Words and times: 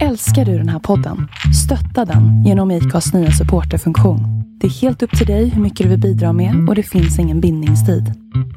Älskar 0.00 0.44
du 0.44 0.58
den 0.58 0.68
här 0.68 0.78
podden? 0.78 1.28
Stötta 1.64 2.12
den 2.12 2.44
genom 2.44 2.70
IKAs 2.70 3.12
nya 3.12 3.30
supporterfunktion. 3.30 4.20
Det 4.60 4.66
är 4.66 4.70
helt 4.70 5.02
upp 5.02 5.18
till 5.18 5.26
dig 5.26 5.48
hur 5.48 5.62
mycket 5.62 5.84
du 5.84 5.90
vill 5.90 6.00
bidra 6.00 6.32
med 6.32 6.68
och 6.68 6.74
det 6.74 6.82
finns 6.82 7.18
ingen 7.18 7.40
bindningstid. 7.40 8.12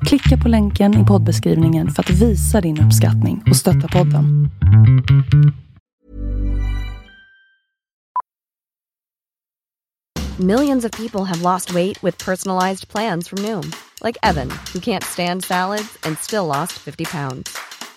Klicka 0.05 0.37
på 0.43 0.49
länken 0.49 1.03
i 1.03 1.05
poddbeskrivningen 1.05 1.91
för 1.91 2.03
att 2.03 2.09
visa 2.09 2.61
din 2.61 2.81
uppskattning 2.81 3.43
och 3.49 3.55
stötta 3.55 3.87
podden. 3.87 4.49
Millions 10.39 10.85
of 10.85 10.91
people 10.91 11.23
have 11.23 11.41
lost 11.41 11.75
weight 11.75 12.03
with 12.03 12.25
personalized 12.25 12.87
plans 12.87 13.29
from 13.29 13.41
Noom, 13.41 13.71
like 14.03 14.17
Evan, 14.23 14.49
who 14.73 14.79
can't 14.79 15.03
stand 15.03 15.43
salads 15.43 15.97
and 16.03 16.17
still 16.17 16.45
lost 16.45 16.71
50 16.71 17.05
pounds. 17.05 17.74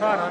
Ja, 0.00 0.16
ja, 0.16 0.30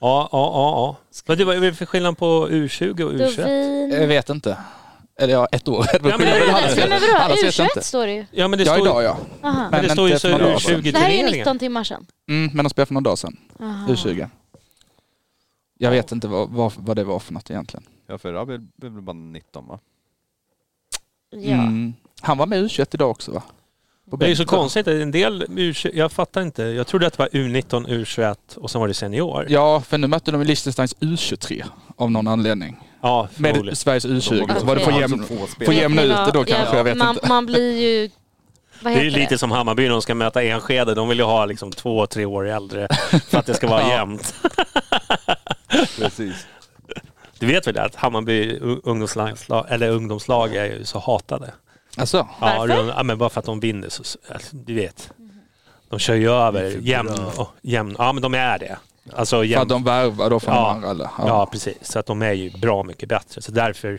ja. 0.00 0.26
ja. 0.32 0.96
Men 1.26 1.46
vad 1.46 1.56
är 1.56 1.60
det 1.60 1.74
för 1.74 1.86
skillnad 1.86 2.18
på 2.18 2.48
U20 2.48 3.02
och 3.02 3.12
U21? 3.12 3.36
Dovin... 3.42 3.90
Jag 4.00 4.06
vet 4.06 4.28
inte. 4.30 4.56
Eller 5.20 5.32
ja, 5.32 5.46
ett 5.52 5.68
år. 5.68 5.86
Ja, 5.92 5.98
men 6.02 6.12
Annars 6.12 6.20
men 6.76 6.90
vet- 6.90 7.02
vadå? 7.02 7.16
annars 7.20 7.42
vet 7.44 7.58
jag 7.58 7.66
U21 7.66 7.70
inte. 7.76 7.82
står 7.86 8.06
det 8.06 8.12
ju. 8.12 8.26
Ja 8.30 8.48
men 8.48 8.58
det 8.58 8.64
Ja, 8.64 8.72
står, 8.74 8.86
idag 8.86 9.02
ja. 9.02 9.16
Aha. 9.42 9.68
men 9.70 9.82
det 9.82 9.90
står 9.90 10.08
ju 10.08 10.14
så 10.18 10.20
för 10.20 10.30
några 10.30 10.44
dagar 10.44 10.58
sedan. 10.58 10.80
U20 10.80 10.92
Det 10.92 10.98
här 10.98 11.06
är 11.08 11.10
ju 11.10 11.16
turneringen. 11.18 11.38
19 11.38 11.58
timmar 11.58 11.84
sedan. 11.84 12.06
Mm, 12.28 12.50
men 12.54 12.64
de 12.64 12.70
spelade 12.70 12.86
för 12.86 12.94
några 12.94 13.04
dagar 13.04 13.16
sedan. 13.16 13.36
Aha. 13.60 13.86
U20. 13.88 14.28
Jag 15.78 15.90
vet 15.90 16.12
inte 16.12 16.28
vad, 16.28 16.48
vad, 16.50 16.72
vad 16.76 16.96
det 16.96 17.04
var 17.04 17.18
för 17.18 17.32
något 17.32 17.50
egentligen. 17.50 17.84
Ja 18.06 18.18
för 18.18 18.32
Rabi 18.32 18.58
blev 18.76 19.02
bara 19.02 19.12
19 19.12 19.66
va? 19.68 19.78
Ja. 21.30 21.38
Mm. 21.52 21.94
Han 22.20 22.38
var 22.38 22.46
med 22.46 22.64
U21 22.64 22.86
idag 22.92 23.10
också 23.10 23.32
va? 23.32 23.42
På 24.10 24.16
Det 24.16 24.26
är 24.26 24.28
ju 24.28 24.36
så 24.36 24.40
bänken. 24.42 24.58
konstigt, 24.58 24.86
en 24.86 25.10
del 25.10 25.44
U20, 25.44 25.90
jag 25.94 26.12
fattar 26.12 26.42
inte. 26.42 26.62
Jag 26.62 26.86
trodde 26.86 27.06
att 27.06 27.12
det 27.12 27.18
var 27.18 27.28
U19, 27.28 27.86
U21 27.88 28.36
och 28.58 28.70
sen 28.70 28.80
var 28.80 28.88
det 28.88 28.94
senior. 28.94 29.46
Ja, 29.48 29.80
för 29.80 29.98
nu 29.98 30.06
mötte 30.06 30.30
de 30.32 30.42
i 30.42 30.44
Liechtensteins 30.44 30.96
U23 30.96 31.64
av 31.96 32.10
någon 32.10 32.28
anledning. 32.28 32.76
Ja, 33.00 33.28
Med. 33.36 33.78
Sveriges 33.78 34.06
U20. 34.06 34.58
Så 34.60 34.66
var 34.66 34.74
det 34.76 34.80
få 34.80 35.46
spelare. 35.46 35.76
jämna 35.76 36.02
ut 36.02 36.10
det 36.26 36.30
då 36.32 36.40
Ja, 36.40 36.44
kanske, 36.56 36.76
jag 36.76 36.84
vet 36.84 36.96
man, 36.96 37.14
inte. 37.14 37.28
Man 37.28 37.46
blir 37.46 37.80
ju... 37.82 38.10
Det 38.82 38.90
är 38.90 39.10
lite 39.10 39.38
som 39.38 39.50
Hammarby, 39.50 39.86
de 39.88 40.02
ska 40.02 40.14
möta 40.14 40.42
Enskede. 40.42 40.94
De 40.94 41.08
vill 41.08 41.18
ju 41.18 41.24
ha 41.24 41.46
liksom 41.46 41.72
två, 41.72 42.06
tre 42.06 42.24
år 42.24 42.48
äldre 42.48 42.88
för 43.28 43.38
att 43.38 43.46
det 43.46 43.54
ska 43.54 43.68
vara 43.68 43.80
Ja. 43.88 43.90
jämnt. 43.90 44.34
Precis. 45.96 46.46
Du 47.38 47.46
vet 47.46 47.66
väl 47.66 47.78
att 47.78 47.94
Hammarby 47.94 48.58
ungdomslag, 48.84 49.36
eller 49.68 49.90
ungdomslag 49.90 50.54
är 50.54 50.64
ju 50.64 50.84
så 50.84 50.98
hatade? 50.98 51.54
Alltså, 51.96 52.16
Ja, 52.16 52.26
Varför? 52.40 52.76
rund- 52.76 52.92
ja, 52.96 53.02
men 53.02 53.18
bara 53.18 53.28
för 53.30 53.38
att 53.40 53.46
de 53.46 53.60
vinner 53.60 53.88
så, 53.88 54.02
alltså, 54.32 54.56
du 54.56 54.74
vet. 54.74 55.10
De 55.88 55.98
kör 55.98 56.14
ju 56.14 56.30
över 56.30 56.64
jämn, 56.80 57.08
och 57.36 57.48
jämn, 57.62 57.96
ja 57.98 58.12
men 58.12 58.22
de 58.22 58.34
är 58.34 58.58
det. 58.58 58.76
Alltså 59.12 59.36
för 59.36 59.42
jämn, 59.44 59.62
att 59.62 59.68
de 59.68 59.84
värvar 59.84 60.30
då 60.30 60.40
från 60.40 60.54
Ja. 60.54 60.60
de 60.60 60.70
andra 60.76 60.90
eller? 60.90 61.08
Ja, 61.18 61.46
precis. 61.46 61.76
Så 61.82 61.98
att 61.98 62.06
de 62.06 62.22
är 62.22 62.32
ju 62.32 62.50
bra 62.50 62.82
mycket 62.82 63.08
bättre. 63.08 63.42
Så 63.42 63.52
därför, 63.52 63.98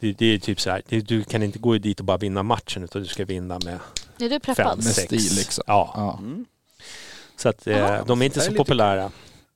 det, 0.00 0.12
det 0.12 0.26
är 0.26 0.38
typ 0.38 0.60
så 0.60 0.70
här, 0.70 0.82
det, 0.88 1.00
du 1.00 1.24
kan 1.24 1.42
inte 1.42 1.58
gå 1.58 1.78
dit 1.78 1.98
och 2.00 2.06
bara 2.06 2.16
vinna 2.16 2.42
matchen 2.42 2.84
utan 2.84 3.02
du 3.02 3.08
ska 3.08 3.24
vinna 3.24 3.58
med 3.64 3.78
Är 4.18 4.28
du 4.28 4.28
fem, 4.30 4.40
preppad? 4.40 4.76
Med 4.76 4.84
sex. 4.84 5.06
stil, 5.06 5.36
liksom. 5.38 5.64
Ja, 5.66 5.92
Ja. 5.96 6.18
Mm. 6.18 6.44
så 7.36 7.48
att 7.48 7.66
eh, 7.66 8.04
de 8.06 8.22
är 8.22 8.26
inte 8.26 8.40
är 8.40 8.42
så 8.42 8.50
lite 8.50 8.58
populära 8.64 9.10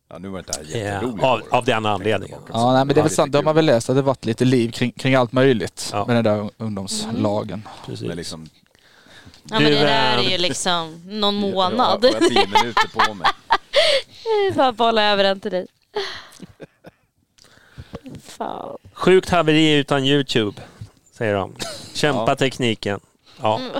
Ja 0.09 0.19
nu 0.19 0.29
var 0.29 0.43
det 0.43 0.59
inte 0.61 0.79
eh, 0.79 0.85
jätteroligt. 0.85 1.25
av, 1.25 1.43
av 1.51 1.65
den 1.65 1.87
anledningen. 1.87 2.39
Ja, 2.53 2.73
nej, 2.73 2.85
men 2.85 2.95
det 2.95 3.01
är 3.01 3.03
väl 3.03 3.13
sant. 3.13 3.33
De 3.33 3.47
har 3.47 3.55
väl 3.55 3.67
läst 3.67 3.91
att 3.91 3.97
det 3.97 4.03
varit 4.03 4.25
lite 4.25 4.45
liv 4.45 4.71
kring, 4.71 4.93
kring 4.93 5.15
allt 5.15 5.33
möjligt 5.33 5.91
Ja. 5.93 6.07
med 6.07 6.17
den 6.17 6.25
där 6.25 6.51
ungdomslagen. 6.57 7.69
Precis. 7.87 8.09
Men 8.09 8.17
liksom, 8.17 8.49
Ja 9.51 9.61
men 9.61 9.65
Du, 9.65 9.71
det 9.71 9.81
där 9.81 10.15
är 10.15 10.19
eh, 10.19 10.31
ju 10.33 10.39
liksom 10.39 11.03
någon 11.07 11.35
månad. 11.35 12.05
jag 12.05 12.13
har 12.13 12.21
tio 12.29 12.47
minuter 12.47 12.89
på 13.07 13.15
mig. 13.15 13.27
Bara 14.57 14.73
bolla 14.73 15.03
över 15.03 15.25
den 15.25 15.41
till 15.41 15.51
dig. 15.51 15.67
Fan. 18.23 18.77
Sjukt 18.93 19.31
haveri 19.31 19.73
utan 19.75 20.05
Youtube, 20.05 20.63
säger 21.13 21.35
de. 21.35 21.55
Kämpa 21.95 22.25
Ja. 22.29 22.37
tekniken. 22.37 23.01
Ja, 23.43 23.57
Mm, 23.59 23.71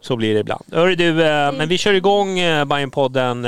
så 0.00 0.16
blir 0.16 0.34
det 0.34 0.40
ibland. 0.40 0.64
Hörru 0.72 0.94
du, 0.94 1.24
eh, 1.26 1.52
men 1.52 1.68
vi 1.68 1.78
kör 1.78 1.94
igång 1.94 2.38
eh, 2.38 2.64
Bajenpodden. 2.64 3.44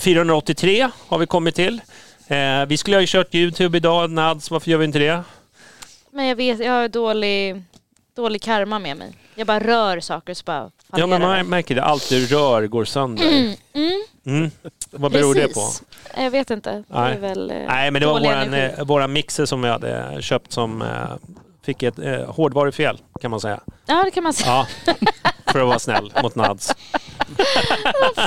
Eh, 0.00 0.04
483 0.04 0.88
har 1.08 1.18
vi 1.18 1.26
kommit 1.26 1.54
till. 1.54 1.80
Eh, 2.28 2.66
vi 2.68 2.76
skulle 2.76 2.96
ha 2.96 3.00
ju 3.00 3.06
kört 3.06 3.34
Youtube 3.34 3.76
idag, 3.78 4.10
Nads, 4.10 4.50
varför 4.50 4.70
gör 4.70 4.78
vi 4.78 4.84
inte 4.84 4.98
det? 4.98 5.22
Men 6.12 6.26
jag 6.26 6.36
vet, 6.36 6.58
jag 6.64 6.72
har 6.72 6.88
dålig, 6.88 7.62
dålig 8.16 8.42
karma 8.42 8.78
med 8.78 8.96
mig. 8.96 9.12
Jag 9.34 9.46
bara 9.46 9.60
rör 9.60 10.00
saker 10.00 10.34
så 10.34 10.42
bara 10.44 10.70
Ja, 10.96 11.06
men 11.06 11.22
man 11.22 11.46
märker 11.46 11.74
det. 11.74 11.82
Allt 11.82 12.08
du 12.08 12.26
rör 12.26 12.66
går 12.66 12.84
sönder. 12.84 13.24
det. 13.24 13.56
Mm, 13.80 14.02
Mm. 14.24 14.50
Vad 14.90 15.12
beror 15.12 15.34
det 15.34 15.40
på? 15.48 15.60
precis. 15.60 15.82
Jag 16.16 16.30
vet 16.30 16.50
inte. 16.50 16.84
Nej. 16.88 17.18
väl 17.18 17.50
eh, 17.50 17.56
Nej, 17.68 17.90
men 17.90 18.00
det 18.00 18.06
var 18.06 18.20
våran, 18.20 18.32
energi. 18.54 18.74
eh, 18.78 18.84
våra 18.84 19.06
mixer 19.08 19.46
som 19.46 19.62
vi 19.62 19.68
hade 19.68 20.18
köpt 20.22 20.52
som 20.52 20.82
eh, 20.82 20.88
fick 21.62 21.82
ett 21.82 21.98
eh, 21.98 22.24
hårdvarufel, 22.34 22.98
kan 23.20 23.30
man 23.30 23.40
säga. 23.40 23.60
Ja 23.86 24.02
det 24.04 24.10
kan 24.10 24.22
man 24.22 24.32
säga. 24.32 24.66
Ja, 24.86 24.94
för 25.52 25.60
att 25.60 25.66
vara 25.66 25.78
snäll 25.78 26.12
mot 26.22 26.34
Nads. 26.34 26.74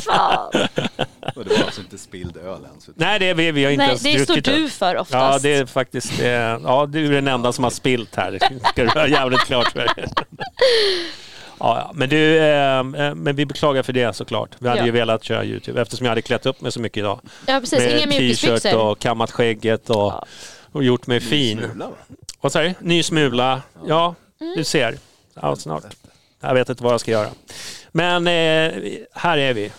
Fan. 0.03 0.51
Och 1.35 1.45
det 1.45 1.49
var 1.57 1.65
alltså 1.65 1.81
inte 1.81 1.97
spilld 1.97 2.37
öl 2.37 2.61
ens. 2.65 2.89
Nej, 2.95 3.19
det 3.19 3.29
är 3.29 3.33
vi, 3.33 3.51
vi 3.51 3.63
har 3.63 3.71
inte 3.71 3.77
Nej 3.85 3.87
ens 3.89 4.03
det 4.03 4.13
står 4.25 4.33
druckit 4.33 4.45
det. 4.45 4.51
du 4.61 4.69
för 4.69 4.95
Ja, 4.95 5.01
oftast. 5.01 5.43
det 5.43 5.53
är 5.55 5.65
faktiskt... 5.65 6.19
Eh, 6.19 6.27
ja, 6.29 6.85
du 6.89 7.05
är 7.07 7.11
den 7.11 7.27
enda 7.27 7.53
som 7.53 7.63
har 7.63 7.71
spilt 7.71 8.15
här. 8.15 8.31
Det 8.31 8.39
ska 8.69 8.83
du 8.83 8.89
ha 8.89 9.07
jävligt 9.07 9.39
klart 9.39 9.71
för 9.71 9.79
dig. 9.79 9.89
Ja, 11.59 11.77
ja, 11.79 11.91
men 11.93 12.09
du, 12.09 12.37
eh, 12.37 12.77
eh, 12.79 12.83
men 13.15 13.35
vi 13.35 13.45
beklagar 13.45 13.83
för 13.83 13.93
det 13.93 14.15
såklart. 14.15 14.49
Vi 14.59 14.67
hade 14.67 14.79
Ja. 14.81 14.85
ju 14.85 14.91
velat 14.91 15.23
köra 15.23 15.45
Youtube 15.45 15.81
eftersom 15.81 16.05
jag 16.05 16.11
hade 16.11 16.21
klätt 16.21 16.45
upp 16.45 16.61
mig 16.61 16.71
så 16.71 16.79
mycket 16.79 16.97
idag. 16.97 17.19
Ja 17.45 17.59
precis, 17.59 17.79
inga 17.79 17.89
Med 17.91 17.99
t-shirt 18.09 18.19
mjukisbyxor. 18.19 18.77
och 18.81 18.99
kammat 18.99 19.31
skägget 19.31 19.89
och, 19.89 19.95
Ja. 19.97 20.25
och 20.71 20.83
gjort 20.83 21.07
mig 21.07 21.19
fin. 21.19 21.57
Smula, 21.59 21.87
va? 21.87 21.95
Vad 22.41 22.51
sa 22.51 22.61
du? 22.61 22.73
Ny 22.79 23.03
smula. 23.03 23.61
Ja, 23.87 24.15
Mm. 24.41 24.53
du 24.57 24.63
ser. 24.63 24.97
Ja, 25.41 25.55
snart. 25.55 25.83
Jag 26.43 26.53
vet 26.53 26.69
inte 26.69 26.83
vad 26.83 26.93
jag 26.93 26.99
ska 27.01 27.11
göra. 27.11 27.29
Men 27.91 28.27
eh, 28.27 28.83
här 29.11 29.37
är 29.37 29.53
vi. 29.53 29.71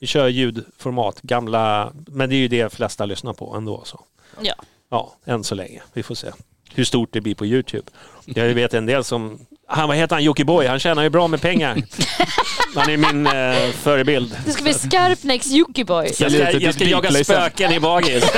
Vi 0.00 0.06
kör 0.06 0.28
ljudformat, 0.28 1.22
gamla, 1.22 1.92
men 2.06 2.28
det 2.28 2.34
är 2.34 2.38
ju 2.38 2.48
det 2.48 2.72
flesta 2.72 3.06
lyssnar 3.06 3.32
på 3.32 3.54
ändå. 3.56 3.82
Så. 3.84 4.04
Ja. 4.40 4.54
Ja, 4.88 5.14
än 5.24 5.44
så 5.44 5.54
länge. 5.54 5.82
Vi 5.92 6.02
får 6.02 6.14
se 6.14 6.30
hur 6.74 6.84
stort 6.84 7.12
det 7.12 7.20
blir 7.20 7.34
på 7.34 7.46
Youtube. 7.46 7.90
Jag 8.24 8.54
vet 8.54 8.74
en 8.74 8.86
del 8.86 9.04
som, 9.04 9.46
han, 9.68 9.88
vad 9.88 9.96
heter 9.96 10.16
han, 10.16 10.24
Jockiboi, 10.24 10.66
han 10.66 10.78
tjänar 10.78 11.02
ju 11.02 11.10
bra 11.10 11.28
med 11.28 11.40
pengar. 11.40 11.76
Han 12.74 12.90
är 12.90 12.96
min 12.96 13.26
eh, 13.26 13.72
förebild. 13.72 14.36
Det 14.44 14.52
ska 14.52 14.62
bli 14.62 14.74
Skarpnäcks 14.74 15.46
Jockiboi. 15.46 16.04
Jag 16.18 16.32
ska, 16.32 16.50
jag 16.50 16.74
ska 16.74 16.84
jaga 16.84 17.10
spöken 17.10 17.72
i 17.72 17.80
bagis. 17.80 18.24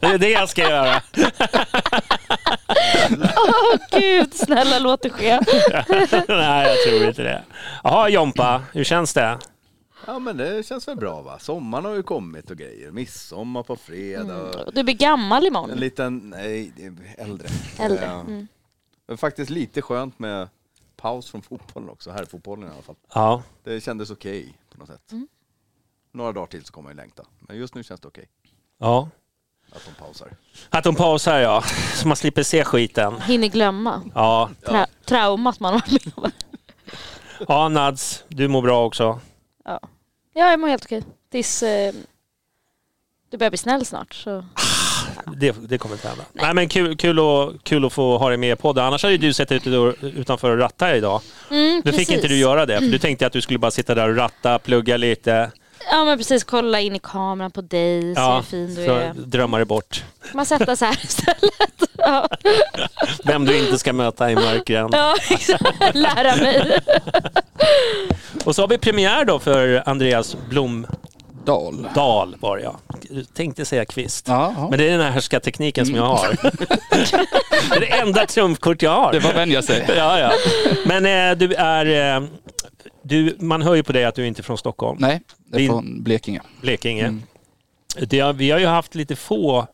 det 0.00 0.06
är 0.06 0.18
det 0.18 0.30
jag 0.30 0.48
ska 0.48 0.62
göra. 0.62 1.02
Åh 3.36 4.00
gud, 4.00 4.34
snälla 4.34 4.78
låt 4.78 5.02
det 5.02 5.10
ske. 5.10 5.40
Nej, 6.28 6.66
jag 6.68 6.76
tror 6.88 7.08
inte 7.08 7.22
det. 7.22 7.42
Jaha, 7.84 8.08
Jompa, 8.08 8.62
hur 8.72 8.84
känns 8.84 9.14
det? 9.14 9.38
Ja 10.06 10.18
men 10.18 10.36
det 10.36 10.66
känns 10.66 10.88
väl 10.88 10.96
bra 10.96 11.20
va? 11.22 11.38
Sommaren 11.38 11.84
har 11.84 11.94
ju 11.94 12.02
kommit 12.02 12.50
och 12.50 12.56
grejer. 12.56 12.90
Midsommar 12.90 13.62
på 13.62 13.76
fredag. 13.76 14.50
Du 14.72 14.82
blir 14.82 14.94
gammal 14.94 15.42
En 15.42 15.46
imorgon. 15.46 15.78
liten, 15.78 16.18
nej, 16.18 16.72
äldre. 17.18 17.48
Äldre. 17.78 18.04
Ja. 18.06 18.20
Mm. 18.20 18.48
Det 19.06 19.12
är 19.12 19.16
faktiskt 19.16 19.50
lite 19.50 19.82
skönt 19.82 20.18
med 20.18 20.48
paus 20.96 21.30
från 21.30 21.42
fotbollen 21.42 21.90
också, 21.90 22.10
här 22.10 22.24
fotbollen 22.24 22.68
i 22.68 22.72
alla 22.72 22.82
fall. 22.82 22.96
Ja. 23.14 23.42
Det 23.64 23.80
kändes 23.80 24.10
okej 24.10 24.58
på 24.72 24.78
något 24.78 24.88
sätt. 24.88 25.12
Mm. 25.12 25.28
Några 26.12 26.32
dagar 26.32 26.46
till 26.46 26.64
så 26.64 26.72
kommer 26.72 26.90
jag 26.90 26.96
längta. 26.96 27.22
Men 27.40 27.56
just 27.56 27.74
nu 27.74 27.84
känns 27.84 28.00
det 28.00 28.08
okej 28.08 28.28
ja. 28.78 29.08
att 29.72 29.84
de 29.84 30.04
pausar. 30.04 30.36
Att 30.70 30.84
de 30.84 30.94
pausar 30.94 31.38
ja, 31.38 31.62
så 31.94 32.08
man 32.08 32.16
slipper 32.16 32.42
se 32.42 32.64
skiten. 32.64 33.20
Hinner 33.20 33.48
glömma. 33.48 34.02
Ja, 34.14 34.50
Tra- 34.62 34.86
traumat 35.04 35.60
man 35.60 35.72
har 35.74 35.80
varit 35.80 36.04
med 36.04 36.14
om. 36.24 36.30
ja 37.48 37.68
Nads, 37.68 38.24
du 38.28 38.48
mår 38.48 38.62
bra 38.62 38.86
också. 38.86 39.20
Ja. 39.64 39.80
ja, 40.32 40.50
jag 40.50 40.60
mår 40.60 40.68
helt 40.68 40.84
okej. 40.84 41.04
Tills 41.30 41.62
eh, 41.62 41.94
du 43.36 43.38
börjar 43.38 43.50
bli 43.50 43.58
snäll 43.58 43.86
snart. 43.86 44.14
Så. 44.14 44.44
Det, 45.36 45.54
det 45.68 45.78
kommer 45.78 45.94
inte 45.94 46.08
hända. 46.08 46.24
Nej, 46.32 46.54
men 46.54 46.68
kul, 46.68 46.96
kul, 46.96 47.18
att, 47.18 47.64
kul 47.64 47.84
att 47.84 47.92
få 47.92 48.18
ha 48.18 48.28
dig 48.28 48.38
med 48.38 48.52
i 48.52 48.56
podden. 48.56 48.84
Annars 48.84 49.02
hade 49.02 49.16
du 49.16 49.32
sett 49.32 49.52
ut 49.52 49.66
utanför 50.02 50.50
och 50.50 50.58
ratta 50.58 50.84
här 50.86 50.94
idag. 50.94 51.20
Mm, 51.50 51.82
Nu 51.84 51.92
fick 51.92 52.10
inte 52.10 52.28
du 52.28 52.36
göra 52.36 52.66
det, 52.66 52.78
för 52.78 52.86
du 52.86 52.98
tänkte 52.98 53.26
att 53.26 53.32
du 53.32 53.40
skulle 53.40 53.58
bara 53.58 53.70
sitta 53.70 53.94
där 53.94 54.08
och 54.08 54.16
ratta, 54.16 54.58
plugga 54.58 54.96
lite. 54.96 55.50
Ja 55.90 56.04
men 56.04 56.18
precis, 56.18 56.44
kolla 56.44 56.80
in 56.80 56.96
i 56.96 56.98
kameran 57.02 57.50
på 57.50 57.60
dig, 57.60 58.14
se 58.14 58.20
hur 58.20 58.42
fin 58.42 58.74
du 58.74 58.84
så 58.86 58.94
är. 58.94 59.12
drömmar 59.16 59.58
det 59.58 59.64
bort. 59.64 60.04
Man 60.34 60.46
sätter 60.46 60.76
sig 60.76 60.88
här 60.88 60.98
istället. 61.04 61.40
Ja, 61.98 62.28
Vem 63.24 63.44
du 63.44 63.58
inte 63.58 63.78
ska 63.78 63.92
möta 63.92 64.30
i 64.30 64.34
mörkren. 64.34 64.88
ja 64.92 65.14
exakt. 65.30 65.94
Lära 65.94 66.36
mig. 66.36 66.80
Och 68.44 68.54
så 68.56 68.62
har 68.62 68.68
vi 68.68 68.78
premiär 68.78 69.24
då 69.24 69.38
för 69.38 69.82
Andreas 69.86 70.36
Blomdahl 71.46 71.94
Dal. 71.94 72.36
var. 72.40 72.58
Jag 72.58 72.76
tänkte 73.34 73.64
säga 73.64 73.84
Kvist. 73.84 74.28
Ja. 74.28 74.66
Men 74.70 74.78
det 74.78 74.86
är 74.88 74.90
den 74.90 75.00
här 75.00 75.10
härskartekniken 75.10 75.86
som 75.86 75.94
jag 75.94 76.04
har. 76.04 76.28
det 77.70 77.76
är 77.76 77.80
det 77.80 77.86
enda 77.86 78.26
trumfkort 78.26 78.82
jag 78.82 78.90
har. 78.90 79.12
Det 79.12 79.18
var 79.20 79.32
vänja 79.32 79.62
sig. 79.62 79.84
Ja, 79.96 80.18
ja. 80.20 80.32
Men 80.86 81.06
eh, 81.30 81.38
du 81.38 81.54
är... 81.54 82.16
Eh, 82.16 82.28
du, 83.02 83.36
man 83.40 83.62
hör 83.62 83.74
ju 83.74 83.82
på 83.82 83.92
dig 83.92 84.04
att 84.04 84.14
du 84.14 84.26
inte 84.26 84.40
är 84.40 84.42
från 84.42 84.58
Stockholm. 84.58 84.98
Nej, 85.00 85.20
det 85.46 85.56
är 85.56 85.60
Din- 85.60 85.70
från 85.70 86.02
Blekinge. 86.02 86.40
Blekinge. 86.60 87.04
Mm. 87.04 87.22
Det 88.00 88.32
vi 88.32 88.50
har 88.50 88.58
ju 88.58 88.66
haft 88.66 88.94
lite 88.94 89.16
få 89.16 89.66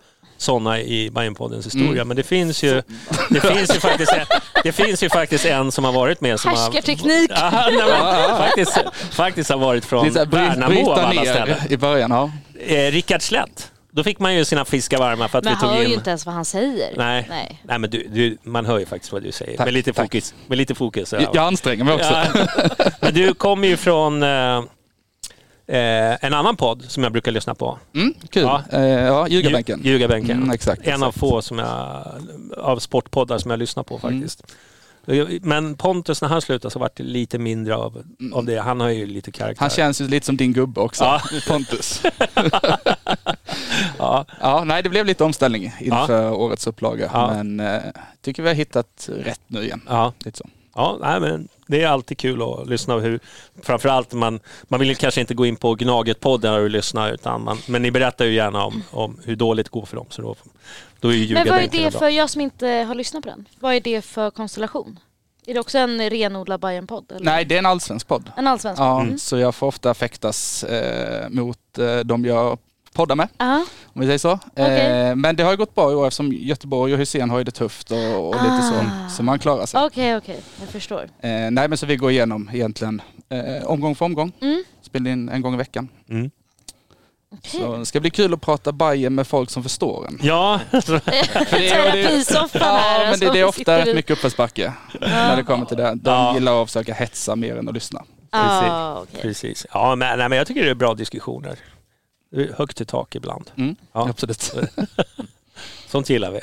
sådana 0.42 0.80
i 0.80 1.10
Bajenpoddens 1.10 1.66
historia, 1.66 1.90
Mm. 1.92 2.08
men 2.08 2.16
det 2.16 2.22
finns 2.22 2.62
ju, 2.62 2.82
det 3.30 3.40
finns 3.40 3.74
ju 3.76 3.80
faktiskt 3.80 4.12
en, 4.12 4.26
det 4.64 4.72
finns 4.72 5.02
ju 5.02 5.08
faktiskt 5.10 5.44
en 5.46 5.72
som 5.72 5.84
har 5.84 5.92
varit 5.92 6.20
med 6.20 6.40
som 6.40 6.50
har... 6.50 6.58
Härskarteknik. 6.58 7.30
Ja, 7.34 7.50
nej, 7.52 7.72
men, 7.88 8.36
faktiskt, 8.36 8.78
faktiskt 9.10 9.50
har 9.50 9.58
varit 9.58 9.84
från 9.84 10.10
Värnamo 10.10 10.90
av 10.90 10.98
alla 10.98 11.22
ställen. 11.24 11.56
i 11.68 11.76
början. 11.76 12.10
Ja. 12.10 12.30
Eh, 12.66 12.90
Rickard 12.92 13.22
Slätt. 13.22 13.68
Då 13.94 14.04
fick 14.04 14.18
man 14.18 14.34
ju 14.34 14.44
sina 14.44 14.64
fiskar 14.64 14.98
varma 14.98 15.28
för 15.28 15.38
att 15.38 15.44
Men 15.44 15.54
vi 15.54 15.60
tog 15.60 15.70
hör 15.70 15.82
in... 15.82 15.88
ju 15.88 15.94
inte 15.94 16.10
ens 16.10 16.26
vad 16.26 16.34
han 16.34 16.44
säger. 16.44 16.94
Nej. 16.96 17.26
Nej. 17.28 17.60
Nej, 17.64 17.78
men 17.78 17.90
du, 17.90 18.06
du, 18.08 18.38
man 18.42 18.66
hör 18.66 18.78
ju 18.78 18.86
faktiskt 18.86 19.12
vad 19.12 19.22
du 19.22 19.32
säger. 19.32 19.56
Tack, 19.56 19.66
med, 19.66 19.74
lite 19.74 19.92
tack. 19.92 20.04
fokus, 20.04 20.34
med 20.46 20.58
lite 20.58 20.74
fokus. 20.74 21.12
Jag, 21.12 21.22
jag 21.22 21.36
anstränger 21.36 21.84
mig 21.84 21.94
också. 21.94 22.12
Ja. 22.34 22.44
Men 23.00 23.14
du 23.14 23.34
kommer 23.34 23.68
ju 23.68 23.76
från 23.76 24.22
eh, 24.22 24.62
eh, 25.66 26.24
en 26.24 26.34
annan 26.34 26.56
podd 26.56 26.84
som 26.88 27.02
jag 27.02 27.12
brukar 27.12 27.32
lyssna 27.32 27.54
på. 27.54 27.78
Mm, 27.94 28.14
kul. 28.30 28.42
Ja. 28.42 28.62
Ja, 28.70 28.78
eh, 28.78 28.84
ja 28.88 29.28
Ljugarbänken. 29.28 29.80
Lju- 29.80 29.86
Ljugarbänken. 29.88 30.36
Mm, 30.36 30.50
exakt, 30.50 30.86
En 30.86 31.02
av 31.02 31.08
exakt. 31.08 31.18
få 31.20 31.42
som 31.42 31.58
jag, 31.58 32.04
av 32.58 32.78
sportpoddar 32.78 33.38
som 33.38 33.50
jag 33.50 33.58
lyssnar 33.58 33.82
på 33.82 34.00
Mm. 34.02 34.20
faktiskt. 34.20 34.42
Men 35.42 35.74
Pontus 35.74 36.22
när 36.22 36.28
han 36.28 36.42
slutade 36.42 36.72
så 36.72 36.78
vart 36.78 36.96
det 36.96 37.02
lite 37.02 37.38
mindre 37.38 37.76
av, 37.76 38.02
av 38.32 38.44
det. 38.44 38.58
Han 38.60 38.80
har 38.80 38.88
ju 38.88 39.06
lite 39.06 39.30
karaktär. 39.32 39.60
Han 39.60 39.70
känns 39.70 40.00
ju 40.00 40.08
lite 40.08 40.26
som 40.26 40.36
din 40.36 40.52
gubbe 40.52 40.80
också, 40.80 41.04
Ja. 41.04 41.22
Pontus. 41.48 42.02
ja, 43.98 44.24
Ja, 44.40 44.64
nej, 44.64 44.82
det 44.82 44.88
blev 44.88 45.06
lite 45.06 45.24
omställning 45.24 45.72
inför 45.80 46.32
årets 46.32 46.66
upplaga. 46.66 47.10
Ja. 47.12 47.34
Men 47.34 47.60
eh, 47.60 47.82
tycker 48.20 48.42
vi 48.42 48.48
har 48.48 48.56
hittat 48.56 49.08
rätt 49.18 49.40
nu 49.46 49.62
igen. 49.64 49.80
ja, 49.88 50.12
Lite 50.24 50.38
så. 50.38 50.48
ja 50.74 50.98
nej, 51.00 51.20
men 51.20 51.48
det 51.72 51.82
är 51.82 51.88
alltid 51.88 52.18
kul 52.18 52.42
att 52.42 52.68
lyssna. 52.68 52.98
Hur, 52.98 53.20
framförallt 53.62 54.12
man, 54.12 54.40
man 54.68 54.80
vill 54.80 54.96
kanske 54.96 55.20
inte 55.20 55.34
gå 55.34 55.46
in 55.46 55.56
på 55.56 55.74
Gnaget-podden 55.74 56.54
och 56.62 56.70
lyssna 56.70 57.10
utan 57.10 57.44
man, 57.44 57.58
men 57.66 57.82
ni 57.82 57.90
berättar 57.90 58.24
ju 58.24 58.34
gärna 58.34 58.64
om, 58.64 58.82
om 58.90 59.20
hur 59.24 59.36
dåligt 59.36 59.66
det 59.66 59.70
går 59.70 59.86
för 59.86 59.96
dem. 59.96 60.06
Så 60.10 60.22
då, 60.22 60.34
då 61.00 61.08
är 61.08 61.16
ju 61.16 61.34
Men 61.34 61.48
vad 61.48 61.58
är 61.62 61.68
det 61.68 61.90
för, 61.90 62.08
jag 62.08 62.30
som 62.30 62.40
inte 62.40 62.66
har 62.68 62.94
lyssnat 62.94 63.22
på 63.22 63.28
den, 63.28 63.48
vad 63.60 63.74
är 63.74 63.80
det 63.80 64.02
för 64.02 64.30
konstellation? 64.30 64.98
Är 65.46 65.54
det 65.54 65.60
också 65.60 65.78
en 65.78 66.10
renodlad 66.10 66.60
Bajen-podd? 66.60 67.12
eller? 67.12 67.24
Nej, 67.24 67.44
det 67.44 67.54
är 67.54 67.58
en 67.58 67.66
allsvensk 67.66 68.08
podd. 68.08 68.30
En 68.36 68.46
allsvensk? 68.46 68.80
Ja, 68.80 69.00
Mm. 69.00 69.18
så 69.18 69.38
jag 69.38 69.54
får 69.54 69.66
ofta 69.66 69.94
fäktas 69.94 70.64
eh, 70.64 71.28
mot 71.28 71.78
eh, 71.78 71.98
de 71.98 72.24
jag 72.24 72.58
poddar 72.92 73.16
med, 73.16 73.28
Aha. 73.38 73.64
om 73.84 74.00
vi 74.00 74.06
säger 74.06 74.18
så. 74.18 74.38
Okej. 74.52 75.08
Eh, 75.08 75.14
men 75.16 75.36
det 75.36 75.42
har 75.42 75.50
ju 75.50 75.56
gått 75.56 75.74
bra 75.74 75.92
i 75.92 75.94
år 75.94 76.06
eftersom 76.06 76.32
Göteborg 76.32 76.92
och 76.92 76.98
Hussein 76.98 77.30
har 77.30 77.38
ju 77.38 77.44
det 77.44 77.50
tufft 77.50 77.90
och, 77.90 78.28
och 78.28 78.34
lite 78.34 78.62
så. 78.62 78.74
Ah. 78.74 79.08
Så 79.08 79.22
man 79.22 79.38
klarar 79.38 79.66
sig. 79.66 79.80
Okej, 79.84 80.16
okej. 80.16 80.40
Jag 80.60 80.68
förstår. 80.68 81.02
Eh, 81.02 81.30
nej 81.30 81.68
men 81.68 81.78
så 81.78 81.86
vi 81.86 81.96
går 81.96 82.10
igenom 82.10 82.50
egentligen 82.52 83.02
eh, 83.28 83.64
omgång 83.64 83.94
för 83.94 84.04
omgång. 84.04 84.32
Mm. 84.40 84.64
Spelar 84.82 85.10
in 85.10 85.28
en 85.28 85.42
gång 85.42 85.54
i 85.54 85.56
veckan. 85.56 85.88
Mm. 86.10 86.30
Okej. 87.34 87.60
Så 87.60 87.76
det 87.76 87.86
ska 87.86 88.00
bli 88.00 88.10
kul 88.10 88.34
att 88.34 88.40
prata 88.40 88.72
Bajen 88.72 89.14
med 89.14 89.26
folk 89.26 89.50
som 89.50 89.62
förstår 89.62 90.06
en. 90.06 90.18
Ja, 90.22 90.60
För 90.70 91.00
det 91.06 91.68
är- 91.68 91.92
Terapisoffan 91.92 92.60
Ja, 92.62 92.66
här. 92.76 92.98
men 92.98 93.04
det, 93.06 93.08
alltså, 93.26 93.32
det 93.32 93.40
är 93.40 93.44
ofta 93.44 93.78
rätt 93.78 93.94
mycket 93.94 94.10
uppförsbacke 94.10 94.72
när 95.00 95.36
det 95.36 95.42
kommer 95.42 95.66
till 95.66 95.76
det. 95.76 95.94
De 95.94 96.10
Ja. 96.10 96.34
gillar 96.34 96.62
att 96.62 96.68
försöka 96.68 96.94
hetsa 96.94 97.36
mer 97.36 97.56
än 97.56 97.68
att 97.68 97.74
lyssna. 97.74 98.04
Ah, 98.30 98.98
okej. 99.02 99.20
precis. 99.22 99.66
Ja, 99.74 99.94
men, 99.96 100.18
nej, 100.18 100.28
men 100.28 100.38
jag 100.38 100.46
tycker 100.46 100.64
det 100.64 100.70
är 100.70 100.74
bra 100.74 100.94
diskussioner. 100.94 101.56
Högt 102.56 102.80
i 102.80 102.84
tak 102.84 103.14
ibland. 103.14 103.50
Mm, 103.56 103.76
Ja. 103.92 104.08
Absolut. 104.10 104.52
Sånt 105.88 106.10
gillar 106.10 106.30
vi. 106.30 106.40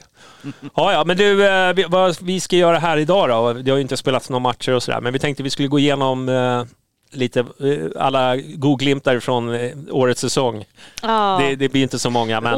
Ja, 0.75 0.91
ja, 0.93 1.03
men 1.05 1.17
du, 1.17 1.47
eh, 1.47 1.73
vi- 1.73 1.83
vad 1.89 2.17
vi 2.21 2.39
ska 2.39 2.55
göra 2.55 2.79
här 2.79 2.97
idag 2.97 3.29
då? 3.29 3.53
Det 3.53 3.71
har 3.71 3.77
ju 3.77 3.81
inte 3.81 3.97
spelats 3.97 4.29
några 4.29 4.39
matcher 4.39 4.71
och 4.73 4.83
sådär, 4.83 5.01
men 5.01 5.13
vi 5.13 5.19
tänkte 5.19 5.43
vi 5.43 5.49
skulle 5.49 5.67
gå 5.67 5.79
igenom 5.79 6.29
eh, 6.29 6.63
lite 7.11 7.39
eh, 7.39 8.01
alla 8.03 8.35
godglimtar 8.37 9.19
från 9.19 9.49
årets 9.91 10.21
säsong. 10.21 10.65
Ja. 11.01 11.37
Det, 11.41 11.55
det 11.55 11.69
blir 11.69 11.81
inte 11.83 11.99
så 11.99 12.09
många, 12.09 12.41
men, 12.41 12.53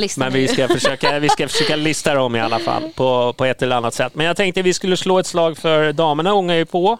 listan 0.00 0.24
men 0.24 0.32
vi, 0.32 0.48
ska 0.48 0.68
försöka, 0.68 1.18
vi 1.18 1.28
ska 1.28 1.48
försöka 1.48 1.76
lista 1.76 2.14
dem 2.14 2.36
i 2.36 2.40
alla 2.40 2.58
fall 2.58 2.82
på, 2.96 3.32
på 3.32 3.44
ett 3.44 3.62
eller 3.62 3.76
annat 3.76 3.94
sätt. 3.94 4.14
Men 4.14 4.26
jag 4.26 4.36
tänkte 4.36 4.62
vi 4.62 4.72
skulle 4.74 4.96
slå 4.96 5.18
ett 5.18 5.26
slag 5.26 5.58
för 5.58 5.92
damerna 5.92 6.34
ångar 6.34 6.54
ju 6.54 6.64
på. 6.64 6.98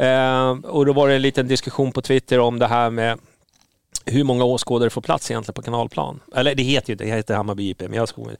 Eh, 0.00 0.50
och 0.50 0.86
då 0.86 0.92
var 0.92 1.08
det 1.08 1.14
en 1.14 1.22
liten 1.22 1.48
diskussion 1.48 1.92
på 1.92 2.02
Twitter 2.02 2.40
om 2.40 2.58
det 2.58 2.66
här 2.66 2.90
med 2.90 3.18
hur 4.10 4.24
många 4.24 4.44
åskådare 4.44 4.90
får 4.90 5.00
plats 5.00 5.30
egentligen 5.30 5.54
på 5.54 5.62
kanalplan? 5.62 6.20
Eller 6.34 6.54
det 6.54 6.62
heter 6.62 6.88
ju 6.90 6.94
det 6.96 7.04
heter 7.06 7.34
Hammarby 7.34 7.70
IP, 7.70 7.80
men 7.82 7.92
jag 7.92 8.08
sko- 8.08 8.30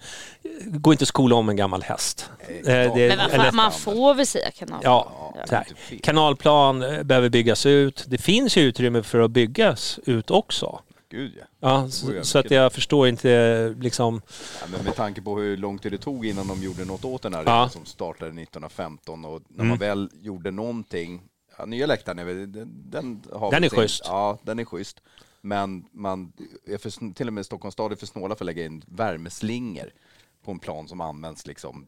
går 0.65 0.95
inte 0.95 1.03
att 1.03 1.09
skola 1.09 1.37
om 1.37 1.49
en 1.49 1.57
gammal 1.57 1.83
häst. 1.83 2.31
Eh, 2.49 2.65
det- 2.67 3.17
Men 3.17 3.31
fan, 3.31 3.57
man 3.57 3.73
får 3.73 4.15
väl 4.15 4.27
säga 4.27 4.51
kanal? 4.51 4.81
Ja, 4.85 5.33
Ja, 5.37 5.47
så 5.47 5.55
här. 5.55 5.65
inte 5.69 5.81
fel. 5.81 6.01
kanalplan 6.03 6.83
eh, 6.83 7.03
behöver 7.03 7.29
byggas 7.29 7.67
ut. 7.67 8.05
Det 8.09 8.19
finns 8.19 8.57
ju 8.57 8.63
utrymme 8.63 9.03
för 9.03 9.21
att 9.21 9.31
byggas 9.31 9.99
ut 10.07 10.31
också. 10.31 10.81
Gud 11.11 11.33
ja. 11.39 11.45
Ja, 11.61 11.89
så, 11.91 12.13
ja, 12.15 12.23
så 12.25 12.39
att 12.39 12.51
jag 12.51 12.73
förstår 12.73 13.09
inte 13.09 13.75
liksom... 13.81 14.23
ja. 14.61 14.67
Men 14.73 14.85
med 14.85 14.95
tanke 14.97 15.23
på 15.23 15.39
hur 15.39 15.57
lång 15.57 15.79
tid 15.79 15.93
det 15.93 15.99
tog 15.99 16.27
innan 16.27 16.49
de 16.49 16.63
gjorde 16.63 16.85
något 16.85 17.05
åt 17.05 17.23
den 17.23 17.35
här 17.35 17.43
Ja. 17.47 17.69
som 17.69 17.85
startade 17.85 18.31
1915 18.31 19.25
och 19.25 19.43
när 19.49 19.57
Mm. 19.57 19.69
man 19.69 19.79
väl 19.79 20.11
gjorde 20.23 20.51
någonting, 20.51 21.23
ja, 21.59 21.65
nya 21.65 21.87
läktaren 21.87 22.19
är 22.19 22.25
väl, 22.25 22.53
den, 22.53 22.91
den 22.91 23.23
har 23.33 23.51
Den 23.51 23.65
är 23.65 23.69
sin- 23.69 23.79
schysst. 23.79 24.03
Ja, 24.07 24.39
den 24.43 24.59
är 24.59 24.65
schysst. 24.65 24.97
Men 25.41 25.85
man 25.93 26.33
är 26.67 26.79
för, 26.79 27.15
till 27.15 27.27
och 27.27 27.33
med 27.33 27.47
Stockholms 27.47 27.73
stad 27.73 27.93
är 27.93 27.97
för 27.97 28.07
snåla 28.07 28.37
för 28.37 28.45
att 28.45 28.47
lägga 28.47 28.65
in 28.65 28.85
värmeslingor 28.87 29.91
på 30.45 30.51
en 30.51 30.59
plan 30.59 30.89
som 30.89 31.01
används 31.01 31.47
liksom 31.47 31.87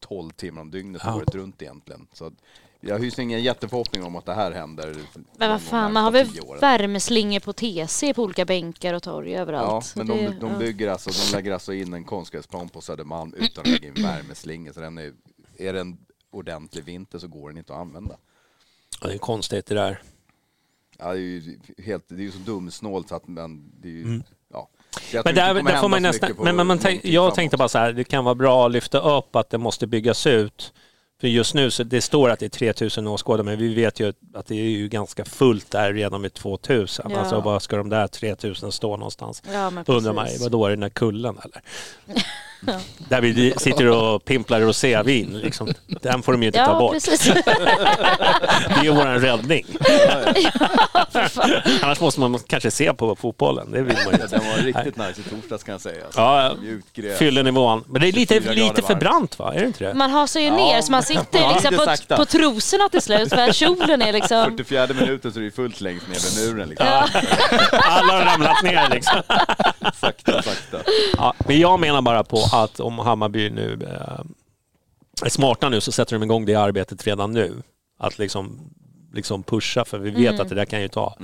12 0.00 0.30
timmar 0.30 0.62
om 0.62 0.70
dygnet 0.70 1.02
Ja. 1.04 1.16
året 1.16 1.34
runt 1.34 1.62
egentligen. 1.62 2.06
Så 2.12 2.32
jag 2.80 2.98
hyser 2.98 3.22
ingen 3.22 3.42
jätteförhoppning 3.42 4.04
om 4.04 4.16
att 4.16 4.26
det 4.26 4.34
här 4.34 4.52
händer. 4.52 4.96
Men 5.36 5.50
vad 5.50 5.62
fan, 5.62 5.92
man 5.92 6.04
har 6.04 6.10
väl 6.10 6.28
värmeslingor 6.60 7.40
på 7.40 7.52
TC 7.52 8.14
på 8.14 8.22
olika 8.22 8.44
bänkar 8.44 8.94
och 8.94 9.02
torg 9.02 9.34
överallt. 9.36 9.92
Ja, 9.96 10.04
men 10.04 10.06
det- 10.16 10.26
de, 10.30 10.38
de 10.38 10.52
ja. 10.52 10.58
bygger 10.58 10.88
alltså, 10.88 11.10
de 11.10 11.36
lägger 11.36 11.52
alltså 11.52 11.72
in 11.72 11.92
en 11.94 12.04
konstgräsplan 12.04 12.68
på 12.68 12.80
Södermalm 12.80 13.34
utan 13.34 13.62
att 13.62 13.68
lägga 13.70 13.88
in 13.88 13.94
värmeslingor. 14.02 14.72
Så 14.72 14.80
den 14.80 14.98
är, 14.98 15.12
är 15.58 15.72
det 15.72 15.80
en 15.80 15.96
ordentlig 16.30 16.84
vinter 16.84 17.18
så 17.18 17.28
går 17.28 17.48
den 17.48 17.58
inte 17.58 17.72
att 17.72 17.78
använda. 17.80 18.16
Ja, 19.00 19.08
Det 19.08 19.14
är 19.14 19.18
konstigt 19.18 19.66
det 19.66 19.74
där. 19.74 20.02
Ja, 21.02 21.12
det 21.12 21.18
är 21.18 21.20
ju 21.20 21.58
helt, 21.84 22.04
det 22.08 22.14
är 22.14 22.20
ju 22.24 22.30
så 22.30 22.38
dumsnålt 22.38 23.08
så 23.08 23.14
att 23.14 23.28
men 23.28 23.70
det 23.82 23.88
är 23.88 23.92
ju, 23.92 24.02
Mm. 24.02 24.22
ja. 24.52 24.68
Men 25.24 25.34
där, 25.34 25.54
där 25.54 25.80
får 25.80 25.88
man 25.88 26.02
nästan, 26.02 26.30
men, 26.38 26.56
men 26.56 26.66
man 26.66 26.78
tänk, 26.78 27.04
jag 27.04 27.22
framåt. 27.24 27.34
tänkte 27.34 27.56
bara 27.56 27.68
så 27.68 27.78
här, 27.78 27.92
det 27.92 28.04
kan 28.04 28.24
vara 28.24 28.34
bra 28.34 28.66
att 28.66 28.72
lyfta 28.72 29.16
upp 29.16 29.36
att 29.36 29.50
det 29.50 29.58
måste 29.58 29.86
byggas 29.86 30.26
ut. 30.26 30.72
För 31.20 31.28
just 31.28 31.54
nu 31.54 31.70
så 31.70 31.82
det 31.84 32.00
står 32.00 32.30
att 32.30 32.38
det 32.38 32.46
är 32.46 32.50
3000 32.50 33.06
åskådare, 33.06 33.44
men 33.44 33.58
vi 33.58 33.74
vet 33.74 34.00
ju 34.00 34.12
att 34.34 34.46
det 34.46 34.54
är 34.54 34.64
ju 34.68 34.88
ganska 34.88 35.24
fullt 35.24 35.70
där 35.70 35.92
redan 35.92 36.20
med 36.20 36.34
2000. 36.34 37.06
Ja. 37.10 37.18
Alltså 37.18 37.40
var 37.40 37.60
ska 37.60 37.76
de 37.76 37.88
där 37.88 38.06
3000 38.06 38.72
stå 38.72 38.96
någonstans? 38.96 39.42
Ja, 39.52 39.70
men 39.70 39.84
Undrar 39.86 40.12
man 40.12 40.26
vadå 40.40 40.64
är 40.66 40.70
det 40.70 40.76
den 40.76 40.80
där 40.80 40.88
kullen 40.88 41.38
eller? 41.44 41.62
Där 43.08 43.20
vi 43.20 43.54
sitter 43.56 43.86
och 43.88 44.24
pimplar 44.24 44.60
rosévin. 44.60 45.38
Liksom. 45.38 45.68
Den 45.86 46.22
får 46.22 46.32
de 46.32 46.42
ju 46.42 46.46
inte 46.46 46.58
ta 46.58 46.70
Ja, 46.72 46.78
bort. 46.78 46.92
precis. 46.92 47.24
Det 48.68 48.74
är 48.80 48.84
ju 48.84 48.90
vår 48.90 49.04
räddning. 49.04 49.66
Fan. 51.30 51.50
Annars 51.82 52.00
måste 52.00 52.20
man 52.20 52.38
kanske 52.46 52.70
se 52.70 52.92
på 52.94 53.16
fotbollen. 53.16 53.70
Det 53.72 53.82
vill 53.82 53.96
man 54.04 54.14
ju 54.14 54.20
Ja, 54.20 54.26
den 54.26 54.40
var 54.48 54.56
riktigt 54.56 54.96
nice 54.96 55.20
i 55.20 55.24
torsdags 55.30 55.62
kan 55.64 55.72
jag 55.72 55.80
säga. 55.80 56.04
Ja, 56.16 56.54
gräs. 56.94 57.18
Fyllenivån. 57.18 57.84
Men 57.88 58.00
det 58.02 58.08
är 58.08 58.12
lite, 58.12 58.34
24 58.34 58.54
grader 58.54 58.68
lite 58.68 58.82
för 58.82 58.94
brant 58.94 59.38
va? 59.38 59.54
Är 59.54 59.60
det 59.60 59.66
inte 59.66 59.84
det? 59.84 59.94
Man 59.94 60.10
hasar 60.10 60.40
ju 60.40 60.46
Ja, 60.46 60.56
ner 60.56 60.80
så 60.82 60.92
man 60.92 61.02
sitter 61.02 61.40
ja, 61.40 61.52
liksom 61.52 61.74
på, 62.08 62.16
på 62.16 62.24
trosorna 62.24 62.88
till 62.88 63.02
slut 63.02 63.28
för 63.28 63.48
att 63.48 63.56
kjolen 63.56 64.02
är 64.02 64.12
liksom... 64.12 64.44
44 64.44 64.86
minuten 64.86 65.32
så 65.32 65.38
är 65.38 65.44
det 65.44 65.50
fullt 65.50 65.80
längst 65.80 66.08
ner 66.08 66.40
vid 66.44 66.54
muren. 66.54 66.68
Liksom. 66.68 66.86
Alla 67.72 68.12
har 68.12 68.24
ramlat 68.24 68.62
ner 68.62 68.88
liksom. 68.90 69.22
Sakta, 70.00 70.42
sakta. 70.42 70.78
Ja, 71.16 71.34
men 71.46 71.58
jag 71.60 71.80
menar 71.80 72.02
bara 72.02 72.24
på 72.24 72.36
att 72.52 72.80
om 72.80 72.98
Hammarby 72.98 73.50
nu 73.50 73.78
eh, 73.82 74.24
är 75.24 75.30
smarta 75.30 75.68
nu 75.68 75.80
så 75.80 75.92
sätter 75.92 76.18
de 76.18 76.22
igång 76.22 76.44
det 76.44 76.54
arbetet 76.54 77.06
redan 77.06 77.32
nu. 77.32 77.62
Att 77.98 78.18
liksom, 78.18 78.60
liksom 79.12 79.42
pusha, 79.42 79.84
för 79.84 79.98
vi 79.98 80.10
vet 80.10 80.40
att 80.40 80.48
det 80.48 80.54
där 80.54 80.64
kan 80.64 80.82
ju 80.82 80.88
ta 80.88 81.16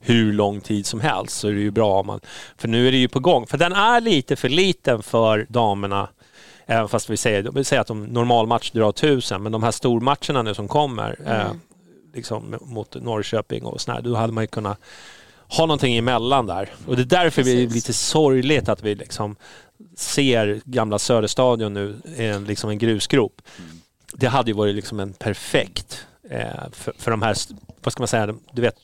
hur 0.00 0.32
lång 0.32 0.60
tid 0.60 0.86
som 0.86 1.00
helst. 1.00 1.36
Så 1.36 1.48
är 1.48 1.52
det 1.52 1.60
ju 1.60 1.70
bra 1.70 2.00
om 2.00 2.06
man... 2.06 2.20
För 2.56 2.68
nu 2.68 2.88
är 2.88 2.92
det 2.92 2.98
ju 2.98 3.08
på 3.08 3.20
gång. 3.20 3.46
För 3.46 3.58
den 3.58 3.72
är 3.72 4.00
lite 4.00 4.36
för 4.36 4.48
liten 4.48 5.02
för 5.02 5.46
damerna. 5.48 6.08
Även 6.66 6.88
fast 6.88 7.10
vi 7.10 7.16
säger, 7.16 7.50
vi 7.54 7.64
säger 7.64 7.80
att 7.80 7.86
de 7.86 8.04
normalmatch 8.04 8.70
drar 8.70 8.92
tusen, 8.92 9.42
men 9.42 9.52
de 9.52 9.62
här 9.62 9.70
stormatcherna 9.70 10.42
nu 10.42 10.54
som 10.54 10.68
kommer, 10.68 11.18
eh, 11.26 11.52
liksom 12.14 12.56
mot 12.60 12.94
Norrköping 13.02 13.64
och 13.64 13.80
sådär, 13.80 14.00
då 14.00 14.14
hade 14.14 14.32
man 14.32 14.44
ju 14.44 14.48
kunnat 14.48 14.78
ha 15.48 15.66
någonting 15.66 15.96
emellan 15.96 16.46
där. 16.46 16.68
Och 16.86 16.96
det 16.96 17.02
är 17.02 17.06
därför 17.06 17.42
det 17.42 17.50
är 17.50 17.66
Precis. 17.66 17.74
lite 17.74 17.92
sorgligt 17.92 18.68
att 18.68 18.82
vi 18.82 18.94
liksom 18.94 19.36
ser 19.96 20.60
gamla 20.64 20.98
Söderstadion 20.98 21.74
nu 21.74 22.00
en, 22.16 22.44
liksom 22.44 22.70
en 22.70 22.78
grusgrop. 22.78 23.42
Det 24.12 24.26
hade 24.26 24.50
ju 24.50 24.54
varit 24.56 24.74
liksom 24.74 25.00
en 25.00 25.12
perfekt 25.12 26.06
eh, 26.30 26.46
för, 26.72 26.92
för 26.98 27.10
de 27.10 27.22
här, 27.22 27.36
vad 27.82 27.92
ska 27.92 28.00
man 28.00 28.08
säga, 28.08 28.34
du 28.52 28.62
vet 28.62 28.76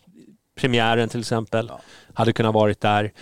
premiären 0.61 1.09
till 1.09 1.21
exempel, 1.21 1.67
Ja. 1.69 1.81
hade 2.15 2.33
kunnat 2.33 2.55
varit 2.55 2.81
där. 2.81 3.13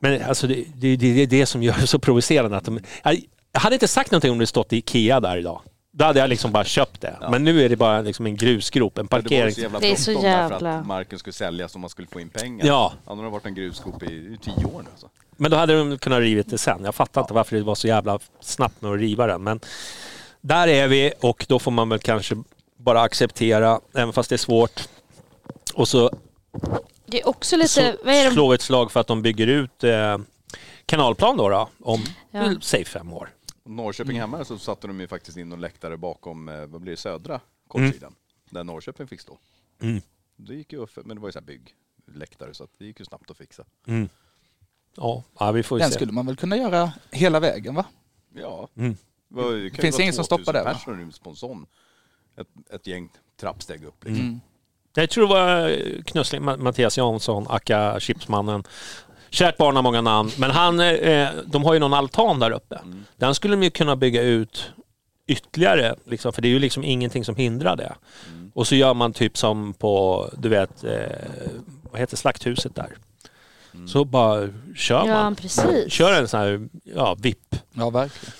Men 0.00 0.22
alltså 0.22 0.46
det, 0.46 0.64
det, 0.74 0.96
det, 0.96 1.12
det 1.14 1.22
är 1.22 1.26
det 1.26 1.46
som 1.46 1.62
gör 1.62 1.76
det 1.80 1.86
så 1.86 1.98
provocerande. 1.98 2.56
Att 2.56 2.64
de, 2.64 2.80
jag, 3.02 3.20
jag 3.52 3.60
hade 3.60 3.74
inte 3.74 3.88
sagt 3.88 4.10
någonting 4.10 4.32
om 4.32 4.38
det 4.38 4.46
stått 4.46 4.72
i 4.72 4.76
Ikea 4.76 5.20
där 5.20 5.36
idag. 5.36 5.60
Då 5.94 6.04
hade 6.04 6.18
jag 6.20 6.30
liksom 6.30 6.52
bara 6.52 6.64
köpt 6.64 7.00
det. 7.00 7.16
Ja. 7.20 7.30
Men 7.30 7.44
nu 7.44 7.62
är 7.64 7.68
det 7.68 7.76
bara 7.76 8.00
liksom 8.00 8.26
en 8.26 8.36
grusgrop, 8.36 8.98
en 8.98 9.04
Det 9.04 9.08
parkering. 9.08 9.54
jävla 9.56 9.78
Det 9.80 9.90
är 9.92 9.96
så 9.96 10.12
jävla- 10.12 10.78
att 10.78 10.86
marken 10.86 11.18
skulle 11.18 11.32
säljas 11.34 11.74
och 11.74 11.80
man 11.80 11.90
skulle 11.90 12.08
få 12.08 12.20
in 12.20 12.28
pengar. 12.28 12.66
Ja. 12.66 12.92
Ja, 13.06 13.14
nu 13.14 13.18
har 13.20 13.24
det 13.24 13.30
varit 13.30 13.46
en 13.46 13.54
grusskop 13.54 14.02
i, 14.02 14.06
i 14.06 14.38
tio 14.42 14.64
år 14.64 14.82
nu. 14.82 14.88
Alltså. 14.92 15.08
Men 15.42 15.50
då 15.50 15.56
hade 15.56 15.78
de 15.78 15.98
kunnat 15.98 16.20
rivit 16.20 16.50
det 16.50 16.58
sen. 16.58 16.84
Jag 16.84 16.94
fattar 16.94 17.20
inte 17.20 17.34
varför 17.34 17.56
det 17.56 17.62
var 17.62 17.74
så 17.74 17.88
jävla 17.88 18.18
snabbt 18.40 18.82
med 18.82 18.92
att 18.92 18.98
riva 18.98 19.26
den. 19.26 19.42
Men 19.42 19.60
där 20.40 20.68
är 20.68 20.88
vi 20.88 21.12
och 21.20 21.46
då 21.48 21.58
får 21.58 21.70
man 21.70 21.88
väl 21.88 21.98
kanske 21.98 22.36
bara 22.76 23.00
acceptera, 23.00 23.80
även 23.94 24.12
fast 24.12 24.28
det 24.28 24.34
är 24.36 24.38
svårt. 24.38 24.88
Och 25.74 25.88
så, 25.88 26.10
Det 27.06 27.20
är 27.20 27.28
också 27.28 27.56
lite... 27.56 27.68
så 27.68 27.92
vad 28.04 28.14
är 28.14 28.24
det? 28.24 28.30
slå 28.30 28.52
ett 28.52 28.60
slag 28.62 28.92
för 28.92 29.00
att 29.00 29.06
de 29.06 29.22
bygger 29.22 29.46
ut 29.46 29.84
eh, 29.84 30.18
kanalplan 30.86 31.36
då, 31.36 31.48
då 31.48 31.68
om, 31.80 32.04
Ja. 32.30 32.54
säg 32.60 32.84
fem 32.84 33.12
år. 33.12 33.28
Norrköping 33.64 34.20
hemma 34.20 34.44
så 34.44 34.58
satte 34.58 34.86
de 34.86 35.00
ju 35.00 35.08
faktiskt 35.08 35.36
in 35.36 35.48
någon 35.48 35.60
läktare 35.60 35.96
bakom, 35.96 36.48
eh, 36.48 36.66
vad 36.66 36.80
blir 36.80 36.90
det, 36.92 36.96
södra 36.96 37.40
kortsidan. 37.68 38.14
Där 38.50 38.64
Norrköping 38.64 39.06
fick 39.06 39.20
stå. 39.20 39.38
Mm. 39.82 40.00
Det 40.36 40.54
gick 40.54 40.72
ju, 40.72 40.86
men 41.04 41.16
det 41.16 41.20
var 41.20 41.28
ju 41.28 41.32
så 41.32 41.38
här 41.38 41.46
byggläktare 42.06 42.54
så 42.54 42.64
att 42.64 42.70
det 42.78 42.84
gick 42.84 42.98
ju 42.98 43.04
snabbt 43.04 43.30
att 43.30 43.36
fixa. 43.36 43.64
Ja, 44.96 45.22
ja, 45.38 45.52
vi 45.52 45.62
får 45.62 45.78
ju 45.78 45.82
Den 45.82 45.90
se. 45.90 45.94
skulle 45.94 46.12
man 46.12 46.26
väl 46.26 46.36
kunna 46.36 46.56
göra 46.56 46.92
hela 47.10 47.40
vägen 47.40 47.74
va? 47.74 47.84
Ja. 48.34 48.68
Mm. 48.76 48.96
Det 49.28 49.42
var- 49.42 49.52
det 49.52 49.70
kan 49.70 49.76
ju 49.76 49.82
Finns 49.82 49.94
vara 49.94 50.02
ingen 50.02 50.14
som 50.14 50.24
2000 50.24 50.44
stoppar 50.44 50.52
det, 50.58 50.64
va? 50.64 50.72
personer 50.74 50.96
ryms 50.98 51.18
på 51.18 51.30
en 51.30 51.36
sån. 51.36 51.66
Ett, 52.40 52.46
ett 52.74 52.86
gäng 52.86 53.08
trappsteg 53.40 53.84
upp 53.84 54.04
liksom. 54.04 54.24
Mm. 54.26 54.40
Jag 54.94 55.10
tror 55.10 55.26
det 55.28 55.34
var 55.34 55.68
eh, 55.70 56.02
Knussling, 56.02 56.42
Ma- 56.42 56.56
Mattias 56.56 56.98
Jansson, 56.98 57.46
Akka 57.48 58.00
Chipsmannen. 58.00 58.64
Kärt 59.30 59.56
barn 59.56 59.76
har 59.76 59.82
många 59.82 60.00
namn, 60.00 60.30
men 60.38 60.50
han, 60.50 60.80
eh, 60.80 61.28
de 61.46 61.64
har 61.64 61.74
ju 61.74 61.80
någon 61.80 61.94
altan 61.94 62.38
där 62.38 62.50
uppe. 62.50 62.76
Mm. 62.76 63.04
Den 63.16 63.34
skulle 63.34 63.56
de 63.56 63.62
ju 63.62 63.70
kunna 63.70 63.96
bygga 63.96 64.22
ut 64.22 64.72
ytterligare, 65.26 65.94
liksom, 66.04 66.32
för 66.32 66.42
det 66.42 66.48
är 66.48 66.50
ju 66.50 66.58
liksom 66.58 66.84
ingenting 66.84 67.24
som 67.24 67.36
hindrar 67.36 67.76
det. 67.76 67.94
Mm. 68.28 68.52
Och 68.54 68.66
så 68.66 68.74
gör 68.74 68.94
man 68.94 69.12
typ 69.12 69.36
som 69.38 69.74
på, 69.74 70.28
du 70.38 70.48
vet, 70.48 70.84
eh, 70.84 71.00
vad 71.90 72.00
heter 72.00 72.16
slakthuset 72.16 72.74
där. 72.74 72.96
Mm. 73.74 73.88
Så 73.88 74.04
bara 74.04 74.48
kör 74.76 75.06
Ja, 75.06 75.14
man. 75.14 75.34
precis. 75.36 75.92
Kör 75.92 76.12
en 76.12 76.28
sån 76.28 76.40
här, 76.40 76.68
ja, 76.84 77.16
VIP, 77.20 77.56
Ja, 77.72 77.90
verkligen. 77.90 78.32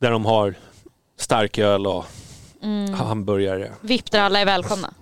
där 0.00 0.10
de 0.10 0.24
har 0.24 0.54
starköl 1.18 1.86
och 1.86 2.04
Mm. 2.62 2.94
hamburgare. 2.94 3.70
VIP 3.80 4.10
där 4.10 4.20
alla 4.20 4.40
är 4.40 4.44
välkomna. 4.44 4.94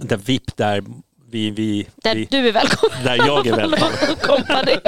Där 0.00 0.16
VIP 0.16 0.56
där 0.56 0.84
vi, 1.30 1.50
vi, 1.50 1.88
Där 1.96 2.14
vi 2.14 2.24
du 2.30 2.48
är 2.48 2.52
välkommen. 2.52 3.04
där 3.04 3.16
jag 3.16 3.46
är 3.46 3.56
välkommen. 3.56 4.68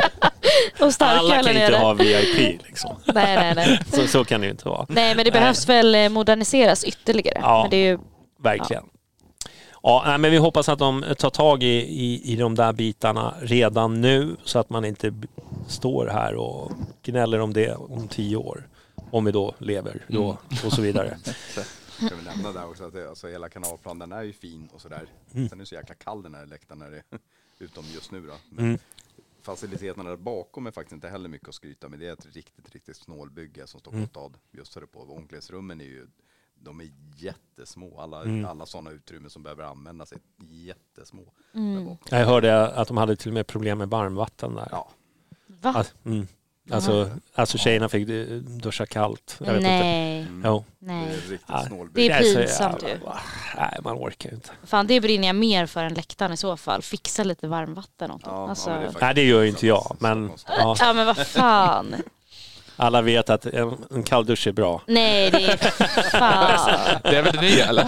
Och 0.80 0.92
Alla 0.98 1.42
kan 1.42 1.56
inte 1.56 1.76
ha 1.78 1.92
VIP 1.94 2.62
liksom. 2.66 2.96
Nej, 3.14 3.36
nej, 3.36 3.54
nej. 3.54 3.80
Så, 3.92 4.06
så 4.06 4.24
kan 4.24 4.40
det 4.40 4.44
ju 4.46 4.50
inte 4.50 4.68
vara. 4.68 4.86
Nej, 4.88 5.14
men 5.14 5.24
det 5.24 5.30
behövs 5.30 5.68
väl 5.68 5.94
eh, 5.94 6.08
moderniseras 6.08 6.84
ytterligare. 6.84 7.38
Ja. 7.42 7.62
Men 7.62 7.70
det 7.70 7.76
är 7.76 7.90
ju... 7.90 7.98
Verkligen. 8.42 8.82
Ja, 8.92 8.99
nej, 9.82 10.18
men 10.18 10.30
vi 10.30 10.36
hoppas 10.36 10.68
att 10.68 10.78
de 10.78 11.04
tar 11.18 11.30
tag 11.30 11.62
i, 11.62 11.66
i, 11.76 12.32
i 12.32 12.36
de 12.36 12.54
där 12.54 12.72
bitarna 12.72 13.34
redan 13.40 14.00
nu 14.00 14.36
så 14.44 14.58
att 14.58 14.70
man 14.70 14.84
inte 14.84 15.14
står 15.68 16.06
här 16.06 16.34
och 16.34 16.72
gnäller 17.02 17.40
om 17.40 17.52
det 17.52 17.74
om 17.74 18.08
tio 18.08 18.36
år. 18.36 18.68
Om 19.10 19.24
vi 19.24 19.32
då 19.32 19.54
lever 19.58 20.04
då 20.08 20.38
och 20.64 20.72
så 20.72 20.82
vidare. 20.82 21.18
Ska 22.06 22.16
vi 22.16 22.24
nämna 22.24 22.52
där 22.52 22.68
också 22.68 22.84
att 22.84 22.92
det, 22.92 23.08
alltså, 23.08 23.28
hela 23.28 23.48
kanalplan 23.48 23.98
den 23.98 24.12
är 24.12 24.22
ju 24.22 24.32
fin 24.32 24.68
och 24.74 24.80
sådär. 24.80 25.06
Mm. 25.34 25.48
Sen 25.48 25.58
är 25.58 25.62
det 25.62 25.66
så 25.66 25.74
jäkla 25.74 25.94
kall 25.94 26.22
den 26.22 26.34
här 26.34 26.46
läktaren 26.46 26.78
när 26.78 26.90
det 26.90 27.02
utom 27.58 27.84
just 27.94 28.10
nu 28.10 28.26
då. 28.26 28.34
Men 28.50 28.64
Mm. 28.64 28.78
Faciliteterna 29.42 30.10
där 30.10 30.16
bakom 30.16 30.66
är 30.66 30.70
faktiskt 30.70 30.92
inte 30.92 31.08
heller 31.08 31.28
mycket 31.28 31.48
att 31.48 31.54
skryta 31.54 31.88
med. 31.88 31.98
Det 31.98 32.08
är 32.08 32.12
ett 32.12 32.26
riktigt, 32.34 32.70
riktigt 32.72 32.96
snålbygge 32.96 33.66
som 33.66 33.80
Stockholms 33.80 34.08
stad 34.08 34.36
bjussade 34.52 34.86
på. 34.86 35.00
Omklädningsrummen 35.00 35.80
är 35.80 35.84
ju, 35.84 36.06
de 36.60 36.80
är 36.80 36.88
jättesmå. 37.16 38.00
Alla, 38.00 38.22
Mm. 38.22 38.44
alla 38.44 38.66
sådana 38.66 38.90
utrymmen 38.90 39.30
som 39.30 39.42
behöver 39.42 39.64
användas 39.64 40.12
är 40.12 40.18
jättesmå. 40.38 41.22
Mm. 41.54 41.96
Jag 42.10 42.26
hörde 42.26 42.68
att 42.68 42.88
de 42.88 42.96
hade 42.96 43.16
till 43.16 43.28
och 43.30 43.34
med 43.34 43.46
problem 43.46 43.78
med 43.78 43.88
varmvatten 43.90 44.54
där. 44.54 44.68
Ja. 44.70 44.88
Va? 45.46 45.72
Alltså, 45.76 45.94
mm. 46.04 46.26
alltså, 46.70 47.10
alltså 47.34 47.58
tjejerna 47.58 47.88
fick 47.88 48.08
duscha 48.62 48.86
kallt. 48.86 49.36
Jag 49.38 49.46
vet 49.46 49.56
Inte. 49.56 49.68
Nej. 49.68 50.26
Jo. 50.44 50.64
Det 50.78 50.86
är 50.92 50.96
Nej. 50.96 51.16
riktigt 51.16 51.40
Ja, 51.48 51.64
snålbygge. 51.66 52.08
Det 52.08 52.14
är 52.30 52.36
pinsamt 52.46 52.82
jävla- 52.82 53.20
Nej, 53.56 53.78
man 53.84 53.96
orkar 53.96 54.30
ju 54.30 54.34
inte. 54.34 54.50
Fan, 54.64 54.86
det 54.86 55.00
brinner 55.00 55.26
jag 55.26 55.36
mer 55.36 55.66
för 55.66 55.84
än 55.84 55.94
läktaren 55.94 56.32
i 56.32 56.36
så 56.36 56.56
fall. 56.56 56.82
Fixa 56.82 57.24
lite 57.24 57.48
varmvatten 57.48 58.10
åt 58.10 58.24
dem. 58.24 58.34
Ja, 58.34 58.48
alltså... 58.48 58.70
ja, 58.70 58.76
det 58.76 59.00
Nej, 59.00 59.14
det 59.14 59.22
gör 59.24 59.42
ju 59.42 59.48
inte 59.48 59.66
jag. 59.66 59.96
Men 60.00 60.30
ja, 60.46 60.76
Ja 60.80 60.92
men 60.92 61.06
vad 61.06 61.26
fan. 61.26 61.94
Alla 62.80 63.02
vet 63.02 63.30
att 63.30 63.46
en, 63.46 63.76
en 63.94 64.02
kalldusch 64.02 64.46
är 64.46 64.52
bra. 64.52 64.82
Nej 64.86 65.30
det 65.30 65.44
är 65.44 65.56
fan 66.10 67.00
Det 67.02 67.16
är 67.16 67.22
väl 67.22 67.32
det 67.36 67.40
nya 67.40 67.66
eller? 67.66 67.84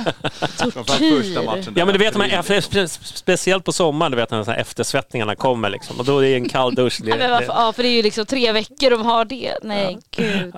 Framförallt 0.57 0.91
första 0.91 1.43
matchen 1.43 1.65
tortyr. 1.65 1.73
Ja 1.81 1.85
men 1.85 1.93
du 1.95 1.99
vet, 1.99 2.15
spe- 2.15 2.87
speciellt 3.15 3.65
på 3.65 3.73
sommaren, 3.73 4.13
du 4.13 4.17
vet 4.17 4.31
när 4.31 4.39
de 4.39 4.51
här 4.51 4.59
eftersvettningarna 4.59 5.35
kommer 5.37 5.71
liksom. 5.71 5.99
Och 5.99 6.05
då 6.05 6.19
är 6.19 6.23
det 6.23 6.35
en 6.35 6.49
kall 6.49 6.75
dusch. 6.75 7.01
Det, 7.05 7.11
Ja, 7.11 7.17
men 7.17 7.31
varför? 7.31 7.47
ja 7.47 7.73
för 7.73 7.83
det 7.83 7.89
är 7.89 7.93
ju 7.97 8.03
liksom 8.03 8.27
tre 8.27 8.53
veckor 8.53 8.91
de 8.91 9.03
har 9.07 9.25
det. 9.25 9.59
Nej 9.63 9.99
gud. 10.11 10.55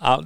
ja, 0.00 0.22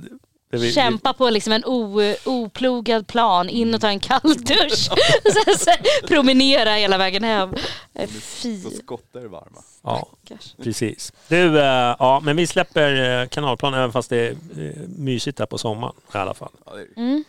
det, 0.51 0.73
Kämpa 0.73 1.13
på 1.13 1.31
liksom 1.31 1.53
en 1.53 1.65
o, 1.65 2.15
oplogad 2.25 3.07
plan, 3.07 3.49
in 3.49 3.75
och 3.75 3.81
ta 3.81 3.89
en 3.89 4.01
kall 4.01 4.37
dusch. 4.37 4.91
sen, 5.45 5.59
sen 5.59 5.77
promenera 6.07 6.75
hela 6.75 6.99
vägen 6.99 7.25
hem. 7.25 7.55
Eh, 7.95 8.09
Fy. 8.09 8.61
Så 8.61 8.71
skottar 8.71 9.21
är 9.21 9.27
varma. 9.27 9.63
Ja, 9.83 10.09
Stackars. 10.25 10.55
precis. 10.63 11.13
Du, 11.29 11.59
eh, 11.59 11.97
ja 11.99 12.21
men 12.25 12.37
vi 12.37 12.47
släpper 12.47 13.21
eh, 13.23 13.29
kanalplan 13.29 13.75
även 13.75 13.93
fast 13.93 14.11
det 14.11 14.17
är 14.17 14.31
eh, 14.31 14.89
mysigt 14.89 15.39
där 15.39 15.47
på 15.47 15.59
sommaren 15.59 15.95
i 16.15 16.17
alla 16.17 16.35
fall. 16.35 16.53
Ja, 16.67 16.73
det 16.75 16.81
är. 16.81 16.89
Mm. 16.97 17.25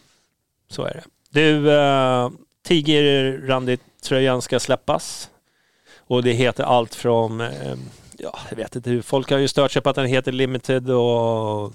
Så 0.69 0.83
är 0.83 0.93
det. 0.93 1.03
Du, 1.29 1.69
Tiger-Randy-tröjan 2.63 4.41
ska 4.41 4.59
släppas. 4.59 5.29
Och 5.97 6.23
det 6.23 6.31
heter 6.31 6.63
allt 6.63 6.95
från, 6.95 7.39
ja 8.17 8.39
jag 8.49 8.57
vet 8.57 8.75
inte 8.75 8.89
hur, 8.89 9.01
folk 9.01 9.31
har 9.31 9.37
ju 9.37 9.47
stört 9.47 9.71
sig 9.71 9.81
på 9.81 9.89
att 9.89 9.95
den 9.95 10.05
heter 10.05 10.31
Limited 10.31 10.89
och, 10.89 11.73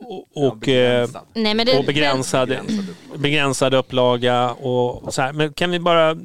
och, 0.00 0.46
och, 0.46 0.68
Ja, 0.68 0.74
eh, 0.74 1.06
begränsad. 1.06 1.22
Nej 1.34 1.54
men 1.54 1.66
det, 1.66 1.78
och 1.78 1.84
begränsad, 1.84 2.48
Begränsad 2.48 2.78
upplaga. 2.88 3.18
begränsad 3.18 3.74
upplaga 3.74 4.50
och 4.50 5.14
så 5.14 5.22
här. 5.22 5.32
Men 5.32 5.52
kan 5.52 5.70
vi 5.70 5.78
bara 5.78 6.16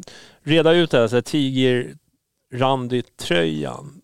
reda 0.43 0.71
ut 0.71 0.91
det 0.91 0.97
här, 0.99 1.07
så 1.07 1.15
här 1.15 1.21
Tiger 1.21 1.93
Randy-tröjan. 2.53 3.99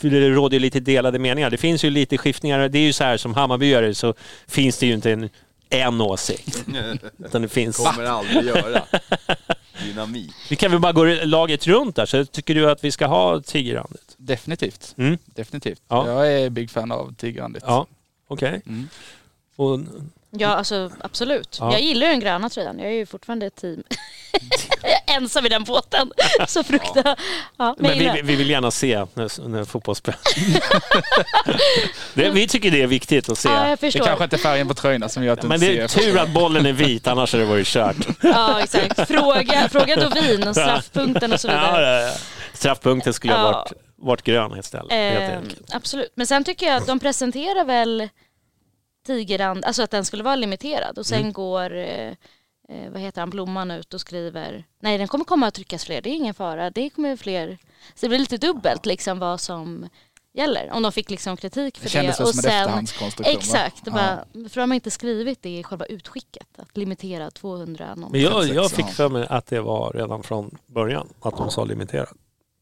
För 0.00 0.08
det 0.08 0.30
råder 0.30 0.54
ju 0.56 0.60
lite 0.60 0.80
delade 0.80 1.18
meningar. 1.18 1.50
Det 1.50 1.56
finns 1.56 1.84
ju 1.84 1.90
lite 1.90 2.18
skiftningar. 2.18 2.68
Det 2.68 2.78
är 2.78 2.82
ju 2.82 2.92
så 2.92 3.04
här 3.04 3.16
som 3.16 3.34
Hammarbyare 3.34 3.94
så 3.94 4.14
finns 4.46 4.78
det 4.78 4.86
ju 4.86 4.94
inte 4.94 5.12
en, 5.12 5.28
en 5.70 6.00
åsikt. 6.00 6.64
Utan 7.24 7.42
det 7.42 7.48
finns... 7.48 7.76
Kommer 7.76 8.04
aldrig 8.04 8.44
göra. 8.44 8.82
Dynamit. 9.84 10.34
Vi 10.50 10.56
kan 10.56 10.70
väl 10.70 10.80
bara 10.80 10.92
gå 10.92 11.04
laget 11.24 11.66
runt 11.66 11.96
där. 11.96 12.06
Så 12.06 12.24
tycker 12.24 12.54
du 12.54 12.70
att 12.70 12.84
vi 12.84 12.90
ska 12.90 13.06
ha 13.06 13.40
Tigerrandet? 13.40 14.14
Definitivt. 14.16 14.94
Mm. 14.98 15.18
Definitivt. 15.24 15.82
Ja. 15.88 16.08
Jag 16.08 16.32
är 16.32 16.50
big 16.50 16.70
fan 16.70 16.92
av 16.92 17.14
Tigerrandigt. 17.14 17.64
Ja. 17.68 17.86
Okej. 18.28 18.62
Mm. 18.66 18.88
Och 19.56 19.80
Ja, 20.30 20.48
alltså 20.48 20.90
absolut. 21.00 21.56
Ja. 21.60 21.72
Jag 21.72 21.80
gillar 21.80 22.06
ju 22.06 22.10
den 22.12 22.20
gröna 22.20 22.48
tröjan. 22.50 22.78
Jag 22.78 22.88
är 22.88 22.92
ju 22.94 23.06
fortfarande 23.06 23.46
ett 23.46 23.56
team. 23.56 23.82
jag 24.82 24.90
är 25.06 25.16
ensam 25.16 25.46
i 25.46 25.48
den 25.48 25.64
båten. 25.64 26.12
Så 26.48 26.62
frukta. 26.64 27.16
Ja. 27.56 27.74
men 27.78 27.98
Men 27.98 28.14
vi, 28.14 28.22
vi 28.22 28.36
vill 28.36 28.50
gärna 28.50 28.70
se 28.70 29.04
när, 29.14 29.48
när 29.48 29.64
fotbollsspelare... 29.64 30.20
det, 32.14 32.30
vi 32.30 32.48
tycker 32.48 32.70
det 32.70 32.82
är 32.82 32.86
viktigt 32.86 33.28
att 33.28 33.38
se. 33.38 33.48
Ja, 33.48 33.60
jag 33.68 33.70
Det 33.70 33.76
förstår. 33.76 34.04
kanske 34.04 34.24
inte 34.24 34.36
är 34.36 34.38
färgen 34.38 34.68
på 34.68 34.74
tröjorna 34.74 35.08
som 35.08 35.24
gör 35.24 35.32
att 35.32 35.40
du 35.40 35.48
Men 35.48 35.60
det 35.60 35.78
är 35.78 35.88
ser. 35.88 36.00
tur 36.00 36.18
att 36.18 36.30
bollen 36.30 36.66
är 36.66 36.72
vit, 36.72 37.06
annars 37.06 37.32
hade 37.32 37.44
det 37.44 37.50
varit 37.50 37.66
kört. 37.66 37.96
Ja, 38.22 38.60
exakt. 38.62 39.08
Fråga, 39.08 39.68
fråga 39.68 39.96
Dovin 39.96 40.48
och 40.48 40.54
straffpunkten 40.56 41.32
och 41.32 41.40
så 41.40 41.48
Ja, 41.48 41.52
vidare. 41.54 42.00
ja, 42.02 42.06
ja. 42.08 42.14
Straffpunkten 42.54 43.12
skulle 43.14 43.32
ha 43.32 43.40
Ja. 43.40 43.52
varit, 43.52 43.72
varit 43.98 44.22
grön 44.22 44.58
istället. 44.58 44.92
Eh, 44.92 45.40
absolut. 45.72 46.12
Men 46.14 46.26
sen 46.26 46.44
tycker 46.44 46.66
jag 46.66 46.76
att 46.76 46.86
de 46.86 46.98
presenterar 47.00 47.64
väl 47.64 48.08
Tigerand, 49.06 49.64
alltså 49.64 49.82
att 49.82 49.90
den 49.90 50.04
skulle 50.04 50.22
vara 50.24 50.36
limiterad 50.36 50.98
och 50.98 51.06
sen 51.06 51.20
Mm. 51.20 51.32
går 51.32 51.76
eh, 51.76 52.08
eh, 52.68 52.90
vad 52.92 53.00
heter 53.00 53.20
han, 53.22 53.30
Blomman 53.30 53.70
ut 53.70 53.94
och 53.94 54.00
skriver 54.00 54.64
nej 54.80 54.98
den 54.98 55.08
kommer 55.08 55.24
komma 55.24 55.46
att 55.46 55.54
tryckas 55.54 55.84
fler, 55.84 56.00
det 56.02 56.10
är 56.10 56.14
ingen 56.14 56.34
fara, 56.34 56.70
det 56.70 56.90
kommer 56.90 57.16
fler. 57.16 57.58
Så 57.94 58.06
det 58.06 58.08
blir 58.08 58.18
lite 58.18 58.36
dubbelt 58.36 58.86
liksom 58.86 59.18
vad 59.18 59.40
som 59.40 59.88
gäller. 60.34 60.70
Om 60.72 60.82
de 60.82 60.92
fick 60.92 61.10
liksom 61.10 61.36
kritik 61.36 61.76
för 61.76 61.82
Det 61.84 61.88
det. 61.88 61.90
kändes 61.92 62.20
väl 62.20 62.26
och 62.26 62.34
som 62.34 62.38
en 62.38 62.42
sen, 62.42 62.60
efterhandskonstruktion. 62.60 63.34
va? 63.34 63.38
Exakt, 63.40 63.84
det 63.84 63.90
Ja. 63.90 63.94
bara, 64.34 64.48
för 64.48 64.60
de 64.60 64.70
har 64.70 64.74
inte 64.74 64.90
skrivit 64.90 65.42
det 65.42 65.58
i 65.58 65.62
själva 65.62 65.84
utskicket, 65.86 66.46
att 66.58 66.76
limitera 66.76 67.30
200 67.30 67.86
någonting. 67.94 68.10
Men 68.12 68.20
jag, 68.20 68.42
36, 68.42 68.54
jag 68.56 68.70
fick 68.70 68.94
för 68.96 69.08
mig 69.08 69.26
att 69.30 69.46
det 69.46 69.60
var 69.60 69.92
redan 69.92 70.22
från 70.22 70.58
början, 70.66 71.08
att 71.20 71.36
de 71.36 71.50
sa 71.50 71.64
limiterad. 71.64 72.16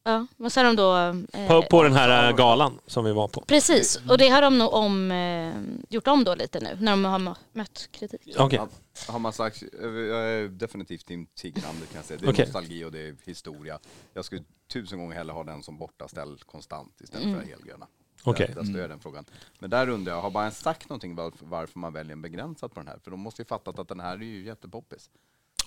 Ja, 0.09 0.27
men 0.37 0.51
sen 0.51 0.67
har 0.67 0.73
de 0.75 0.83
då... 0.83 0.97
eh, 1.39 1.49
På, 1.49 1.63
på 1.63 1.83
den 1.83 1.93
här 1.93 2.31
eh, 2.31 2.37
galan 2.37 2.79
som 2.87 3.05
vi 3.05 3.13
var 3.13 3.29
på. 3.29 3.41
Precis, 3.41 4.01
och 4.09 4.19
det 4.19 4.29
har 4.29 4.43
de 4.43 4.59
nog 4.59 4.73
om, 4.75 5.11
eh, 5.11 5.55
gjort 5.95 6.07
om 6.09 6.25
då 6.25 6.35
lite 6.35 6.61
nu 6.61 6.77
när 6.81 6.91
de 6.93 7.05
har 7.05 7.19
mö- 7.19 7.37
mött 7.53 7.89
kritik. 7.93 8.35
Okej. 8.39 8.59
Ja, 8.59 8.69
Har 9.13 9.19
man 9.19 9.33
sagt, 9.33 9.63
jag 9.83 9.83
är 10.29 10.49
definitivt 10.49 11.07
Team 11.07 11.27
Tigerlandet 11.35 11.89
kan 11.89 11.97
jag 11.97 12.05
säga. 12.05 12.19
Det 12.21 12.27
är 12.27 12.33
Okej. 12.33 12.45
nostalgi 12.45 12.85
och 12.85 12.93
det 12.93 13.09
är 13.09 13.17
historia. 13.25 13.79
Jag 14.15 14.25
skulle 14.25 14.43
tusen 14.73 14.99
gånger 14.99 15.15
hellre 15.17 15.33
ha 15.33 15.45
den 15.45 15.63
som 15.63 15.79
bortaställ 15.79 16.39
konstant 16.47 17.01
istället 17.01 17.27
Mm. 17.27 17.41
för 17.41 17.47
helgröna. 17.49 17.87
Okej. 18.25 18.47
Där, 18.49 18.55
där 18.55 18.65
står 18.65 18.81
jag 18.81 18.91
den 18.91 19.01
frågan. 19.01 19.25
Men 19.59 19.71
där 19.71 19.89
undrar 19.89 20.13
jag, 20.15 20.23
har 20.23 20.31
man 20.31 20.53
sagt 20.53 20.89
någonting 20.89 21.15
varför, 21.15 21.47
varför 21.47 21.79
man 21.79 21.93
väljer 21.93 22.13
en 22.13 22.23
begränsad 22.23 22.73
på 22.75 22.81
den 22.81 22.89
här? 22.89 22.99
För 23.05 23.11
de 23.11 23.21
måste 23.21 23.43
ju 23.43 23.47
fattat 23.47 23.79
att 23.79 23.89
den 23.89 24.01
här 24.01 24.13
är 24.17 24.21
ju 24.23 24.45
jättepoppis. 24.45 25.11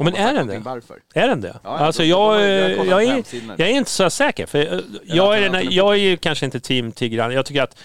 Men 0.04 0.14
man 0.14 0.22
sagt 0.22 0.30
är 0.30 0.34
den 0.34 0.48
det? 0.48 0.60
Varför? 0.60 0.98
Är 1.14 1.28
den 1.28 1.42
det? 1.42 1.60
Ja, 1.64 1.70
alltså 1.78 2.04
jag, 2.04 2.42
jag 2.42 2.86
jag, 2.86 3.04
är, 3.04 3.24
jag 3.58 3.60
är 3.70 3.74
inte 3.74 3.92
så 3.92 4.10
säker. 4.10 4.46
För 4.46 4.60
eh, 4.74 4.80
jag, 5.04 5.28
att 5.34 5.40
är, 5.40 5.50
den- 5.50 5.72
jag 5.72 5.94
är 5.94 5.98
ju 6.00 6.18
kanske 6.18 6.46
inte 6.46 6.60
team 6.60 6.92
Tigran. 6.92 7.34
Jag 7.34 7.46
tycker 7.46 7.62
att 7.64 7.78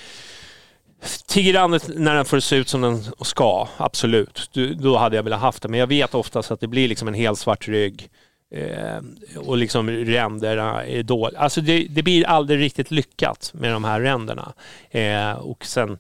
Tigrandet, 1.27 1.89
när 1.95 2.15
den 2.15 2.25
får 2.25 2.41
se 2.41 2.57
ut 2.57 2.69
som 2.69 2.81
den 2.81 3.05
ska, 3.21 3.69
absolut. 3.77 4.49
Du, 4.53 4.75
då 4.75 4.97
hade 4.97 5.17
jag 5.17 5.23
velat 5.23 5.41
haft 5.41 5.63
det. 5.63 5.69
Men 5.69 5.81
jag 5.81 5.87
vet 5.87 6.15
oftast 6.15 6.51
att 6.51 6.61
det 6.61 6.67
blir 6.67 6.89
liksom 6.89 7.09
en 7.09 7.15
helt 7.15 7.39
svart 7.39 7.69
rygg. 7.69 8.09
Eh, 8.55 9.39
och 9.47 9.57
liksom 9.57 9.91
ränderna 9.91 10.85
är 10.87 11.03
dåliga. 11.03 11.41
Alltså 11.41 11.61
det, 11.61 11.87
det 11.91 12.03
blir 12.03 12.27
aldrig 12.27 12.61
riktigt 12.61 12.91
lyckat 12.91 13.51
med 13.55 13.73
de 13.73 13.85
här 13.85 14.01
ränderna. 14.01 14.53
Eh, 14.91 15.33
och 15.33 15.65
sen, 15.67 15.99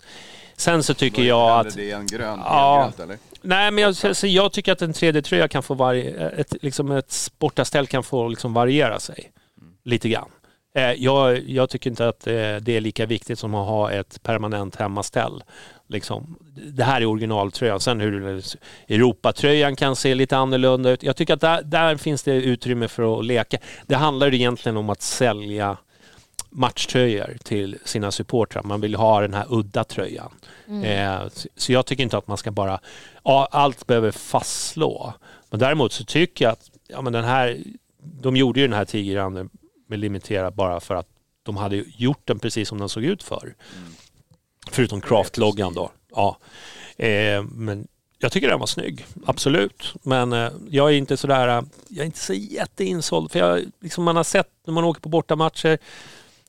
sen 0.57 0.83
så 0.83 0.95
tycker 0.95 1.23
jag 1.23 1.67
att... 1.67 1.77
Det 1.77 1.91
är 1.91 1.97
en 1.97 2.07
grön, 2.07 2.41
Ja. 2.45 2.75
helgrönt 2.83 3.01
eller? 3.01 3.19
Nej, 3.45 3.71
men 3.71 3.85
jag, 3.85 3.97
så- 3.97 4.15
så 4.15 4.27
jag 4.27 4.53
tycker 4.53 4.73
att 4.73 4.83
en 4.83 4.93
3D-tröja 4.93 5.49
kan 5.49 5.63
få 5.63 5.75
varje, 5.75 6.29
ett, 6.31 6.55
liksom 6.63 6.91
ett 6.91 7.11
sportaställ 7.11 7.87
kan 7.87 8.03
få 8.03 8.29
liksom 8.29 8.53
variera 8.55 9.01
sig 9.01 9.31
lite 9.85 10.09
grann. 10.09 10.29
Eh, 10.77 10.93
jag, 10.93 11.49
jag 11.49 11.71
tycker 11.71 11.91
inte 11.91 12.09
att 12.09 12.27
eh, 12.27 12.33
det 12.33 12.69
är 12.69 12.81
lika 12.81 13.07
viktigt 13.07 13.39
som 13.39 13.55
att 13.55 13.67
ha 13.69 13.91
ett 13.91 14.23
permanent 14.23 14.77
hemmaställ. 14.77 15.43
Liksom, 15.89 16.39
det 16.73 16.85
här 16.85 17.01
är 17.01 17.07
originaltröjan. 17.07 17.81
Sen 17.81 18.01
hur 18.01 18.43
Europatröjan 18.89 19.77
kan 19.77 19.97
se 19.97 20.15
lite 20.15 20.37
annorlunda 20.37 20.91
ut. 20.91 21.03
Jag 21.03 21.17
tycker 21.17 21.35
att 21.35 21.41
där, 21.41 21.63
där 21.63 21.97
finns 21.97 22.23
det 22.23 22.33
utrymme 22.35 22.89
för 22.89 23.19
att 23.19 23.25
leka. 23.25 23.59
Det 23.87 23.95
handlar 23.95 24.35
egentligen 24.35 24.77
om 24.77 24.91
att 24.91 25.03
sälja 25.03 25.77
matchtröjor 26.55 27.37
till 27.45 27.79
sina 27.85 28.11
supportrar. 28.11 28.63
Man 28.63 28.81
vill 28.81 28.95
ha 28.95 29.21
den 29.21 29.35
här 29.35 29.47
udda 29.51 29.85
tröjan. 29.85 30.33
Eh, 30.85 31.23
så- 31.57 31.73
jag 31.73 31.87
tycker 31.87 32.03
inte 32.03 32.19
att 32.19 32.27
man 32.29 32.37
ska 32.37 32.51
bara, 32.51 32.81
ja, 33.25 33.49
allt 33.51 33.87
behöver 33.87 34.11
fastslå. 34.11 35.13
Men 35.51 35.61
däremot 35.61 35.93
så 35.93 36.05
tycker 36.05 36.45
jag 36.45 36.53
att 36.53 36.71
ja, 36.89 37.03
men 37.03 37.13
den 37.13 37.25
här, 37.25 37.59
de 38.03 38.37
gjorde 38.37 38.61
ju 38.61 38.67
den 38.67 38.77
här 38.77 38.85
tigeranden 38.85 39.51
med 39.87 39.99
limiterad 39.99 40.55
bara 40.55 40.81
för 40.81 40.95
att 40.95 41.07
de 41.43 41.57
hade 41.57 41.77
gjort 41.77 42.21
den 42.25 42.39
precis 42.39 42.69
som 42.69 42.79
den 42.79 42.89
såg 42.89 43.05
ut 43.05 43.23
förr. 43.23 43.55
Förutom 44.71 45.01
Craft-loggan 45.01 45.75
då. 45.75 45.91
Ja. 46.15 46.39
Eh, 46.97 47.43
men 47.43 47.89
jag 48.19 48.33
tycker 48.33 48.49
den 48.49 48.59
var 48.61 48.67
snygg, 48.67 49.07
absolut. 49.27 49.95
Men 50.03 50.33
eh, 50.33 50.51
jag 50.71 50.91
är 50.91 50.95
inte 50.97 51.17
sådär, 51.17 51.49
eh, 51.49 51.63
jag 51.89 52.01
är 52.03 52.07
inte 52.07 52.19
så 52.19 52.33
jätteinsåld. 52.35 53.31
För 53.33 53.39
jag, 53.39 53.63
liksom 53.81 54.05
man 54.05 54.17
har 54.17 54.25
sett 54.25 54.51
när 54.67 54.75
man 54.75 54.85
åker 54.85 55.01
på 55.01 55.09
bortamatcher, 55.09 55.79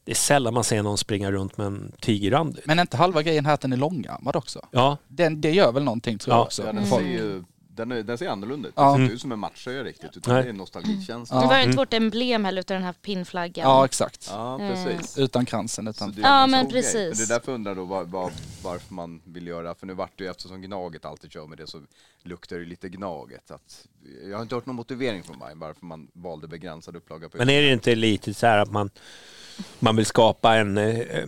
det 0.05 0.11
är 0.11 0.15
sällan 0.15 0.53
man 0.53 0.63
ser 0.63 0.83
någon 0.83 0.97
springa 0.97 1.31
runt 1.31 1.57
med 1.57 1.67
en 1.67 1.91
tigerrand. 2.01 2.59
Men 2.65 2.79
är 2.79 2.81
inte 2.81 2.97
halva 2.97 3.21
grejen 3.23 3.45
här 3.45 3.53
att 3.53 3.61
den 3.61 3.73
är 3.73 3.77
långärmad 3.77 4.35
också? 4.35 4.67
Ja, 4.71 4.97
Den, 5.07 5.41
det 5.41 5.51
gör 5.51 5.71
väl 5.71 5.83
någonting 5.83 6.17
tror 6.17 6.33
Ja. 6.33 6.37
jag 6.39 6.45
också. 6.45 6.63
Ja, 6.65 6.71
den, 6.73 6.85
ser 6.87 6.99
ju, 7.01 7.43
den, 7.67 7.91
är, 7.91 8.03
den 8.03 8.17
ser 8.17 8.27
annorlunda 8.29 8.69
ut. 8.69 8.73
Ja. 8.77 8.83
Den 8.83 8.91
ser 8.91 8.95
Mm. 8.95 9.03
inte 9.03 9.13
ut 9.15 9.21
som 9.21 9.31
en 9.31 9.39
matchtröja 9.39 9.83
riktigt, 9.83 10.17
utan 10.17 10.33
Nej. 10.33 10.43
det 10.43 10.49
är 10.49 10.53
nostalgikänsla. 10.53 11.37
Ja. 11.37 11.41
Det 11.41 11.47
var 11.47 11.55
ju 11.55 11.59
Mm. 11.59 11.69
inte 11.69 11.77
vårt 11.77 11.93
emblem 11.93 12.45
heller 12.45 12.59
utan 12.59 12.75
den 12.75 12.83
här 12.83 12.93
pinnflaggan. 12.93 13.69
Ja, 13.69 13.85
exakt. 13.85 14.27
Ja, 14.31 14.57
precis. 14.57 15.17
Utan 15.17 15.45
kransen. 15.45 15.85
Så 15.85 15.89
Utan... 15.89 16.11
det 16.11 16.21
är 16.21 16.25
Ja, 16.25 16.43
en 16.43 16.51
men 16.51 16.69
grej. 16.69 16.81
precis. 16.81 16.93
Men 17.19 17.27
det 17.27 17.33
är 17.33 17.37
därför 17.37 17.51
jag 17.51 17.55
undrar 17.55 17.75
då 17.75 17.85
var, 17.85 18.03
var, 18.03 18.31
varför 18.63 18.93
man 18.93 19.21
vill 19.23 19.47
göra, 19.47 19.75
för 19.75 19.87
nu 19.87 19.93
vart 19.93 20.17
det 20.17 20.23
ju 20.23 20.29
eftersom 20.29 20.61
Gnaget 20.61 21.05
alltid 21.05 21.31
kör 21.31 21.47
med 21.47 21.57
det 21.57 21.67
så 21.67 21.81
luktar 22.23 22.55
det 22.55 22.65
lite 22.65 22.89
Gnaget. 22.89 23.51
Att, 23.51 23.87
jag 24.29 24.35
har 24.37 24.41
inte 24.41 24.55
hört 24.55 24.65
någon 24.65 24.75
motivering 24.75 25.23
från 25.23 25.37
mig 25.39 25.53
varför 25.55 25.85
man 25.85 26.07
valde 26.13 26.47
begränsad 26.47 26.95
upplaga. 26.95 27.29
På 27.29 27.37
men 27.37 27.49
är 27.49 27.61
det 27.61 27.73
inte 27.73 27.95
lite 27.95 28.33
så 28.33 28.47
här 28.47 28.57
att 28.57 28.71
man, 28.71 28.89
man 29.79 29.95
vill 29.95 30.05
skapa 30.05 30.55
en, 30.55 30.77
eh, 30.77 31.23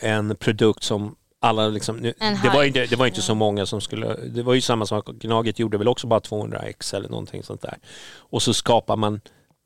en 0.00 0.36
produkt 0.36 0.82
som 0.82 1.16
alla 1.40 1.68
liksom, 1.68 1.96
nu, 1.96 2.14
det, 2.42 2.48
var 2.54 2.64
inte, 2.64 2.86
det 2.86 2.96
var 2.96 3.06
inte 3.06 3.22
så 3.22 3.34
många 3.34 3.66
som 3.66 3.80
skulle, 3.80 4.14
det 4.16 4.42
var 4.42 4.54
ju 4.54 4.60
samma 4.60 4.86
sak, 4.86 5.06
Gnaget 5.06 5.58
gjorde 5.58 5.78
väl 5.78 5.88
också 5.88 6.06
bara 6.06 6.20
200x 6.20 6.96
eller 6.96 7.08
någonting 7.08 7.42
sånt 7.42 7.62
där. 7.62 7.78
Och 8.16 8.42
så 8.42 8.54
skapar 8.54 8.96
man 8.96 9.20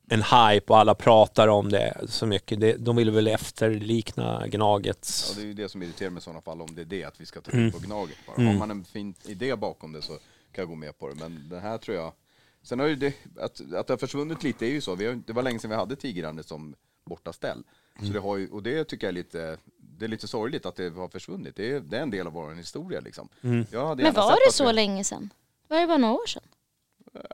en 0.09 0.23
hype 0.23 0.73
och 0.73 0.79
alla 0.79 0.95
pratar 0.95 1.47
om 1.47 1.69
det 1.69 1.97
så 2.07 2.25
mycket. 2.25 2.59
Det, 2.59 2.73
de 2.73 2.95
vill 2.95 3.11
väl 3.11 3.27
efterlikna 3.27 4.47
Gnagets... 4.47 5.25
Ja, 5.29 5.35
det 5.35 5.41
är 5.41 5.45
ju 5.47 5.53
det 5.53 5.69
som 5.69 5.83
irriterar 5.83 6.09
mig 6.09 6.19
i 6.19 6.21
sådana 6.23 6.41
fall, 6.41 6.61
om 6.61 6.75
det 6.75 6.81
är 6.81 6.85
det, 6.85 7.03
att 7.03 7.21
vi 7.21 7.25
ska 7.25 7.41
ta 7.41 7.51
Mm. 7.51 7.65
ut 7.65 7.73
på 7.73 7.79
Gnaget 7.79 8.17
bara. 8.27 8.35
Mm. 8.35 8.47
Har 8.47 8.53
man 8.53 8.71
en 8.71 8.85
fin 8.85 9.13
idé 9.25 9.55
bakom 9.55 9.91
det 9.91 10.01
så 10.01 10.13
kan 10.51 10.61
jag 10.61 10.67
gå 10.67 10.75
med 10.75 10.99
på 10.99 11.09
det, 11.09 11.15
men 11.15 11.49
den 11.49 11.61
här 11.61 11.77
tror 11.77 11.97
jag... 11.97 12.13
Sen 12.63 12.79
har 12.79 12.87
ju 12.87 12.95
det, 12.95 13.13
att, 13.39 13.61
att 13.73 13.87
det 13.87 13.93
har 13.93 13.97
försvunnit 13.97 14.43
lite 14.43 14.65
är 14.65 14.69
ju 14.69 14.81
så, 14.81 14.95
vi 14.95 15.05
har, 15.05 15.21
det 15.27 15.33
var 15.33 15.43
länge 15.43 15.59
sedan 15.59 15.69
vi 15.69 15.75
hade 15.75 15.95
Tigerrandet 15.95 16.47
som 16.47 16.75
bortaställ. 17.05 17.63
Mm. 17.99 18.07
Så 18.07 18.13
det 18.13 18.19
har 18.19 18.37
ju, 18.37 18.49
och 18.49 18.63
det 18.63 18.83
tycker 18.83 19.07
jag 19.07 19.11
är 19.11 19.13
lite, 19.13 19.57
det 19.77 20.05
är 20.05 20.09
lite 20.09 20.27
sorgligt 20.27 20.65
att 20.65 20.75
det 20.75 20.89
har 20.95 21.07
försvunnit. 21.07 21.55
Det 21.55 21.71
är, 21.71 21.79
det 21.79 21.97
är 21.97 22.01
en 22.01 22.09
del 22.09 22.27
av 22.27 22.33
vår 22.33 22.53
historia 22.55 22.99
liksom. 22.99 23.29
Mm. 23.41 23.65
Jag 23.71 23.87
hade 23.87 24.03
Men 24.03 24.13
var 24.13 24.47
det 24.47 24.53
så 24.53 24.67
vi- 24.67 24.73
länge 24.73 25.03
sedan? 25.03 25.29
Var 25.67 25.79
det 25.81 25.87
bara 25.87 25.97
några 25.97 26.13
år 26.13 26.27
sedan? 26.27 26.43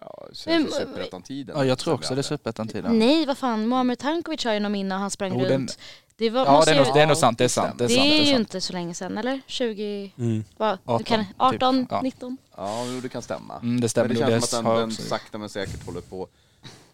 Ja, 0.01 0.27
sen 0.33 0.67
Superettan-tiden. 0.71 1.55
Ja, 1.57 1.65
jag 1.65 1.77
tror 1.79 1.93
också 1.93 2.15
det 2.15 2.21
är 2.21 2.23
superettan-tiden. 2.23 2.99
Nej, 2.99 3.25
vad 3.25 3.37
fan. 3.37 3.67
Muamer 3.67 3.95
Tankovic 3.95 4.45
har 4.45 4.53
ju 4.53 4.59
någon 4.59 4.71
minne 4.71 4.95
och 4.95 5.01
han 5.01 5.11
sprang 5.11 5.39
Jo, 5.39 5.45
runt. 5.45 5.79
Det, 6.15 6.29
var, 6.29 6.45
Ja, 6.45 6.63
det 6.65 6.71
är, 6.71 6.75
ju, 6.75 6.83
nog, 6.85 6.93
det 6.93 7.01
är 7.01 7.07
nog 7.07 7.17
sant. 7.17 7.37
Det 7.37 7.43
är 7.43 7.47
sant. 7.47 7.77
Det 7.77 7.83
är, 7.83 7.87
det 7.87 7.93
sant, 7.93 8.05
är 8.05 8.09
det 8.09 8.15
är 8.15 8.19
ju 8.19 8.25
sant. 8.25 8.39
inte 8.39 8.61
så 8.61 8.73
länge 8.73 8.93
sedan, 8.93 9.17
eller? 9.17 9.41
20... 9.47 10.13
Mm. 10.17 10.43
Vad? 10.57 10.77
18, 10.85 11.03
kan, 11.03 11.25
typ. 11.25 11.35
18, 11.37 11.87
Ja. 11.89 12.01
19? 12.01 12.37
Ja, 12.57 12.85
jo, 12.87 12.99
det 13.01 13.09
kan 13.09 13.21
stämma. 13.21 13.59
Mm, 13.59 13.81
det 13.81 13.89
stämmer 13.89 14.07
Men 14.07 14.17
det 14.17 14.27
känns 14.27 14.49
som 14.49 14.65
att 14.67 14.71
jag 14.73 14.81
den, 14.81 14.89
den 14.89 14.97
sakta 14.97 15.37
men 15.37 15.49
säkert 15.49 15.85
håller 15.85 16.01
på 16.01 16.23
att 16.23 16.29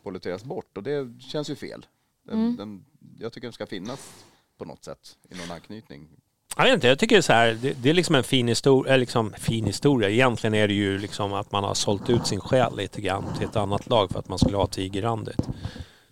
polletteras 0.03 0.43
bort 0.43 0.77
och 0.77 0.83
det 0.83 1.21
känns 1.21 1.49
ju 1.49 1.55
fel. 1.55 1.85
Den, 2.29 2.39
Mm. 2.39 2.55
den, 2.57 2.85
jag 3.19 3.33
tycker 3.33 3.47
den 3.47 3.53
ska 3.53 3.65
finnas 3.65 4.09
på 4.57 4.65
något 4.65 4.83
sätt 4.85 4.99
i 5.31 5.35
någon 5.37 5.51
anknytning. 5.51 6.07
Jag 6.57 6.63
vet 6.63 6.73
inte, 6.73 6.87
jag 6.87 6.99
tycker 6.99 7.21
så 7.21 7.33
här, 7.33 7.53
det, 7.61 7.73
det 7.83 7.89
är 7.89 7.93
liksom 7.93 8.15
en 8.15 8.23
fin 8.23 8.47
historia, 8.47 8.97
liksom 8.97 9.33
fin 9.39 9.65
historia. 9.65 10.09
Egentligen 10.09 10.53
är 10.53 10.67
det 10.67 10.73
ju 10.73 10.97
liksom 10.97 11.33
att 11.33 11.51
man 11.51 11.63
har 11.63 11.73
sålt 11.73 12.09
ut 12.09 12.27
sin 12.27 12.39
själ 12.39 12.77
lite 12.77 13.01
grann 13.01 13.25
till 13.37 13.47
ett 13.47 13.55
annat 13.55 13.89
lag 13.89 14.11
för 14.11 14.19
att 14.19 14.29
man 14.29 14.39
skulle 14.39 14.57
ha 14.57 14.67
Tigerrandet. 14.67 15.47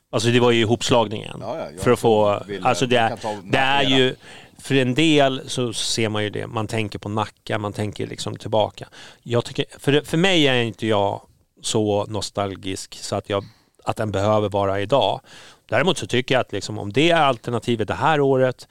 Alltså 0.09 0.29
det 0.29 0.39
var 0.39 0.51
ju 0.51 0.59
ihopslagningen. 0.61 1.37
Ja, 1.41 1.57
ja, 1.59 1.83
för 1.83 1.91
att 1.91 1.99
få, 1.99 2.43
vill- 2.47 2.65
alltså 2.65 2.85
det, 2.87 2.97
är- 2.97 3.17
det 3.43 3.57
är 3.57 3.83
ju, 3.83 4.15
för 4.57 4.75
en 4.75 4.93
del 4.93 5.49
så 5.49 5.73
ser 5.73 6.09
man 6.09 6.23
ju 6.23 6.29
det, 6.29 6.47
man 6.47 6.67
tänker 6.67 6.99
på 6.99 7.09
Nacka, 7.09 7.57
man 7.59 7.73
tänker 7.73 8.07
liksom 8.07 8.35
tillbaka. 8.37 8.87
Jag 9.23 9.45
tycker, 9.45 9.65
för, 9.79 10.01
för 10.01 10.17
mig 10.17 10.47
är 10.47 10.61
inte 10.63 10.87
jag 10.87 11.21
så 11.61 12.05
nostalgisk 12.05 12.95
så 12.95 13.15
att, 13.15 13.29
jag, 13.29 13.43
att 13.87 13.97
den 13.97 14.11
behöver 14.11 14.49
vara 14.49 14.81
idag. 14.81 15.21
Däremot 15.69 15.97
så 15.97 16.07
tycker 16.07 16.35
jag 16.35 16.41
att 16.41 16.51
liksom, 16.51 16.79
om 16.79 16.93
det 16.93 17.11
är 17.11 17.21
alternativet 17.21 17.87
det 17.87 17.93
här 17.93 18.19
året 18.19 18.67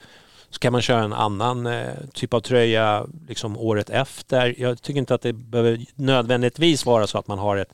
så 0.49 0.59
kan 0.59 0.71
man 0.71 0.81
köra 0.81 1.03
en 1.03 1.13
annan 1.13 1.65
eh, 1.65 1.93
typ 2.13 2.33
av 2.33 2.39
tröja 2.39 3.05
liksom 3.27 3.57
året 3.57 3.89
efter. 3.89 4.55
Jag 4.57 4.81
tycker 4.81 4.99
inte 4.99 5.15
att 5.15 5.21
det 5.21 5.33
behöver 5.33 5.79
nödvändigtvis 5.95 6.85
vara 6.85 7.07
så 7.07 7.17
att 7.17 7.27
man 7.27 7.39
har 7.39 7.57
ett 7.57 7.73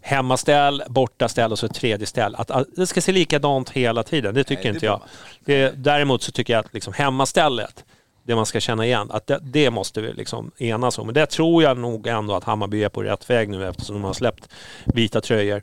hemmaställ, 0.00 0.82
bortaställ 0.88 1.52
och 1.52 1.58
så 1.58 1.66
ett 1.66 1.74
tredje 1.74 2.06
ställ. 2.06 2.34
Att, 2.34 2.50
att 2.50 2.66
det 2.76 2.86
ska 2.86 3.00
se 3.00 3.12
likadant 3.12 3.70
hela 3.70 4.02
tiden, 4.02 4.34
det 4.34 4.44
tycker 4.44 4.62
Nej, 4.62 4.72
det 4.72 4.76
inte 4.76 4.86
jag. 4.86 5.02
Det, 5.44 5.70
däremot 5.76 6.22
så 6.22 6.32
tycker 6.32 6.52
jag 6.52 6.64
att 6.64 6.74
liksom 6.74 6.92
hemmastället, 6.92 7.84
det 8.26 8.34
man 8.34 8.46
ska 8.46 8.60
känna 8.60 8.86
igen. 8.86 9.10
Att 9.10 9.26
det, 9.26 9.38
det 9.42 9.70
måste 9.70 10.00
vi 10.00 10.12
liksom 10.12 10.50
enas 10.58 10.98
om. 10.98 11.06
Men 11.06 11.14
det 11.14 11.26
tror 11.26 11.62
jag 11.62 11.78
nog 11.78 12.06
ändå 12.06 12.34
att 12.34 12.44
Hammarby 12.44 12.84
är 12.84 12.88
på 12.88 13.02
rätt 13.02 13.30
väg 13.30 13.48
nu 13.48 13.68
eftersom 13.68 13.94
de 13.94 14.04
har 14.04 14.12
släppt 14.12 14.48
vita 14.84 15.20
tröjor. 15.20 15.62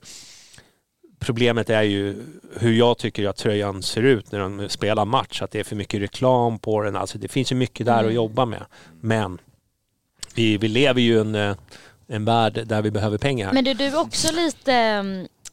Problemet 1.21 1.69
är 1.69 1.81
ju 1.81 2.23
hur 2.59 2.73
jag 2.73 2.97
tycker 2.97 3.27
att 3.27 3.37
tröjan 3.37 3.83
ser 3.83 4.03
ut 4.03 4.31
när 4.31 4.39
de 4.39 4.69
spelar 4.69 5.05
match. 5.05 5.41
Att 5.41 5.51
det 5.51 5.59
är 5.59 5.63
för 5.63 5.75
mycket 5.75 6.01
reklam 6.01 6.59
på 6.59 6.81
den. 6.81 6.95
Alltså 6.95 7.17
det 7.17 7.27
finns 7.27 7.51
ju 7.51 7.55
mycket 7.55 7.85
där 7.85 7.93
Mm. 7.99 8.07
att 8.07 8.13
jobba 8.13 8.45
med. 8.45 8.65
Men 9.01 9.37
vi, 10.35 10.57
vi 10.57 10.67
lever 10.67 11.01
ju 11.01 11.13
i 11.15 11.19
en, 11.19 11.35
eh, 11.35 11.55
en 12.07 12.25
värld 12.25 12.61
där 12.65 12.81
vi 12.81 12.91
behöver 12.91 13.17
pengar. 13.17 13.53
Men 13.53 13.67
är 13.67 13.73
du 13.73 13.95
också 13.97 14.33
lite 14.35 14.73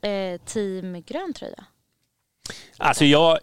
eh, 0.03 0.41
team 0.45 1.03
grön 1.07 1.33
tröja? 1.35 1.65
Alltså 2.77 3.05
jag, 3.05 3.39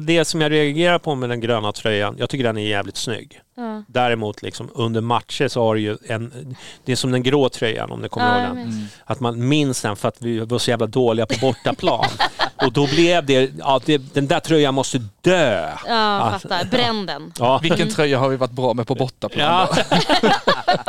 det 0.00 0.24
som 0.24 0.40
jag 0.40 0.52
reagerar 0.52 0.98
på 0.98 1.14
med 1.14 1.28
den 1.28 1.40
gröna 1.40 1.72
tröjan, 1.72 2.16
jag 2.18 2.30
tycker 2.30 2.44
den 2.44 2.56
är 2.58 2.66
jävligt 2.68 2.96
snygg. 2.96 3.40
Ja. 3.56 3.82
Däremot 3.88 4.42
liksom 4.42 4.70
under 4.74 5.00
matcher 5.00 5.48
så 5.48 5.62
har 5.62 5.74
du 5.74 5.80
ju 5.80 5.96
en, 6.08 6.56
det 6.84 6.92
är 6.92 6.96
som 6.96 7.10
den 7.12 7.22
grå 7.22 7.48
tröjan 7.48 7.90
om 7.90 8.00
ni 8.00 8.08
kommer 8.08 8.40
Ja, 8.40 8.46
ihåg 8.46 8.56
den. 8.56 8.86
Att 9.04 9.20
man 9.20 9.48
minns 9.48 9.82
den 9.82 9.96
för 9.96 10.08
att 10.08 10.22
vi 10.22 10.38
var 10.38 10.58
så 10.58 10.70
jävla 10.70 10.86
dåliga 10.86 11.26
på 11.26 11.34
bortaplan. 11.40 12.04
och 12.56 12.72
då 12.72 12.86
blev 12.86 13.26
det, 13.26 13.50
ja 13.58 13.80
det, 13.84 13.98
den 14.14 14.26
där 14.26 14.40
tröjan 14.40 14.74
måste 14.74 14.98
dö. 15.20 15.70
Ja, 15.86 16.38
fattar. 16.42 16.64
Bränn 16.64 17.06
den. 17.06 17.32
Ja. 17.38 17.60
Vilken 17.62 17.88
tröja 17.90 18.18
har 18.18 18.28
vi 18.28 18.36
varit 18.36 18.50
bra 18.50 18.74
med 18.74 18.86
på 18.86 18.94
bortaplan? 18.94 19.46
Ja, 19.46 19.68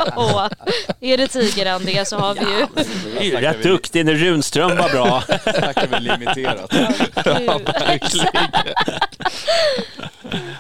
Åh, 0.16 0.48
är 1.00 1.18
det 1.18 1.28
tigerrandiga 1.28 2.06
så 2.06 2.18
har 2.18 2.34
vi 2.34 2.42
ju... 2.42 3.36
är 3.36 3.42
rätt 3.42 3.64
duktig 3.64 4.06
när 4.06 4.14
Runström 4.14 4.78
var 4.78 4.90
bra. 4.90 5.22
Snackar 5.58 5.88
väl 5.88 6.04
limiterat. 6.04 6.74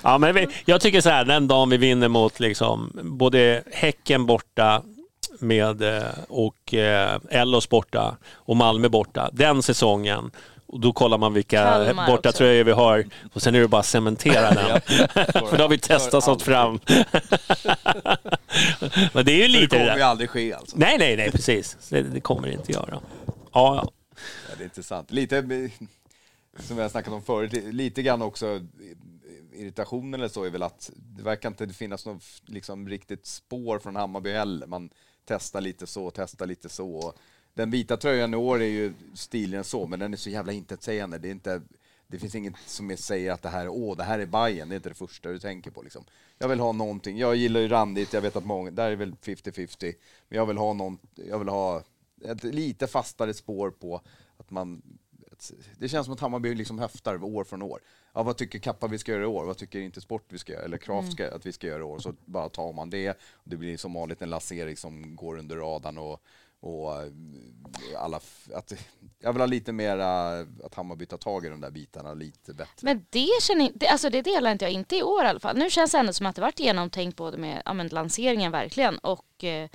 Ja, 0.04 0.18
men 0.18 0.36
vi, 0.36 0.48
jag 0.66 0.82
tycker 0.82 1.02
så 1.02 1.10
här, 1.10 1.26
den 1.26 1.48
dagen 1.48 1.70
vi 1.70 1.78
vinner 1.78 2.08
mot 2.08 2.40
liksom, 2.40 2.92
både 3.04 3.64
Häcken 3.72 4.26
borta 4.26 4.82
med, 5.40 5.82
eh, 5.82 6.04
och 6.30 6.74
eh, 6.74 7.20
Ellos 7.30 7.70
borta 7.70 8.18
och 8.34 8.56
Malmö 8.56 8.90
borta, 8.90 9.30
den 9.34 9.64
säsongen. 9.64 10.32
Och 10.68 10.80
då 10.80 10.94
kollar 10.94 11.18
man 11.18 11.34
vilka 11.34 11.64
Kalmar 11.64 12.08
borta 12.08 12.30
också. 12.30 12.38
tröjor 12.38 12.64
vi 12.64 12.72
har 12.72 13.06
och 13.34 13.42
sen 13.42 13.56
är 13.56 13.60
det 13.60 13.68
bara 13.68 13.80
att 13.80 13.86
cementera 13.86 14.52
den. 14.54 14.82
För 15.50 15.58
då 15.58 15.64
har 15.64 15.70
vi 15.70 15.78
testat 15.78 16.28
oss 16.28 16.44
fram. 16.44 16.80
Men 19.14 19.26
det 19.26 19.32
är 19.32 19.42
ju 19.42 19.48
lite 19.48 19.76
det 19.76 19.80
kommer 19.80 19.98
ju 19.98 20.02
aldrig 20.02 20.30
ske 20.30 20.54
alltså. 20.54 20.78
Nej, 20.80 20.98
nej, 20.98 21.18
nej, 21.18 21.32
precis. 21.32 21.78
Det, 21.90 22.02
det 22.02 22.22
kommer 22.22 22.48
det 22.48 22.54
inte 22.54 22.72
göra. 22.72 23.02
Ja, 23.28 23.32
ja. 23.54 23.92
Ja, 24.50 24.56
det 24.58 24.64
är 24.64 24.66
intressant. 24.66 25.12
Lite, 25.12 25.70
som 26.60 26.76
vi 26.76 26.82
har 26.82 26.90
snackat 26.90 27.14
om 27.14 27.22
förut, 27.22 27.54
lite 27.74 28.02
grann 28.02 28.22
också 28.22 28.62
irritationen 29.54 30.14
eller 30.14 30.28
så 30.28 30.44
är 30.44 30.50
väl 30.50 30.64
att 30.64 30.92
det 30.96 31.24
verkar 31.24 31.50
inte 31.50 31.68
finnas 31.68 32.06
något 32.06 32.24
liksom, 32.46 32.90
riktigt 32.90 33.26
spår 33.26 33.80
från 33.80 33.96
Hammarby 33.96 34.32
heller. 34.32 34.68
Man 34.68 34.90
testar 35.26 35.62
lite 35.62 35.88
så, 35.88 36.12
testar 36.12 36.46
lite 36.46 36.70
så. 36.70 37.14
Den 37.58 37.72
vita 37.72 37.98
tröjan 37.98 38.34
i 38.34 38.38
år 38.38 38.62
är 38.62 38.68
ju 38.68 38.94
stiligare 39.14 39.60
än 39.60 39.64
så, 39.64 39.88
men 39.88 40.00
den 40.00 40.14
är 40.14 40.18
så 40.18 40.30
jävla 40.30 40.52
intetsägande. 40.52 41.18
Det 41.18 41.28
är 41.28 41.32
inte 41.32 41.62
det 42.08 42.20
finns 42.20 42.36
inget 42.36 42.54
som 42.66 42.98
säger 42.98 43.32
att 43.32 43.42
det 43.42 43.50
här 43.50 43.66
är, 43.66 43.70
åh, 43.70 43.98
det 43.98 44.04
här 44.04 44.20
är 44.20 44.26
Bayern. 44.26 44.70
det 44.70 44.76
är 44.76 44.78
inte 44.78 44.90
det 44.90 44.96
första 44.96 45.30
du 45.30 45.40
tänker 45.40 45.72
på 45.72 45.82
liksom. 45.82 46.04
Jag 46.38 46.48
vill 46.48 46.60
ha 46.60 46.72
någonting, 46.72 47.18
jag 47.18 47.36
gillar 47.36 47.60
ju 47.60 47.68
randigt, 47.68 48.14
jag 48.14 48.22
vet 48.22 48.36
att 48.36 48.46
många, 48.46 48.72
där 48.72 48.92
är 48.92 48.96
väl 48.96 49.12
50-50, 49.12 49.94
men 50.30 50.38
jag 50.38 50.46
vill 50.46 50.58
ha 50.58 50.74
någon, 50.74 50.98
jag 51.16 51.40
vill 51.40 51.48
ha 51.48 51.84
ett 52.26 52.44
lite 52.44 52.88
fastare 52.88 53.34
spår 53.34 53.72
på 53.72 54.02
att 54.38 54.52
man 54.52 54.82
det 55.78 55.90
känns 55.90 56.06
som 56.06 56.14
att 56.14 56.20
Hammarby 56.20 56.56
liksom 56.56 56.80
höftar 56.80 57.24
år 57.24 57.44
från 57.44 57.62
år. 57.62 57.80
Ja, 58.14 58.24
vad 58.24 58.38
tycker 58.38 58.60
Kappa 58.60 58.88
vi 58.88 58.98
ska 58.98 59.12
göra 59.12 59.24
i 59.24 59.26
år? 59.26 59.46
Vad 59.46 59.58
tycker 59.58 59.80
inte 59.80 60.02
Sport 60.02 60.26
vi 60.30 60.38
ska 60.38 60.54
göra? 60.54 60.64
Eller 60.64 60.78
Kraft 60.78 61.12
ska, 61.12 61.36
att 61.36 61.46
vi 61.46 61.52
ska 61.52 61.68
göra 61.68 61.80
i 61.80 61.84
år? 61.84 62.00
Så 62.00 62.14
bara 62.26 62.50
tar 62.50 62.74
man 62.74 62.90
det. 62.90 63.18
Det 63.44 63.58
blir 63.58 63.78
som 63.78 63.94
vanligt 63.94 64.22
en 64.22 64.30
lansering 64.30 64.78
som 64.78 65.16
går 65.16 65.38
under 65.38 65.56
radarn 65.56 65.98
och, 65.98 66.24
och 66.68 67.02
eh, 67.02 67.12
alla... 67.98 68.20
Att, 68.54 68.74
jag 69.20 69.34
vill 69.34 69.42
ha 69.42 69.46
lite 69.46 69.72
mera 69.72 70.40
att 70.40 70.76
Hammarby 70.76 71.06
tar 71.06 71.18
tag 71.18 71.46
i 71.46 71.50
de 71.50 71.62
där 71.62 71.72
bitarna 71.72 72.14
lite 72.14 72.54
bättre. 72.54 72.74
Men 72.82 73.06
det, 73.10 73.30
känner, 73.42 73.72
det, 73.76 73.88
alltså 73.88 74.10
det 74.10 74.22
delar 74.22 74.52
inte 74.52 74.66
jag, 74.66 74.72
inte 74.72 74.98
i 74.98 75.04
år 75.04 75.24
i 75.24 75.28
alla 75.28 75.40
fall. 75.40 75.58
Nu 75.58 75.70
känns 75.70 75.92
det 75.92 75.98
ändå 75.98 76.14
som 76.14 76.26
att 76.26 76.36
det 76.36 76.42
varit 76.42 76.60
genomtänkt 76.60 77.18
både 77.18 77.38
med 77.38 77.62
ja, 77.66 77.74
men 77.74 77.88
lanseringen 77.88 78.52
verkligen 78.52 78.98
och 78.98 79.44
eh, 79.44 79.70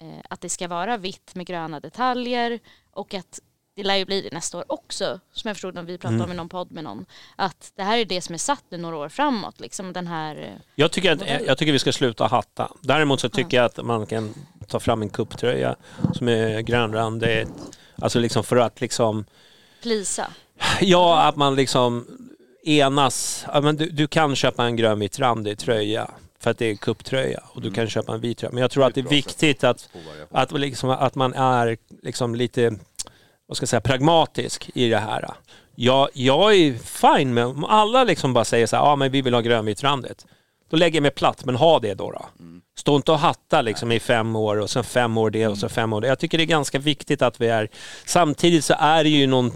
eh 0.00 0.20
att 0.30 0.40
det 0.40 0.48
ska 0.48 0.68
vara 0.68 0.96
vitt 0.96 1.34
med 1.34 1.46
gröna 1.46 1.80
detaljer 1.80 2.60
och 2.90 3.14
att 3.14 3.40
det 3.76 3.82
lär 3.82 3.96
ju 3.96 4.04
bli 4.04 4.20
det 4.20 4.32
nästa 4.32 4.58
år 4.58 4.64
också, 4.68 5.20
som 5.32 5.48
jag 5.48 5.56
förstod 5.56 5.74
när 5.74 5.82
vi 5.82 5.98
pratade 5.98 6.24
om 6.24 6.32
i 6.32 6.34
någon 6.34 6.48
podd 6.48 6.70
med 6.72 6.84
någon, 6.84 7.06
att 7.36 7.72
det 7.76 7.82
här 7.82 7.98
är 7.98 8.04
det 8.04 8.20
som 8.20 8.34
är 8.34 8.38
satt 8.38 8.64
nu 8.68 8.78
några 8.78 8.96
år 8.96 9.08
framåt, 9.08 9.60
liksom 9.60 9.92
den 9.92 10.06
här... 10.06 10.36
eh, 10.36 10.60
Jag 10.74 10.92
tycker, 10.92 11.12
att, 11.12 11.46
jag 11.46 11.58
tycker 11.58 11.72
vi 11.72 11.78
ska 11.78 11.92
sluta 11.92 12.26
hatta. 12.26 12.72
Däremot 12.80 13.20
så 13.20 13.28
tycker 13.28 13.56
jag 13.56 13.66
att 13.66 13.84
man 13.84 14.06
kan 14.06 14.34
ta 14.68 14.80
fram 14.80 15.02
en 15.02 15.10
kupptröja 15.10 15.76
som 16.14 16.28
är 16.28 16.60
grönrandig. 16.60 17.46
Alltså 18.02 18.18
liksom 18.18 18.44
för 18.44 18.56
att 18.56 18.80
liksom 18.80 19.24
Plisa. 19.82 20.30
Ja, 20.80 21.22
att 21.22 21.36
man 21.36 21.54
liksom 21.54 22.06
enas. 22.64 23.46
Men 23.62 23.76
du, 23.76 23.86
du 23.90 24.06
kan 24.06 24.36
köpa 24.36 24.64
en 24.64 24.76
grönvit 24.76 25.18
randig 25.18 25.58
tröja 25.58 26.10
för 26.40 26.50
att 26.50 26.58
det 26.58 26.66
är 26.66 26.74
kupptröja 26.76 27.42
och 27.48 27.60
du 27.60 27.70
kan 27.70 27.88
köpa 27.88 28.14
en 28.14 28.20
vit 28.20 28.38
tröja. 28.38 28.52
Men 28.52 28.60
jag 28.60 28.70
tror 28.70 28.84
att 28.86 28.94
det 28.94 29.00
är 29.00 29.08
viktigt 29.08 29.64
att, 29.64 29.88
att, 30.30 30.52
liksom, 30.52 30.90
att 30.90 31.14
man 31.14 31.34
är 31.34 31.76
liksom 32.02 32.34
lite 32.34 32.78
vad 33.54 33.56
ska 33.56 33.62
jag 33.62 33.68
säga, 33.68 33.80
pragmatisk 33.80 34.70
i 34.74 34.88
det 34.88 34.98
här. 34.98 35.34
Jag, 35.74 36.08
jag 36.12 36.54
är 36.54 36.74
fine 36.74 37.34
med 37.34 37.46
om 37.46 37.64
alla 37.64 38.04
liksom 38.04 38.32
bara 38.32 38.44
säger 38.44 38.66
så 38.66 38.76
här, 38.76 38.82
ja 38.82 38.96
men 38.96 39.12
vi 39.12 39.22
vill 39.22 39.34
ha 39.34 39.40
grönvit 39.40 39.82
randigt. 39.82 40.26
Då 40.70 40.76
lägger 40.76 40.96
jag 40.96 41.02
mig 41.02 41.10
platt, 41.10 41.44
men 41.44 41.56
ha 41.56 41.78
det 41.78 41.94
då. 41.94 42.10
då. 42.10 42.26
Stå 42.78 42.96
inte 42.96 43.12
och 43.12 43.18
hatta 43.18 43.62
liksom 43.62 43.92
i 43.92 44.00
fem 44.00 44.36
år 44.36 44.56
och 44.56 44.70
sen 44.70 44.84
fem 44.84 45.18
år 45.18 45.30
det 45.30 45.46
och 45.46 45.58
så 45.58 45.68
fem 45.68 45.92
år 45.92 46.00
det. 46.00 46.08
Jag 46.08 46.18
tycker 46.18 46.38
det 46.38 46.44
är 46.44 46.46
ganska 46.46 46.78
viktigt 46.78 47.22
att 47.22 47.40
vi 47.40 47.48
är... 47.48 47.68
Samtidigt 48.06 48.64
så 48.64 48.74
är 48.78 49.04
det 49.04 49.10
ju 49.10 49.26
någon, 49.26 49.52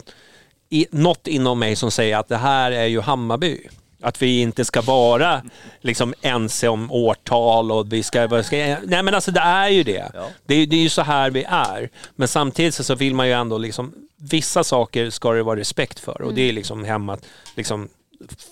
i, 0.71 0.87
något 0.91 1.27
inom 1.27 1.59
mig 1.59 1.77
som 1.77 1.91
säger 1.91 2.17
att 2.17 2.29
det 2.29 2.37
här 2.37 2.73
är 2.73 2.87
ju 2.87 3.01
Hammarby. 3.01 3.69
Att 4.01 4.23
vi 4.23 4.41
inte 4.41 4.65
ska 4.65 4.81
vara 4.81 5.43
liksom 5.81 6.15
ense 6.23 6.69
om 6.69 6.93
årtal 6.93 7.73
och 7.73 7.93
vi 7.93 8.03
ska... 8.03 8.43
ska 8.43 8.57
nej 8.57 9.03
men 9.03 9.15
alltså 9.15 9.31
det 9.31 9.41
är 9.41 9.69
ju 9.69 9.83
det. 9.83 10.13
Det, 10.47 10.55
är, 10.55 10.67
det 10.67 10.77
är 10.77 10.81
ju 10.81 10.89
så 10.89 11.03
här 11.03 11.31
vi 11.31 11.45
är. 11.49 11.91
Men 12.17 12.29
samtidigt 12.29 12.75
så, 12.75 12.95
vill 12.95 13.15
man 13.15 13.27
ju 13.27 13.33
ändå 13.33 13.59
liksom... 13.59 13.93
Vissa 14.21 14.65
saker 14.65 15.11
ska 15.11 15.33
det 15.33 15.43
vara 15.43 15.61
respekt 15.61 16.01
för 16.01 16.23
och 16.23 16.35
det 16.35 16.49
är 16.49 16.53
liksom 16.53 16.85
hemma... 16.85 17.19
Liksom, 17.57 17.89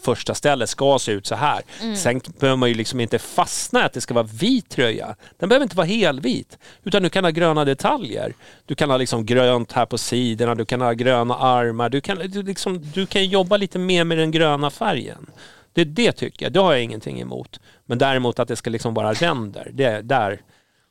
första 0.03 0.35
stället 0.35 0.71
ska 0.71 0.99
se 0.99 1.13
ut 1.13 1.27
så 1.27 1.35
här. 1.35 1.63
Sen 1.97 2.21
behöver 2.41 2.57
man 2.57 2.69
ju 2.69 2.75
liksom 2.75 3.01
inte 3.01 3.19
fastna 3.19 3.85
att 3.85 3.93
det 3.93 4.01
ska 4.01 4.15
vara 4.15 4.27
vit 4.33 4.69
tröja. 4.69 5.17
Den 5.39 5.49
behöver 5.49 5.63
inte 5.65 5.77
vara 5.77 5.87
helvit. 5.87 6.59
Utan 6.85 7.03
du 7.03 7.11
kan 7.11 7.25
ha 7.25 7.31
gröna 7.31 7.65
detaljer. 7.65 8.35
Du 8.67 8.75
kan 8.75 8.91
ha 8.91 8.97
liksom 8.97 9.27
grönt 9.27 9.73
här 9.73 9.87
på 9.87 9.99
sidorna, 9.99 10.55
du 10.55 10.65
kan 10.65 10.81
ha 10.81 10.93
gröna 10.93 11.37
armar. 11.37 11.89
Du 11.89 12.01
kan, 12.01 12.19
du 12.19 12.43
liksom, 12.43 12.83
du 12.95 13.07
kan 13.07 13.27
jobba 13.27 13.57
lite 13.57 13.79
mer 13.79 14.05
med 14.05 14.19
den 14.19 14.31
gröna 14.31 14.71
färgen. 14.71 15.27
Det, 15.73 15.85
det 15.85 16.13
tycker 16.13 16.47
jag, 16.47 16.53
det 16.53 16.61
har 16.61 16.73
jag 16.73 16.83
ingenting 16.83 17.21
emot. 17.21 17.61
Men 17.87 17.99
däremot 17.99 18.39
att 18.39 18.49
det 18.49 18.57
ska 18.57 18.71
liksom 18.71 18.95
vara 18.95 19.13
ränder, 19.13 19.71
det, 19.73 20.01
där, 20.01 20.41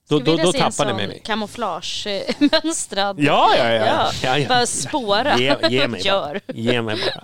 då, 0.09 0.19
då, 0.19 0.35
då 0.37 0.51
tappar 0.51 0.65
det 0.65 0.71
sån 0.71 0.95
med 0.95 1.07
mig. 1.07 1.21
kamouflage-mönstrad. 1.25 3.19
Ja, 3.19 3.53
ja, 3.57 3.71
ja. 3.71 4.11
ja, 4.23 4.37
ja. 4.37 4.47
Bara 4.47 4.65
spåra. 4.65 5.37
Ge, 5.37 5.55
ge 5.69 5.87
mig 5.87 6.01
bara. 6.05 6.31
Gör. 6.31 6.41
Ge 6.47 6.81
mig 6.81 6.95
bara. 6.95 7.23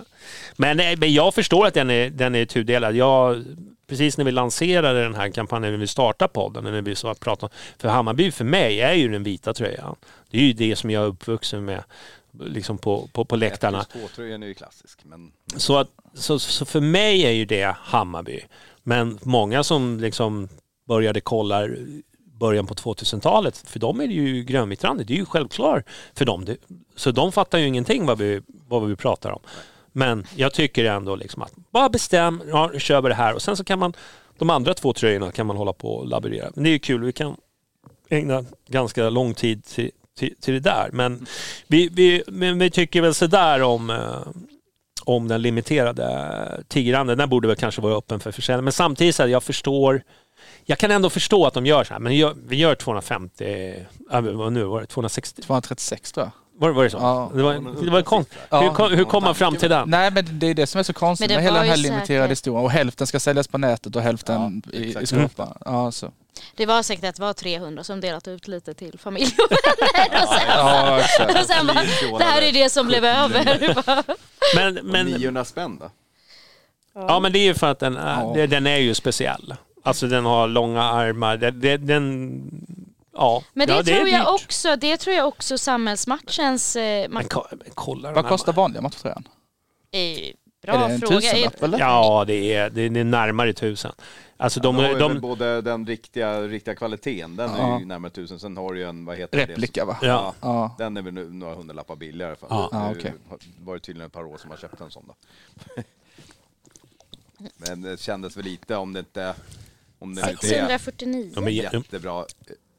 Men, 0.56 0.80
eh, 0.80 0.98
men 0.98 1.12
jag 1.12 1.34
förstår 1.34 1.66
att 1.66 1.74
den 1.74 1.90
är, 1.90 2.10
den 2.10 2.34
är 2.34 2.44
tudelad. 2.44 2.96
Jag, 2.96 3.44
precis 3.86 4.18
när 4.18 4.24
vi 4.24 4.32
lanserade 4.32 5.02
den 5.02 5.14
här 5.14 5.28
kampanjen, 5.28 5.72
när 5.72 5.80
vi 5.80 5.86
startade 5.86 6.28
podden, 6.32 6.64
när 6.64 6.82
vi 6.82 6.94
så 6.94 7.08
att 7.08 7.20
prata 7.20 7.46
om, 7.46 7.52
för 7.78 7.88
Hammarby 7.88 8.30
för 8.30 8.44
mig 8.44 8.80
är 8.80 8.92
ju 8.92 9.08
den 9.08 9.22
vita 9.22 9.54
tröjan. 9.54 9.96
Det 10.30 10.38
är 10.38 10.42
ju 10.42 10.52
det 10.52 10.76
som 10.76 10.90
jag 10.90 11.02
är 11.02 11.06
uppvuxen 11.06 11.64
med 11.64 11.84
liksom 12.40 12.78
på, 12.78 13.08
på, 13.12 13.24
på 13.24 13.36
läktarna. 13.36 13.80
1 13.80 13.88
plus 13.88 14.04
2-tröjan 14.04 14.42
är 14.42 14.46
ju 14.46 14.54
klassisk, 14.54 15.00
men 15.04 15.32
Så, 15.56 15.78
att, 15.78 15.88
så, 16.14 16.38
så 16.38 16.64
för 16.64 16.80
mig 16.80 17.24
är 17.24 17.30
ju 17.30 17.44
det 17.44 17.76
Hammarby. 17.78 18.40
Men 18.82 19.18
många 19.22 19.62
som 19.62 20.00
liksom 20.00 20.48
började 20.88 21.20
kolla 21.20 21.68
början 22.42 22.66
på 22.66 22.74
2000-talet, 22.74 23.58
för 23.66 23.78
dem 23.78 24.00
är 24.00 24.06
det 24.06 24.14
ju 24.14 24.44
grönvitrandigt. 24.44 25.08
Det 25.08 25.14
är 25.14 25.18
ju 25.18 25.24
självklart 25.24 25.84
för 26.14 26.24
dem. 26.24 26.46
Så 26.96 27.10
de 27.10 27.32
fattar 27.32 27.58
ju 27.58 27.66
ingenting 27.66 28.06
vad 28.06 28.18
vi, 28.18 28.42
vad 28.68 28.88
vi 28.88 28.96
pratar 28.96 29.30
om. 29.30 29.40
Men 29.92 30.26
jag 30.36 30.54
tycker 30.54 30.84
ändå 30.84 31.16
liksom 31.16 31.42
att 31.42 31.52
bara 31.70 31.88
bestäm, 31.88 32.42
ja, 32.48 32.70
nu 32.72 32.80
kör 32.80 33.02
vi 33.02 33.08
det 33.08 33.14
här 33.14 33.34
och 33.34 33.42
sen 33.42 33.56
så 33.56 33.64
kan 33.64 33.78
man 33.78 33.92
de 34.38 34.50
andra 34.50 34.74
två 34.74 34.92
tröjorna 34.92 35.32
kan 35.32 35.46
man 35.46 35.56
hålla 35.56 35.72
på 35.72 35.94
och 35.94 36.06
laborera. 36.06 36.50
Men 36.54 36.64
det 36.64 36.70
är 36.70 36.72
ju 36.72 36.78
kul, 36.78 37.04
vi 37.04 37.12
kan 37.12 37.36
ägna 38.08 38.44
ganska 38.68 39.10
lång 39.10 39.34
tid 39.34 39.64
till, 39.64 39.90
till, 40.18 40.34
till 40.40 40.54
det 40.54 40.60
där. 40.60 40.90
Men 40.92 41.26
vi, 41.66 41.88
vi, 41.92 42.22
men 42.26 42.58
vi 42.58 42.70
tycker 42.70 43.00
väl 43.02 43.14
sådär 43.14 43.62
om 43.62 43.90
eh, 43.90 44.22
om 45.04 45.28
den 45.28 45.42
limiterade 45.42 46.64
tigranden. 46.68 47.18
Den 47.18 47.28
borde 47.28 47.48
väl 47.48 47.56
kanske 47.56 47.80
vara 47.80 47.96
öppen 47.96 48.20
för 48.20 48.32
försäljning. 48.32 48.64
Men 48.64 48.72
samtidigt 48.72 49.14
så 49.14 49.22
här, 49.22 49.30
jag 49.30 49.42
förstår 49.42 50.02
jag 50.64 50.78
kan 50.78 50.90
ändå 50.90 51.10
förstå 51.10 51.46
att 51.46 51.54
de 51.54 51.66
gör 51.66 51.84
så 51.84 51.92
här, 51.92 52.00
men 52.00 52.34
vi 52.46 52.56
gör 52.56 52.74
250, 52.74 53.74
vad 54.10 54.52
nu 54.52 54.64
var 54.64 54.80
det, 54.80 54.86
260, 54.86 55.42
236 55.42 56.12
tror 56.12 56.26
jag. 56.26 56.32
Var, 56.58 56.70
var 56.70 56.84
det 56.84 56.90
så? 56.90 56.96
Ja. 56.96 57.30
Det 57.34 57.42
var, 57.42 57.84
det 57.84 57.90
var 57.90 58.02
kon- 58.02 58.24
Ja. 58.50 58.60
hur, 58.60 58.70
kom, 58.70 58.92
hur 58.92 59.04
kom 59.04 59.22
man 59.24 59.34
fram 59.34 59.56
till 59.56 59.70
den? 59.70 59.90
Nej 59.90 60.10
men 60.10 60.38
det 60.38 60.46
är 60.46 60.54
det 60.54 60.66
som 60.66 60.78
är 60.78 60.82
så 60.82 60.92
konstigt 60.92 61.30
med 61.30 61.42
hela 61.42 61.58
den 61.60 61.68
här 61.68 61.76
limiterade 61.76 62.28
historien. 62.28 62.64
Och 62.64 62.70
hälften 62.70 63.06
ska 63.06 63.20
säljas 63.20 63.48
på 63.48 63.58
nätet 63.58 63.96
och 63.96 64.02
hälften 64.02 64.62
Ja, 64.72 64.78
i, 64.78 64.96
i 65.02 65.06
skåpa. 65.06 65.56
Ja, 65.64 65.92
så. 65.92 66.10
Det 66.56 66.66
var 66.66 66.82
säkert 66.82 67.04
att 67.04 67.16
det 67.16 67.22
var 67.22 67.32
300 67.32 67.84
som 67.84 68.00
delat 68.00 68.28
ut 68.28 68.48
lite 68.48 68.74
till 68.74 68.98
familj 68.98 69.34
och 69.38 69.50
vänner. 69.50 70.22
Och 70.22 70.28
sen, 70.28 70.42
Ja, 70.48 70.98
exakt. 71.00 71.40
och 71.40 71.46
sen 71.46 71.66
bara, 71.66 72.18
det 72.18 72.24
här 72.24 72.42
är 72.42 72.52
det 72.52 72.70
som 72.70 72.86
blev 72.86 73.04
över. 73.04 73.74
Men, 74.56 74.74
Men, 74.74 74.86
men, 74.86 75.06
900 75.06 75.44
spänn 75.44 75.78
då? 75.80 75.90
ja, 76.94 77.20
men 77.20 77.32
det 77.32 77.38
är 77.38 77.44
ju 77.44 77.54
för 77.54 77.70
att 77.70 77.78
den 77.78 77.96
är, 77.96 78.20
Ja. 78.20 78.32
det- 78.34 78.46
den 78.46 78.66
är 78.66 78.76
ju 78.78 78.94
speciell. 78.94 79.54
Alltså 79.84 80.06
den 80.06 80.24
har 80.24 80.48
långa 80.48 80.82
armar. 80.82 81.36
Det, 81.36 81.76
den, 81.76 82.40
ja. 83.12 83.44
Men 83.52 83.66
det, 83.66 83.74
ja, 83.74 83.82
tror 83.82 83.96
är 83.96 84.12
jag 84.12 84.20
dyrt. 84.38 84.44
också, 84.44 84.76
det 84.76 84.96
tror 84.96 85.16
jag 85.16 85.28
också 85.28 85.58
samhällsmatchens... 85.58 86.76
Eh, 86.76 87.08
Men, 87.08 87.22
ma- 87.22 87.28
ko- 87.28 87.46
men 87.50 87.66
kolla 87.74 88.12
Vad 88.12 88.26
kostar 88.28 88.52
vanliga 88.52 88.82
matchtröjan? 88.82 89.28
eh, 89.90 90.00
bra 90.62 90.74
Är 90.74 90.88
det 90.88 90.94
en 90.94 91.00
fråga. 91.00 91.20
tusenlapp 91.20 91.62
eller? 91.62 91.78
Ja, 91.78 92.24
det 92.26 92.54
är, 92.54 92.70
det 92.70 92.82
är 92.82 92.90
närmare 93.04 93.52
tusen. 93.52 93.92
Alltså 94.36 94.60
de, 94.60 94.76
De, 94.76 94.82
har 94.84 94.92
ju 94.92 94.98
de, 94.98 95.12
väl 95.12 95.20
både 95.20 95.60
den 95.60 95.86
riktiga, 95.86 96.40
riktiga 96.42 96.74
kvaliteten, 96.74 97.36
den 97.36 97.50
är 97.50 97.58
Ja. 97.58 97.78
ju 97.80 97.84
närmare 97.86 98.12
tusen. 98.12 98.40
Sen 98.40 98.56
har 98.56 98.72
du 98.72 98.80
ju 98.80 98.88
en, 98.88 99.04
vad 99.04 99.16
heter 99.16 99.38
det? 99.38 99.46
Replika 99.46 99.84
va? 99.84 99.98
Ja. 100.02 100.34
Ja. 100.40 100.74
Den 100.78 100.96
är 100.96 101.02
väl 101.02 101.14
nu 101.14 101.28
några 101.30 101.54
hundralappar 101.54 101.96
billigare. 101.96 102.36
För. 102.36 102.46
Ja. 102.50 102.68
Ja, 102.72 102.78
Det 102.78 102.98
okej. 102.98 103.12
var 103.60 103.74
det 103.74 103.80
tydligen 103.80 104.06
ett 104.06 104.12
par 104.12 104.24
år 104.24 104.38
som 104.38 104.50
har 104.50 104.56
köpt 104.56 104.80
en 104.80 104.90
sån 104.90 105.04
då. 105.06 105.14
Men 107.56 107.82
det 107.82 108.00
kändes 108.00 108.36
väl 108.36 108.44
lite 108.44 108.76
om 108.76 108.92
det 108.92 108.98
inte... 108.98 109.34
Om 109.98 110.14
det 110.14 110.20
inte 110.30 110.46
är 110.46 110.68
649. 110.78 111.30
de 111.34 111.46
är 111.46 111.50
jä- 111.50 111.74
jättebra. 111.76 112.24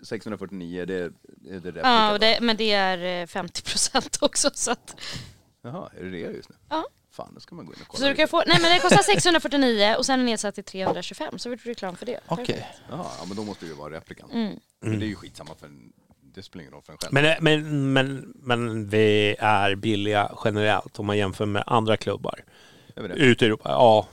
649, 0.04 0.86
det 0.86 0.96
är 0.96 1.12
det 1.26 1.50
är 1.50 1.60
det 1.60 1.68
replika 1.68 1.88
Ja, 1.88 2.08
då? 2.08 2.14
och 2.14 2.20
det, 2.20 2.40
men 2.42 2.58
det 2.58 2.72
är 2.72 3.22
eh, 3.22 3.28
50 3.28 3.62
procent 3.64 4.18
också. 4.22 4.50
Så, 4.54 4.72
att, 4.72 4.96
Jaha, 5.62 5.90
är 6.00 6.04
det 6.04 6.10
det 6.10 6.18
just 6.18 6.50
nu? 6.50 6.56
Ja. 6.70 6.86
Fan, 7.12 7.32
nu 7.34 7.40
ska 7.40 7.56
man 7.56 7.66
gå 7.66 7.74
in 7.74 7.82
och 7.82 7.88
kolla. 7.88 8.00
så 8.02 8.10
du 8.10 8.16
kan 8.16 8.28
få, 8.28 8.44
nej 8.48 8.58
men 8.62 8.72
det 8.72 8.80
kostar 8.80 9.04
649 9.04 9.96
och 9.98 10.06
sen 10.06 10.14
är 10.14 10.18
det 10.18 10.24
nedsatt 10.24 10.56
till 10.56 10.64
325 10.64 11.40
så 11.40 11.50
vill 11.50 11.60
du 11.64 11.70
reklam 11.70 11.96
för 11.96 12.06
det. 12.06 12.20
Okej. 12.28 12.68
Jaha, 12.90 13.06
ja, 13.20 13.26
men 13.28 13.38
då 13.38 13.44
måste 13.44 13.66
det 13.66 13.70
ju 13.70 13.76
vara 13.76 13.94
replikan. 13.94 14.32
Mm. 14.32 14.60
Men 14.80 15.00
det 15.00 15.06
är 15.06 15.08
ju 15.08 15.16
skitsamma 15.16 15.52
för 15.60 15.68
en, 15.68 15.94
det 16.22 16.44
spelar 16.44 16.62
ingen 16.62 16.74
roll 16.74 16.82
för 16.82 16.94
en 16.94 16.98
själv. 16.98 17.14
Men, 17.14 17.44
men, 17.44 17.94
men, 17.94 18.34
men 18.36 18.90
vi 18.90 19.36
är 19.40 19.76
billiga 19.76 20.32
generellt 20.46 21.00
om 21.00 21.06
man 21.06 21.18
jämför 21.18 21.46
med 21.46 21.64
andra 21.68 21.98
klubbar. 21.98 22.44
Vi? 22.96 23.24
Ute 23.24 23.46
i 23.46 23.48
Europa, 23.48 23.70
ja. 23.70 24.08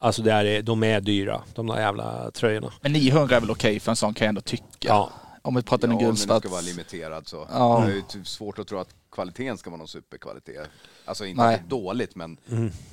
Alltså 0.00 0.22
det 0.22 0.32
är, 0.32 0.62
de 0.62 0.82
är 0.84 1.00
dyra, 1.00 1.42
de 1.54 1.66
där 1.66 1.80
jävla 1.80 2.30
tröjorna. 2.30 2.72
Men 2.80 2.92
900 2.92 3.36
är 3.36 3.40
väl 3.40 3.50
okej 3.50 3.80
för 3.80 3.92
en 3.92 3.96
sån 3.96 4.14
kan 4.14 4.24
jag 4.24 4.28
ändå 4.28 4.40
tycka. 4.40 4.64
Ja. 4.80 5.10
Om 5.46 5.54
vi 5.54 5.62
pratar 5.62 5.88
Ja, 5.88 5.92
en 5.92 5.96
men 5.96 6.04
den 6.04 6.14
gulsvart. 6.14 6.42
ska 6.42 6.48
vara 6.48 6.60
limiterad 6.60 7.28
så. 7.28 7.46
Ja. 7.52 7.82
Det 7.86 7.92
är 7.92 7.96
ju 7.96 8.02
typ 8.02 8.26
svårt 8.28 8.58
att 8.58 8.66
tro 8.66 8.78
att 8.78 8.94
kvaliteten 9.12 9.58
ska 9.58 9.70
vara 9.70 9.78
någon 9.78 9.88
superkvalitet. 9.88 10.68
Alltså 11.04 11.26
inte 11.26 11.42
Nej. 11.42 11.62
dåligt, 11.68 12.14
men 12.14 12.36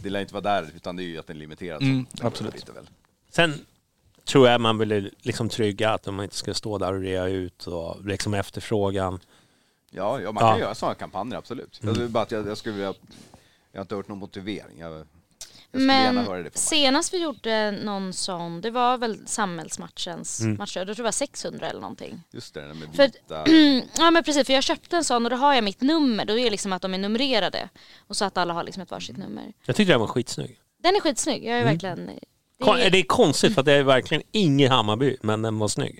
det 0.02 0.10
lär 0.10 0.20
inte 0.22 0.34
vara 0.34 0.42
där, 0.62 0.72
utan 0.76 0.96
det 0.96 1.04
är 1.04 1.06
ju 1.06 1.18
att 1.20 1.28
den 1.28 1.36
är 1.36 1.40
limiterad. 1.40 1.80
så. 1.82 1.86
Mm, 1.86 2.06
absolut. 2.22 2.54
Lite 2.56 2.72
väl. 2.72 2.90
Sen 3.30 3.66
tror 4.26 4.48
jag 4.48 4.62
man 4.62 4.78
vill 4.78 5.12
liksom 5.22 5.50
trygga 5.50 5.90
att 5.94 6.04
de 6.04 6.22
inte 6.22 6.36
ska 6.36 6.54
stå 6.54 6.78
där 6.78 6.94
och 6.94 7.02
rea 7.02 7.26
ut 7.28 7.68
och 7.68 8.06
liksom 8.06 8.34
efterfrågan. 8.34 9.20
Ja, 9.90 10.22
ja, 10.22 10.32
man 10.32 10.44
Ja. 10.46 10.52
kan 10.52 10.60
göra 10.60 10.76
sådana 10.76 10.96
kampanjer, 10.96 11.38
absolut. 11.38 11.80
Jag, 11.84 11.94
vill 11.94 12.10
bara 12.10 12.24
att 12.24 12.32
jag, 12.32 12.48
jag 12.48 12.58
skulle 12.58 12.76
vilja, 12.76 12.94
jag 13.72 13.80
har 13.80 13.82
inte 13.82 13.96
hört 13.96 14.08
någon 14.08 14.18
motivering. 14.18 14.80
Jag, 14.80 14.92
jag 14.92 15.06
skulle 15.06 15.08
gärna 15.42 15.60
höra 15.60 15.63
Men 15.76 16.50
senast 16.54 17.14
vi 17.14 17.22
gjorde 17.24 17.72
någon 17.72 18.14
sån, 18.14 18.62
det 18.62 18.72
var 18.72 18.98
väl 18.98 19.28
samhällsmatchens 19.28 20.40
Mm. 20.42 20.58
matcher, 20.58 20.80
då 20.80 20.86
tror 20.86 20.90
jag 20.90 20.98
det 20.98 21.04
var 21.04 21.12
600 21.12 21.70
eller 21.70 21.82
någonting. 21.82 22.22
Just 22.32 22.54
det, 22.54 22.62
den 22.68 22.80
med 22.80 22.96
För- 22.96 23.04
vita. 23.08 23.46
Ja 23.98 24.12
men 24.12 24.24
precis, 24.24 24.48
för 24.48 24.54
jag 24.54 24.64
köpte 24.64 24.98
en 24.98 25.04
sån 25.04 25.26
och 25.26 25.30
då 25.30 25.36
har 25.38 25.54
jag 25.54 25.64
mitt 25.64 25.82
nummer, 25.82 26.26
då 26.26 26.38
är 26.40 26.44
det 26.44 26.50
liksom 26.50 26.74
att 26.74 26.82
de 26.82 26.94
är 26.94 26.98
numrerade. 26.98 27.70
Och 28.08 28.18
så 28.18 28.26
att 28.26 28.38
alla 28.38 28.54
har 28.54 28.64
liksom 28.64 28.84
ett 28.84 28.92
varsitt 28.92 29.18
nummer. 29.18 29.54
Jag 29.66 29.76
tyckte 29.76 29.94
den 29.94 30.00
var 30.00 30.08
skitsnygg. 30.08 30.60
Den 30.84 30.96
är 30.96 31.00
skitsnygg, 31.00 31.46
jag 31.46 31.60
är 31.60 31.64
verkligen... 31.64 32.06
Det 32.60 32.70
är, 32.86 32.90
Det 32.90 32.98
är 32.98 33.04
konstigt 33.04 33.54
för 33.54 33.62
att 33.62 33.66
det 33.66 33.74
är 33.74 33.84
verkligen 33.84 34.24
ingen 34.32 34.72
Hammarby, 34.72 35.18
men 35.22 35.42
den 35.42 35.60
var 35.60 35.68
snygg. 35.68 36.00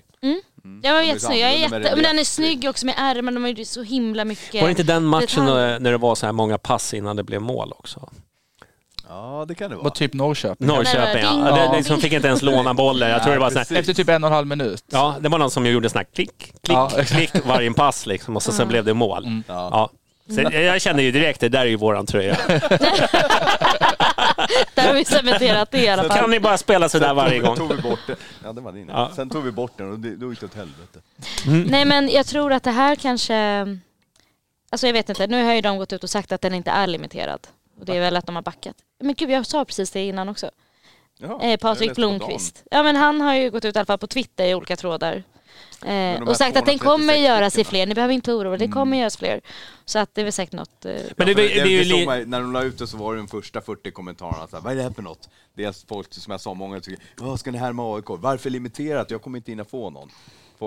jag 0.82 0.92
var 0.92 1.00
är 1.00 1.04
så 1.04 1.08
jättesnygg, 1.08 1.40
jag 1.40 1.50
är 1.52 1.58
jätte, 1.58 1.92
men 1.94 2.02
den 2.02 2.18
är 2.18 2.24
snygg 2.24 2.66
också 2.68 2.86
med 2.86 2.94
ärmarna, 2.98 3.40
de 3.40 3.44
är 3.44 3.54
ju 3.58 3.64
så 3.64 3.82
himla 3.82 4.24
mycket... 4.24 4.54
Var 4.54 4.68
det 4.68 4.70
inte 4.70 4.82
den 4.82 5.04
matchen 5.04 5.44
när 5.44 5.90
det 5.90 5.98
var 5.98 6.14
så 6.14 6.26
här 6.26 6.32
många 6.32 6.58
pass 6.58 6.94
innan 6.94 7.16
det 7.16 7.22
blev 7.22 7.42
mål 7.42 7.72
också? 7.72 8.10
Ja, 9.08 9.44
det 9.48 9.54
kan 9.54 9.70
det 9.70 9.76
vara. 9.76 9.84
Var 9.84 9.90
typ 9.90 10.14
Norrköping. 10.14 10.66
Norrköping, 10.66 11.22
ding, 11.22 11.44
ja. 11.44 11.54
Det, 11.54 11.62
ding. 11.62 11.72
det, 11.72 11.84
som 11.84 12.00
fick 12.00 12.12
inte 12.12 12.28
ens 12.28 12.42
låna 12.42 12.74
bollen. 12.74 13.10
Jag 13.10 13.22
tror 13.22 13.32
det 13.32 13.40
var 13.40 13.50
så 13.50 13.58
här. 13.58 13.76
Efter 13.76 13.94
typ 13.94 14.08
en 14.08 14.24
och 14.24 14.28
en 14.28 14.34
halv 14.34 14.46
minut. 14.46 14.84
Ja, 14.90 15.14
det 15.20 15.28
var 15.28 15.38
någon 15.38 15.50
som 15.50 15.66
gjorde 15.66 15.90
sån 15.90 15.98
här 15.98 16.06
klick, 16.14 16.38
klick, 16.38 16.76
Ja, 16.76 16.90
klick 17.06 17.46
varje 17.46 17.72
pass 17.72 18.06
liksom 18.06 18.36
och 18.36 18.42
så, 18.42 18.52
sen 18.52 18.68
blev 18.68 18.84
det 18.84 18.94
mål. 18.94 19.24
Mm. 19.24 19.44
Ja. 19.48 19.68
Ja. 19.72 19.90
Så 20.34 20.40
jag 20.40 20.80
kände 20.82 21.02
ju 21.02 21.12
direkt, 21.12 21.40
det 21.40 21.48
där 21.48 21.60
är 21.60 21.66
ju 21.66 21.76
våran 21.76 22.06
tröja. 22.06 22.36
Där 24.74 24.86
har 24.86 24.94
vi 24.94 25.04
cementerat 25.04 25.70
det 25.70 25.78
i 25.78 25.88
alla 25.88 26.02
fall. 26.02 26.18
Kan 26.18 26.30
ni 26.30 26.40
bara 26.40 26.58
spela 26.58 26.88
så 26.88 26.98
där 26.98 27.14
varje 27.14 27.38
gång? 27.38 27.56
tog 27.56 27.74
vi 27.74 27.82
bort 27.82 28.00
den. 28.06 28.16
Ja, 28.44 28.52
det 28.52 28.60
var 28.60 28.72
din. 28.72 28.88
Ja. 28.88 29.10
Sen 29.16 29.30
tog 29.30 29.44
vi 29.44 29.50
bort 29.50 29.72
den 29.76 29.92
och 29.92 29.98
det, 29.98 30.16
då 30.16 30.30
gick 30.30 30.40
det 30.40 30.46
åt 30.46 30.54
helvete. 30.54 31.00
Nej 31.70 31.84
men 31.84 32.08
jag 32.08 32.26
tror 32.26 32.52
att 32.52 32.62
det 32.62 32.70
här 32.70 32.96
kanske... 32.96 33.36
Alltså 34.70 34.86
jag 34.86 34.92
vet 34.92 35.08
inte, 35.08 35.26
nu 35.26 35.44
har 35.44 35.54
ju 35.54 35.60
de 35.60 35.78
gått 35.78 35.92
ut 35.92 36.04
och 36.04 36.10
sagt 36.10 36.32
att 36.32 36.40
den 36.40 36.54
inte 36.54 36.70
är 36.70 36.86
limiterad. 36.86 37.40
Och 37.80 37.86
det 37.86 37.96
är 37.96 38.00
väl 38.00 38.16
att 38.16 38.26
de 38.26 38.34
har 38.34 38.42
backat. 38.42 38.76
Men 39.04 39.14
gud, 39.14 39.30
jag 39.30 39.46
sa 39.46 39.64
precis 39.64 39.90
det 39.90 40.04
innan 40.04 40.28
också. 40.28 40.50
Jaha, 41.18 41.42
Eh, 41.42 41.56
Patrik. 41.58 41.94
Blomqvist. 41.94 42.62
Ja 42.70 42.82
men 42.82 42.96
han 42.96 43.20
har 43.20 43.34
ju 43.34 43.50
gått 43.50 43.64
ut 43.64 43.76
i 43.76 43.78
alla 43.78 43.86
fall 43.86 43.98
på 43.98 44.06
Twitter 44.06 44.44
i 44.46 44.54
olika 44.54 44.76
trådar. 44.76 45.22
Eh, 45.82 46.20
och 46.22 46.26
här 46.26 46.34
sagt 46.34 46.56
att 46.56 46.66
den 46.66 46.78
236 46.78 46.84
kommer 46.84 47.14
göras 47.14 47.58
i 47.58 47.64
fler, 47.64 47.86
ni 47.86 47.94
behöver 47.94 48.14
inte 48.14 48.32
oroa 48.32 48.54
er, 48.54 48.58
det 48.58 48.68
kommer 48.68 48.98
göras 48.98 49.16
fler. 49.16 49.40
Så 49.84 49.98
att 49.98 50.14
det 50.14 50.20
är 50.20 50.24
väl 50.24 50.32
säkert 50.32 50.52
något... 50.52 50.84
Eh, 50.84 50.92
Men 51.16 51.26
det, 51.26 51.34
det, 51.34 51.48
det 51.64 51.84
såg 51.84 51.98
li- 51.98 52.06
man, 52.06 52.30
när 52.30 52.40
de 52.40 52.52
la 52.52 52.62
ut 52.62 52.78
det 52.78 52.86
så 52.86 52.96
var 52.96 53.12
det 53.14 53.20
de 53.20 53.28
första 53.28 53.60
40 53.60 53.90
kommentarerna 53.90 54.46
så 54.46 54.56
här, 54.56 54.62
vad 54.62 54.72
är 54.72 54.76
det 54.76 54.82
här 54.82 54.90
för 54.90 55.02
något? 55.02 55.28
Dels 55.54 55.84
folk 55.88 56.12
som 56.14 56.30
jag 56.30 56.40
sa, 56.40 56.54
många 56.54 56.80
tycker, 56.80 57.04
vad 57.16 57.40
ska 57.40 57.50
ni 57.50 57.58
härma 57.58 57.96
AIK? 57.96 58.04
Varför 58.08 58.50
limiterat? 58.50 59.10
Jag 59.10 59.22
kommer 59.22 59.38
inte 59.38 59.52
hinna 59.52 59.64
få 59.64 59.90
någon. 59.90 60.08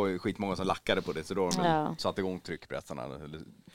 Ju 0.07 0.19
skitmånga 0.19 0.55
som 0.55 0.67
lackade 0.67 1.01
på 1.01 1.11
det, 1.13 1.23
så 1.23 1.33
då 1.33 1.43
har 1.43 1.51
de 1.51 1.65
Ja. 1.69 1.95
satt 1.97 2.17
igång 2.19 2.39
tryckpressarna. 2.39 3.03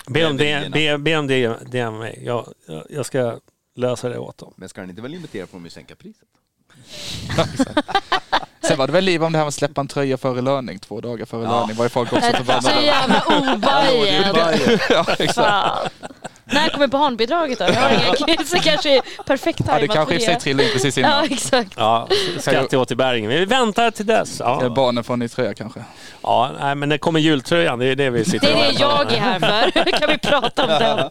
be 0.07 0.27
om 0.27 0.37
det, 0.37 0.70
be, 0.72 0.98
be 0.98 1.16
om 1.16 1.27
det, 1.27 1.57
det 1.70 1.79
är 1.79 1.90
mig. 1.90 2.22
Jag, 2.25 2.48
jag, 2.66 2.87
jag 2.90 3.07
ska 3.07 3.38
lösa 3.74 4.08
det 4.08 4.18
åt 4.18 4.38
dem. 4.38 4.54
Men 4.56 4.68
ska 4.68 4.80
den 4.80 4.90
inte 4.90 5.02
vara 5.02 5.11
limiterad 5.12 5.48
får 5.48 5.58
de 5.58 5.64
ju 5.64 5.70
sänka 5.70 5.94
priset. 5.94 6.28
Sen 8.68 8.78
var 8.78 8.87
det 8.87 8.92
väl 8.92 9.04
liv 9.04 9.24
om 9.24 9.32
det 9.32 9.38
här 9.38 9.44
med 9.44 9.48
att 9.48 9.54
släppa 9.54 9.80
en 9.80 9.88
tröja 9.88 10.18
före 10.18 10.40
löning, 10.40 10.78
två 10.78 11.00
dagar 11.00 11.26
före 11.26 11.44
Ja. 11.44 11.61
löning. 11.61 11.76
var 11.76 11.85
ju 11.85 11.88
folk 11.88 12.12
också 12.12 12.30
så 12.30 12.37
förbannade. 12.37 12.82
jävla 12.82 13.22
obajen. 13.54 14.78
ja, 14.90 15.06
exakt. 15.18 15.92
När 16.44 16.68
kommer 16.68 16.87
barnbidraget 16.87 17.58
då? 17.58 17.64
Jag 17.64 17.72
har 17.74 17.90
inga 17.90 18.14
kids, 18.37 18.50
så 18.50 18.56
kanske 18.58 18.96
är 18.96 19.02
perfekt 19.26 19.61
Ja, 19.61 19.64
det 19.64 19.78
tajmat 19.78 19.94
kanske 19.96 20.14
i 20.14 20.18
och 20.18 20.22
sig 20.22 20.40
trillade 20.40 20.64
in 20.68 20.72
precis 20.72 20.98
Ja 20.98 21.06
innan. 21.08 21.24
exakt. 21.32 21.72
Ja, 21.76 22.08
skatteåterbäringen. 22.38 23.30
Vi 23.30 23.44
väntar 23.44 23.90
till 23.90 24.06
dess. 24.06 24.40
Ja, 24.40 24.68
barnen 24.76 25.04
får 25.04 25.12
en 25.14 25.18
ny 25.20 25.28
tröja 25.28 25.54
kanske. 25.54 25.85
ja 26.22 26.50
nej, 26.61 26.74
men 26.74 26.88
det 26.88 26.98
kommer 26.98 27.20
jultröjan. 27.20 27.78
Det 27.78 27.87
är 27.87 27.96
det 27.96 28.11
vi 28.11 28.24
sitter 28.24 28.46
Det 28.46 28.52
är 28.52 28.66
och 28.68 28.74
det 28.74 28.80
jag 28.80 29.12
är 29.12 29.20
här 29.40 29.70
för. 29.70 29.90
kan 29.98 30.08
vi 30.11 30.18
prata 30.18 30.62
om 30.62 30.68
den? 30.68 31.11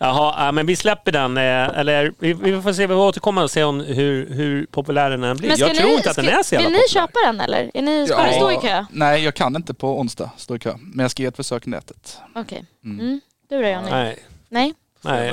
Jaha, 0.00 0.34
ja, 0.46 0.52
men 0.52 0.66
vi 0.66 0.76
släpper 0.76 1.12
den. 1.12 1.36
eh, 1.36 1.42
Eller 1.78 2.12
vi, 2.18 2.32
vi 2.32 2.62
får 2.62 2.72
se, 2.72 2.82
vi 2.86 2.94
får 2.94 3.06
återkomma 3.06 3.42
och 3.42 3.50
se 3.50 3.64
om 3.64 3.80
hur, 3.80 4.30
hur 4.34 4.66
populär 4.66 5.10
den 5.10 5.36
blir. 5.36 5.48
Jag 5.60 5.74
tror 5.76 5.88
ni, 5.88 5.94
inte 5.94 6.10
att 6.10 6.16
den 6.16 6.28
är 6.28 6.42
så 6.42 6.54
jävla 6.54 6.68
Vill 6.68 6.76
ni 6.76 6.82
populär. 6.88 7.06
köpa 7.06 7.26
den 7.26 7.40
eller? 7.40 7.70
Är 7.74 7.82
ni, 7.82 8.00
ni 8.00 8.06
stå 8.36 8.52
i 8.52 8.56
kö? 8.68 8.84
Nej, 8.90 9.24
jag 9.24 9.34
kan 9.34 9.56
inte 9.56 9.74
på 9.74 10.00
onsdag 10.00 10.30
stå 10.36 10.56
i 10.56 10.58
kö. 10.58 10.74
Men 10.80 11.02
jag 11.04 11.10
ska 11.10 11.22
ge 11.22 11.28
ett 11.28 11.36
försök 11.36 11.66
i 11.66 11.70
nätet. 11.70 12.18
Okej. 12.34 12.64
Mm. 12.84 13.20
Du 13.48 13.62
då 13.62 13.68
Johnny? 13.68 13.90
Nej. 13.90 14.18
Nej? 14.48 14.74
Nej. 15.02 15.28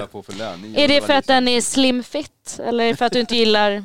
Är 0.76 0.88
det 0.88 1.02
för 1.02 1.14
att 1.14 1.28
den 1.28 1.48
är 1.48 1.62
slim 1.62 2.04
fit? 2.04 2.60
Eller 2.68 2.94
för 2.96 3.06
att 3.06 3.12
du 3.14 3.20
inte 3.20 3.36
gillar... 3.36 3.84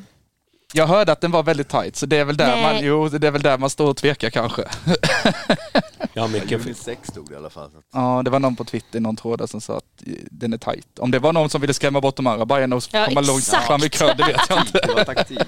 Jag 0.74 0.87
hörde 0.87 1.12
att 1.12 1.20
den 1.20 1.31
var 1.31 1.42
väldigt 1.42 1.68
tight, 1.68 1.96
så 1.96 2.07
det 2.07 2.16
är 2.16 2.24
väl 2.24 2.37
där, 2.37 2.46
Nej. 2.57 2.62
man, 2.62 2.85
jo, 2.85 3.09
det 3.09 3.26
är 3.26 3.31
väl 3.31 3.42
där 3.42 3.59
man 3.59 3.70
står 3.70 3.90
och 3.90 3.96
tvekar 3.96 4.31
kanske. 4.31 4.62
Har 6.16 6.28
mycket... 6.28 6.50
Juni 6.50 6.74
6 6.74 7.09
stod 7.09 7.28
det 7.28 7.35
i 7.35 7.37
alla 7.37 7.50
fall. 7.50 7.70
Ja, 7.92 8.22
det 8.24 8.31
var 8.31 8.38
någon 8.40 8.57
på 8.57 8.64
Twitter, 8.64 9.00
någon 9.00 9.16
tråd 9.16 9.38
där 9.38 9.46
som 9.46 9.61
sa 9.61 9.76
att 9.76 9.85
eh, 10.07 10.12
den 10.31 10.52
är 10.52 10.59
tight. 10.59 10.98
Om 10.98 11.11
det 11.11 11.18
var 11.18 11.33
någon 11.33 11.50
som 11.50 11.61
ville 11.61 11.74
skrämma 11.74 12.00
bort 12.00 12.16
de 12.16 12.26
andra 12.26 12.46
Bajarna 12.46 12.76
och 12.76 12.83
Ja, 12.92 13.07
komma 13.07 13.20
långt 13.20 13.44
fram 13.44 13.85
i 13.85 13.88
kö, 13.88 14.14
det 14.14 14.24
vet 14.26 14.40
jag 14.48 14.59
inte. 14.61 14.81
Det 14.87 14.94
var 14.94 15.04
taktik. 15.04 15.38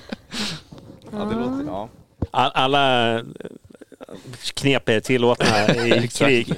Ja, 1.13 1.19
det 1.19 1.35
låter, 1.35 1.65
ja. 1.67 1.89
All- 2.31 2.53
Alla 2.55 3.15
knep 4.55 4.89
är 4.89 5.01
tillåtna 5.01 5.69
i 5.87 6.09
krig. 6.09 6.55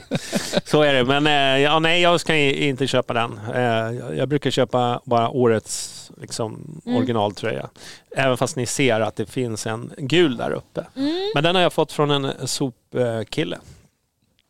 Så 0.64 0.82
är 0.82 0.94
det. 0.94 1.04
Men 1.04 1.26
eh, 1.26 1.62
ja, 1.62 1.78
nej, 1.78 2.00
jag 2.02 2.20
ska 2.20 2.34
inte 2.36 2.86
köpa 2.86 3.12
den. 3.12 3.40
Eh, 3.54 3.60
jag- 3.62 4.16
Jag 4.16 4.28
brukar 4.28 4.50
köpa 4.50 5.00
bara 5.04 5.28
årets 5.28 6.10
liksom, 6.20 6.80
Mm. 6.86 6.96
originaltröja. 6.98 7.70
Även 8.16 8.36
fast 8.36 8.56
ni 8.56 8.66
ser 8.66 9.00
att 9.00 9.16
det 9.16 9.26
finns 9.26 9.66
en 9.66 9.92
gul 9.98 10.36
där 10.36 10.50
uppe. 10.50 10.86
Mm. 10.96 11.30
Men 11.34 11.44
den 11.44 11.54
har 11.54 11.62
jag 11.62 11.72
fått 11.72 11.92
från 11.92 12.10
en 12.10 12.48
sopkille. 12.48 13.58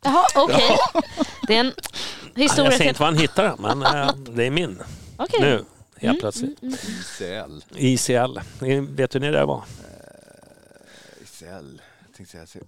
Jaha, 0.03 0.25
okej. 0.35 0.77
Det 1.47 1.55
är 1.55 1.59
en 1.59 1.71
Jag 2.33 2.41
historia 2.43 2.71
säger 2.71 2.79
till... 2.79 2.87
inte 2.89 2.99
var 3.01 3.07
han 3.07 3.17
hittar 3.17 3.43
den, 3.43 3.57
men 3.59 3.81
eh, 3.81 4.15
det 4.15 4.45
är 4.45 4.51
min 4.51 4.79
Okej. 5.17 5.41
nu. 5.41 5.63
Helt 5.97 6.19
plötsligt. 6.19 6.57
ICL. 6.63 7.61
ICL. 7.75 8.39
Ni 8.59 8.79
Vet 8.79 9.11
du 9.11 9.19
när 9.19 9.31
det 9.31 9.45
var? 9.45 9.63
ICL. 11.23 11.45
Jag 12.05 12.15
tänkte 12.17 12.31
säga, 12.31 12.45
se- 12.45 12.59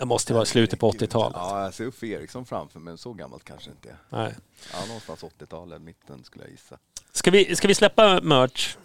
Det 0.00 0.06
måste 0.06 0.34
vara 0.34 0.44
slutet 0.44 0.78
på 0.78 0.90
80-talet. 0.92 1.36
Ja, 1.40 1.64
jag 1.64 1.74
ser 1.74 1.84
Uffe 1.84 2.06
Eriksson 2.06 2.46
framför 2.46 2.80
men 2.80 2.98
så 2.98 3.12
gammalt 3.12 3.44
kanske 3.44 3.70
inte 3.70 3.88
är. 3.88 3.96
Nej. 4.08 4.34
Ja, 4.72 4.86
någonstans 4.86 5.24
80-talet, 5.24 5.82
mitten 5.82 6.24
skulle 6.24 6.44
jag 6.44 6.50
gissa. 6.50 6.78
Ska 7.12 7.30
vi, 7.30 7.56
ska 7.56 7.68
vi 7.68 7.74
släppa 7.74 8.20
merch? 8.20 8.76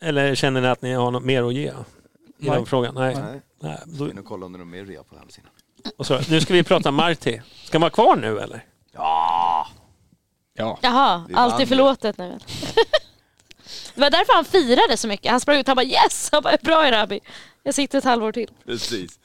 Eller 0.00 0.34
känner 0.34 0.60
ni 0.60 0.68
att 0.68 0.82
ni 0.82 0.92
har 0.92 1.10
något 1.10 1.24
mer 1.24 1.42
att 1.42 1.54
ge? 1.54 1.66
I 1.68 1.72
Nej. 2.38 2.50
den 2.56 2.66
frågan? 2.66 2.94
Nej. 2.94 3.14
Nej. 3.14 3.40
Nej. 3.60 3.76
Ska 3.76 4.04
Då, 4.04 4.10
in 4.10 4.18
och 4.18 4.24
kolla 4.24 4.46
om 4.46 4.52
det 4.52 4.58
är 4.58 4.64
mer 4.64 4.84
rea 4.84 5.02
på 5.02 5.18
hemsidan. 5.18 5.50
och 5.96 6.06
så, 6.06 6.20
nu 6.30 6.40
ska 6.40 6.54
vi 6.54 6.62
prata 6.62 6.90
Marti. 6.90 7.40
Ska 7.64 7.74
han 7.74 7.80
vara 7.80 7.90
kvar 7.90 8.16
nu 8.16 8.38
eller? 8.38 8.64
Ja! 8.92 9.68
Ja. 10.54 10.78
Jaha, 10.82 11.26
är 11.30 11.34
allt 11.34 11.60
är 11.60 11.66
förlåtet 11.66 12.18
nu. 12.18 12.30
det 13.94 14.00
var 14.00 14.10
därför 14.10 14.34
han 14.34 14.44
firade 14.44 14.96
så 14.96 15.08
mycket. 15.08 15.30
Han 15.30 15.40
sprang 15.40 15.56
ut 15.58 15.64
och 15.64 15.68
han 15.68 15.76
bara 15.76 15.86
yes! 15.86 16.28
Han 16.32 16.42
bara 16.42 16.56
bra 16.62 16.86
Erabi. 16.86 17.20
Jag 17.62 17.74
sitter 17.74 17.98
ett 17.98 18.04
halvår 18.04 18.32
till. 18.32 18.50
Precis. 18.64 19.18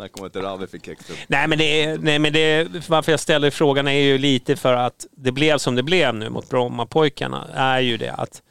Snacka 0.00 0.20
om 0.20 0.26
att 0.26 0.36
Ravi 0.36 0.66
fick 0.66 0.88
extra. 0.88 1.16
Nej 1.28 1.48
men, 1.48 1.58
det 1.58 1.84
är, 1.84 1.98
nej, 1.98 2.18
men 2.18 2.32
det 2.32 2.38
är, 2.38 2.82
varför 2.88 3.12
jag 3.12 3.20
ställer 3.20 3.50
frågan 3.50 3.88
är 3.88 3.92
ju 3.92 4.18
lite 4.18 4.56
för 4.56 4.72
att 4.72 5.06
det 5.10 5.32
blev 5.32 5.58
som 5.58 5.74
det 5.74 5.82
blev 5.82 6.14
nu 6.14 6.30
mot 6.30 6.48
Brommapojkarna. 6.48 7.48
Är 7.54 7.80
ju 7.80 7.96
det 7.96 8.12
att 8.12 8.42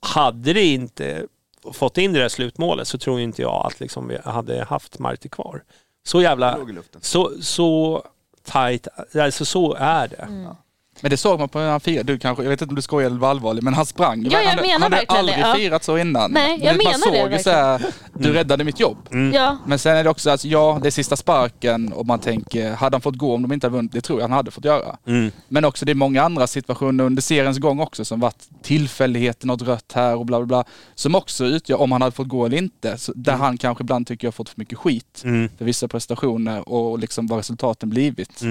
hade 0.00 0.52
det 0.52 0.64
inte 0.64 1.26
fått 1.72 1.98
in 1.98 2.12
det 2.12 2.18
där 2.18 2.28
slutmålet 2.28 2.88
så 2.88 2.98
tror 2.98 3.20
inte 3.20 3.42
jag 3.42 3.66
att 3.66 3.80
liksom 3.80 4.08
vi 4.08 4.18
hade 4.24 4.64
haft 4.64 4.98
Marti 4.98 5.30
kvar. 5.30 5.62
Så 6.06 6.22
jävla... 6.22 6.58
Så, 7.00 7.32
så 7.40 8.02
tight, 8.44 8.88
alltså 9.14 9.44
så 9.44 9.74
är 9.74 10.08
det. 10.08 10.16
Mm. 10.16 10.54
Men 11.00 11.10
det 11.10 11.16
såg 11.16 11.38
man 11.38 11.48
på 11.48 11.58
när 11.58 11.70
han 11.70 11.80
firade. 11.80 12.12
Du 12.12 12.18
kanske, 12.18 12.42
jag 12.42 12.50
vet 12.50 12.62
inte 12.62 12.72
om 12.72 12.76
du 12.76 12.82
skojade 12.82 13.06
eller 13.06 13.20
var 13.20 13.30
allvarlig, 13.30 13.62
men 13.62 13.74
han 13.74 13.86
sprang. 13.86 14.26
Ja, 14.30 14.40
jag 14.42 14.48
han, 14.50 14.56
menar 14.56 14.72
han 14.72 14.82
hade 14.82 14.96
verkligen 14.96 15.18
aldrig 15.18 15.38
det, 15.38 15.40
ja. 15.48 15.54
firat 15.54 15.84
så 15.84 15.98
innan. 15.98 16.30
Nej, 16.30 16.58
Men 16.58 16.66
jag 16.66 16.76
man 16.76 16.84
menar 16.84 16.98
såg 16.98 17.12
det 17.12 17.18
verkligen. 17.18 17.42
så 17.44 17.50
här, 17.50 17.86
du 18.14 18.32
räddade 18.32 18.64
mitt 18.64 18.80
jobb. 18.80 19.08
Ja, 19.34 19.58
Men 19.66 19.78
sen 19.78 19.96
är 19.96 20.04
det 20.04 20.10
också, 20.10 20.30
alltså, 20.30 20.48
ja 20.48 20.78
det 20.82 20.88
är 20.88 20.90
sista 20.90 21.16
sparken 21.16 21.92
och 21.92 22.06
man 22.06 22.18
tänker, 22.18 22.70
hade 22.72 22.94
han 22.94 23.00
fått 23.00 23.16
gå 23.16 23.34
om 23.34 23.42
de 23.42 23.52
inte 23.52 23.66
hade 23.66 23.76
vunnit? 23.76 23.92
Det 23.92 24.00
tror 24.00 24.20
jag 24.20 24.24
han 24.28 24.36
hade 24.36 24.50
fått 24.50 24.64
göra. 24.64 24.96
Mm. 25.06 25.30
Men 25.48 25.64
också 25.64 25.84
det 25.84 25.92
är 25.92 25.94
många 25.94 26.22
andra 26.22 26.46
situationer 26.46 27.04
under 27.04 27.22
seriens 27.22 27.58
gång 27.58 27.80
också 27.80 28.04
som 28.04 28.20
varit 28.20 28.48
tillfälligheter, 28.62 29.46
något 29.46 29.62
rött 29.62 29.92
här 29.94 30.16
och 30.16 30.26
bla 30.26 30.38
bla 30.38 30.46
bla. 30.46 30.64
Som 30.94 31.14
också 31.14 31.44
utgör 31.44 31.80
om 31.80 31.92
han 31.92 32.02
hade 32.02 32.12
fått 32.14 32.28
gå 32.28 32.46
eller 32.46 32.56
inte. 32.58 32.98
Så 32.98 33.12
där 33.16 33.32
han 33.36 33.58
kanske 33.58 33.82
ibland 33.84 34.06
tycker 34.06 34.26
jag 34.26 34.32
har 34.32 34.32
fått 34.32 34.48
för 34.48 34.60
mycket 34.60 34.78
skit 34.78 35.22
Mm. 35.24 35.48
för 35.58 35.64
vissa 35.64 35.88
prestationer 35.88 36.68
och 36.68 36.98
liksom 36.98 37.26
vad 37.26 37.36
resultaten 37.38 37.90
blivit. 37.90 38.42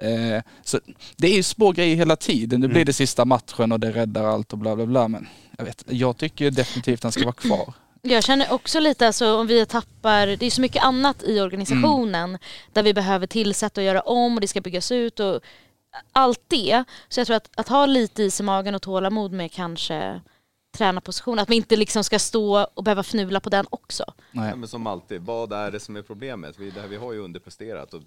Mm. 0.00 0.32
Eh, 0.34 0.42
så 0.62 0.80
det 1.16 1.26
är 1.28 1.34
ju 1.36 1.42
små 1.42 1.72
grejer 1.72 1.96
hela 1.96 2.16
tiden. 2.16 2.60
Nu 2.60 2.66
blir 2.66 2.76
Mm. 2.76 2.86
det 2.86 2.92
sista 2.92 3.24
matchen 3.24 3.72
och 3.72 3.80
det 3.80 3.90
räddar 3.92 4.24
allt 4.24 4.52
och 4.52 4.58
bla 4.58 4.76
bla 4.76 4.86
bla. 4.86 5.08
Men 5.08 5.28
jag, 5.58 5.64
vet, 5.64 5.84
jag 5.88 6.16
tycker 6.16 6.50
definitivt 6.50 7.02
han 7.02 7.12
ska 7.12 7.24
vara 7.24 7.32
kvar. 7.32 7.72
jag 8.02 8.24
känner 8.24 8.52
också 8.52 8.80
lite 8.80 9.06
alltså 9.06 9.36
om 9.36 9.46
vi 9.46 9.66
tappar, 9.66 10.26
det 10.26 10.46
är 10.46 10.50
så 10.50 10.60
mycket 10.60 10.82
annat 10.84 11.22
i 11.22 11.40
organisationen 11.40 12.38
där 12.72 12.82
vi 12.82 12.94
behöver 12.94 13.26
tillsätta 13.26 13.80
och 13.80 13.84
göra 13.84 14.00
om 14.00 14.34
och 14.34 14.40
det 14.40 14.48
ska 14.48 14.60
byggas 14.60 14.92
ut 14.92 15.20
och 15.20 15.40
allt 16.12 16.40
det. 16.48 16.84
Så 17.08 17.20
jag 17.20 17.26
tror 17.26 17.36
att, 17.36 17.50
att 17.56 17.68
ha 17.68 17.86
lite 17.86 18.22
is 18.22 18.40
i 18.40 18.42
magen 18.42 18.74
och 18.74 18.82
tålamod 18.82 19.32
med 19.32 19.52
kanske 19.52 20.20
tränarposition, 20.76 21.38
att 21.38 21.48
man 21.48 21.56
inte 21.56 21.76
liksom 21.76 22.04
ska 22.04 22.18
stå 22.18 22.66
och 22.74 22.84
behöva 22.84 23.02
fnula 23.02 23.40
på 23.40 23.50
den 23.50 23.66
också. 23.70 24.04
Nej. 24.30 24.48
Ja, 24.50 24.56
men 24.56 24.68
som 24.68 24.86
alltid, 24.86 25.20
vad 25.22 25.52
är 25.52 25.70
det 25.70 25.80
som 25.80 25.96
är 25.96 26.02
problemet? 26.02 26.58
Vi, 26.58 26.70
det 26.70 26.80
här, 26.80 26.88
vi 26.88 26.96
har 26.96 27.12
ju 27.12 27.18
underpresterat 27.18 27.94
och 27.94 28.02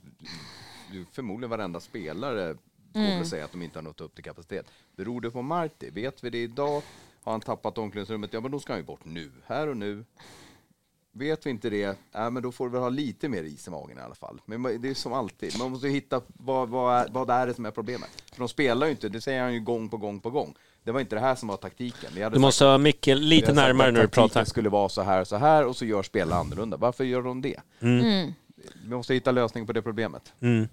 ju- 0.91 1.05
förmodligen 1.11 1.49
varenda 1.49 1.79
spelare 1.79 2.55
kommer 2.93 3.21
att 3.21 3.27
säga 3.27 3.45
att 3.45 3.51
de 3.51 3.61
inte 3.61 3.77
har 3.77 3.83
nått 3.83 4.01
upp 4.01 4.15
till 4.15 4.23
kapacitet. 4.23 4.65
Beror 4.95 5.21
det 5.21 5.31
på 5.31 5.41
Marti? 5.41 5.89
Vet 5.93 6.23
vi 6.23 6.29
det 6.29 6.43
idag? 6.43 6.81
Har 7.23 7.31
han 7.31 7.41
tappat 7.41 7.77
omklädningsrummet? 7.77 8.33
Ja, 8.33 8.39
men 8.41 8.51
då 8.51 8.59
ska 8.59 8.73
han 8.73 8.79
ju 8.79 8.85
bort 8.85 9.05
nu, 9.05 9.31
här 9.45 9.67
och 9.67 9.77
nu. 9.77 10.05
Vet 11.11 11.45
vi 11.45 11.49
inte 11.49 11.69
det, 11.69 11.97
ja, 12.11 12.29
men 12.29 12.43
då 12.43 12.51
får 12.51 12.69
vi 12.69 12.77
ha 12.77 12.89
lite 12.89 13.29
mer 13.29 13.43
is 13.43 13.67
i 13.67 13.71
magen 13.71 13.97
i 13.97 14.01
alla 14.01 14.15
fall. 14.15 14.41
Men 14.45 14.81
det 14.81 14.89
är 14.89 14.93
som 14.93 15.13
alltid, 15.13 15.59
man 15.59 15.71
måste 15.71 15.87
hitta 15.87 16.21
vad, 16.27 16.69
vad, 16.69 16.95
är, 16.97 17.07
vad 17.11 17.29
är 17.29 17.47
det 17.47 17.53
som 17.53 17.65
är 17.65 17.71
problemet. 17.71 18.23
För 18.33 18.39
de 18.39 18.49
spelar 18.49 18.87
ju 18.87 18.91
inte, 18.91 19.09
det 19.09 19.21
säger 19.21 19.41
han 19.41 19.53
ju 19.53 19.59
gång 19.59 19.89
på 19.89 19.97
gång 19.97 20.19
på 20.19 20.29
gång. 20.29 20.55
Det 20.83 20.91
var 20.91 20.99
inte 20.99 21.15
det 21.15 21.19
här 21.21 21.35
som 21.35 21.47
var 21.47 21.57
taktiken. 21.57 22.09
Du 22.13 22.21
sagt- 22.21 22.37
måste 22.37 22.65
ha 22.65 22.77
Micke 22.77 23.07
vi 23.07 23.15
lite 23.15 23.53
närmare 23.53 23.87
att 23.87 23.93
när 23.93 24.01
du 24.01 24.07
taktiken 24.07 24.29
pratar. 24.29 24.45
skulle 24.45 24.69
vara 24.69 24.89
så 24.89 25.01
här 25.01 25.21
och 25.21 25.27
så 25.27 25.35
här 25.35 25.65
och 25.65 25.75
så 25.75 25.85
gör 25.85 26.03
spelarna 26.03 26.41
annorlunda. 26.41 26.77
Varför 26.77 27.03
gör 27.03 27.21
de 27.21 27.41
det? 27.41 27.59
Mm. 27.79 28.33
Vi 28.83 28.89
måste 28.95 29.13
hitta 29.13 29.31
lösning 29.31 29.65
på 29.67 29.73
det 29.73 29.81
problemet. 29.81 30.33
Mm. 30.39 30.67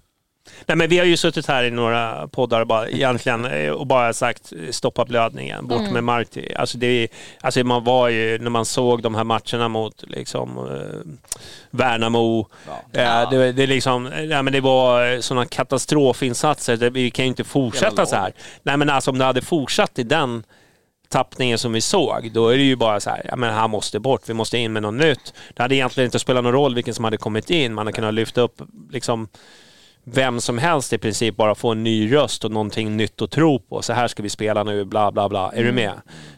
Nej, 0.67 0.77
men 0.77 0.89
vi 0.89 0.99
har 0.99 1.05
ju 1.07 1.17
suttit 1.17 1.47
här 1.47 1.65
i 1.65 1.71
några 1.71 2.29
poddar 2.29 2.61
och 2.61 2.67
bara, 2.67 2.89
egentligen, 2.89 3.45
eh, 3.45 3.71
och 3.71 3.87
bara 3.87 4.13
sagt 4.13 4.53
eh, 4.53 4.71
stoppa 4.71 5.05
blödningen, 5.05 5.67
bort 5.67 5.91
med 5.91 6.05
Marti. 6.05 6.53
Alltså, 6.57 6.79
det, 6.79 6.87
är- 6.87 7.09
alltså 7.41 7.65
man 7.65 7.85
var 7.85 8.09
ju, 8.09 8.39
när 8.39 8.51
man 8.51 8.65
såg 8.65 9.03
de 9.03 9.15
här 9.15 9.25
matcherna 9.25 9.69
mot 9.69 10.05
liksom, 10.07 10.59
eh, 10.59 11.13
Värnamo, 11.71 12.49
Ja. 12.93 13.01
eh, 13.23 13.31
det, 13.31 13.53
det, 13.53 13.63
är 13.63 13.67
liksom, 13.67 14.11
ja, 14.31 14.43
men 14.43 14.53
det 14.53 14.61
var 14.61 15.21
sådana 15.21 15.47
katastrofinsatser. 15.47 16.77
Det, 16.77 16.91
vi 16.91 17.11
kan 17.11 17.25
ju 17.25 17.29
inte 17.29 17.45
fortsätta 17.45 18.07
så 18.07 18.17
här. 18.17 18.33
Nej, 18.63 18.77
men 18.77 18.91
alltså, 18.91 19.11
om 19.11 19.19
det 19.19 19.25
hade 19.25 19.43
fortsatt 19.43 19.99
i 19.99 20.03
den 20.03 20.45
tappningen 21.09 21.59
som 21.59 21.73
vi 21.73 21.81
såg, 21.81 22.31
då 22.33 22.49
är 22.49 22.57
det 22.57 22.63
ju 22.65 22.77
bara 22.77 23.01
så 23.01 23.11
här, 23.11 23.23
ja 23.29 23.37
men 23.37 23.55
han 23.55 23.71
måste 23.71 24.01
bort, 24.01 24.21
vi 24.29 24.35
måste 24.35 24.59
in 24.59 24.73
med 24.73 24.83
något 24.83 24.95
nytt. 24.95 25.35
Det 25.55 25.63
hade 25.63 25.75
egentligen 25.75 26.05
inte 26.07 26.19
spelat 26.19 26.45
någon 26.45 26.53
roll 26.53 26.75
vilken 26.75 26.95
som 26.95 27.05
hade 27.05 27.17
kommit 27.17 27.51
in, 27.51 27.75
man 27.75 27.87
hade 27.87 27.97
kunnat 27.97 28.15
lyfta 28.15 28.41
upp 28.41 28.63
liksom 28.91 29.29
vem 30.09 30.41
som 30.41 30.59
helst 30.59 30.93
i 30.93 30.99
princip 30.99 31.37
bara 31.37 31.55
få 31.55 31.73
en 31.73 31.83
ny 31.85 32.13
röst 32.13 32.45
och 32.45 32.51
någonting 32.51 32.97
nytt 32.97 33.23
att 33.23 33.31
tro 33.31 33.59
på. 33.59 33.83
Så 33.83 33.93
här 33.93 34.09
ska 34.09 34.23
vi 34.23 34.29
spela 34.31 34.65
nu, 34.65 34.85
bla 34.85 35.13
bla 35.13 35.29
bla. 35.29 35.53
Är 35.53 35.65
du 35.65 35.73
med? 35.73 35.93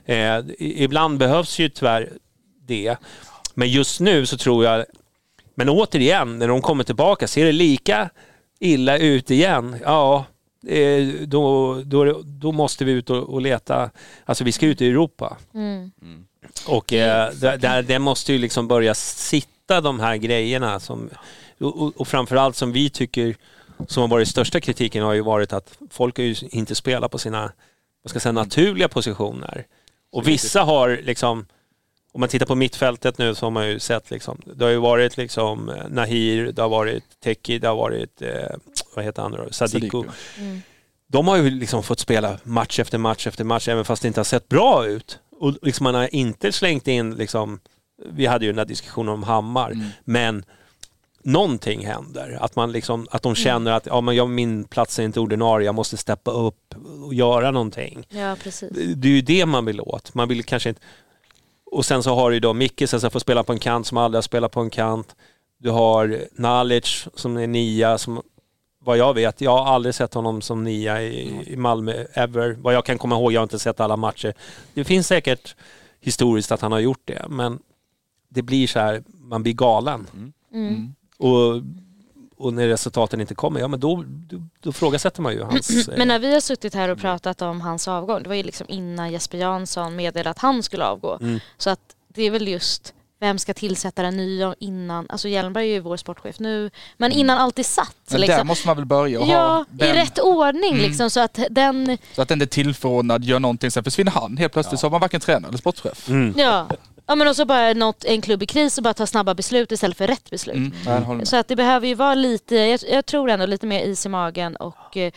Eh, 0.05 0.45
ibland 0.59 1.19
behövs 1.19 1.59
ju 1.59 1.69
tyvärr 1.69 2.13
det. 2.67 2.97
Men 3.55 3.69
just 3.71 4.01
nu 4.01 4.27
så 4.27 4.37
tror 4.37 4.65
jag, 4.65 4.85
men 5.55 5.69
återigen, 5.69 6.39
när 6.39 6.49
de 6.49 6.63
kommer 6.63 6.85
tillbaka, 6.85 7.29
ser 7.29 7.45
det 7.45 7.53
lika 7.53 8.11
illa 8.61 8.99
ut 8.99 9.31
igen, 9.31 9.77
ja, 9.85 10.25
eh, 10.69 11.07
då, 11.27 11.75
då, 11.85 12.21
då 12.25 12.53
måste 12.53 12.85
vi 12.85 12.93
ut 12.93 13.11
och, 13.11 13.23
och 13.35 13.41
leta. 13.43 13.91
Alltså 14.25 14.45
vi 14.45 14.53
ska 14.53 14.67
ut 14.67 14.81
i 14.81 14.87
Europa. 14.89 15.37
Mm. 15.55 15.91
Och 16.67 16.93
eh, 16.93 17.31
där, 17.35 17.57
där, 17.57 17.83
det 17.83 17.99
måste 17.99 18.33
ju 18.33 18.39
liksom 18.39 18.69
börja 18.69 18.95
sitta 18.95 19.81
de 19.81 20.01
här 20.01 20.17
grejerna 20.17 20.81
som, 20.81 21.11
och, 21.61 21.83
och- 21.83 22.01
och 22.01 22.09
framförallt 22.09 22.57
som 22.57 22.73
vi 22.73 22.91
tycker 22.91 23.37
som 23.87 24.01
har 24.01 24.09
varit 24.09 24.29
största 24.29 24.61
kritiken 24.61 25.05
har 25.05 25.13
ju 25.13 25.21
varit 25.21 25.53
att 25.53 25.79
folk 25.91 26.17
har 26.17 26.25
ju 26.25 26.35
inte 26.51 26.75
spelat 26.75 27.11
på 27.11 27.19
sina 27.19 27.53
vad 28.03 28.11
ska 28.11 28.21
säga, 28.21 28.33
naturliga 28.33 28.89
positioner. 28.89 29.67
Och 30.13 30.29
vissa 30.29 30.63
har 30.63 31.01
liksom, 31.03 31.47
om 32.13 32.21
man 32.21 32.29
tittar 32.29 32.47
på 32.47 32.55
mittfältet 32.55 33.19
nu 33.19 33.35
så 33.35 33.47
har 33.47 33.51
man 33.51 33.69
ju 33.69 33.79
sett 33.79 34.11
liksom, 34.11 34.41
det 34.55 34.65
har 34.65 34.71
ju 34.71 34.79
varit 34.79 35.17
liksom 35.17 35.69
eh, 35.69 35.89
Nahir, 35.89 36.53
det 36.53 36.63
har 36.63 36.69
varit 36.69 37.05
Teki, 37.25 37.59
det 37.59 37.69
har 37.69 37.77
varit, 37.77 38.23
eh, 38.23 38.57
vad 38.97 39.05
heter 39.05 39.23
han 39.23 39.31
nu 39.31 39.37
då, 39.37 39.53
Sadiko. 39.53 40.03
Sadiku. 40.03 40.61
De 41.07 41.29
har 41.29 41.37
ju 41.37 41.51
liksom 41.51 41.83
fått 41.83 41.99
spela 41.99 42.39
match 42.43 42.79
efter 42.79 42.99
match 42.99 43.27
efter 43.27 43.45
match 43.45 43.69
även 43.69 43.85
fast 43.85 44.03
det 44.03 44.09
inte 44.09 44.21
har 44.21 44.25
sett 44.25 44.49
bra 44.49 44.87
ut. 44.87 45.19
Och 45.41 45.55
liksom 45.63 45.85
man 45.85 45.95
har 45.95 46.15
inte 46.15 46.53
slängt 46.53 46.89
in 46.89 47.15
liksom, 47.15 47.61
vi 48.11 48.27
hade 48.27 48.45
ju 48.45 48.51
den 48.53 48.57
där 48.57 48.65
diskussionen 48.65 49.13
om 49.15 49.23
Hammar, 49.23 49.71
Mm. 49.71 49.89
men 50.05 50.45
någonting 51.23 51.87
händer. 51.87 52.39
Att, 52.41 52.57
man 52.57 52.73
liksom, 52.73 53.07
att 53.11 53.23
de 53.23 53.35
känner 53.35 53.73
att 53.73 53.87
ja, 53.87 54.01
men 54.01 54.17
jag, 54.17 54.31
min 54.31 54.65
plats 54.65 54.99
är 54.99 55.03
inte 55.03 55.21
ordinarie, 55.21 55.67
jag 55.67 55.75
måste 55.75 55.97
steppa 55.97 56.31
upp 56.31 56.75
och 57.05 57.15
göra 57.15 57.51
någonting. 57.51 58.07
Ja, 58.09 58.37
precis. 58.43 58.71
Det 58.97 59.09
är 59.09 59.13
ju 59.13 59.23
det 59.23 59.47
man 59.47 59.65
vill 59.65 59.81
åt. 59.81 60.15
Man 60.15 60.29
vill 60.29 60.45
kanske 60.45 60.69
inte... 60.69 60.81
Och 61.71 61.85
sen 61.85 62.03
så 62.03 62.15
har 62.15 62.31
du 62.31 62.41
då 62.41 62.53
Micke 62.53 62.83
som 62.89 63.11
får 63.11 63.21
spela 63.21 63.45
på 63.45 63.53
en 63.53 63.59
kant 63.59 63.87
som 63.87 63.99
aldrig 63.99 64.17
har 64.17 64.23
spelat 64.23 64.53
på 64.53 64.61
en 64.61 64.71
kant. 64.71 65.17
Du 65.59 65.71
har 65.71 66.25
Nalic 66.33 67.09
som 67.15 67.37
är 67.37 67.47
nia 67.47 67.99
som 67.99 68.23
vad 68.89 68.99
jag 68.99 69.15
vet, 69.15 69.41
jag 69.41 69.59
har 69.59 69.75
aldrig 69.75 69.95
sett 69.95 70.15
honom 70.15 70.43
som 70.43 70.65
nia 70.65 71.03
i, 71.03 71.45
i 71.47 71.57
Malmö 71.57 72.05
ever. 72.13 72.57
Vad 72.59 72.75
jag 72.75 72.85
kan 72.85 72.99
komma 72.99 73.15
ihåg, 73.17 73.33
jag 73.33 73.41
har 73.41 73.43
inte 73.43 73.59
sett 73.59 73.81
alla 73.81 73.97
matcher. 73.97 74.35
Det 74.75 74.85
finns 74.85 75.07
säkert 75.07 75.57
historiskt 76.01 76.53
att 76.53 76.61
han 76.61 76.73
har 76.73 76.79
gjort 76.79 77.03
det, 77.05 77.25
men 77.29 77.59
det 78.29 78.43
blir 78.43 78.67
så 78.67 78.79
här, 78.79 79.03
man 79.07 79.43
blir 79.43 79.53
galen. 79.53 80.07
Mm. 80.53 80.95
Och, 81.19 81.63
och 82.37 82.53
när 82.53 82.69
resultaten 82.69 83.21
inte 83.21 83.35
kommer, 83.35 83.61
ja 83.61 83.69
men 83.69 83.81
då, 83.81 84.05
då, 84.07 84.43
då 84.61 84.73
frågasätter 84.73 85.23
man 85.23 85.33
ju 85.33 85.43
hans... 85.43 85.89
Men 85.97 86.09
när 86.09 86.19
vi 86.19 86.33
har 86.33 86.41
suttit 86.41 86.75
här 86.75 86.89
och 86.89 86.99
pratat 86.99 87.43
om 87.43 87.61
hans 87.61 87.89
avgång, 87.89 88.23
det 88.23 88.29
var 88.29 88.37
ju 88.37 88.43
liksom 88.43 88.67
innan 88.71 89.13
Jesper 89.13 89.39
Jansson 89.39 89.97
meddelade 89.97 90.31
att 90.31 90.39
han 90.39 90.63
skulle 90.63 90.85
avgå. 90.85 91.19
Mm. 91.21 91.41
Så 91.59 91.71
att 91.71 91.81
det 92.15 92.23
är 92.23 92.31
väl 92.31 92.49
just 92.49 92.95
vem 93.21 93.39
ska 93.39 93.55
tillsätta 93.55 94.03
den 94.03 94.17
nya 94.17 94.55
innan, 94.59 95.07
alltså 95.09 95.29
Hjelmberg 95.29 95.69
är 95.69 95.73
ju 95.73 95.81
vår 95.81 95.97
sportchef 95.97 96.39
nu, 96.39 96.71
men 96.97 97.13
innan 97.13 97.39
allt 97.39 97.59
är 97.59 97.63
satt. 97.63 97.97
Men 98.11 98.21
liksom. 98.21 98.37
där 98.37 98.45
måste 98.45 98.67
man 98.67 98.77
väl 98.77 98.85
börja 98.85 99.21
och 99.21 99.27
ha 99.27 99.33
Ja, 99.33 99.65
i 99.73 99.77
den, 99.77 99.95
rätt 99.95 100.19
ordning 100.19 100.73
Mm. 100.73 100.83
liksom 100.85 101.11
så 101.11 101.21
att 101.21 101.39
den, 101.51 101.99
så 102.15 102.23
att 102.23 102.29
den 102.29 102.43
är 102.43 102.47
tillförordnad, 102.47 103.25
gör 103.25 103.41
någonting, 103.41 103.71
sen 103.71 103.85
försvinner 103.85 104.13
han. 104.13 104.37
Helt 104.37 104.53
plötsligt 104.53 104.81
så 104.81 104.87
har 104.87 104.91
man 104.91 105.01
varken 105.01 105.21
tränare 105.21 105.49
eller 105.49 105.59
sportchef. 105.59 106.09
mm. 106.09 106.35
ja. 106.37 106.67
Ja 107.09 107.15
men 107.15 107.29
också 107.29 107.45
bara 107.45 107.73
något, 107.73 108.05
en 108.05 108.21
klubb 108.21 108.43
i 108.43 108.47
kris 108.47 108.79
och 108.79 108.85
bara 108.85 108.95
ta 108.95 109.07
snabba 109.07 109.35
beslut 109.35 109.73
istället 109.73 109.97
för 109.97 110.07
rätt 110.07 110.31
beslut. 110.31 110.73
Mm. 110.87 111.27
Så 111.27 111.37
att 111.37 111.49
det 111.49 111.57
behöver 111.57 111.87
ju 111.87 111.95
vara 111.95 112.15
lite, 112.15 112.57
jag, 112.57 112.81
jag 112.91 113.07
tror 113.07 113.31
ändå 113.31 113.47
lite 113.47 113.67
mer 113.67 113.85
is 113.85 114.07
i 114.07 114.09
magen 114.09 114.57
och 114.57 114.97
eh, 114.97 115.13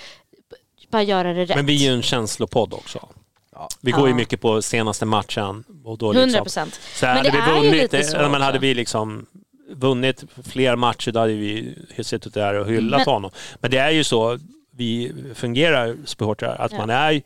bara 0.91 1.03
göra 1.03 1.34
det 1.34 1.45
rätt. 1.45 1.55
Men 1.55 1.66
vi 1.66 1.86
är 1.86 1.89
ju 1.89 1.95
en 1.95 2.01
känslopodd 2.01 2.74
också. 2.74 3.07
Ja. 3.55 3.68
Vi 3.82 3.91
går 3.91 4.07
ju 4.07 4.09
Ja. 4.13 4.16
mycket 4.16 4.41
på 4.41 4.61
senaste 4.61 5.05
matchen. 5.05 5.63
Och 5.84 5.97
då 5.97 6.05
100 6.13 6.26
liksom, 6.26 6.43
procent. 6.43 6.80
så 6.95 7.05
Men 7.05 7.18
hade 7.18 7.30
det 7.30 7.38
vi 7.38 7.51
är 7.51 7.55
ju 7.55 7.70
vunnit, 7.70 7.82
lite 7.93 8.03
så 8.03 8.18
men 8.30 8.41
hade 8.41 8.59
vi 8.59 8.74
liksom 8.74 9.26
vunnit 9.72 10.24
fler 10.43 10.76
matcher, 10.76 11.11
då 11.11 11.20
hade 11.20 11.34
vi 11.34 11.76
suttit 12.03 12.34
där 12.34 12.53
och 12.53 12.68
hyllat 12.68 12.97
Men- 13.05 13.13
honom. 13.13 13.32
Men 13.59 13.72
det 13.72 13.78
är 13.78 13.89
ju 13.91 14.03
så 14.03 14.39
vi 14.76 15.13
fungerar 15.36 15.95
supportrar, 16.05 16.55
att 16.59 16.72
Ja. 16.72 16.78
man 16.78 16.89
är 16.89 17.22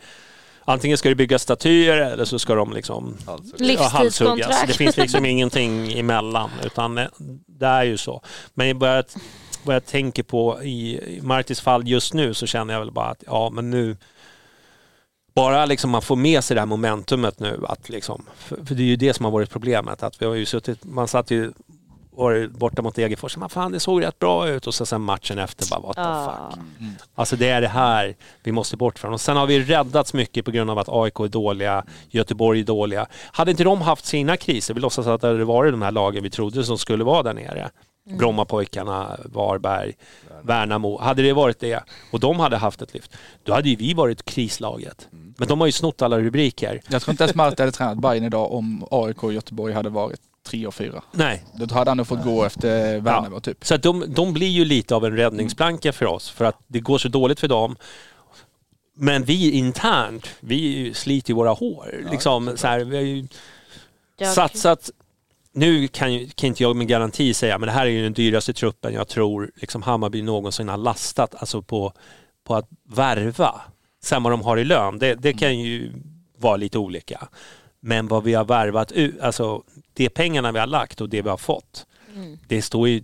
Antingen 0.66 0.98
ska 0.98 1.10
det 1.10 1.16
byggas 1.16 1.42
statyer 1.42 1.98
eller 1.98 2.26
så 2.26 2.40
ska 2.40 2.56
de 2.56 2.74
liksom 2.74 3.18
ja, 3.26 3.88
halshuggas. 3.88 4.64
Det 4.68 4.74
finns 4.74 4.98
liksom 4.98 5.26
ingenting 5.26 6.00
emellan, 6.00 6.50
utan 6.64 6.98
eh, 6.98 7.08
det 7.48 7.66
är 7.66 7.84
ju 7.84 7.98
så. 7.98 8.22
Men 8.54 8.68
jag, 8.68 9.04
vad 9.64 9.76
jag 9.76 9.86
tänker 9.86 10.24
på 10.24 10.64
i, 10.64 11.00
Martis 11.22 11.62
fall 11.62 11.88
just 11.88 12.14
nu 12.14 12.34
så 12.34 12.46
känner 12.46 12.74
jag 12.74 12.82
väl 12.82 12.92
bara 12.92 13.10
att 13.10 13.24
ja, 13.28 13.50
men 13.50 13.70
nu 13.70 13.98
bara 15.36 15.66
liksom 15.66 15.90
man 15.90 16.02
får 16.02 16.16
med 16.16 16.44
sig 16.44 16.56
det 16.56 16.62
här 16.62 16.66
momentumet 16.66 17.40
nu 17.40 17.62
att 17.68 17.90
liksom, 17.90 18.26
för, 18.38 18.66
för 18.66 18.76
det 18.76 18.84
är 18.84 18.88
ju 18.88 18.96
det 18.96 19.14
som 19.14 19.26
har 19.26 19.32
varit 19.32 19.50
problemet 19.50 20.04
att 20.04 20.22
vi 20.22 20.26
har 20.26 20.36
ju 20.36 20.46
suttit, 20.46 20.84
man 20.84 21.08
satt 21.08 21.32
ju 21.32 21.52
varit 22.18 22.52
borta 22.52 22.82
mot 22.82 22.96
Degerfors, 22.96 23.38
men 23.38 23.50
fan 23.50 23.72
det 23.72 23.80
såg 23.80 24.04
rätt 24.04 24.20
bra 24.20 24.50
ut 24.50 24.68
och 24.68 24.74
så 24.74 24.86
sen 24.86 25.02
matchen 25.02 25.40
efter 25.40 25.70
bara 25.70 25.80
what 25.80 25.96
the 25.96 26.32
fuck. 26.32 26.66
Alltså 27.16 27.36
det 27.36 27.50
är 27.50 27.62
det 27.62 27.68
här 27.68 28.16
vi 28.44 28.52
måste 28.52 28.78
bort 28.78 29.00
från. 29.00 29.14
Och 29.14 29.22
sen 29.22 29.38
har 29.38 29.48
vi 29.48 29.64
räddats 29.64 30.14
mycket 30.14 30.46
på 30.46 30.52
grund 30.52 30.70
av 30.70 30.80
att 30.80 30.90
AIK 30.90 31.20
är 31.20 31.28
dåliga, 31.28 31.84
Göteborg 32.10 32.60
är 32.60 32.64
dåliga. 32.64 33.08
Hade 33.32 33.52
inte 33.52 33.64
de 33.64 33.82
haft 33.82 34.06
sina 34.06 34.38
kriser, 34.38 34.74
vi 34.74 34.80
låtsas 34.80 35.08
att 35.08 35.22
det 35.22 35.28
hade 35.28 35.46
varit 35.46 35.74
de 35.74 35.82
här 35.82 35.92
lagen 35.92 36.24
vi 36.24 36.30
trodde 36.30 36.64
som 36.64 36.78
skulle 36.78 37.04
vara 37.04 37.24
där 37.24 37.34
nere. 37.34 37.70
Brommapojkarna, 38.10 39.18
Varberg, 39.26 39.94
Värnamo. 40.42 41.00
Hade 41.00 41.22
det 41.22 41.34
varit 41.34 41.60
det 41.60 41.84
och 42.12 42.20
de 42.20 42.40
hade 42.40 42.58
haft 42.58 42.82
ett 42.82 42.94
lyft, 42.94 43.18
då 43.44 43.54
hade 43.54 43.70
ju 43.70 43.76
vi 43.76 43.94
varit 43.94 44.26
krislaget. 44.26 45.08
Men 45.38 45.48
de 45.48 45.60
har 45.60 45.68
ju 45.68 45.72
snott 45.72 46.02
alla 46.02 46.20
rubriker. 46.20 46.82
Jag 46.90 47.02
tror 47.02 47.14
inte 47.14 47.24
ens 47.24 47.36
Malte 47.36 47.64
hade 47.64 47.72
tränat 47.72 47.98
Bayern 47.98 48.24
idag 48.24 48.52
om 48.52 48.88
AIK 48.92 49.24
och 49.24 49.34
Göteborg 49.34 49.74
hade 49.74 49.90
varit 49.90 50.20
tre 50.46 50.68
och 50.68 50.76
fyra. 50.76 51.04
Nej, 51.12 51.44
Då 51.54 51.74
hade 51.76 51.90
han 51.92 51.98
nog 51.98 52.08
fått 52.08 52.24
gå 52.24 52.44
efter 52.46 53.00
Värnamo 53.00 53.40
typ. 53.40 53.66
Så 53.66 53.76
att 53.76 53.84
de, 53.84 54.14
de 54.14 54.34
blir 54.34 54.48
ju 54.48 54.66
lite 54.66 54.96
av 54.96 55.06
en 55.06 55.18
räddningsplanka 55.18 55.94
för 55.94 56.06
oss 56.06 56.30
för 56.30 56.46
att 56.46 56.60
det 56.68 56.80
går 56.80 56.98
så 56.98 57.08
dåligt 57.08 57.40
för 57.40 57.48
dem. 57.48 57.76
Men 58.98 59.24
vi 59.24 59.52
internt, 59.52 60.28
vi 60.40 60.94
sliter 60.94 61.30
ju 61.30 61.36
våra 61.36 61.52
hår. 61.52 62.06
liksom, 62.12 62.58
så 62.58 62.68
här, 62.68 62.80
vi 62.80 62.96
har 62.96 63.04
ju 63.04 63.28
Jag- 64.18 64.34
satsat, 64.34 64.90
nu 65.54 65.88
kan, 65.88 66.14
ju, 66.14 66.30
kan 66.30 66.48
inte 66.48 66.64
jag 66.64 66.76
med 66.76 66.88
garanti 66.88 67.34
säga, 67.34 67.58
men 67.58 67.68
det 67.68 67.74
här 67.74 67.86
är 67.86 67.90
ju 67.90 68.04
den 68.04 68.14
dyraste 68.14 68.54
truppen 68.54 68.94
jag 68.94 69.08
tror 69.08 69.52
liksom 69.56 69.82
Hammarby 69.82 70.22
någonsin 70.22 70.70
har 70.70 70.78
lastat 70.78 71.36
alltså 71.36 71.62
på, 71.62 71.94
på 72.44 72.56
att 72.56 72.68
värva. 72.90 73.62
Sen 74.04 74.24
vad 74.24 74.34
de 74.34 74.42
har 74.42 74.58
i 74.58 74.64
lön, 74.64 75.00
det, 75.00 75.16
det 75.16 75.34
kan 75.34 75.60
ju 75.60 75.92
vara 76.38 76.56
lite 76.58 76.78
olika. 76.78 77.28
Men 77.80 78.08
vad 78.08 78.24
vi 78.24 78.34
har 78.34 78.46
värvat 78.46 78.92
ut, 78.92 79.20
alltså 79.20 79.64
de 79.96 80.10
pengarna 80.10 80.52
vi 80.52 80.60
har 80.60 80.68
lagt 80.68 81.02
och 81.02 81.10
det 81.10 81.22
vi 81.22 81.30
har 81.30 81.38
fått. 81.38 81.86
Mm. 82.16 82.40
Det 82.48 82.62
står 82.62 82.88
ju, 82.88 83.02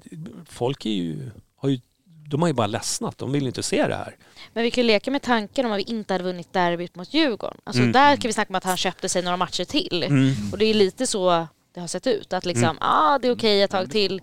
folk 0.50 0.86
är 0.86 0.90
ju, 0.90 1.32
har 1.58 1.70
ju, 1.70 1.80
de 2.28 2.42
har 2.42 2.48
ju 2.50 2.54
bara 2.54 2.68
ledsnat, 2.68 3.18
de 3.18 3.32
vill 3.32 3.42
ju 3.42 3.48
inte 3.48 3.64
se 3.64 3.88
det 3.88 3.96
här. 3.96 4.16
Men 4.54 4.64
vi 4.64 4.72
kan 4.72 4.82
ju 4.84 4.88
leka 4.88 5.12
med 5.12 5.22
tanken 5.22 5.66
om 5.66 5.72
att 5.72 5.78
vi 5.78 5.84
inte 5.84 6.14
hade 6.14 6.24
vunnit 6.24 6.54
derbyt 6.54 6.96
mot 6.96 7.14
Djurgården. 7.14 7.58
Alltså 7.64 7.82
Mm. 7.82 7.92
där 7.92 8.16
kan 8.16 8.30
vi 8.30 8.34
snacka 8.34 8.50
om 8.50 8.56
att 8.56 8.64
han 8.64 8.78
köpte 8.78 9.10
sig 9.10 9.22
några 9.22 9.38
matcher 9.38 9.64
till. 9.66 10.04
Och 10.52 10.58
det 10.58 10.66
är 10.66 10.74
lite 10.74 11.08
så 11.08 11.48
det 11.74 11.80
har 11.80 11.88
sett 11.88 12.08
ut. 12.08 12.34
Att 12.34 12.46
liksom, 12.46 12.78
ah, 12.82 13.20
det 13.20 13.28
är 13.28 13.32
okej 13.36 13.62
ett 13.62 13.72
tag 13.72 13.92
till. 13.92 14.22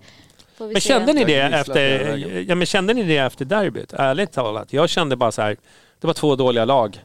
Men 0.58 0.80
kände 0.80 1.12
ni 1.12 1.24
det 1.24 1.34
efter, 1.40 2.16
ja, 2.48 2.54
men 2.54 2.66
kände 2.66 2.94
ni 2.94 3.02
det 3.02 3.16
efter 3.16 3.44
derbyt? 3.44 3.92
Ärligt 3.92 4.32
talat. 4.32 4.72
Jag 4.72 4.88
kände 4.90 5.16
bara 5.16 5.32
så 5.32 5.42
här, 5.42 5.56
det 6.00 6.06
var 6.06 6.14
två 6.14 6.36
dåliga 6.36 6.64
lag 6.64 7.04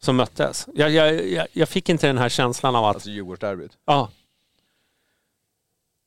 som 0.00 0.16
möttes. 0.16 0.66
Jag, 0.74 0.90
jag, 0.90 1.28
jag, 1.28 1.46
jag 1.52 1.68
fick 1.68 1.88
inte 1.88 2.06
den 2.06 2.18
här 2.18 2.28
känslan 2.28 2.76
av 2.76 2.84
att, 2.84 2.94
alltså 2.96 3.10
Djurgårdsderbyt. 3.10 3.72
ja. 3.86 4.08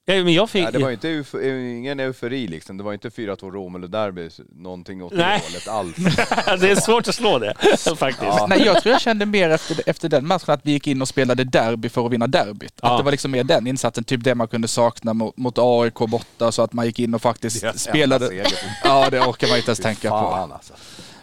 Ja 0.05 0.23
men 0.23 0.33
jag 0.33 0.49
fick, 0.49 0.63
Nej, 0.63 0.71
det 0.71 0.79
var 0.79 0.89
ju 0.89 0.93
inte 0.93 1.07
euf- 1.07 1.69
ingen 1.77 1.99
eufori 1.99 2.47
liksom. 2.47 2.77
Det 2.77 2.83
var 2.83 2.93
inte 2.93 3.09
4-2 3.09 3.51
Romelu-derby, 3.51 4.29
någonting 4.55 5.03
åt 5.03 5.11
det 5.11 5.17
Nej. 5.17 5.41
hållet 5.45 5.67
alls. 5.67 5.95
det 6.61 6.71
är 6.71 6.75
svårt 6.81 7.07
att 7.07 7.15
slå 7.15 7.39
det 7.39 7.53
faktiskt. 7.97 8.21
Ja. 8.21 8.45
Nej, 8.49 8.61
jag 8.65 8.81
tror 8.81 8.91
jag 8.93 9.01
kände 9.01 9.25
mer 9.25 9.49
efter, 9.49 9.89
efter 9.89 10.09
den 10.09 10.27
matchen 10.27 10.53
att 10.53 10.59
vi 10.63 10.71
gick 10.71 10.87
in 10.87 11.01
och 11.01 11.07
spelade 11.07 11.43
derby 11.43 11.89
för 11.89 12.05
att 12.05 12.11
vinna 12.11 12.27
derbyt. 12.27 12.73
Ja. 12.81 12.91
Att 12.91 12.97
det 12.99 13.03
var 13.03 13.11
liksom 13.11 13.31
mer 13.31 13.43
den 13.43 13.67
insatsen, 13.67 14.03
typ 14.03 14.23
det 14.23 14.35
man 14.35 14.47
kunde 14.47 14.67
sakna 14.67 15.13
mot, 15.13 15.37
mot 15.37 15.57
AIK 15.57 15.93
borta, 15.93 16.51
så 16.51 16.61
att 16.61 16.73
man 16.73 16.85
gick 16.85 16.99
in 16.99 17.13
och 17.13 17.21
faktiskt 17.21 17.61
Deras 17.61 17.83
spelade. 17.83 18.45
Ja, 18.83 19.09
det 19.09 19.19
orkar 19.19 19.47
man 19.47 19.57
inte 19.57 19.69
ens 19.69 19.79
tänka 19.79 20.09
på. 20.09 20.15
Alltså. 20.15 20.73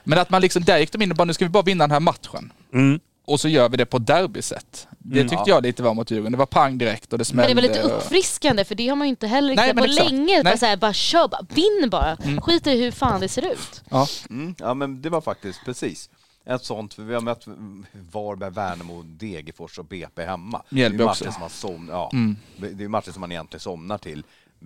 Men 0.04 0.18
att 0.18 0.30
man 0.30 0.42
liksom, 0.42 0.64
där 0.64 0.78
gick 0.78 0.92
de 0.92 1.02
in 1.02 1.10
och 1.10 1.16
bara, 1.16 1.24
nu 1.24 1.34
ska 1.34 1.44
vi 1.44 1.48
bara 1.48 1.62
vinna 1.62 1.84
den 1.84 1.90
här 1.90 2.00
matchen. 2.00 2.52
Mm. 2.74 3.00
Och 3.24 3.40
så 3.40 3.48
gör 3.48 3.68
vi 3.68 3.76
det 3.76 3.86
på 3.86 3.98
derbysätt. 3.98 4.88
Det 5.04 5.20
Mm. 5.20 5.28
tyckte 5.28 5.50
jag 5.50 5.62
lite 5.62 5.82
var 5.82 5.94
mot 5.94 6.10
Djurgården. 6.10 6.32
Det 6.32 6.38
var 6.38 6.46
pang 6.46 6.78
direkt 6.78 7.12
och 7.12 7.18
det 7.18 7.22
Men 7.22 7.24
smällde. 7.26 7.48
det 7.54 7.54
var 7.54 7.62
lite 7.62 7.82
uppfriskande 7.82 8.64
för 8.64 8.74
det 8.74 8.88
har 8.88 8.96
man 8.96 9.06
ju 9.06 9.10
inte 9.10 9.26
heller 9.26 9.48
riktigt 9.48 9.66
men 9.74 9.84
på 9.84 9.90
exakt. 9.90 10.10
länge. 10.10 10.40
Utan 10.40 10.58
så 10.58 10.66
här, 10.66 10.76
bara 10.76 10.92
kör, 10.92 11.28
bara, 11.28 11.42
vinn 11.48 11.90
bara. 11.90 12.16
Skit 12.40 12.66
i 12.66 12.82
hur 12.82 12.90
fan 12.90 13.20
det 13.20 13.28
ser 13.28 13.52
ut. 13.52 13.82
Ja. 13.90 14.06
Mm, 14.30 14.54
ja 14.58 14.74
men 14.74 15.02
det 15.02 15.10
var 15.10 15.20
faktiskt 15.20 15.60
precis 15.64 16.10
ett 16.46 16.64
sånt, 16.64 16.94
för 16.94 17.02
vi 17.02 17.14
har 17.14 17.20
mött 17.20 17.46
Varberg, 18.12 18.50
Värnamo, 18.50 19.02
Degerfors 19.02 19.78
och 19.78 19.84
BP 19.84 20.24
hemma. 20.24 20.62
Mjällby 20.68 20.98
det 20.98 21.04
är 21.04 21.08
också. 21.08 21.24
som 21.32 21.40
man 21.40 21.50
som, 21.50 21.88
ja, 21.90 22.10
Mm. 22.12 22.36
Det 22.56 22.84
är 22.84 22.88
matcher 22.88 23.10
som 23.10 23.20
man 23.20 23.32
egentligen 23.32 23.60
somnar 23.60 23.98
till. 23.98 24.18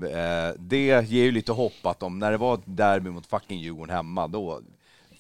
Eh, 0.03 0.55
Det 0.59 0.87
ger 1.09 1.24
ju 1.24 1.30
lite 1.32 1.53
hopp 1.53 1.87
att 1.87 2.03
om, 2.03 2.18
när 2.18 2.30
det 2.30 2.37
var 2.37 2.55
ett 2.55 2.61
derby 2.64 3.11
mot 3.11 3.26
fucking 3.26 3.61
Djurgården 3.61 3.97
hemma, 3.97 4.28
då 4.28 4.61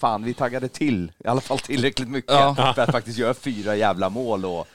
Fan, 0.00 0.24
vi 0.24 0.34
taggade 0.34 0.68
till, 0.68 1.12
i 1.24 1.28
alla 1.28 1.40
fall 1.40 1.58
tillräckligt 1.58 2.08
mycket 2.08 2.32
Ja. 2.32 2.72
för 2.74 2.82
att 2.82 2.92
faktiskt 2.92 3.18
göra 3.18 3.34
fyra 3.34 3.76
jävla 3.76 4.08
mål 4.08 4.44
och 4.44 4.66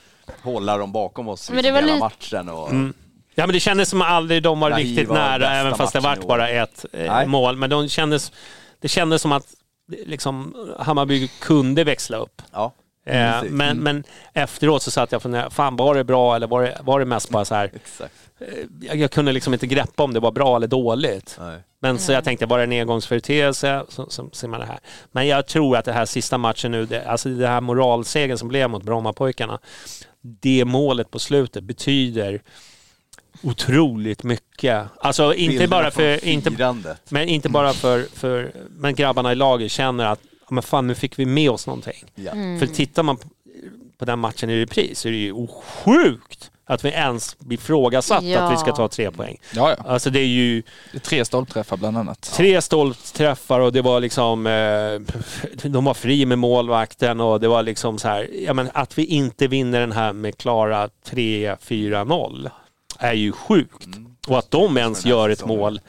hålla 0.43 0.77
dem 0.77 0.91
bakom 0.91 1.27
oss 1.27 1.49
Men 1.49 1.57
liksom 1.57 1.67
det 1.75 1.81
var 1.81 1.87
hela 1.87 1.93
lite- 1.93 2.05
matchen. 2.05 2.49
Och, 2.49 2.69
Mm. 2.69 2.93
Ja 3.35 3.45
men 3.47 3.53
det 3.53 3.59
kändes 3.59 3.89
som 3.89 4.01
att 4.01 4.07
aldrig 4.07 4.43
de 4.43 4.59
var 4.59 4.69
Naiva 4.69 4.89
riktigt 4.89 5.09
nära 5.11 5.51
även 5.53 5.75
fast 5.75 5.93
det 5.93 5.99
vart 5.99 6.27
bara 6.27 6.49
ett 6.49 6.85
eh, 6.93 7.13
Nej. 7.13 7.27
mål. 7.27 7.55
Men 7.57 7.69
de 7.69 7.89
kändes, 7.89 8.31
det 8.79 8.87
kändes 8.87 9.21
som 9.21 9.31
att 9.31 9.45
liksom, 10.05 10.55
Hammarby 10.79 11.27
kunde 11.27 11.83
växla 11.83 12.17
upp. 12.17 12.41
Ja, 12.51 12.71
Eh, 13.05 13.43
men, 13.43 13.77
men 13.77 14.03
efteråt 14.33 14.81
så 14.83 14.91
satt 14.91 15.11
jag 15.11 15.17
och 15.19 15.23
funderade, 15.23 15.49
fan 15.49 15.75
var 15.75 15.95
det 15.95 16.03
bra 16.03 16.35
eller 16.35 16.47
var 16.47 16.61
det, 16.63 16.77
var 16.83 16.99
det 16.99 17.05
mest 17.05 17.29
bara 17.29 17.45
så 17.45 17.55
här, 17.55 17.71
exakt. 17.75 18.13
eh, 18.39 18.47
jag, 18.81 18.95
jag 18.95 19.11
kunde 19.11 19.31
liksom 19.31 19.53
inte 19.53 19.67
greppa 19.67 20.03
om 20.03 20.13
det 20.13 20.19
var 20.19 20.31
bra 20.31 20.55
eller 20.55 20.67
dåligt. 20.67 21.37
Nej. 21.39 21.59
Men 21.81 21.99
så 21.99 22.11
jag 22.11 22.23
tänkte, 22.23 22.45
var 22.45 22.57
det 22.57 22.63
en 22.63 22.71
engångsföreteelse 22.71 23.83
så, 23.89 24.09
så 24.09 24.29
ser 24.31 24.47
man 24.47 24.59
det 24.59 24.65
här. 24.65 24.79
Men 25.11 25.27
jag 25.27 25.45
tror 25.47 25.77
att 25.77 25.85
det 25.85 25.93
här 25.93 26.05
sista 26.05 26.37
matchen 26.37 26.71
nu, 26.71 26.85
det, 26.85 27.05
alltså 27.05 27.29
det 27.29 27.47
här 27.47 27.61
moralsegen 27.61 28.37
som 28.37 28.47
blev 28.47 28.69
mot 28.69 28.83
Brommapojkarna, 28.83 29.59
det 30.21 30.65
målet 30.65 31.11
på 31.11 31.19
slutet 31.19 31.63
betyder 31.63 32.41
otroligt 33.43 34.23
mycket. 34.23 34.87
Alltså 34.99 35.33
inte 35.33 35.51
Bilderna 35.51 35.69
bara 35.69 35.91
för, 35.91 36.25
inte, 36.25 36.95
men 37.09 37.29
inte 37.29 37.49
bara 37.49 37.73
för, 37.73 38.03
för, 38.03 38.51
men 38.69 38.95
grabbarna 38.95 39.31
i 39.31 39.35
laget 39.35 39.71
känner 39.71 40.05
att, 40.05 40.19
men 40.49 40.63
fan 40.63 40.87
nu 40.87 40.95
fick 40.95 41.19
vi 41.19 41.25
med 41.25 41.49
oss 41.49 41.67
någonting. 41.67 42.05
Ja. 42.15 42.31
För 42.31 42.65
tittar 42.65 43.03
man 43.03 43.17
på, 43.17 43.27
på 43.97 44.05
den 44.05 44.19
matchen 44.19 44.49
i 44.49 44.61
repris 44.61 44.99
så 44.99 45.07
är 45.07 45.11
det 45.11 45.17
ju 45.17 45.47
sjukt 45.47 46.50
att 46.73 46.85
vi 46.85 46.89
ens 46.89 47.39
blir 47.39 47.57
frågasatt 47.57 48.23
Ja. 48.23 48.39
att 48.39 48.53
vi 48.53 48.57
ska 48.57 48.71
ta 48.71 48.87
tre 48.87 49.11
poäng. 49.11 49.37
Ja, 49.55 49.75
ja. 49.77 49.83
Alltså 49.89 50.09
det 50.09 50.19
är 50.19 50.25
ju 50.27 50.63
Det 50.91 50.97
är 50.97 50.99
Tre 50.99 51.25
stolpträffar 51.25 51.77
bland 51.77 51.97
annat. 51.97 52.21
tre 52.21 52.61
stolpträffar 52.61 53.59
och 53.59 53.73
det 53.73 53.81
var 53.81 53.99
liksom, 53.99 54.47
eh, 54.47 55.63
de 55.69 55.85
var 55.85 55.93
fri 55.93 56.25
med 56.25 56.39
målvakten 56.39 57.19
och 57.19 57.39
det 57.39 57.47
var 57.47 57.63
liksom 57.63 57.97
så 57.99 58.07
här, 58.07 58.27
ja 58.45 58.53
men 58.53 58.69
att 58.73 58.97
vi 58.97 59.05
inte 59.05 59.47
vinner 59.47 59.79
den 59.79 59.91
här 59.91 60.13
med 60.13 60.37
klara 60.37 60.89
3-4-0 61.09 62.49
är 62.99 63.13
ju 63.13 63.31
sjukt. 63.31 63.87
Och 64.27 64.37
att 64.39 64.51
de 64.51 64.77
ens 64.77 65.05
gör 65.05 65.29
ett 65.29 65.45
mål. 65.45 65.79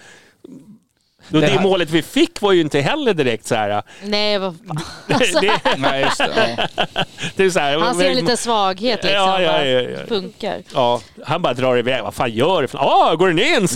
Det 1.29 1.41
det 1.41 1.47
här- 1.47 1.63
målet 1.63 1.91
vi 1.91 2.03
fick 2.03 2.41
var 2.41 2.53
ju 2.53 2.61
inte 2.61 2.81
heller 2.81 3.15
direkt 3.15 3.47
så 3.47 3.55
här. 3.55 3.83
Nej, 4.05 4.39
vad 4.39 4.57
fan. 4.67 4.79
det, 5.41 5.61
Nej, 5.79 6.01
just 6.03 6.19
det. 6.19 6.69
Ja. 6.77 6.87
det 7.37 7.45
är 7.45 7.51
så 7.51 7.59
här 7.61 7.79
Han 7.79 7.95
ser 7.95 8.11
en 8.11 8.17
liten 8.17 8.37
svaghet 8.37 9.03
liksom. 9.05 9.19
Ja, 9.23 9.43
ja, 9.43 9.65
ja, 9.65 9.81
ja. 9.81 9.99
Funkar. 10.09 10.63
Ja, 10.75 11.01
han 11.25 11.43
bara 11.43 11.55
drar 11.55 11.77
iväg. 11.77 12.03
Vad 12.03 12.15
fan 12.15 12.31
gör 12.33 12.63
du? 12.63 12.69
för- 12.69 12.79
Ah, 12.79 13.15
går 13.15 13.29
den 13.29 13.39
in? 13.39 13.61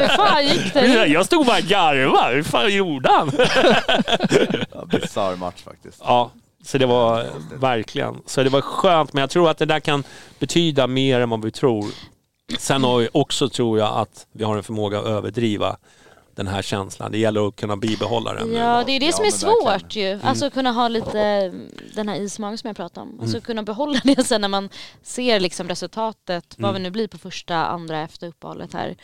Hur 0.00 0.16
fan 0.16 0.46
gick 0.46 0.72
det? 0.74 1.06
Jag 1.06 1.26
stod 1.26 1.46
bara 1.46 1.56
och 1.58 1.62
garvade. 1.64 2.34
Hur 2.34 2.42
fan 2.42 2.74
gjorde 2.74 3.10
han? 3.10 3.32
Ja, 4.74 4.84
Bisarr 4.84 5.36
match 5.36 5.62
faktiskt. 5.64 6.00
Ja, 6.04 6.30
så 6.64 6.78
det 6.78 6.86
var 6.86 7.26
verkligen. 7.60 8.16
Så 8.26 8.42
det 8.42 8.50
var 8.50 8.60
skönt, 8.60 9.12
men 9.12 9.20
jag 9.20 9.30
tror 9.30 9.50
att 9.50 9.58
det 9.58 9.64
där 9.64 9.80
kan 9.80 10.04
betyda 10.38 10.86
mer 10.86 11.20
än 11.20 11.30
vad 11.30 11.44
vi 11.44 11.50
tror. 11.50 11.86
Sen 12.58 12.84
har 12.84 12.98
vi 12.98 13.08
också, 13.12 13.48
tror 13.48 13.78
jag, 13.78 13.98
att 13.98 14.26
vi 14.32 14.44
har 14.44 14.56
en 14.56 14.62
förmåga 14.62 14.98
att 14.98 15.06
överdriva 15.06 15.76
den 16.34 16.46
här 16.46 16.62
känslan. 16.62 17.12
Det 17.12 17.18
gäller 17.18 17.48
att 17.48 17.56
kunna 17.56 17.76
bibehålla 17.76 18.34
den. 18.34 18.52
Ja, 18.52 18.82
det 18.86 18.92
är 18.92 19.00
det 19.00 19.06
Ja, 19.06 19.12
som 19.12 19.24
är 19.24 19.30
verkligen. 19.30 19.80
svårt 19.80 19.96
ju. 19.96 20.20
Alltså 20.28 20.50
kunna 20.50 20.72
ha 20.72 20.88
lite 20.88 21.20
mm, 21.20 21.68
den 21.94 22.08
här 22.08 22.16
ismagen 22.20 22.58
som 22.58 22.68
jag 22.68 22.76
pratade 22.76 23.06
om. 23.10 23.20
Alltså 23.20 23.40
kunna 23.40 23.62
behålla 23.62 24.00
det 24.04 24.24
sen 24.26 24.40
när 24.40 24.48
man 24.48 24.68
ser 25.02 25.40
liksom 25.40 25.68
resultatet, 25.68 26.54
vad 26.58 26.74
vi 26.74 26.80
nu 26.80 26.90
blir 26.90 27.08
på 27.08 27.18
första, 27.18 27.56
andra 27.56 28.00
efter 28.00 28.26
uppehållet 28.28 28.72
här. 28.72 28.96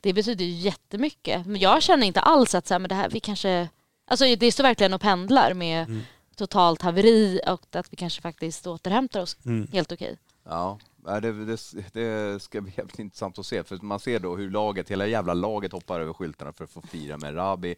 Det 0.00 0.12
betyder 0.12 0.44
ju 0.44 0.50
jättemycket. 0.50 1.46
Men 1.46 1.60
jag 1.60 1.82
känner 1.82 2.06
inte 2.06 2.20
alls 2.20 2.54
att 2.54 2.66
så 2.66 2.74
här, 2.74 2.78
men 2.78 2.88
det 2.88 2.94
här, 2.94 3.08
vi 3.08 3.20
kanske... 3.20 3.68
Alltså 4.10 4.24
det 4.36 4.52
står 4.52 4.64
verkligen 4.64 4.94
och 4.94 5.00
pendlar 5.00 5.54
med 5.54 6.00
totalt 6.36 6.82
haveri 6.82 7.40
och 7.46 7.76
att 7.76 7.92
vi 7.92 7.96
kanske 7.96 8.22
faktiskt 8.22 8.66
återhämtar 8.66 9.20
oss 9.20 9.36
helt 9.72 9.92
okej. 9.92 10.16
Ja, 10.44 10.50
Ja, 10.50 10.78
det, 11.04 11.44
det, 11.44 11.58
det 11.92 12.42
ska 12.42 12.60
bli 12.60 12.72
jävligt 12.76 12.98
intressant 12.98 13.38
att 13.38 13.46
se, 13.46 13.64
för 13.64 13.78
man 13.82 14.00
ser 14.00 14.18
då 14.18 14.36
hur 14.36 14.50
laget, 14.50 14.90
hela 14.90 15.06
jävla 15.06 15.34
laget 15.34 15.72
hoppar 15.72 16.00
över 16.00 16.12
skyltarna 16.12 16.52
för 16.52 16.64
att 16.64 16.70
få 16.70 16.80
fira 16.80 17.18
med 17.18 17.36
Rabi. 17.36 17.74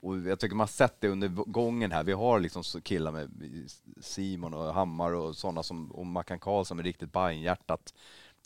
Och 0.00 0.18
jag 0.18 0.38
tycker 0.40 0.56
man 0.56 0.62
har 0.62 0.66
sett 0.66 1.00
det 1.00 1.08
under 1.08 1.28
gången 1.28 1.92
här. 1.92 2.04
Vi 2.04 2.12
har 2.12 2.40
liksom 2.40 2.62
killar 2.82 3.12
med 3.12 3.30
Simon 4.00 4.54
och 4.54 4.74
Hammar 4.74 5.14
och 5.14 5.36
sådana 5.36 5.62
som, 5.62 5.92
och 5.92 6.06
Mackan 6.06 6.38
Karlsson 6.38 6.76
med 6.76 6.86
riktigt 6.86 7.12
Bajenhjärtat. 7.12 7.94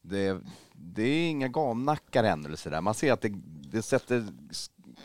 Det, 0.03 0.41
det 0.72 1.03
är 1.03 1.31
inga 1.31 1.49
gamnackar 1.49 2.24
än 2.24 2.45
eller 2.45 2.57
sådär. 2.57 2.81
Man 2.81 2.95
ser 2.95 3.12
att 3.12 3.20
det, 3.20 3.33
det 3.47 3.83
sätter 3.83 4.26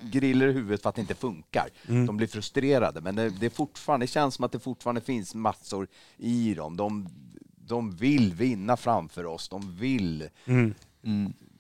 griller 0.02 0.48
i 0.48 0.52
huvudet 0.52 0.82
för 0.82 0.90
att 0.90 0.96
det 0.96 1.02
inte 1.02 1.16
funkar. 1.16 1.70
De 2.06 2.18
blir 2.18 2.28
frustrerade, 2.28 3.02
men 3.02 3.16
det, 3.16 3.30
det, 3.30 3.46
är 3.46 3.50
fortfarande, 3.50 4.04
det 4.04 4.08
känns 4.08 4.36
som 4.36 4.46
att 4.46 4.52
det 4.52 4.60
fortfarande 4.60 5.02
finns 5.02 5.36
massor 5.36 5.88
i 6.18 6.54
dem. 6.54 6.78
De, 6.78 7.10
de 7.68 7.92
vill 7.96 8.34
vinna 8.34 8.78
framför 8.78 9.26
oss. 9.26 9.50
De 9.50 9.76
vill... 9.80 10.30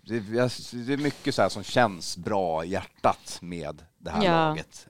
Det, 0.05 0.19
det 0.19 0.93
är 0.93 0.97
mycket 0.97 1.35
så 1.35 1.41
här 1.41 1.49
som 1.49 1.63
känns 1.63 2.17
bra 2.17 2.65
i 2.65 2.69
hjärtat 2.69 3.37
med 3.41 3.81
det 3.99 4.09
här 4.11 4.23
Ja. 4.23 4.31
laget. 4.31 4.87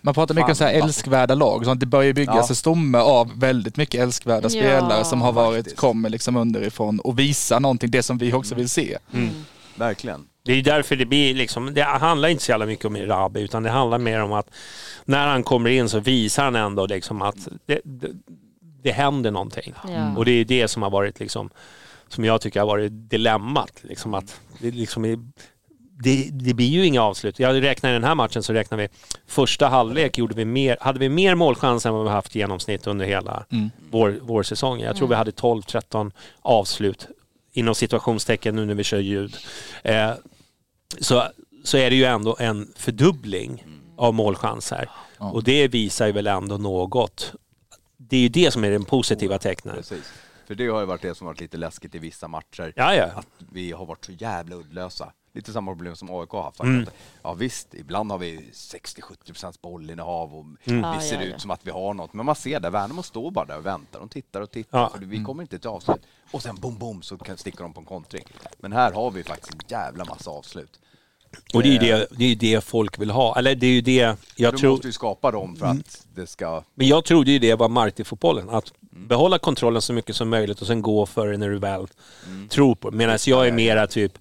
Man 0.00 0.14
pratar 0.14 0.34
mycket 0.34 0.48
om 0.48 0.54
så 0.54 0.64
här 0.64 0.72
Fan, 0.80 0.82
älskvärda 0.88 1.34
lag, 1.34 1.64
så 1.64 1.70
att 1.70 1.80
det 1.80 1.86
börjar 1.86 2.12
byggas 2.12 2.34
Ja. 2.36 2.46
en 2.48 2.54
stomme 2.56 2.98
av 2.98 3.38
väldigt 3.40 3.76
mycket 3.76 4.00
älskvärda 4.00 4.42
Ja, 4.42 4.48
spelare 4.48 5.04
som 5.04 5.20
har 5.22 5.32
varit, 5.32 5.56
faktiskt. 5.56 5.76
kommer 5.76 6.10
liksom 6.10 6.36
underifrån 6.36 7.00
och 7.00 7.18
visar 7.18 7.60
någonting, 7.60 7.90
det 7.90 8.02
som 8.02 8.18
vi 8.18 8.32
också 8.32 8.54
vill 8.54 8.68
se. 8.68 8.98
Verkligen. 9.76 10.26
Det 10.44 10.52
är 10.52 10.62
därför 10.62 10.96
det 10.96 11.06
blir 11.06 11.34
liksom, 11.34 11.74
det 11.74 11.82
handlar 11.82 12.28
inte 12.28 12.44
så 12.44 12.50
jävla 12.52 12.66
mycket 12.66 12.84
om 12.84 12.96
Rabi 12.96 13.40
utan 13.40 13.62
det 13.62 13.70
handlar 13.70 13.98
mer 13.98 14.22
om 14.22 14.32
att 14.32 14.50
när 15.04 15.26
han 15.26 15.42
kommer 15.42 15.70
in 15.70 15.88
så 15.88 16.00
visar 16.00 16.44
han 16.44 16.56
ändå 16.56 16.86
liksom 16.86 17.22
att 17.22 17.48
det, 17.66 17.80
det, 17.84 18.08
det 18.86 18.92
händer 18.92 19.30
någonting. 19.30 19.74
Ja. 19.88 20.16
Och 20.16 20.24
det 20.24 20.30
är 20.30 20.44
det 20.44 20.68
som 20.68 20.82
har 20.82 20.90
varit 20.90 21.20
liksom, 21.20 21.50
som 22.08 22.24
jag 22.24 22.40
tycker 22.40 22.60
har 22.60 22.66
varit 22.66 22.92
dilemmat. 23.10 23.72
Liksom 23.82 24.14
att 24.14 24.40
det, 24.60 24.70
liksom 24.70 25.04
är, 25.04 25.18
det, 26.02 26.28
det 26.32 26.54
blir 26.54 26.66
ju 26.66 26.86
inga 26.86 27.02
avslut. 27.02 27.38
Jag 27.38 27.62
räknar 27.62 27.90
i 27.90 27.92
den 27.92 28.04
här 28.04 28.14
matchen 28.14 28.42
så 28.42 28.52
räknar 28.52 28.78
vi 28.78 28.88
första 29.26 29.68
halvlek 29.68 30.18
gjorde 30.18 30.34
vi 30.34 30.44
mer, 30.44 30.76
hade 30.80 30.98
vi 30.98 31.08
mer 31.08 31.34
målchanser 31.34 31.88
än 31.88 31.96
vad 31.96 32.04
vi 32.04 32.10
haft 32.10 32.36
i 32.36 32.38
genomsnitt 32.38 32.86
under 32.86 33.06
hela 33.06 33.44
vår, 33.90 34.18
vår 34.22 34.42
säsong. 34.42 34.80
Jag 34.80 34.96
tror 34.96 35.08
vi 35.08 35.14
hade 35.14 35.30
12-13 35.30 36.12
avslut 36.42 37.08
inom 37.52 37.74
situationstecken 37.74 38.56
nu 38.56 38.64
när 38.64 38.74
vi 38.74 38.84
kör 38.84 38.98
ljud. 38.98 39.36
Eh, 39.82 40.10
så, 41.00 41.22
så 41.64 41.76
är 41.76 41.90
det 41.90 41.96
ju 41.96 42.04
ändå 42.04 42.36
en 42.40 42.72
fördubbling 42.76 43.64
av 43.96 44.14
målchanser. 44.14 44.88
Och 45.18 45.44
det 45.44 45.68
visar 45.68 46.06
ju 46.06 46.12
väl 46.12 46.26
ändå 46.26 46.56
något. 46.56 47.32
Det 48.08 48.16
är 48.16 48.20
ju 48.20 48.28
det 48.28 48.50
som 48.50 48.64
är 48.64 48.70
den 48.70 48.84
positiva 48.84 49.38
tecknen. 49.38 49.76
Precis. 49.76 50.12
För 50.46 50.54
det 50.54 50.66
har 50.68 50.80
ju 50.80 50.86
varit 50.86 51.02
det 51.02 51.14
som 51.14 51.26
varit 51.26 51.40
lite 51.40 51.56
läskigt 51.56 51.94
i 51.94 51.98
vissa 51.98 52.28
matcher. 52.28 52.72
Ja, 52.76 52.94
ja. 52.94 53.04
Att 53.04 53.26
vi 53.52 53.72
har 53.72 53.86
varit 53.86 54.04
så 54.04 54.12
jävla 54.12 54.56
uddlösa. 54.56 55.12
Lite 55.32 55.52
samma 55.52 55.70
problem 55.70 55.96
som 55.96 56.10
AIK 56.20 56.30
har 56.30 56.42
haft. 56.42 56.60
Mm. 56.60 56.86
Ja 57.22 57.34
visst, 57.34 57.74
ibland 57.74 58.10
har 58.10 58.18
vi 58.18 58.50
60-70% 58.52 59.60
bollinnehav 59.62 60.34
och 60.34 60.44
Mm. 60.64 60.98
vi 60.98 61.06
ser 61.06 61.16
ja, 61.16 61.22
ut 61.22 61.40
som 61.40 61.50
att 61.50 61.66
vi 61.66 61.70
har 61.70 61.94
något. 61.94 62.12
Men 62.12 62.26
man 62.26 62.34
ser 62.34 62.60
där, 62.60 62.70
Värnamo 62.70 63.02
står 63.02 63.30
bara 63.30 63.44
där 63.44 63.58
och 63.58 63.66
väntar. 63.66 64.00
De 64.00 64.08
tittar 64.08 64.40
och 64.40 64.50
tittar. 64.50 64.78
Ja. 64.78 64.88
För 64.88 64.98
vi 64.98 65.24
kommer 65.24 65.42
inte 65.42 65.58
till 65.58 65.68
avslut. 65.68 66.06
Och 66.30 66.42
sen 66.42 66.56
bom, 66.56 66.78
bom 66.78 67.02
så 67.02 67.18
kan 67.18 67.36
sticker 67.36 67.62
de 67.62 67.72
på 67.72 67.80
en 67.80 67.86
kontring. 67.86 68.24
Men 68.58 68.72
här 68.72 68.92
har 68.92 69.10
vi 69.10 69.24
faktiskt 69.24 69.52
en 69.54 69.60
jävla 69.68 70.04
massa 70.04 70.30
avslut. 70.30 70.80
Och 71.54 71.62
det 71.62 71.68
är 71.68 71.72
ju 71.72 71.78
det, 71.78 72.06
det, 72.10 72.24
är 72.24 72.28
ju 72.28 72.34
det 72.34 72.64
folk 72.64 72.98
vill 72.98 73.10
ha. 73.10 73.38
Eller 73.38 73.54
det 73.54 73.66
är 73.66 73.70
ju 73.70 73.80
det 73.80 74.16
jag 74.36 74.54
Då 74.54 74.58
tror. 74.58 74.70
måste 74.70 74.86
vi 74.86 74.92
skapa 74.92 75.30
dem 75.30 75.56
för 75.56 75.66
att 75.66 76.04
det 76.14 76.26
ska... 76.26 76.62
Men 76.74 76.86
jag 76.88 77.04
trodde 77.04 77.30
ju 77.30 77.38
det 77.38 77.54
var 77.54 77.68
Marti-fotbollen. 77.68 78.50
Att 78.50 78.72
behålla 78.90 79.38
kontrollen 79.38 79.82
så 79.82 79.92
mycket 79.92 80.16
som 80.16 80.28
möjligt 80.28 80.60
och 80.60 80.66
sen 80.66 80.82
gå 80.82 81.06
för 81.06 81.26
det 81.28 81.36
när 81.36 81.48
du 81.48 81.58
väl 81.58 81.86
tror 82.48 82.74
på 82.74 82.90
det. 82.90 82.96
Medan 82.96 83.18
jag 83.26 83.46
är 83.48 83.52
mera 83.52 83.86
typ 83.86 84.12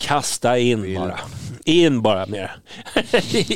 kasta 0.00 0.58
in 0.58 0.82
Vill. 0.82 0.98
bara. 0.98 1.18
In 1.64 2.02
bara 2.02 2.26
mer. 2.26 2.56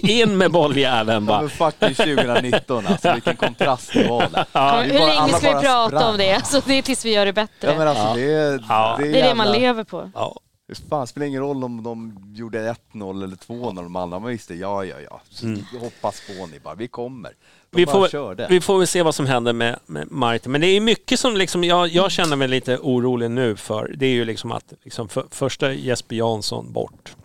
in 0.09 0.38
med 0.38 0.50
bolljäveln 0.50 1.24
Ja, 1.24 1.28
bara. 1.28 1.40
men 1.40 1.50
fucking 1.50 1.94
2019 1.94 2.86
alltså, 2.86 3.12
vilken 3.14 3.36
kontrast 3.36 3.92
det 3.92 4.09
var 4.09 4.28
där. 4.32 4.44
Ja, 4.52 4.82
Vi 4.86 4.92
Hur 4.92 4.98
länge 5.06 5.28
ska 5.28 5.54
vi 5.56 5.62
prata 5.62 5.88
sprang. 5.88 6.11
om 6.12 6.16
det? 6.18 6.32
Alltså, 6.34 6.61
det 6.66 6.74
är 6.74 6.82
tills 6.82 7.04
vi 7.04 7.12
gör 7.14 7.26
det 7.26 7.32
bättre. 7.32 7.70
Ja 7.70 7.78
men 7.78 7.88
alltså 7.88 8.14
det 8.14 8.32
är... 8.32 8.64
Ja. 8.68 8.96
det 9.00 9.09
är 9.09 9.12
det 9.28 9.34
man 9.34 9.46
jävla- 9.46 9.61
lever 9.61 9.84
på. 9.84 10.11
Ja. 10.14 10.40
Det 10.68 10.74
fan, 10.88 11.06
spelar 11.06 11.26
ingen 11.26 11.40
roll 11.42 11.64
om 11.64 11.82
de 11.82 12.18
gjorde 12.34 12.74
1-0 12.92 13.24
eller 13.24 13.36
2-0 13.36 13.74
de 13.74 13.96
andra. 13.96 14.18
Man 14.18 14.30
visste, 14.30 14.54
ja 14.54 14.84
ja 14.84 14.96
ja. 15.00 15.20
Så 15.30 15.46
Hoppas 15.78 16.22
på 16.26 16.46
ni 16.46 16.60
bara, 16.60 16.74
vi 16.74 16.88
kommer. 16.88 17.32
De 17.70 17.76
Vi 17.76 17.86
bara 17.86 17.92
får, 17.92 18.08
körde. 18.08 18.46
vi 18.50 18.60
får 18.60 18.78
väl 18.78 18.86
se 18.86 19.02
vad 19.02 19.14
som 19.14 19.26
händer 19.26 19.52
med, 19.52 19.78
med 19.86 20.10
Marti. 20.10 20.48
Men 20.48 20.60
det 20.60 20.66
är 20.66 20.80
mycket 20.80 21.20
som 21.20 21.36
liksom 21.36 21.64
jag, 21.64 21.88
jag 21.88 22.10
känner 22.10 22.36
mig 22.36 22.48
lite 22.48 22.78
orolig 22.78 23.30
nu 23.30 23.56
för. 23.56 23.94
Det 23.96 24.06
är 24.06 24.10
ju 24.10 24.24
liksom 24.24 24.52
att 24.52 24.72
liksom 24.82 25.08
för, 25.08 25.26
första 25.30 25.72
Jesper 25.72 26.16
Jansson 26.16 26.72
bort. 26.72 27.16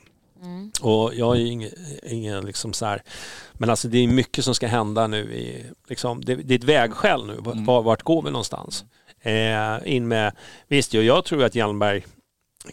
Och 0.81 1.15
jag 1.15 1.35
är 1.35 1.39
ju 1.39 1.47
ingen, 1.47 1.71
ingen 2.03 2.45
liksom 2.45 2.73
så 2.73 2.85
här, 2.85 3.03
men 3.53 3.69
alltså 3.69 3.87
det 3.87 3.97
är 3.97 4.07
mycket 4.07 4.45
som 4.45 4.55
ska 4.55 4.67
hända 4.67 5.07
nu 5.07 5.33
i, 5.33 5.65
liksom, 5.87 6.25
det, 6.25 6.35
det 6.35 6.53
är 6.53 6.57
ett 6.57 6.63
vägskäl 6.63 7.25
nu. 7.25 7.35
Var, 7.39 7.81
vart 7.81 8.03
går 8.03 8.21
vi 8.21 8.31
någonstans? 8.31 8.85
Eh, 9.21 9.77
in 9.95 10.07
med, 10.07 10.35
visst, 10.67 10.93
jag, 10.93 11.03
jag 11.03 11.25
tror 11.25 11.43
att 11.43 11.55
Hjalmberg 11.55 12.03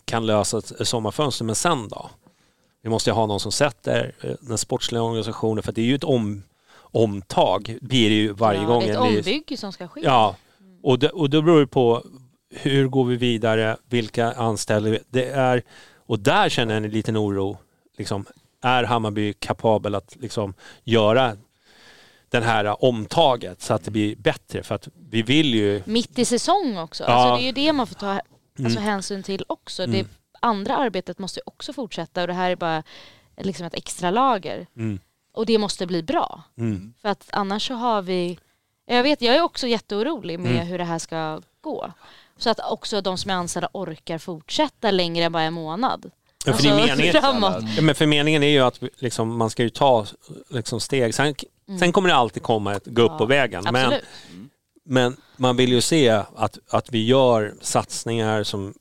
kan 0.05 0.26
lösa 0.26 0.59
ett, 0.59 0.88
sommarfönster, 0.88 1.45
men 1.45 1.55
sen 1.55 1.88
då? 1.88 2.11
Vi 2.82 2.91
måste 2.91 3.11
ju 3.11 3.14
ha 3.14 3.26
någon 3.26 3.41
som 3.41 3.53
sätter 3.53 4.12
eh, 4.20 4.30
den 4.41 4.59
sportsliga 4.59 5.03
organisationen, 5.03 5.62
för 5.62 5.72
det 5.72 5.80
är 5.80 5.84
ju 5.84 5.95
ett 5.95 6.05
om, 6.05 6.43
omtag, 6.76 7.78
blir 7.80 8.09
det 8.09 8.16
ju 8.16 8.32
varje 8.32 8.61
ja, 8.61 8.66
gång. 8.66 8.82
Det 8.82 8.91
ett 8.91 8.99
ombygge 8.99 9.57
som 9.57 9.72
ska 9.72 9.88
ske. 9.88 10.01
Ja, 10.05 10.36
och 10.82 10.99
det, 10.99 11.09
och 11.09 11.30
det 11.30 11.43
beror 11.43 11.59
ju 11.59 11.66
på 11.66 12.05
hur 12.51 12.88
går 12.88 13.05
vi 13.05 13.16
vidare, 13.16 13.76
vilka 13.88 14.32
anställer 14.32 14.91
vi? 14.91 14.99
Det 15.09 15.24
är, 15.30 15.62
och 16.07 16.18
där 16.18 16.49
känner 16.49 16.74
jag 16.74 16.84
en 16.84 16.91
liten 16.91 17.16
oro. 17.16 17.59
Liksom, 17.99 18.26
är 18.62 18.84
Hammarby 18.84 19.32
kapabel 19.32 19.95
att 19.95 20.16
liksom 20.20 20.55
göra 20.84 21.36
den 22.28 22.43
här 22.43 22.84
omtaget 22.84 23.62
så 23.62 23.74
att 23.74 23.84
det 23.84 23.91
blir 23.91 24.16
bättre? 24.16 24.62
För 24.62 24.74
att 24.74 24.88
vi 25.11 25.22
vill 25.22 25.55
ju... 25.55 25.82
Mitt 25.84 26.18
i 26.18 26.24
säsong 26.24 26.78
också. 26.78 27.05
Ja. 27.05 27.11
Alltså, 27.11 27.36
det 27.36 27.43
är 27.43 27.47
ju 27.47 27.53
det 27.53 27.72
man 27.72 27.86
får 27.86 27.95
ta 27.95 28.20
alltså, 28.64 28.78
Mm. 28.80 28.90
hänsyn 28.90 29.22
till 29.22 29.44
också. 29.46 29.86
Det 29.86 30.06
andra 30.40 30.76
arbetet 30.76 31.18
måste 31.18 31.40
ju 31.40 31.42
också 31.46 31.72
fortsätta 31.72 32.20
och 32.20 32.26
det 32.26 32.34
här 32.34 32.50
är 32.50 32.56
bara 32.56 32.82
liksom 33.36 33.66
ett 33.66 33.74
extra 33.74 34.11
lager. 34.11 34.66
Mm. 34.76 34.98
Och 35.34 35.46
det 35.46 35.58
måste 35.58 35.86
bli 35.86 36.02
bra. 36.02 36.42
Mm. 36.58 36.94
För 37.02 37.08
att 37.08 37.28
annars 37.32 37.66
så 37.66 37.74
har 37.74 38.02
vi... 38.02 38.38
Jag 38.86 39.02
vet, 39.02 39.22
jag 39.22 39.36
är 39.36 39.42
också 39.42 39.66
jätteorolig 39.66 40.38
med 40.40 40.52
Mm. 40.52 40.66
hur 40.66 40.78
det 40.78 40.84
här 40.84 40.98
ska 40.98 41.40
gå. 41.61 41.92
Så 42.38 42.50
att 42.50 42.61
också 42.70 43.00
de 43.00 43.18
som 43.18 43.30
är 43.30 43.34
anställda 43.34 43.68
orkar 43.72 44.18
fortsätta 44.18 44.90
längre 44.90 45.24
än 45.24 45.32
bara 45.32 45.42
en 45.42 45.52
månad. 45.54 46.11
Ja, 46.46 46.52
för 46.52 46.68
är 46.68 46.86
meningen, 46.86 47.12
framåt. 47.22 47.56
ja, 47.76 47.82
men 47.82 47.94
för 47.94 48.06
meningen 48.06 48.42
är 48.42 48.48
ju 48.48 48.61
att 48.61 48.80
liksom, 48.98 49.36
man 49.36 49.50
ska 49.50 49.62
ju 49.62 49.70
ta 49.70 50.06
liksom, 50.48 50.80
steg. 50.80 51.14
Sen, 51.14 51.34
sen 51.80 51.92
kommer 51.92 52.08
det 52.08 52.14
alltid 52.14 52.42
komma 52.42 52.74
ett 52.74 52.86
gå 52.86 53.02
upp 53.02 53.11
Ja, 53.12 53.18
på 53.18 53.26
vägen. 53.26 53.66
Absolut. 53.66 53.90
Men 54.30 54.50
man 55.37 55.57
vill 55.57 55.72
ju 55.72 55.81
se 55.81 56.09
att, 56.37 56.59
att 56.68 56.93
vi 56.93 57.07
gör 57.07 57.55
satsningar 57.61 58.43
som, 58.43 58.74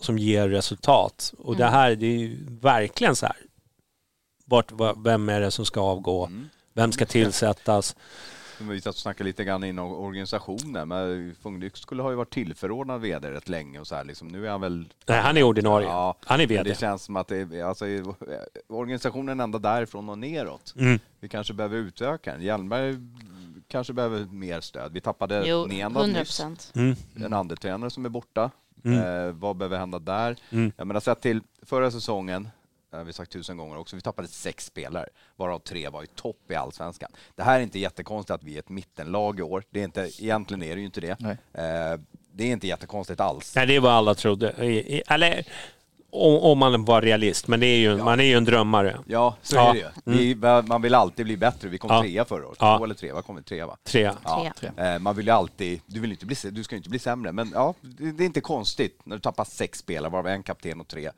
som 0.00 0.18
ger 0.18 0.48
resultat. 0.48 1.34
Och 1.38 1.56
det 1.56 1.66
här 1.66 1.94
det 1.96 2.06
är 2.06 2.18
ju 2.18 2.36
verkligen 2.60 3.16
så 3.16 3.26
här. 3.26 3.36
Vart, 4.44 4.72
va- 4.72 4.94
vem 5.04 5.28
är 5.28 5.40
det 5.40 5.50
som 5.50 5.64
ska 5.64 5.80
avgå? 5.80 6.30
Vem 6.74 6.92
ska 6.92 7.06
tillsättas? 7.06 7.96
Vi 8.62 8.80
satt 8.80 8.94
och 8.94 9.00
snackade 9.00 9.24
lite 9.24 9.44
grann 9.44 9.64
inom 9.64 9.92
organisationen, 9.92 10.88
men 10.88 11.34
Fungdyk 11.42 11.76
skulle 11.76 12.02
ha 12.02 12.10
ju 12.10 12.16
varit 12.16 12.32
tillförordnad 12.32 13.00
VD 13.00 13.30
rätt 13.30 13.48
länge 13.48 13.80
och 13.80 13.86
så 13.86 13.94
här 13.94 14.04
liksom. 14.04 14.28
Nu 14.28 14.46
är 14.46 14.50
han 14.50 14.60
väl... 14.60 14.84
Nej, 15.06 15.20
han 15.20 15.36
är 15.36 15.42
ordinarie. 15.42 15.88
Ja, 15.88 16.16
Han 16.24 16.40
är 16.40 16.46
men 16.46 16.56
VD. 16.56 16.70
det 16.70 16.78
känns 16.78 17.02
som 17.02 17.16
att 17.16 17.28
det 17.28 17.36
är, 17.36 17.64
alltså, 17.64 17.84
organisationen 18.68 19.40
ända 19.40 19.58
därifrån 19.58 20.08
och 20.08 20.18
neråt. 20.18 20.74
Mm. 20.78 20.98
Vi 21.20 21.28
kanske 21.28 21.52
behöver 21.54 21.76
utöka 21.76 22.32
den. 22.32 22.42
Hjelmberg 22.42 22.96
kanske 23.70 23.92
behöver 23.92 24.24
mer 24.24 24.60
stöd. 24.60 24.92
Vi 24.92 25.00
tappade 25.00 25.46
Jo, 25.46 25.66
Nenad 25.66 26.02
100 26.02 26.20
nyss. 26.20 26.72
Mm. 26.74 26.96
En 27.24 27.32
andetränare 27.32 27.90
som 27.90 28.04
är 28.04 28.08
borta. 28.08 28.50
Mm. 28.84 28.98
Eh, 29.28 29.32
vad 29.34 29.56
behöver 29.56 29.78
hända 29.78 29.98
där? 29.98 30.36
Mm. 30.50 30.72
Jag 30.76 30.86
menar, 30.86 31.00
sett 31.00 31.20
till 31.20 31.40
förra 31.62 31.90
säsongen, 31.90 32.48
det 32.90 32.96
har 32.96 33.04
vi 33.04 33.12
sagt 33.12 33.32
tusen 33.32 33.56
gånger 33.56 33.76
också, 33.78 33.96
vi 33.96 34.02
tappade 34.02 34.28
sex 34.28 34.66
spelare, 34.66 35.08
varav 35.36 35.58
tre 35.58 35.88
var 35.88 36.02
i 36.02 36.06
topp 36.06 36.50
i 36.50 36.54
allsvenskan. 36.54 37.10
Det 37.36 37.42
här 37.42 37.58
är 37.58 37.62
inte 37.62 37.78
jättekonstigt 37.78 38.30
att 38.30 38.42
vi 38.44 38.54
är 38.54 38.58
ett 38.58 38.68
mittenlag 38.68 39.38
i 39.38 39.42
år. 39.42 39.64
Det 39.70 39.80
är 39.80 39.84
inte, 39.84 40.00
egentligen 40.18 40.62
är 40.62 40.74
det 40.74 40.80
ju 40.80 40.86
inte 40.86 41.00
det. 41.00 41.16
Nej. 41.20 41.36
Eh, 41.52 42.00
det 42.32 42.44
är 42.44 42.52
inte 42.52 42.66
jättekonstigt 42.66 43.20
alls. 43.20 43.56
Nej, 43.56 43.66
det 43.66 43.76
är 43.76 43.80
vad 43.80 43.92
alla 43.92 44.14
trodde. 44.14 44.54
I- 44.66 44.96
i- 44.96 45.02
Eller 45.08 45.44
om, 46.12 46.38
om 46.38 46.58
man 46.58 46.84
var 46.84 47.02
realist. 47.02 47.48
Men 47.48 47.60
det 47.60 47.66
är 47.66 47.78
ju, 47.78 47.96
man 47.96 48.20
är 48.20 48.24
ju 48.24 48.34
en 48.34 48.44
drömmare. 48.44 48.98
Ja, 49.06 49.36
så 49.42 49.56
Ja. 49.56 49.70
är 49.70 49.74
det 49.74 49.78
ju. 49.78 50.34
Vi, 50.34 50.34
man 50.66 50.82
vill 50.82 50.94
alltid 50.94 51.26
bli 51.26 51.36
bättre. 51.36 51.68
Vi 51.68 51.78
kom 51.78 51.90
Ja. 51.90 52.02
trea 52.02 52.24
förra 52.24 52.46
året. 52.46 52.58
Ja. 52.60 52.78
Två 52.78 52.84
eller 52.84 52.94
tre, 52.94 53.12
vad 53.12 53.24
kom 53.24 53.36
vi? 53.36 53.42
Tre 53.42 53.64
va? 53.64 53.76
Tre. 53.84 54.12
Ja. 54.24 54.46
Eh, 54.76 54.98
Man 54.98 55.16
vill 55.16 55.26
ju 55.26 55.32
alltid, 55.32 55.80
du, 55.86 56.00
vill 56.00 56.10
inte 56.10 56.26
bli, 56.26 56.36
du 56.50 56.64
ska 56.64 56.74
ju 56.74 56.76
inte 56.76 56.90
bli 56.90 56.98
sämre, 56.98 57.32
men 57.32 57.50
ja, 57.54 57.74
det, 57.80 58.24
är 58.24 58.26
inte 58.26 58.40
konstigt 58.40 59.00
när 59.04 59.16
du 59.16 59.20
tappar 59.20 59.44
sex 59.44 59.78
spelare, 59.78 60.10
varav 60.12 60.26
en 60.26 60.42
kapten 60.42 60.80
och 60.80 60.88
tre 60.88 61.10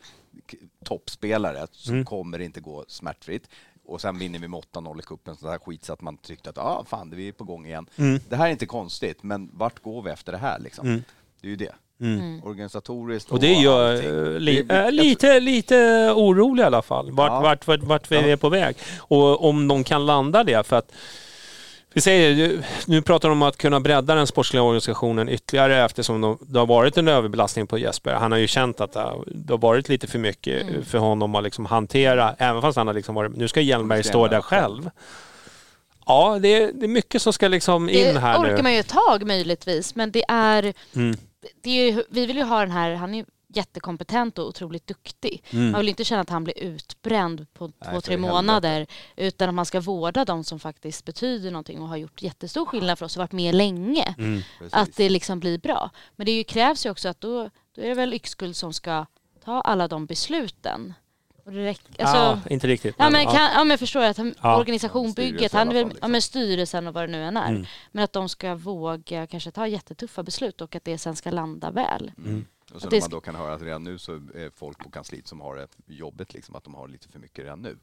toppspelare, 0.84 1.66
så 1.72 1.92
Mm. 1.92 2.04
kommer 2.04 2.38
det 2.38 2.44
inte 2.44 2.60
gå 2.60 2.84
smärtfritt. 2.88 3.48
Och 3.84 4.00
sen 4.00 4.18
vinner 4.18 4.38
vi 4.38 4.48
med 4.48 4.58
8-0 4.72 4.98
i 5.00 5.02
cupen, 5.02 5.36
så 5.36 5.46
där 5.46 5.58
skit 5.58 5.84
så 5.84 5.92
att 5.92 6.00
man 6.00 6.16
tyckte 6.16 6.50
att 6.50 6.58
ah, 6.58 6.84
fan, 6.88 7.10
vi 7.10 7.28
är 7.28 7.32
på 7.32 7.44
gång 7.44 7.66
igen. 7.66 7.86
Mm. 7.96 8.20
Det 8.28 8.36
här 8.36 8.46
är 8.46 8.50
inte 8.50 8.66
konstigt, 8.66 9.22
men 9.22 9.50
vart 9.52 9.82
går 9.82 10.02
vi 10.02 10.10
efter 10.10 10.32
det 10.32 10.38
här 10.38 10.58
liksom? 10.58 11.02
Det 11.40 11.46
är 11.46 11.50
ju 11.50 11.56
det. 11.56 11.74
Mm. 12.02 12.42
Organisatoriskt 12.44 13.30
Och 13.30 13.40
det 13.40 13.52
gör 13.52 13.92
allting. 13.92 14.08
eh, 14.34 14.40
li, 14.40 14.62
Det- 14.62 14.74
eh, 14.74 14.84
jag- 14.84 14.94
lite, 14.94 15.40
lite 15.40 15.76
orolig 16.16 16.62
i 16.62 16.66
alla 16.66 16.82
fall. 16.82 17.10
Vart, 17.12 17.30
Ja. 17.30 17.40
vart, 17.40 17.66
vart, 17.66 17.82
vart 17.82 18.10
vi 18.12 18.16
Ja. 18.16 18.22
är 18.22 18.36
på 18.36 18.48
väg. 18.48 18.76
Och 18.98 19.44
om 19.48 19.68
de 19.68 19.84
kan 19.84 20.06
landa 20.06 20.44
det. 20.44 20.66
För 20.66 20.76
att 20.76 20.92
vi 21.94 22.00
säger, 22.00 22.52
nu 22.86 23.02
pratar 23.02 23.28
de 23.28 23.32
om 23.42 23.48
att 23.48 23.56
kunna 23.56 23.80
bredda 23.80 24.14
den 24.14 24.26
sportsliga 24.26 24.62
organisationen 24.62 25.28
ytterligare 25.28 25.84
eftersom 25.84 26.20
de, 26.20 26.38
det 26.40 26.58
har 26.58 26.66
varit 26.66 26.96
en 26.98 27.08
överbelastning 27.08 27.66
på 27.66 27.78
Jesper. 27.78 28.12
Han 28.14 28.32
har 28.32 28.38
ju 28.38 28.46
känt 28.46 28.80
att 28.80 28.92
det 28.92 29.00
har, 29.00 29.24
det 29.26 29.56
varit 29.56 29.88
lite 29.88 30.06
för 30.06 30.18
mycket 30.18 30.62
Mm. 30.62 30.84
för 30.84 30.98
honom 30.98 31.34
att 31.34 31.44
liksom 31.44 31.66
hantera, 31.66 32.34
även 32.38 32.62
fast 32.62 32.76
han 32.78 32.86
har 32.86 32.94
liksom 32.94 33.14
varit, 33.14 33.36
nu 33.36 33.48
ska 33.48 33.60
Hjelmberg 33.60 34.02
stå 34.04 34.28
där 34.28 34.40
själv. 34.40 34.90
Ja, 36.06 36.38
det 36.42 36.48
är, 36.62 36.70
det 36.74 36.86
är 36.86 36.88
mycket 36.88 37.22
som 37.22 37.32
ska 37.32 37.48
liksom 37.48 37.88
in 37.88 38.14
Det 38.14 38.20
här 38.20 38.38
orkar 38.40 38.56
nu. 38.56 38.62
man 38.62 38.72
ju 38.72 38.78
ett 38.80 38.88
tag 39.08 39.26
möjligtvis, 39.26 39.94
men 39.94 40.10
det 40.10 40.24
är, 40.28 40.72
Mm. 40.96 41.16
Det 41.62 41.70
är 41.70 41.92
ju, 41.92 42.04
vi 42.08 42.26
vill 42.26 42.36
ju 42.36 42.42
ha 42.42 42.60
den 42.60 42.70
här, 42.70 42.94
han 42.94 43.14
är 43.14 43.24
jättekompetent 43.54 44.38
och 44.38 44.46
otroligt 44.46 44.86
duktig. 44.86 45.44
Mm. 45.50 45.70
Man 45.70 45.80
vill 45.80 45.88
inte 45.88 46.04
känna 46.04 46.20
att 46.20 46.30
han 46.30 46.44
blir 46.44 46.58
utbränd 46.58 47.46
på 47.54 47.68
två, 47.68 47.90
för 47.90 48.00
tre 48.00 48.16
månader, 48.16 48.86
utan 49.16 49.48
att 49.48 49.54
man 49.54 49.66
ska 49.66 49.80
vårda 49.80 50.24
de 50.24 50.44
som 50.44 50.60
faktiskt 50.60 51.04
betyder 51.04 51.50
någonting 51.50 51.80
och 51.80 51.88
har 51.88 51.96
gjort 51.96 52.22
jättestor 52.22 52.66
skillnad 52.66 52.98
för 52.98 53.06
oss 53.06 53.16
och 53.16 53.20
varit 53.20 53.32
med 53.32 53.54
länge. 53.54 54.14
Mm. 54.18 54.42
Precis. 54.58 54.74
Att 54.74 54.96
det 54.96 55.08
liksom 55.08 55.40
blir 55.40 55.58
bra. 55.58 55.90
Men 56.16 56.26
det 56.26 56.32
ju 56.32 56.44
krävs 56.44 56.86
ju 56.86 56.90
också 56.90 57.08
att 57.08 57.20
då, 57.20 57.50
då 57.74 57.82
är 57.82 57.88
det 57.88 57.94
väl 57.94 58.14
Yxkull 58.14 58.54
som 58.54 58.72
ska 58.72 59.06
ta 59.44 59.60
alla 59.60 59.88
de 59.88 60.06
besluten. 60.06 60.94
Och 61.44 61.52
det 61.52 61.68
alltså, 61.68 62.16
ja, 62.16 62.40
inte 62.50 62.66
riktigt. 62.66 62.94
Ja 62.98 63.10
men, 63.10 63.26
kan, 63.26 63.50
ja 63.54 63.64
men 63.64 63.78
förstår 63.78 64.02
jag, 64.02 64.10
att 64.10 64.16
han, 64.16 64.34
Ja. 64.42 64.58
organisationbygget, 64.60 65.52
han 65.52 65.68
är 65.68 65.72
väl, 65.74 65.82
ja 65.82 65.88
liksom. 65.88 66.12
men 66.12 66.22
styrelsen 66.22 66.86
och 66.86 66.94
vad 66.94 67.02
det 67.08 67.12
nu 67.12 67.22
än 67.24 67.36
är. 67.36 67.48
Mm. 67.50 67.64
Men 67.92 68.04
att 68.04 68.12
de 68.12 68.28
ska 68.28 68.54
våga 68.54 69.26
kanske 69.26 69.50
ta 69.50 69.66
jättetuffa 69.66 70.22
beslut 70.22 70.60
och 70.60 70.76
att 70.76 70.84
det 70.84 70.98
sen 70.98 71.16
ska 71.16 71.30
landa 71.30 71.70
väl. 71.70 72.12
Mm. 72.18 72.44
Och 72.74 72.80
så 72.82 72.88
det 72.88 72.96
när 72.96 73.00
sk- 73.00 73.04
man 73.04 73.10
då 73.10 73.20
kan 73.20 73.34
höra 73.34 73.54
att 73.54 73.62
redan 73.62 73.84
nu 73.84 73.98
så 73.98 74.12
är 74.14 74.50
folk 74.56 74.78
på 74.78 74.90
kansliet 74.90 75.26
som 75.26 75.40
har 75.40 75.56
det 75.56 75.68
jobbigt, 75.86 76.34
liksom, 76.34 76.56
att 76.56 76.64
de 76.64 76.74
har 76.74 76.88
lite 76.88 77.08
för 77.08 77.18
mycket 77.18 77.44
redan 77.44 77.62
nu. 77.62 77.78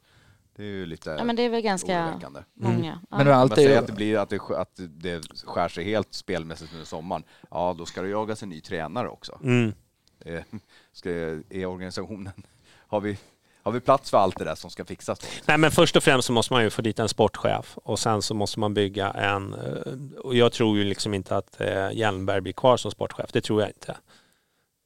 Det 0.56 0.64
är 0.64 0.68
ju 0.68 0.86
lite 0.86 1.10
Ja 1.10 1.24
men 1.24 1.36
det 1.36 1.44
är 1.44 1.50
väl 1.50 1.62
ganska 1.62 2.06
oroväckande. 2.06 2.40
många. 2.54 3.00
Ja. 3.10 3.18
Men 3.18 3.26
nu 3.26 3.32
är 3.32 3.36
Om 3.36 3.42
allt 3.42 3.52
man 3.52 3.56
säger 3.56 3.70
är 3.76 3.80
att 3.80 3.88
det, 3.88 3.94
blir, 3.94 4.18
att, 4.18 4.30
det, 4.30 4.40
att 4.58 4.72
det 4.90 5.22
skär 5.46 5.68
sig 5.70 5.84
helt 5.84 6.14
spelmässigt 6.14 6.74
under 6.74 6.86
sommaren, 6.86 7.24
ja 7.52 7.76
då 7.78 7.86
ska 7.86 8.02
det 8.02 8.10
jagas 8.10 8.44
en 8.44 8.50
ny 8.50 8.62
tränare 8.62 9.10
också. 9.10 9.40
Mm. 9.44 9.74
Eh, 10.20 10.44
Ska, 10.92 11.10
är 11.50 11.66
organisationen, 11.66 12.32
har 12.88 13.02
vi, 13.02 13.18
har 13.70 13.74
vi 13.74 13.80
plats 13.80 14.10
för 14.10 14.18
allt 14.18 14.38
det 14.38 14.44
där 14.44 14.56
som 14.56 14.70
ska 14.70 14.86
fixas? 14.86 15.20
Då? 15.20 15.28
Nej 15.46 15.58
men 15.58 15.72
först 15.72 15.96
och 15.96 16.04
främst 16.04 16.26
så 16.26 16.34
måste 16.34 16.54
man 16.54 16.64
ju 16.64 16.70
få 16.70 16.82
dit 16.82 17.00
en 17.00 17.10
sportchef 17.10 17.78
och 17.84 18.00
sen 18.00 18.22
så 18.22 18.34
måste 18.34 18.60
man 18.60 18.74
bygga 18.74 19.12
en... 19.12 19.54
Eh, 19.54 20.20
och 20.20 20.36
jag 20.36 20.52
tror 20.52 20.78
ju 20.78 20.84
liksom 20.84 21.14
inte 21.14 21.38
att 21.38 21.62
eh, 21.62 21.92
Hjelmberg 21.92 22.42
blir 22.42 22.54
kvar 22.54 22.78
som 22.78 22.92
sportchef. 22.92 23.32
Det 23.32 23.42
tror 23.42 23.62
jag 23.62 23.70
inte. 23.70 23.98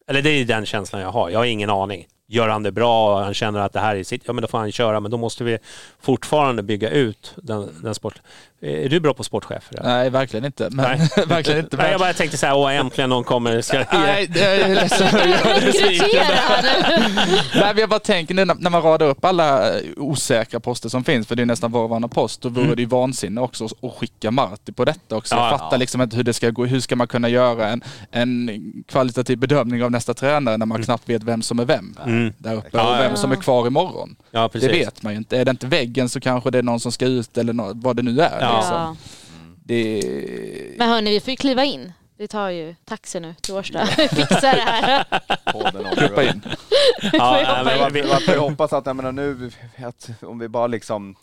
Eller 0.08 0.22
det 0.22 0.30
är 0.30 0.46
den 0.46 0.66
känslan 0.66 1.02
jag 1.02 1.12
har. 1.12 1.30
Jag 1.30 1.40
har 1.40 1.46
ingen 1.46 1.70
aning. 1.70 2.08
Gör 2.34 2.48
han 2.48 2.64
det 2.64 2.72
bra 2.72 3.16
och 3.16 3.24
han 3.24 3.34
känner 3.34 3.60
att 3.60 3.74
det 3.74 3.80
här 3.80 3.96
är 3.96 4.04
sitt, 4.04 4.22
ja 4.26 4.34
men 4.34 4.42
då 4.42 4.48
får 4.48 4.58
han 4.58 4.72
köra. 4.72 5.00
Men 5.00 5.12
då 5.12 5.18
måste 5.18 5.44
vi 5.44 5.58
fortfarande 6.02 6.64
bygga 6.64 6.90
ut 6.90 7.34
den, 7.36 7.70
den 7.84 7.96
sport... 7.96 8.14
Är 8.62 8.90
du 8.90 9.00
bra 9.00 9.14
på 9.14 9.24
sportchefer? 9.24 9.80
eller? 9.80 9.90
Nej, 9.90 10.10
verkligen 10.10 10.46
inte. 10.46 10.70
Men, 10.72 10.86
Nej. 10.86 11.10
verkligen 11.28 11.60
inte. 11.60 11.78
Nej, 11.78 11.86
Men, 11.86 11.92
jag 11.92 12.00
bara 12.00 12.14
tänkte 12.14 12.38
så 12.38 12.46
här, 12.46 12.56
åh 12.56 12.76
äntligen 12.76 13.10
någon 13.10 13.24
kommer. 13.24 13.62
Ska... 13.62 13.78
nej, 13.92 14.28
det 14.28 14.42
är 14.42 14.60
jag 14.70 14.76
ledsen. 14.76 15.08
Nej, 17.56 17.74
men 17.74 17.78
jag 17.78 17.90
bara 17.90 18.00
tänker 18.00 18.34
nu 18.34 18.46
när 18.46 18.56
när 18.56 18.70
man 18.70 18.82
radar 18.82 19.08
upp 19.08 19.26
alla 19.26 19.76
eh, 19.76 19.82
osäkra 19.98 20.60
poster 20.60 20.90
som 20.90 21.04
finns, 21.04 21.28
för 21.28 21.36
det 21.36 21.42
är 21.42 21.46
nästan 21.46 21.72
var 21.72 21.84
och 21.84 21.90
varannan 21.90 22.10
post, 22.10 22.42
då 22.42 22.50
vore 22.50 22.76
det 22.76 22.82
ju 22.82 22.88
vansinne 22.88 23.42
också 23.42 23.66
att 23.66 23.94
skicka 23.94 24.32
Marti 24.32 24.76
på 24.76 24.86
detta 24.86 25.16
också. 25.16 25.36
Ja, 25.36 25.50
jag 25.50 25.60
fattar 25.60 25.76
ja. 25.76 25.78
liksom 25.78 26.02
inte 26.02 26.16
hur 26.16 26.24
det 26.24 26.34
ska 26.34 26.50
gå. 26.50 26.66
Hur 26.66 26.80
ska 26.80 26.96
man 26.96 27.08
kunna 27.08 27.30
göra 27.30 27.70
en, 27.70 27.82
en 28.12 28.50
kvalitativ 28.88 29.38
bedömning 29.38 29.84
av 29.84 29.92
nästa 29.92 30.14
tränare 30.14 30.58
när 30.58 30.66
man 30.66 30.84
knappt 30.84 31.10
vet 31.10 31.24
vem 31.24 31.42
som 31.42 31.60
är 31.60 31.66
vem 31.66 31.96
Mm. 32.06 32.23
Där 32.38 32.56
uppe 32.56 32.70
Ja, 32.72 32.94
och 32.94 33.00
vem 33.04 33.10
ja. 33.12 33.16
som 33.16 33.32
är 33.32 33.36
kvar 33.36 33.68
imorgon. 33.68 34.16
Ja. 34.32 34.50
Det 34.54 34.68
vet 34.68 35.04
man 35.04 35.14
ju 35.14 35.18
inte. 35.18 35.38
Är 35.38 35.46
det 35.46 35.52
inte 35.52 35.68
väggen 35.68 36.10
så 36.10 36.20
kanske 36.20 36.52
det 36.52 36.58
är 36.58 36.64
någon 36.64 36.80
som 36.80 36.92
ska 36.92 37.06
ut 37.06 37.38
eller 37.38 37.54
nå- 37.54 37.72
vad 37.76 37.96
det 37.96 38.02
nu 38.02 38.20
är. 38.22 38.42
Ja. 38.42 38.58
Liksom. 38.58 38.98
Det... 39.66 40.76
Men 40.78 40.90
hörni, 40.90 41.12
vi 41.12 41.20
får 41.20 41.30
ju 41.32 41.36
kliva 41.38 41.64
in. 41.64 41.94
Vi 42.18 42.28
tar 42.28 42.50
ju 42.50 42.76
taxi 42.86 43.20
nu 43.20 43.36
till 43.42 43.54
Årsta. 43.54 43.86
Vi 43.98 44.08
fixar 44.08 44.56
det 44.56 44.62
här. 44.62 45.06
Hoppa 45.54 46.24
in. 46.24 46.42
Vi 47.02 47.10
får 47.10 47.20
Ja, 47.20 47.40
ju 47.60 47.64
men 47.80 47.94
vi- 47.94 48.02
Varför 48.02 48.34
jag 48.34 48.42
hoppas 48.42 48.74
att, 48.74 48.86
jag 48.86 48.96
menar 48.96 49.12
nu, 49.12 49.52
att 49.86 50.10
om 50.22 50.40
vi 50.40 50.48
bara 50.48 50.68
liksom 50.68 51.16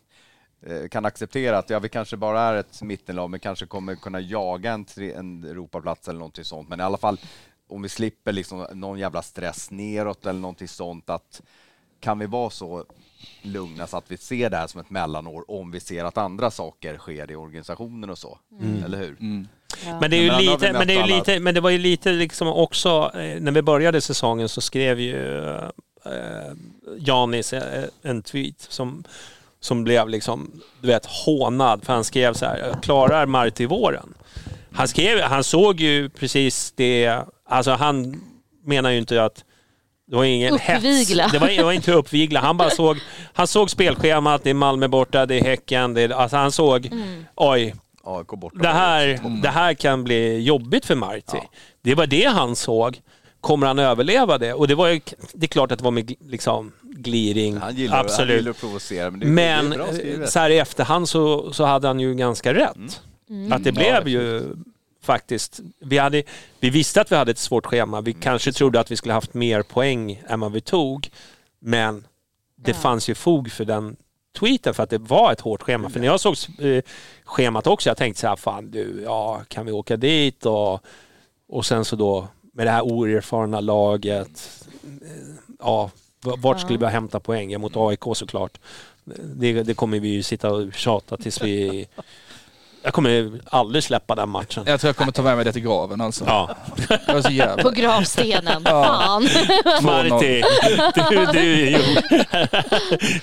eh, 0.66 0.88
kan 0.88 1.04
acceptera 1.06 1.58
att 1.58 1.70
ja, 1.70 1.78
vi 1.78 1.88
kanske 1.88 2.16
bara 2.16 2.40
är 2.40 2.54
ett 2.54 2.82
mittenlag, 2.82 3.30
men 3.30 3.40
kanske 3.40 3.66
kommer 3.66 3.94
kunna 3.94 4.20
jaga 4.20 4.72
en, 4.72 4.84
tre, 4.84 5.12
en 5.12 5.44
Europaplats 5.44 6.08
eller 6.08 6.18
någonting 6.18 6.44
sånt. 6.44 6.68
Men 6.68 6.80
i 6.80 6.82
alla 6.82 6.98
fall, 6.98 7.18
om 7.70 7.82
vi 7.82 7.88
slipper 7.88 8.32
liksom 8.32 8.66
någon 8.72 8.98
jävla 8.98 9.22
stress 9.22 9.70
neråt 9.70 10.26
eller 10.26 10.40
någonting 10.40 10.68
sånt, 10.68 11.10
att 11.10 11.42
kan 12.00 12.18
vi 12.18 12.26
vara 12.26 12.50
så 12.50 12.84
lugna 13.42 13.86
så 13.86 13.96
att 13.96 14.10
vi 14.10 14.16
ser 14.16 14.50
det 14.50 14.56
här 14.56 14.66
som 14.66 14.80
ett 14.80 14.90
mellanår 14.90 15.50
om 15.50 15.70
vi 15.70 15.80
ser 15.80 16.04
att 16.04 16.18
andra 16.18 16.50
saker 16.50 16.98
sker 16.98 17.30
i 17.30 17.36
organisationen 17.36 18.10
och 18.10 18.18
så. 18.18 18.38
Eller 18.84 18.98
hur? 18.98 19.16
Mm. 19.20 19.48
Men 20.00 20.10
det 20.10 20.16
är 20.16 20.22
ju 20.22 20.28
Men 20.28 20.44
lite, 20.44 20.72
men 20.72 20.86
det 20.86 20.94
är 20.94 21.06
ju 21.06 21.16
lite, 21.16 21.40
men 21.40 21.54
det 21.54 21.60
var 21.60 21.70
ju 21.70 21.78
lite 21.78 22.12
liksom 22.12 22.48
också, 22.48 23.10
eh, 23.14 23.40
när 23.40 23.52
vi 23.52 23.62
började 23.62 24.00
säsongen 24.00 24.48
så 24.48 24.60
skrev 24.60 25.00
ju 25.00 25.46
eh, 26.04 26.52
Janis 26.98 27.52
eh, 27.52 27.84
en 28.02 28.22
tweet 28.22 28.60
som, 28.60 29.04
som 29.60 29.84
blev 29.84 30.08
liksom, 30.08 30.60
du 30.80 30.88
vet, 30.88 31.06
hånad. 31.06 31.84
För 31.84 31.92
han 31.92 32.04
skrev 32.04 32.34
så 32.34 32.46
här, 32.46 32.58
"Jag 32.58 32.82
klarar 32.82 33.26
Marti 33.26 33.66
våren? 33.66 34.14
Han 34.72 34.88
skrev, 34.88 35.20
han 35.20 35.44
såg 35.44 35.80
ju 35.80 36.08
precis 36.08 36.72
det, 36.76 37.18
alltså 37.48 37.70
han 37.70 38.20
menar 38.64 38.90
ju 38.90 38.98
inte 38.98 39.24
att 39.24 39.44
det 40.10 40.16
var 40.16 40.24
ingen 40.24 40.52
Uppvigla. 40.54 41.22
hets. 41.22 41.32
Det 41.32 41.38
var, 41.38 41.48
det 41.48 41.62
var 41.62 41.72
inte 41.72 41.92
uppvigla. 41.92 42.40
Han 42.40 42.56
bara 42.56 42.70
såg, 42.70 42.98
han 43.32 43.46
såg 43.46 43.70
spelschemat, 43.70 44.44
det 44.44 44.50
är 44.50 44.54
Malmö 44.54 44.88
borta, 44.88 45.26
det 45.26 45.34
är 45.34 45.42
Häcken, 45.44 45.94
det 45.94 46.02
är, 46.02 46.08
alltså 46.10 46.36
han 46.36 46.52
såg, 46.52 46.86
Mm. 46.86 47.24
oj, 47.36 47.74
det 48.52 48.68
här, 48.68 49.20
det 49.42 49.48
här 49.48 49.74
kan 49.74 50.04
bli 50.04 50.40
jobbigt 50.42 50.86
för 50.86 50.94
Marti. 50.94 51.22
Ja. 51.32 51.50
Det 51.82 51.94
var 51.94 52.06
det 52.06 52.24
han 52.24 52.56
såg. 52.56 53.00
Kommer 53.40 53.66
han 53.66 53.78
överleva 53.78 54.38
det? 54.38 54.52
Och 54.54 54.68
det 54.68 54.74
var 54.74 54.88
ju, 54.88 55.00
det 55.32 55.46
är 55.46 55.48
klart 55.48 55.72
att 55.72 55.78
det 55.78 55.84
var 55.84 55.90
med 55.90 56.14
liksom 56.20 56.72
gliring. 56.82 57.56
Han 57.56 57.76
gillar, 57.76 57.96
han 57.96 58.04
Absolut. 58.06 58.36
gillar 58.36 58.50
att 58.50 58.60
provocera, 58.60 59.10
men 59.10 59.20
det, 59.20 59.26
Men 59.26 59.70
det 59.70 60.26
så 60.30 60.38
här 60.38 60.50
i 60.50 60.58
efterhand 60.58 61.08
så, 61.08 61.52
så 61.52 61.64
hade 61.64 61.86
han 61.86 62.00
ju 62.00 62.14
ganska 62.14 62.54
rätt. 62.54 62.76
Mm. 62.76 62.88
Att 63.50 63.64
det 63.64 63.72
blev 63.72 64.08
ju 64.08 64.42
faktiskt, 65.02 65.60
vi, 65.78 65.98
hade, 65.98 66.22
vi 66.60 66.70
visste 66.70 67.00
att 67.00 67.12
vi 67.12 67.16
hade 67.16 67.30
ett 67.30 67.38
svårt 67.38 67.66
schema. 67.66 68.00
Vi 68.00 68.12
kanske 68.12 68.52
trodde 68.52 68.80
att 68.80 68.90
vi 68.90 68.96
skulle 68.96 69.14
haft 69.14 69.34
mer 69.34 69.62
poäng 69.62 70.22
än 70.28 70.40
vad 70.40 70.52
vi 70.52 70.60
tog. 70.60 71.10
Men 71.58 72.06
det 72.56 72.70
Ja. 72.70 72.76
fanns 72.76 73.08
ju 73.08 73.14
fog 73.14 73.50
för 73.52 73.64
den 73.64 73.96
tweeten 74.38 74.74
för 74.74 74.82
att 74.82 74.90
det 74.90 74.98
var 74.98 75.32
ett 75.32 75.40
hårt 75.40 75.62
schema. 75.62 75.90
För 75.90 76.00
när 76.00 76.06
jag 76.06 76.20
såg 76.20 76.36
eh, 76.58 76.82
schemat 77.24 77.66
också, 77.66 77.90
jag 77.90 77.96
tänkte 77.96 78.20
så 78.20 78.26
här, 78.28 78.36
fan 78.36 78.70
du, 78.70 79.02
ja 79.04 79.42
kan 79.48 79.66
vi 79.66 79.72
åka 79.72 79.96
dit 79.96 80.46
och, 80.46 80.84
och 81.48 81.66
sen 81.66 81.84
så 81.84 81.96
då 81.96 82.28
med 82.52 82.66
det 82.66 82.70
här 82.70 82.82
oerfarna 82.82 83.60
laget, 83.60 84.64
eh, 85.02 85.08
ja 85.58 85.90
vart 86.38 86.60
skulle 86.60 86.78
vi 86.78 86.86
hämta 86.86 87.20
poäng? 87.20 87.50
Ja, 87.50 87.58
mot 87.58 87.76
AIK 87.76 88.02
såklart. 88.14 88.58
Det, 89.34 89.62
det 89.62 89.74
kommer 89.74 90.00
vi 90.00 90.08
ju 90.08 90.22
sitta 90.22 90.50
och 90.52 90.74
tjata 90.74 91.16
tills 91.16 91.42
vi... 91.42 91.86
Jag 92.82 92.92
kommer 92.94 93.40
aldrig 93.50 93.84
släppa 93.84 94.14
den 94.14 94.28
matchen. 94.28 94.62
Jag 94.66 94.80
tror 94.80 94.88
jag 94.88 94.96
kommer 94.96 95.12
ta 95.12 95.22
med 95.22 95.36
mig 95.36 95.44
det 95.44 95.52
till 95.52 95.62
graven 95.62 96.00
alltså. 96.00 96.24
Ja, 96.26 96.50
Det 97.06 97.12
var 97.12 97.22
så 97.22 97.30
jävla... 97.30 97.62
På 97.62 97.70
gravstenen. 97.70 98.62
Ja. 98.64 98.84
Fan. 98.84 99.22
Marti, 99.82 100.42
du, 101.10 101.26
du. 101.26 101.78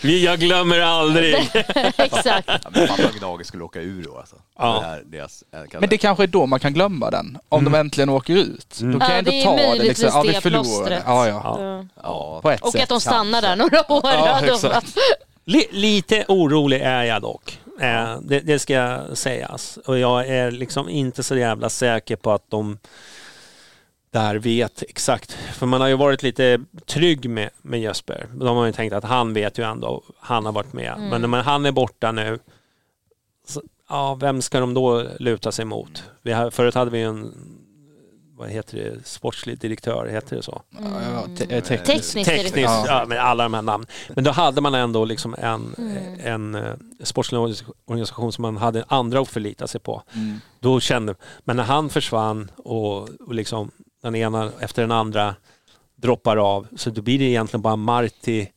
Vi- 0.01 0.25
Jag 0.25 0.39
glömmer 0.39 0.79
aldrig. 0.79 1.35
Exakt. 1.97 2.47
Ja, 2.47 2.57
vad 2.97 3.13
Gnaget 3.19 3.47
skulle 3.47 3.63
åka 3.63 3.79
ur 3.81 4.03
då 4.03 4.17
alltså. 4.17 4.35
Ja. 4.59 4.79
Det 4.81 4.85
här, 4.85 5.03
deras, 5.05 5.43
Men 5.79 5.89
det 5.89 5.97
kanske 5.97 6.23
är 6.23 6.27
då 6.27 6.45
man 6.45 6.59
kan 6.59 6.73
glömma 6.73 7.11
den. 7.11 7.37
Om 7.49 7.63
de 7.63 7.75
äntligen 7.75 8.09
åker 8.09 8.33
ut. 8.35 8.77
Då 8.79 8.99
kan 8.99 8.99
Ja, 8.99 9.09
jag 9.09 9.17
ändå 9.19 9.31
det 9.31 9.41
är 9.41 9.45
ta 9.45 9.55
det 9.55 9.67
möjligtvis 9.67 10.03
liksom. 10.03 10.25
Ja, 10.27 10.33
vi 10.33 10.41
förlorade. 10.41 11.01
Ja, 11.05 11.27
ja. 11.27 11.41
Ja. 11.59 11.85
Ja, 12.03 12.39
På 12.41 12.51
ett 12.51 12.61
Och 12.61 12.71
sätt. 12.71 12.81
att 12.83 12.89
de 12.89 13.01
stannar 13.01 13.41
där 13.41 13.55
några 13.55 13.91
år. 13.91 14.01
Ja, 14.03 14.81
lite 15.71 16.25
orolig 16.27 16.81
är 16.81 17.03
jag 17.03 17.21
dock. 17.21 17.59
Eh, 17.79 18.19
det, 18.21 18.39
det 18.39 18.59
ska 18.59 19.05
sägas. 19.13 19.77
Och 19.77 19.99
jag 19.99 20.27
är 20.27 20.51
liksom 20.51 20.89
inte 20.89 21.23
så 21.23 21.35
jävla 21.35 21.69
säker 21.69 22.15
på 22.15 22.31
att 22.31 22.49
de 22.49 22.77
där 24.11 24.35
vet 24.35 24.83
exakt. 24.83 25.31
För 25.31 25.65
man 25.65 25.81
har 25.81 25.87
ju 25.87 25.95
varit 25.95 26.23
lite 26.23 26.59
trygg 26.85 27.29
med, 27.29 27.49
med 27.61 27.81
Jesper. 27.81 28.27
De 28.33 28.57
har 28.57 28.65
ju 28.65 28.71
tänkt 28.71 28.93
att 28.93 29.03
han 29.03 29.33
vet 29.33 29.57
ju 29.57 29.63
ändå, 29.63 30.03
han 30.19 30.45
har 30.45 30.51
varit 30.51 30.73
med. 30.73 30.93
Mm. 30.93 31.09
Men 31.09 31.21
när 31.21 31.27
man, 31.27 31.45
han 31.45 31.65
är 31.65 31.71
borta 31.71 32.11
nu, 32.11 32.39
så, 33.47 33.61
ja, 33.89 34.15
vem 34.15 34.41
ska 34.41 34.59
de 34.59 34.73
då 34.73 35.05
luta 35.19 35.51
sig 35.51 35.65
mot? 35.65 36.03
Vi 36.21 36.35
förut 36.51 36.75
hade 36.75 36.91
vi 36.91 37.01
en, 37.01 37.33
vad 38.37 38.49
heter 38.49 38.77
det, 38.77 39.07
sportslig 39.07 39.59
direktör, 39.59 40.05
heter 40.07 40.35
det 40.35 40.41
så? 40.43 40.61
Ja, 40.71 41.23
te- 41.37 41.43
eh, 41.43 41.49
det 41.49 41.61
Tekniskt, 41.61 42.57
Ja. 42.57 42.85
ja. 42.87 43.05
med 43.07 43.19
alla 43.23 43.43
de 43.43 43.53
här 43.53 43.61
namnen. 43.61 43.87
Men 44.09 44.23
då 44.23 44.31
hade 44.31 44.61
man 44.61 44.75
ändå 44.75 45.05
liksom 45.05 45.35
en, 45.37 45.75
Mm. 45.77 46.19
en 46.19 46.55
eh, 46.55 46.73
sportslig 47.03 47.39
organisation 47.85 48.31
som 48.33 48.41
man 48.41 48.57
hade 48.57 48.83
andra 48.87 49.19
att 49.19 49.27
förlita 49.27 49.67
sig 49.67 49.81
på. 49.81 50.03
Mm. 50.15 50.39
Då 50.59 50.79
kände, 50.79 51.15
men 51.43 51.55
när 51.57 51.63
han 51.63 51.89
försvann 51.89 52.51
och, 52.57 53.09
och 53.09 53.33
liksom 53.33 53.71
den 54.03 54.15
ena 54.15 54.51
efter 54.59 54.81
den 54.81 54.91
andra 54.91 55.35
droppar 55.95 56.37
av. 56.37 56.67
Så 56.75 56.89
då 56.89 57.01
blir 57.01 57.19
det 57.19 57.25
egentligen 57.25 57.61
bara 57.61 57.75
Marti 57.75 58.47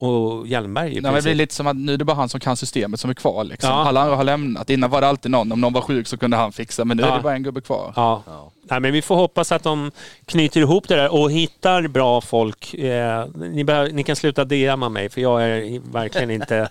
och 0.00 0.46
Hjelmberg 0.46 0.90
i 0.90 0.94
Nej, 0.94 1.02
men 1.02 1.14
det 1.14 1.22
blir 1.22 1.34
lite 1.34 1.54
som 1.54 1.66
att 1.66 1.76
nu 1.76 1.92
är 1.94 1.96
det 1.96 2.04
bara 2.04 2.16
han 2.16 2.28
som 2.28 2.40
kan 2.40 2.56
systemet 2.56 3.00
som 3.00 3.10
är 3.10 3.14
kvar. 3.14 3.44
Liksom. 3.44 3.70
Ja. 3.70 3.76
Alla 3.88 4.00
andra 4.00 4.16
har 4.16 4.24
lämnat. 4.24 4.70
Innan 4.70 4.90
var 4.90 5.00
det 5.00 5.08
alltid 5.08 5.30
någon, 5.30 5.52
om 5.52 5.60
någon 5.60 5.72
var 5.72 5.80
sjuk 5.80 6.06
så 6.06 6.16
kunde 6.16 6.36
han 6.36 6.52
fixa. 6.52 6.84
Men 6.84 6.96
nu 6.96 7.02
Ja. 7.02 7.12
är 7.12 7.16
det 7.16 7.22
bara 7.22 7.34
en 7.34 7.42
gubbe 7.42 7.60
kvar. 7.60 7.92
Ja. 7.96 8.22
Nej, 8.70 8.80
men 8.80 8.92
vi 8.92 9.02
får 9.02 9.16
hoppas 9.16 9.52
att 9.52 9.62
de 9.62 9.90
knyter 10.26 10.60
ihop 10.60 10.88
det 10.88 10.96
där 10.96 11.12
och 11.14 11.30
hittar 11.30 11.88
bra 11.88 12.20
folk. 12.20 12.74
Eh, 12.74 13.26
ni, 13.34 13.64
behöver, 13.64 13.92
ni 13.92 14.04
kan 14.04 14.16
sluta 14.16 14.44
DMa 14.44 14.88
mig 14.88 15.08
för 15.08 15.20
jag 15.20 15.42
är 15.42 15.92
verkligen 15.92 16.30
inte... 16.30 16.68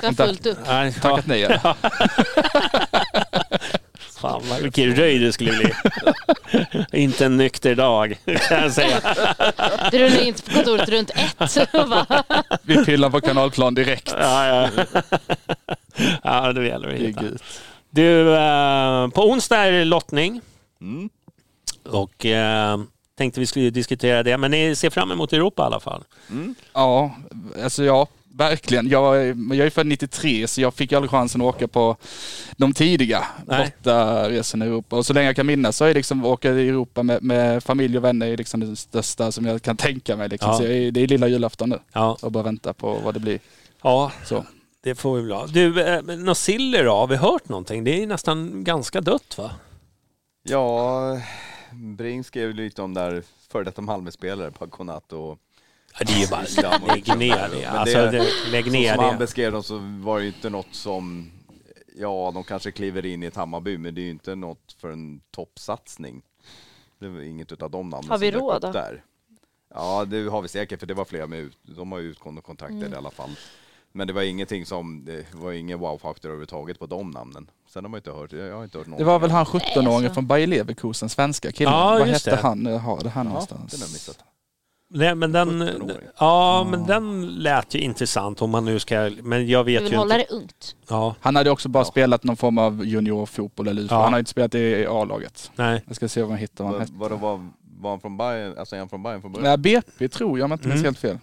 Du 0.00 0.06
har 0.06 0.12
fullt 0.12 0.46
upp. 0.46 0.58
Nej, 0.66 0.92
Tackat 0.92 1.26
nej. 1.26 1.48
Fan, 4.20 4.42
vad- 4.50 4.60
vilken 4.62 4.96
röj 4.96 5.18
det 5.18 5.32
skulle 5.32 5.52
bli. 5.52 5.72
inte 7.02 7.26
en 7.26 7.36
nykter 7.36 7.74
dag, 7.74 8.18
kan 8.48 8.62
jag 8.62 8.72
säga. 8.72 9.00
Du 9.90 9.98
rullar 9.98 10.20
in 10.22 10.34
på 10.34 10.52
kontoret 10.52 10.88
runt 10.88 11.10
ett. 11.10 11.68
Vi 12.62 12.84
pillar 12.84 13.10
på 13.10 13.20
kanalplan 13.20 13.74
direkt. 13.74 14.14
Ja, 14.20 14.46
ja. 14.46 14.84
ja 16.22 16.52
det 16.52 16.66
gäller 16.66 16.88
att 16.88 16.94
hitta. 16.94 17.22
Du, 17.90 18.34
eh, 18.36 19.08
på 19.08 19.30
onsdag 19.30 19.56
är 19.56 19.72
det 19.72 19.84
lottning 19.84 20.40
Mm. 20.80 21.08
och 21.84 22.26
eh, 22.26 22.78
tänkte 23.18 23.40
vi 23.40 23.46
skulle 23.46 23.70
diskutera 23.70 24.22
det. 24.22 24.36
Men 24.38 24.50
ni 24.50 24.76
ser 24.76 24.90
fram 24.90 25.10
emot 25.12 25.32
Europa 25.32 25.62
i 25.62 25.66
alla 25.66 25.80
fall. 25.80 26.04
Ja, 26.72 27.14
alltså 27.62 27.84
ja, 27.84 28.06
verkligen. 28.38 28.88
Jag, 28.88 29.16
är- 29.26 29.54
jag 29.54 29.66
är 29.66 29.70
född 29.70 29.86
93 29.86 30.46
så 30.46 30.60
jag 30.60 30.74
fick 30.74 30.92
aldrig 30.92 31.10
chansen 31.10 31.40
att 31.40 31.46
åka 31.54 31.68
på 31.68 31.96
de 32.56 32.72
tidiga 32.72 33.26
bortaresorna 33.46 34.64
i 34.64 34.68
Europa. 34.68 34.96
Och 34.96 35.06
så 35.06 35.12
länge 35.12 35.26
jag 35.26 35.36
kan 35.36 35.46
minnas 35.46 35.76
så 35.76 35.84
är 35.84 35.94
liksom 35.94 36.24
åka 36.24 36.50
i 36.52 36.68
Europa 36.68 37.02
med, 37.02 37.22
med 37.22 37.64
familj 37.64 37.96
och 37.98 38.04
vänner 38.04 38.26
är 38.26 38.36
liksom 38.36 38.60
det 38.60 38.76
största 38.76 39.32
som 39.32 39.46
jag 39.46 39.62
kan 39.62 39.76
tänka 39.76 40.16
mig. 40.16 40.28
Liksom. 40.28 40.50
Ja. 40.50 40.56
Så 40.58 40.62
jag 40.64 40.72
är, 40.72 40.90
det 40.90 41.00
är 41.00 41.06
lilla 41.06 41.28
julafton 41.28 41.68
nu 41.70 41.78
Ja, 41.92 42.18
och 42.22 42.32
bara 42.32 42.42
vänta 42.42 42.72
på 42.72 42.94
vad 43.04 43.14
det 43.14 43.20
blir. 43.20 43.38
ja 43.82 44.12
Så. 44.24 44.44
det 44.82 44.94
får 44.94 45.16
vi 45.16 45.22
väl 45.22 45.32
ha. 45.32 45.46
Du, 45.46 45.82
eh, 45.82 46.02
Nosiller 46.02 46.84
då? 46.84 46.90
Har 46.92 47.06
vi 47.06 47.16
hört 47.16 47.48
någonting? 47.48 47.84
Det 47.84 48.02
är 48.02 48.06
nästan 48.06 48.64
ganska 48.64 49.00
dött 49.00 49.38
va? 49.38 49.50
Ja, 50.42 51.20
Bring 51.72 52.24
skrev 52.24 52.54
lite 52.54 52.82
om 52.82 52.94
där 52.94 53.22
före 53.52 53.64
detta 53.64 53.82
Malmö-spelare, 53.82 54.50
Paconat 54.50 55.12
och 55.12 55.38
Ja, 55.98 56.04
det 56.06 56.12
är 56.12 56.18
ju 56.20 56.26
bara 56.26 56.76
och- 56.78 56.88
lägg 56.88 57.18
ner 57.18 57.48
det. 57.48 57.66
Men 57.70 57.76
Alltså, 57.76 57.98
det- 57.98 58.50
lägg 58.50 58.64
Så 58.64 58.70
ner 58.70 58.94
som 58.94 59.04
han 59.04 59.18
beskrev 59.18 59.52
dem 59.52 59.62
så 59.62 59.78
var 60.00 60.18
det 60.18 60.24
ju 60.24 60.28
inte 60.32 60.50
något 60.50 60.74
som, 60.74 61.30
ja 61.96 62.30
de 62.34 62.44
kanske 62.44 62.70
kliver 62.72 63.06
in 63.06 63.22
i 63.22 63.26
ett 63.26 63.36
Hammarby 63.36 63.78
men 63.78 63.94
det 63.94 64.00
är 64.00 64.02
ju 64.04 64.10
inte 64.10 64.34
något 64.34 64.72
för 64.80 64.90
en 64.90 65.20
toppsatsning. 65.30 66.22
Det 66.98 67.08
var 67.08 67.20
inget 67.20 67.52
utav 67.52 67.70
de 67.70 67.88
namnen 67.90 68.10
Har 68.10 68.18
vi 68.18 68.32
som 68.32 68.40
råd 68.40 68.62
då? 68.62 68.72
där. 68.72 69.02
Ja 69.74 70.04
det 70.04 70.28
har 70.30 70.42
vi 70.42 70.48
säkert 70.48 70.80
för 70.80 70.86
det 70.86 70.94
var 70.94 71.04
flera 71.04 71.26
med 71.26 71.38
ut, 71.38 71.58
de 71.62 71.92
har 71.92 71.98
ju 71.98 72.10
utgående 72.10 72.40
kontakter 72.42 72.76
Mm. 72.76 72.92
i 72.92 72.96
alla 72.96 73.10
fall. 73.10 73.30
Men 73.92 74.06
det 74.06 74.12
var 74.12 74.22
ingenting 74.22 74.66
som, 74.66 75.04
det 75.04 75.26
var 75.34 75.52
ingen 75.52 75.78
wow-faktor 75.78 76.28
överhuvudtaget 76.28 76.78
på 76.78 76.86
de 76.86 77.10
namnen. 77.10 77.50
Sen 77.68 77.84
har 77.84 77.88
man 77.88 77.98
inte 77.98 78.10
hört, 78.10 78.32
jag 78.32 78.56
har 78.56 78.64
inte 78.64 78.78
hört 78.78 78.86
någonting. 78.86 79.06
Det 79.06 79.12
var 79.12 79.18
väl 79.18 79.30
han 79.30 79.46
Nej, 79.52 79.62
17-åringen 79.62 79.94
alltså. 79.96 80.14
från 80.14 80.26
Bayer 80.26 80.46
Leverkusen, 80.46 81.08
svenska 81.08 81.52
killen. 81.52 81.72
Ja, 81.72 81.90
vad 81.98 82.08
hette 82.08 82.30
det. 82.30 82.36
han? 82.36 82.64
Jag 82.66 82.78
har 82.78 83.00
det 83.02 83.08
här 83.08 83.20
Ja, 83.20 83.28
någonstans. 83.28 83.70
den 83.72 83.80
har 83.80 83.86
jag 83.86 83.92
missat. 83.92 84.18
Nej, 84.90 85.14
men 85.14 85.32
den, 85.32 85.62
17-åring. 85.62 86.08
ja, 86.18 86.66
men 86.70 86.86
den 86.86 87.26
lät 87.26 87.74
ju 87.74 87.78
intressant 87.78 88.42
om 88.42 88.50
man 88.50 88.64
nu 88.64 88.78
ska... 88.78 89.10
Men 89.22 89.48
jag 89.48 89.66
du 89.66 89.72
vet 89.72 89.82
vill 89.82 89.92
ju 89.92 89.96
hålla 89.98 90.14
inte. 90.18 90.26
det 90.32 90.36
ungt. 90.36 90.76
Ja, 90.88 91.14
Han 91.20 91.36
hade 91.36 91.50
också 91.50 91.68
bara 91.68 91.84
spelat 91.84 92.24
någon 92.24 92.36
form 92.36 92.58
av 92.58 92.84
juniorfotboll 92.84 93.68
eller. 93.68 93.86
Ja. 93.90 94.02
Han 94.02 94.12
har 94.12 94.18
inte 94.18 94.30
spelat 94.30 94.54
i 94.54 94.86
A-laget. 94.86 95.50
nej. 95.56 95.82
Jag 95.86 95.96
ska 95.96 96.08
se 96.08 96.20
vad 96.22 96.30
han 96.30 96.38
hittar. 96.38 96.64
Vad 96.64 96.72
han 96.72 96.86
Var, 96.98 97.08
hette. 97.10 97.22
var, 97.22 97.30
var, 97.36 97.48
var 97.80 97.90
han 97.90 98.00
från 98.00 98.16
Bayern, 98.16 98.58
alltså 98.58 98.74
är 98.76 98.78
han 98.80 98.88
från 98.88 99.02
Bayern 99.02 99.20
från 99.20 99.32
början? 99.32 99.48
Nej, 99.48 99.58
BP 99.58 100.08
tror 100.08 100.38
jag 100.38 100.44
om 100.44 100.50
jag 100.50 100.56
inte 100.56 100.68
minns 100.68 100.80
Mm. 100.80 100.84
helt 100.84 100.98
fel. 100.98 101.18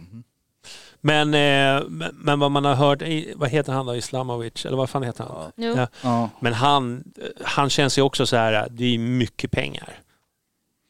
Men, 1.01 1.34
eh, 1.34 1.84
men, 1.89 2.09
men 2.16 2.39
vad 2.39 2.51
man 2.51 2.66
har 2.66 2.76
hört, 2.76 3.01
vad 3.36 3.49
heter 3.49 3.74
han 3.74 3.86
då, 3.86 3.95
Islamovic, 3.95 4.66
eller 4.66 4.78
vad 4.78 4.89
fan 4.89 5.03
heter 5.03 5.24
han? 5.24 5.51
Ja. 5.55 5.74
Ja. 5.78 5.88
Ja. 6.03 6.30
Men 6.39 6.53
han, 6.53 7.03
han 7.43 7.70
känns 7.70 7.97
ju 7.97 8.01
också 8.01 8.26
så 8.26 8.36
här, 8.36 8.68
det 8.72 8.86
är 8.95 8.97
mycket 8.97 9.51
pengar. 9.51 9.89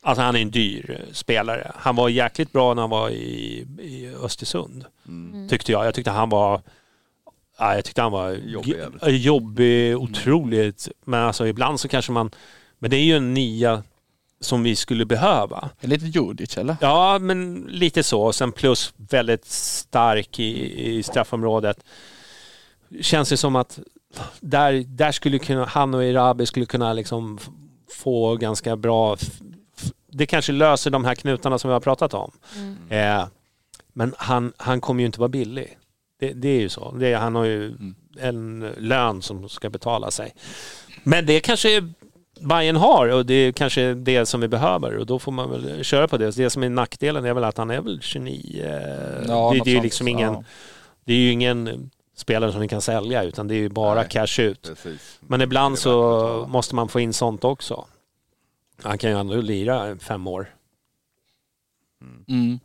Alltså 0.05 0.21
han 0.21 0.35
är 0.35 0.39
en 0.41 0.51
dyr 0.51 0.91
eh, 0.99 1.13
spelare. 1.13 1.71
Han 1.75 1.95
var 1.95 2.09
jäkligt 2.09 2.51
bra 2.51 2.73
när 2.73 2.81
han 2.81 2.89
var 2.89 3.09
i, 3.09 3.65
i 3.79 4.13
Östersund, 4.23 4.85
Mm. 5.07 5.49
tyckte 5.49 5.71
jag. 5.71 5.85
Jag 5.85 5.93
tyckte 5.93 6.11
han 6.11 6.29
var 6.29 6.61
Ja, 7.57 7.75
jag 7.75 7.85
tyckte 7.85 8.01
han 8.01 8.11
var 8.11 8.31
Jobbig 8.31 8.75
eh, 9.01 9.15
jobbig, 9.15 9.97
otroligt. 9.97 10.87
Men 11.05 11.19
alltså 11.23 11.47
ibland 11.47 11.79
så 11.79 11.87
kanske 11.87 12.11
man... 12.11 12.31
Men 12.79 12.89
det 12.91 12.97
är 12.97 13.03
ju 13.03 13.17
en 13.17 13.33
nia 13.33 13.83
som 14.39 14.63
vi 14.63 14.75
skulle 14.75 15.05
behöva. 15.05 15.69
Lite 15.81 16.05
Djurdjic 16.05 16.57
eller? 16.57 16.75
Ja, 16.81 17.19
men 17.19 17.65
lite 17.69 18.03
så. 18.03 18.33
Sen 18.33 18.51
plus 18.51 18.93
väldigt 18.97 19.45
stark 19.45 20.39
i, 20.39 20.81
i 20.97 21.03
straffområdet. 21.03 21.77
Känns 23.01 23.29
det 23.29 23.37
som 23.37 23.55
att 23.55 23.79
där, 24.39 24.73
där 24.87 25.11
skulle 25.11 25.39
kunna, 25.39 25.65
han 25.65 25.93
och 25.93 26.03
Irabi 26.03 26.45
skulle 26.45 26.65
kunna 26.65 26.93
liksom 26.93 27.39
få 27.91 28.35
ganska 28.35 28.75
bra... 28.75 29.17
Det 30.17 30.25
kanske 30.25 30.51
löser 30.51 30.91
de 30.91 31.05
här 31.05 31.15
knutarna 31.15 31.59
som 31.59 31.69
vi 31.69 31.73
har 31.73 31.79
pratat 31.79 32.13
om. 32.13 32.31
Mm. 32.55 33.19
Eh, 33.19 33.27
men 33.93 34.13
han, 34.17 34.53
han 34.57 34.81
kommer 34.81 35.01
ju 35.01 35.05
inte 35.05 35.19
vara 35.19 35.29
billig. 35.29 35.77
Det, 36.19 36.33
det 36.33 36.47
är 36.47 36.59
ju 36.59 36.69
så. 36.69 36.91
Det, 36.91 37.13
han 37.13 37.35
har 37.35 37.45
ju 37.45 37.73
en 38.19 38.73
lön 38.77 39.21
som 39.21 39.49
ska 39.49 39.69
betala 39.69 40.11
sig. 40.11 40.33
Men 41.03 41.25
det 41.25 41.39
kanske 41.39 41.93
Bayern 42.39 42.75
har 42.75 43.07
och 43.07 43.25
det 43.25 43.33
är 43.33 43.51
kanske 43.51 43.93
det 43.93 44.25
som 44.25 44.41
vi 44.41 44.47
behöver 44.47 44.97
och 44.97 45.05
då 45.05 45.19
får 45.19 45.31
man 45.31 45.51
väl 45.51 45.83
köra 45.83 46.07
på 46.07 46.17
det. 46.17 46.35
Det 46.35 46.49
som 46.49 46.63
är 46.63 46.69
nackdelen 46.69 47.25
är 47.25 47.33
väl 47.33 47.43
att 47.43 47.57
han 47.57 47.71
är 47.71 47.81
väl 47.81 48.01
29. 48.01 48.63
Eh, 48.63 48.71
det, 48.71 49.61
det 49.63 49.71
är 49.71 49.75
ju 49.75 49.81
liksom 49.81 50.07
ingen, 50.07 50.33
Ja. 50.33 50.43
det 51.05 51.13
är 51.13 51.17
ju 51.17 51.31
ingen 51.31 51.91
spelare 52.15 52.51
som 52.51 52.61
vi 52.61 52.67
kan 52.67 52.81
sälja 52.81 53.23
utan 53.23 53.47
det 53.47 53.55
är 53.55 53.59
ju 53.59 53.69
bara 53.69 54.01
Nej. 54.01 54.09
cash 54.09 54.39
ut. 54.39 54.61
Precis. 54.61 55.19
Men 55.19 55.41
ibland 55.41 55.79
så 55.79 56.45
måste 56.49 56.75
man 56.75 56.87
få 56.87 56.99
in 56.99 57.13
sånt 57.13 57.43
också. 57.43 57.85
Han 58.83 58.97
kan 58.97 59.09
ju 59.09 59.19
ändå 59.19 59.35
lira 59.35 59.97
fem 59.97 60.27
år. 60.27 60.55
Mm. 62.29 62.59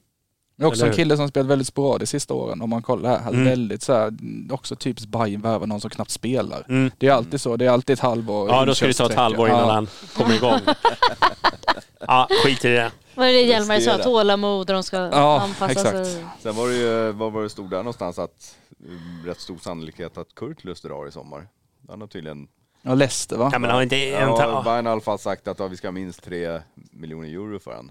Är 0.59 0.67
också 0.67 0.83
Eller 0.83 0.91
en 0.93 0.97
kille 0.97 1.17
som 1.17 1.29
spelat 1.29 1.47
väldigt 1.51 1.69
sporadiskt 1.69 2.11
sista 2.11 2.35
åren 2.35 2.63
om 2.63 2.71
man 2.71 2.83
kollar 2.83 3.11
här. 3.11 3.19
Hade 3.19 3.37
Mm. 3.37 3.49
väldigt 3.49 3.83
så 3.83 3.93
här, 3.93 4.13
också 4.51 4.77
typiskt 4.77 5.09
Bayern 5.11 5.41
värva 5.41 5.67
någon 5.67 5.81
som 5.81 5.91
knappt 5.91 6.11
spelar. 6.11 6.67
Mm. 6.69 6.91
Det 6.99 7.07
är 7.07 7.13
alltid 7.13 7.41
så, 7.41 7.57
det 7.57 7.67
är 7.67 7.71
alltid 7.71 7.95
ett 7.95 8.01
halvår. 8.01 8.49
Ja, 8.49 8.65
då 8.65 8.75
ska 8.75 8.87
det 8.87 8.93
ta 8.93 9.07
ett 9.07 9.15
halvår 9.15 9.49
innan 9.49 9.61
ja. 9.61 9.73
han 9.73 9.89
kommer 10.17 10.35
igång. 10.35 10.61
ja, 12.01 12.29
skit 12.45 12.65
i 12.65 12.69
det. 12.69 12.93
Vad 13.15 13.29
är 13.29 13.33
det 13.33 13.43
Hjelmar 13.43 13.81
sa? 13.81 13.99
Tålamod 13.99 14.61
och 14.71 14.75
de 14.75 14.83
ska 14.83 14.97
Ja, 14.97 15.41
anpassa 15.41 15.73
exakt. 15.73 16.07
sig. 16.07 16.25
Sen 16.43 16.55
var 16.57 16.69
det 16.69 16.75
ju, 16.77 17.13
vad 17.13 17.33
var 17.33 17.43
det 17.43 17.51
stod 17.51 17.71
där 17.71 17.77
någonstans 17.79 18.19
att 18.19 18.57
eh, 18.85 19.27
rätt 19.27 19.41
stor 19.41 19.59
sannolikhet 19.59 20.19
att 20.19 20.35
Kurt 20.35 20.65
löste 20.65 20.89
drar 20.89 21.09
i 21.09 21.13
sommar. 21.13 21.49
Han 21.89 22.01
har 22.01 22.09
tydligen, 22.09 22.49
Ja, 22.83 22.95
Leicester 22.95 23.37
va? 23.37 23.51
Ja, 23.53 23.59
men 23.59 23.71
har 23.71 23.83
inte... 23.83 23.97
ja, 23.97 24.63
Bayern 24.65 24.87
har 24.87 24.93
i 24.93 24.93
alla 24.93 25.01
fall 25.01 25.19
sagt 25.19 25.49
att 25.49 25.59
ja, 25.59 25.67
vi 25.67 25.77
ska 25.77 25.87
ha 25.87 25.93
minst 25.93 26.25
tre 26.25 26.61
miljoner 26.75 27.29
euro 27.29 27.59
för 27.59 27.73
han. 27.73 27.91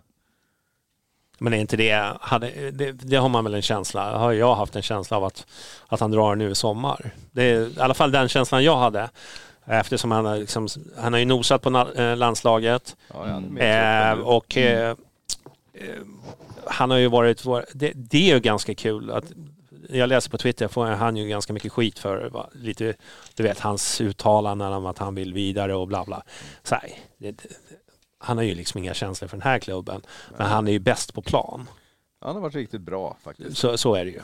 Men 1.39 1.53
är 1.53 1.57
inte 1.57 1.77
det, 1.77 2.17
hade, 2.21 2.71
det, 2.71 2.91
det 2.91 3.15
har 3.15 3.29
man 3.29 3.43
väl 3.43 3.53
en 3.53 3.61
känsla, 3.61 4.17
har 4.17 4.31
jag 4.31 4.55
haft 4.55 4.75
en 4.75 4.81
känsla 4.81 5.17
av 5.17 5.23
att, 5.23 5.45
att 5.87 5.99
han 5.99 6.11
drar 6.11 6.35
nu 6.35 6.51
i 6.51 6.55
sommar. 6.55 7.11
Det 7.31 7.43
är 7.43 7.77
i 7.77 7.79
alla 7.79 7.93
fall 7.93 8.11
den 8.11 8.29
känslan 8.29 8.63
jag 8.63 8.77
hade. 8.77 9.09
Eftersom 9.65 10.11
han 10.11 10.25
har, 10.25 10.37
liksom, 10.37 10.67
han 10.97 11.13
har 11.13 11.19
ju 11.19 11.25
nosat 11.25 11.61
på 11.61 11.87
eh, 11.95 12.17
landslaget. 12.17 12.95
Ja, 13.13 13.41
ja, 13.57 13.63
Eh, 13.65 14.19
och 14.19 14.57
eh, 14.57 14.89
eh, 15.73 15.95
han 16.65 16.91
har 16.91 16.97
ju 16.97 17.07
varit, 17.07 17.43
det, 17.73 17.91
det 17.95 18.29
är 18.29 18.33
ju 18.35 18.39
ganska 18.39 18.75
kul 18.75 19.11
att 19.11 19.31
jag 19.91 20.09
läser 20.09 20.29
på 20.29 20.37
Twitter 20.37 20.67
får 20.67 20.85
han 20.85 21.17
ju 21.17 21.27
ganska 21.27 21.53
mycket 21.53 21.71
skit 21.71 21.99
för 21.99 22.29
va, 22.29 22.49
lite, 22.53 22.95
du 23.35 23.43
vet 23.43 23.59
hans 23.59 24.01
uttalanden 24.01 24.73
om 24.73 24.85
att 24.85 24.97
han 24.97 25.15
vill 25.15 25.33
vidare 25.33 25.75
och 25.75 25.87
bla 25.87 26.05
bla. 26.05 26.23
Så 26.63 26.75
här, 26.75 26.89
det, 27.17 27.45
han 28.17 28.37
har 28.37 28.43
ju 28.43 28.55
liksom 28.55 28.77
inga 28.77 28.93
känslor 28.93 29.27
för 29.27 29.37
den 29.37 29.43
här 29.43 29.59
klubben. 29.59 30.01
Men 30.37 30.47
han 30.47 30.67
är 30.67 30.71
ju 30.71 30.79
bäst 30.79 31.13
på 31.13 31.21
plan. 31.21 31.69
Han 32.21 32.35
har 32.35 32.41
varit 32.41 32.55
riktigt 32.55 32.81
bra 32.81 33.17
faktiskt. 33.21 33.57
Så, 33.57 33.77
så 33.77 33.95
är 33.95 34.05
det 34.05 34.11
ju. 34.11 34.21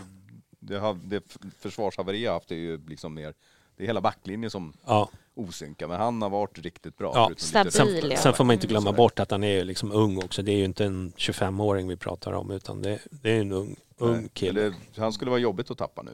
Det, 0.60 0.78
har, 0.78 0.98
det 1.04 1.38
försvarshaveri 1.60 2.24
jag 2.24 2.34
haft 2.34 2.52
är 2.52 2.56
ju 2.56 2.86
liksom 2.88 3.14
mer, 3.14 3.34
det 3.78 3.84
är 3.84 3.88
hela 3.88 4.02
backlinjen 4.02 4.52
som 4.52 4.74
Ja. 4.86 5.10
Osynkar, 5.36 5.88
men 5.88 6.00
han 6.00 6.22
har 6.22 6.30
varit 6.30 6.60
riktigt 6.60 6.98
bra. 6.98 7.12
Ja. 7.16 7.32
Stabil, 7.70 8.12
ja. 8.12 8.18
Sen 8.18 8.34
får 8.34 8.44
man 8.44 8.54
inte 8.54 8.68
glömma 8.68 8.92
bort 8.92 9.20
att 9.20 9.32
han 9.32 9.44
är 9.44 9.58
ju 9.58 9.64
liksom 9.64 9.92
ung 9.92 10.18
också. 10.24 10.42
Det 10.42 10.52
är 10.52 10.58
ju 10.58 10.66
inte 10.66 10.86
en 10.86 11.14
25-åring 11.18 11.88
vi 11.88 11.96
pratar 11.98 12.32
om 12.32 12.52
utan 12.52 12.82
det, 12.82 13.00
det 13.12 13.32
är 13.32 13.42
en 13.42 13.52
ung, 13.52 13.76
ung 13.98 14.30
kille. 14.34 14.74
han 14.98 15.14
skulle 15.14 15.32
vara 15.32 15.40
jobbigt 15.40 15.72
att 15.72 15.78
tappa 15.78 16.02
nu. 16.02 16.12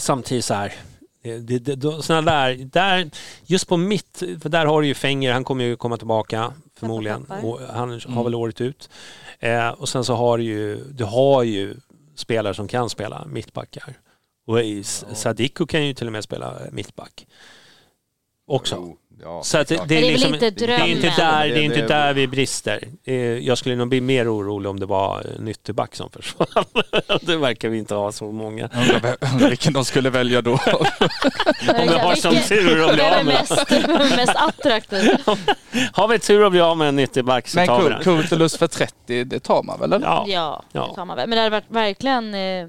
Samtidigt 0.00 0.44
så 0.44 0.54
här. 0.54 0.74
Det, 1.22 1.38
det, 1.38 1.58
det, 1.58 1.74
då- 1.74 2.02
såna 2.02 2.22
där, 2.22 2.54
där, 2.54 3.10
just 3.46 3.68
på 3.68 3.76
mitt, 3.76 4.22
för 4.42 4.48
där 4.48 4.66
har 4.66 4.80
du 4.80 4.86
ju 4.86 4.94
Fenger, 4.94 5.32
han 5.32 5.44
kommer 5.44 5.64
ju 5.64 5.76
komma 5.76 5.96
tillbaka 5.96 6.52
förmodligen. 6.76 7.26
Han 7.70 8.00
har 8.06 8.24
väl 8.24 8.34
året 8.34 8.60
ut. 8.60 8.90
Eh, 9.38 9.68
och 9.68 9.88
sen 9.88 10.04
så 10.04 10.14
har 10.14 10.38
du 10.38 10.44
ju, 10.44 10.84
du 10.84 11.04
har 11.04 11.42
ju 11.42 11.76
spelare 12.14 12.54
som 12.54 12.68
kan 12.68 12.90
spela 12.90 13.24
mittbackar. 13.26 13.94
Och 14.46 14.58
Sadiku 15.16 15.66
kan 15.66 15.86
ju 15.86 15.94
till 15.94 16.06
och 16.06 16.12
med 16.12 16.24
spela 16.24 16.54
mittback. 16.72 17.26
Också. 18.50 18.74
Jo, 18.78 18.96
Ja, 19.22 19.42
Så 19.42 19.58
att 19.58 19.68
det, 19.68 19.74
det, 19.74 19.80
är 19.80 20.00
Men 20.00 20.02
det 20.02 20.10
liksom, 20.10 20.32
det 20.32 20.46
är 20.46 20.86
inte 20.86 21.12
där, 21.16 21.48
det 21.48 21.58
är 21.58 21.62
inte 21.62 21.86
där 21.86 22.12
vi 22.14 22.26
brister. 22.26 22.88
Eh, 23.04 23.14
Jag 23.16 23.58
skulle 23.58 23.76
nog 23.76 23.88
bli 23.88 24.00
mer 24.00 24.34
orolig 24.34 24.70
om 24.70 24.80
det 24.80 24.86
var 24.86 25.26
en 25.38 25.48
ytterback 25.48 25.94
som 25.94 26.10
försvann. 26.10 26.64
det 27.22 27.36
verkar 27.36 27.68
vi 27.68 27.78
inte 27.78 27.94
ha 27.94 28.12
så 28.12 28.32
många. 28.32 28.68
Undrar 29.32 29.48
vilken 29.48 29.72
de 29.72 29.84
skulle 29.84 30.10
välja 30.10 30.42
då. 30.42 30.52
Om 31.78 31.88
vi 31.88 31.98
har 31.98 32.14
som 32.14 32.36
tur 32.48 32.88
att 32.88 32.94
bli 32.94 33.02
av 33.02 33.24
med 33.24 33.26
mest, 33.26 33.70
mest 34.16 34.36
attraktiv? 34.36 35.10
Har 35.92 36.08
vi 36.08 36.18
tur 36.18 36.44
att 36.44 36.50
bli 36.52 36.60
av 36.60 36.76
med 36.76 36.88
en 36.88 36.98
ytterback 36.98 37.48
så 37.48 37.56
Men 37.58 37.66
tar 37.66 37.82
vi 37.82 37.88
den. 37.88 38.02
Kurtulus 38.02 38.56
för 38.58 38.66
30, 38.66 39.24
det 39.24 39.40
tar 39.40 39.62
man 39.62 39.80
väl? 39.80 39.92
eller? 39.92 40.06
Ja. 40.06 40.24
Ja, 40.28 40.62
Ja. 40.72 40.86
det 40.90 40.94
tar 40.94 41.04
man 41.04 41.16
väl. 41.16 41.28
Men 41.28 41.36
det 41.36 41.42
hade 41.42 41.50
varit 41.50 41.70
verkligen... 41.70 42.34
Eh, 42.34 42.66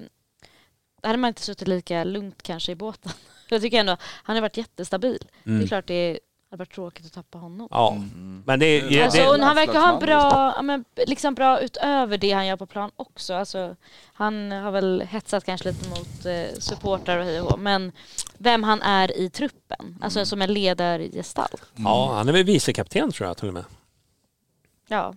hade 1.03 1.17
man 1.17 1.27
inte 1.27 1.41
suttit 1.41 1.67
lika 1.67 2.03
lugnt 2.03 2.43
kanske 2.43 2.71
i 2.71 2.75
båten. 2.75 3.11
Jag 3.55 3.61
tycker 3.61 3.79
ändå, 3.79 3.97
han 4.23 4.35
har 4.35 4.41
varit 4.41 4.57
jättestabil. 4.57 5.19
Det 5.43 5.49
Mm. 5.49 5.63
är 5.63 5.67
klart 5.67 5.87
det 5.87 6.19
hade 6.49 6.59
varit 6.61 6.73
tråkigt 6.75 7.05
att 7.05 7.13
tappa 7.13 7.37
honom. 7.37 7.67
Ja, 7.71 7.97
men 8.45 8.59
det, 8.59 8.65
är- 8.65 9.03
Alltså, 9.03 9.33
det, 9.37 9.43
han 9.43 9.55
verkar 9.55 9.79
ha 9.79 9.93
en 9.93 9.99
bra, 9.99 10.53
ja, 10.55 10.61
men, 10.61 10.85
liksom 11.07 11.33
bra 11.35 11.59
utöver 11.61 12.17
det 12.17 12.31
han 12.31 12.47
gör 12.47 12.57
på 12.57 12.65
plan 12.65 12.91
också. 12.95 13.33
Alltså, 13.33 13.75
han 14.13 14.51
har 14.51 14.71
väl 14.71 15.01
hetsat 15.09 15.45
kanske 15.45 15.71
lite 15.71 15.89
mot 15.89 16.25
eh, 16.25 16.59
supportrar 16.59 17.17
och 17.17 17.25
hej 17.25 17.41
och 17.41 17.59
men 17.59 17.91
vem 18.37 18.63
han 18.63 18.81
är 18.81 19.17
i 19.17 19.29
truppen, 19.29 19.97
alltså 20.01 20.25
som 20.25 20.41
en 20.41 20.53
ledargestalt. 20.53 21.61
ja, 21.75 22.13
han 22.13 22.27
är 22.29 22.33
väl 22.33 22.43
vicekapten 22.43 23.11
tror 23.11 23.27
jag 23.27 23.37
till 23.37 23.47
och 23.47 23.53
med. 23.53 23.65
Ja. 24.87 25.13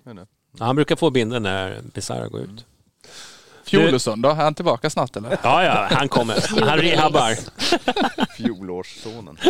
Han 0.58 0.76
brukar 0.76 0.96
få 0.96 1.10
binden 1.10 1.42
när 1.42 1.80
Bizarra 1.94 2.28
går 2.28 2.40
ut. 2.40 2.66
Fjolosson 3.66 4.22
då? 4.22 4.28
Är 4.28 4.34
han 4.34 4.54
tillbaka 4.54 4.90
snart 4.90 5.16
eller? 5.16 5.38
Ja, 5.42 5.64
ja, 5.64 5.86
han 5.90 6.08
kommer. 6.08 6.60
Han 6.66 6.78
rehabbar. 6.78 7.34
Fjolårssonen. 8.36 9.38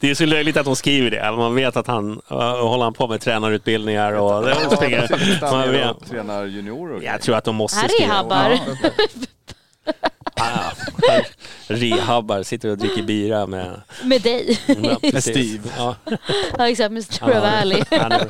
Det 0.00 0.10
är- 0.10 0.14
så 0.14 0.26
löjligt 0.26 0.56
att 0.56 0.64
de 0.64 0.76
skriver 0.76 1.10
det. 1.10 1.32
Man 1.36 1.54
vet 1.54 1.76
att 1.76 1.86
han 1.86 2.10
uh, 2.32 2.38
håller 2.38 2.84
han 2.84 2.92
på 2.94 3.08
med 3.08 3.20
tränarutbildningar 3.20 4.12
och 4.12 4.44
det 4.44 4.54
springer. 4.76 5.40
Man 5.40 5.54
Han 5.60 5.70
vet. 5.72 6.10
tränar 6.10 6.44
juniorer 6.46 6.94
och 6.96 7.02
Jag 7.02 7.20
tror 7.22 7.36
att 7.36 7.44
de 7.44 7.56
måste 7.56 7.78
Han 7.80 7.88
skriva. 7.88 8.12
rehabbar. 8.12 8.58
Ah, 10.36 10.70
rehabbar, 11.66 12.42
sitter 12.42 12.68
och 12.68 12.78
dricker 12.78 13.02
bira 13.02 13.46
med, 13.46 13.80
Med 14.04 14.22
dig. 14.22 14.58
med, 14.66 15.00
precis. 15.00 15.22
Steve. 15.22 15.68
Ja. 15.76 15.96
ja 16.58 16.68
exakt, 16.68 16.90
Mr 16.90 17.02
Trevally. 17.02 17.82
Han 17.90 18.12
är, 18.12 18.28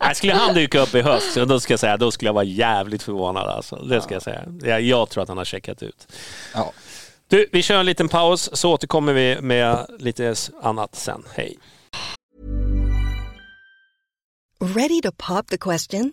Nej, 0.00 0.14
skulle 0.14 0.34
han 0.34 0.54
dyka 0.54 0.80
upp 0.80 0.94
i 0.94 1.00
höst, 1.00 1.32
så 1.32 1.44
då 1.44 1.60
ska 1.60 1.72
jag 1.72 1.80
säga, 1.80 1.96
då 1.96 2.10
skulle 2.10 2.28
jag 2.28 2.34
vara 2.34 2.44
jävligt 2.44 3.02
förvånad 3.02 3.48
alltså. 3.48 3.76
Det 3.76 4.00
ska 4.00 4.14
jag 4.14 4.22
säga. 4.22 4.44
Jag, 4.62 4.80
jag 4.82 5.08
tror 5.08 5.22
att 5.22 5.28
han 5.28 5.38
har 5.38 5.44
checkat 5.44 5.82
ut. 5.82 6.06
Ja. 6.54 6.72
Du, 7.28 7.46
vi 7.52 7.62
kör 7.62 7.80
en 7.80 7.86
liten 7.86 8.08
paus 8.08 8.50
så 8.52 8.72
återkommer 8.72 9.12
vi 9.12 9.40
med 9.40 9.86
lite 9.98 10.34
annat 10.62 10.94
sen. 10.94 11.22
Hej! 11.34 11.58
Ready 14.60 15.00
to 15.02 15.10
pop 15.16 15.48
the 15.48 15.58
question? 15.58 16.12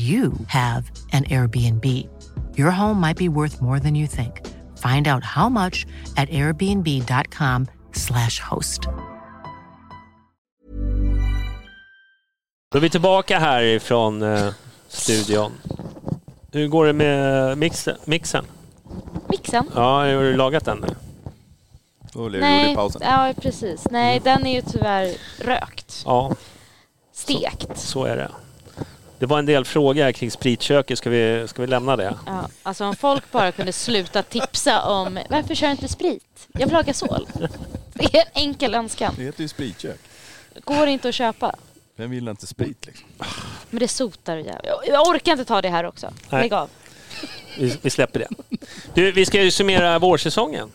you 0.00 0.32
have 0.48 0.90
an 1.12 1.24
Airbnb. 1.24 1.84
Your 2.56 2.70
home 2.70 3.00
might 3.00 3.16
be 3.18 3.28
worth 3.28 3.60
more 3.60 3.80
than 3.80 3.94
you 3.96 4.06
think. 4.06 4.40
Find 4.76 5.08
out 5.08 5.24
how 5.24 5.48
much 5.48 5.86
at 6.16 6.28
airbnb.com/slash 6.30 8.40
host. 8.50 8.80
Då 12.72 12.78
är 12.78 12.82
vi 12.82 12.90
tillbaka 12.90 13.38
här 13.38 13.62
ifrån 13.62 14.22
eh, 14.22 14.52
studion. 14.88 15.52
Hur 16.52 16.68
går 16.68 16.86
det 16.86 16.92
med 16.92 17.58
mixen? 17.58 17.96
mixen? 18.04 18.44
Mixen? 19.28 19.70
Ja, 19.74 19.80
har 19.98 20.22
du 20.22 20.36
lagat 20.36 20.64
den 20.64 20.78
nu? 20.78 20.88
Blev 22.28 22.42
det 22.42 22.72
pausen? 22.74 23.02
ja 23.04 23.34
precis. 23.42 23.84
Nej, 23.90 24.16
Mm. 24.16 24.24
den 24.24 24.46
är 24.46 24.54
ju 24.54 24.62
tyvärr 24.62 25.14
rökt. 25.44 26.02
Ja, 26.06 26.34
Stekt. 27.12 27.78
så 27.78 28.04
är 28.04 28.16
det. 28.16 28.30
Det 29.20 29.26
var 29.26 29.38
en 29.38 29.46
del 29.46 29.64
frågor 29.64 30.12
kring 30.12 30.30
spritköket. 30.30 30.98
Ska 30.98 31.10
vi, 31.10 31.48
ska 31.48 31.62
vi 31.62 31.68
lämna 31.68 31.96
det? 31.96 32.14
Ja, 32.26 32.48
alltså 32.62 32.84
om 32.84 32.96
folk 32.96 33.32
bara 33.32 33.52
kunde 33.52 33.72
sluta 33.72 34.22
tipsa 34.22 34.82
om 34.82 35.18
varför 35.30 35.54
kör 35.54 35.70
inte 35.70 35.88
sprit? 35.88 36.48
Jag 36.52 36.66
vill 36.66 36.74
ha 36.76 36.82
gasol. 36.82 37.26
Det 37.94 38.14
är 38.14 38.20
en 38.20 38.26
enkel 38.34 38.74
önskan. 38.74 39.14
Det 39.16 39.22
heter 39.24 39.42
ju 39.42 39.48
spritkök. 39.48 39.98
Går 40.64 40.86
inte 40.86 41.08
att 41.08 41.14
köpa. 41.14 41.54
Vem 41.96 42.10
vill 42.10 42.28
inte 42.28 42.46
sprit 42.46 42.86
liksom? 42.86 43.08
Men 43.70 43.80
det 43.80 43.88
sotar 43.88 44.36
och 44.36 44.42
jävla. 44.46 44.60
Jag- 44.64 44.88
Jag 44.88 45.08
orkar 45.08 45.32
inte 45.32 45.44
ta 45.44 45.62
det 45.62 45.68
här 45.68 45.84
också. 45.84 46.12
Nej. 46.30 46.42
Lägg 46.42 46.52
av. 46.52 46.68
Vi, 47.58 47.78
vi 47.82 47.90
släpper 47.90 48.18
det. 48.20 48.28
Du, 48.94 49.12
vi 49.12 49.26
ska 49.26 49.42
ju 49.42 49.50
summera 49.50 49.98
vårsäsongen. 49.98 50.70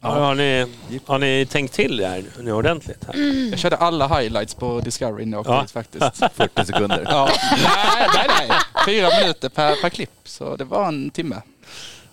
Har, 0.00 0.20
har, 0.20 0.34
ni, 0.34 0.66
har 1.06 1.18
ni 1.18 1.46
tänkt 1.50 1.74
till 1.74 1.96
det 1.96 2.06
här 2.06 2.24
nu 2.40 2.52
ordentligt? 2.52 3.04
Här? 3.06 3.48
Jag 3.50 3.58
körde 3.58 3.76
alla 3.76 4.06
highlights 4.20 4.54
på 4.54 4.80
Discovery 4.80 5.24
när 5.24 5.32
jag 5.32 5.40
åkte 5.40 5.52
Ja. 5.52 5.66
faktiskt. 5.72 6.24
40 6.34 6.64
sekunder. 6.66 7.02
Ja. 7.10 7.28
Nej, 7.50 8.08
nej, 8.14 8.26
nej. 8.48 8.58
Fyra 8.86 9.08
minuter 9.20 9.48
per, 9.48 9.74
per 9.82 9.88
klipp, 9.88 10.10
så 10.24 10.56
det 10.56 10.64
var 10.64 10.88
en 10.88 11.10
timme. 11.10 11.36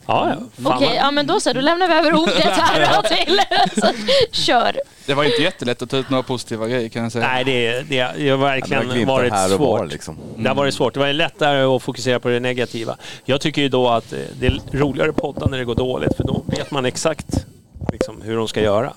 Ja, 0.07 0.33
ja. 0.63 0.69
Okej, 0.75 0.93
ja 0.95 1.11
men 1.11 1.27
då 1.27 1.39
så. 1.39 1.53
Då 1.53 1.61
lämnar 1.61 1.87
vi 1.87 1.93
över 1.93 2.13
ordet 2.13 2.35
här 2.43 3.01
till. 3.25 3.39
Så, 3.81 3.87
kör. 4.31 4.75
Det 5.05 5.13
var 5.13 5.23
inte 5.23 5.41
jättelätt 5.41 5.81
att 5.81 5.89
ta 5.89 5.97
ut 5.97 6.09
några 6.09 6.23
positiva 6.23 6.67
grejer 6.67 6.89
kan 6.89 7.03
jag 7.03 7.11
säga. 7.11 7.27
Nej, 7.27 7.43
det, 7.43 7.71
det, 7.71 7.83
det 7.89 7.99
har 7.99 8.13
Ja, 8.15 8.31
det 8.31 8.37
verkligen 8.43 8.87
var 8.87 8.93
glimtar 8.93 9.13
varit 9.13 9.33
här 9.33 9.53
och 9.53 9.59
var 9.59 9.77
svårt. 9.79 9.91
liksom. 9.91 10.17
Det 10.37 10.47
har 10.47 10.55
varit 10.55 10.73
svårt. 10.73 10.93
Det 10.93 10.99
var 10.99 11.13
lättare 11.13 11.61
att 11.75 11.81
fokusera 11.83 12.19
på 12.19 12.29
det 12.29 12.39
negativa. 12.39 12.97
Jag 13.25 13.41
tycker 13.41 13.61
ju 13.61 13.69
då 13.69 13.89
att 13.89 14.13
eh, 14.13 14.19
det 14.39 14.47
är 14.47 14.59
roligare 14.71 15.09
att 15.09 15.15
podda 15.15 15.45
när 15.47 15.57
det 15.57 15.65
går 15.65 15.75
dåligt 15.75 16.17
för 16.17 16.23
då 16.23 16.43
vet 16.47 16.71
man 16.71 16.85
exakt 16.85 17.45
liksom, 17.91 18.21
hur 18.21 18.37
de 18.37 18.47
ska 18.47 18.61
göra. 18.61 18.93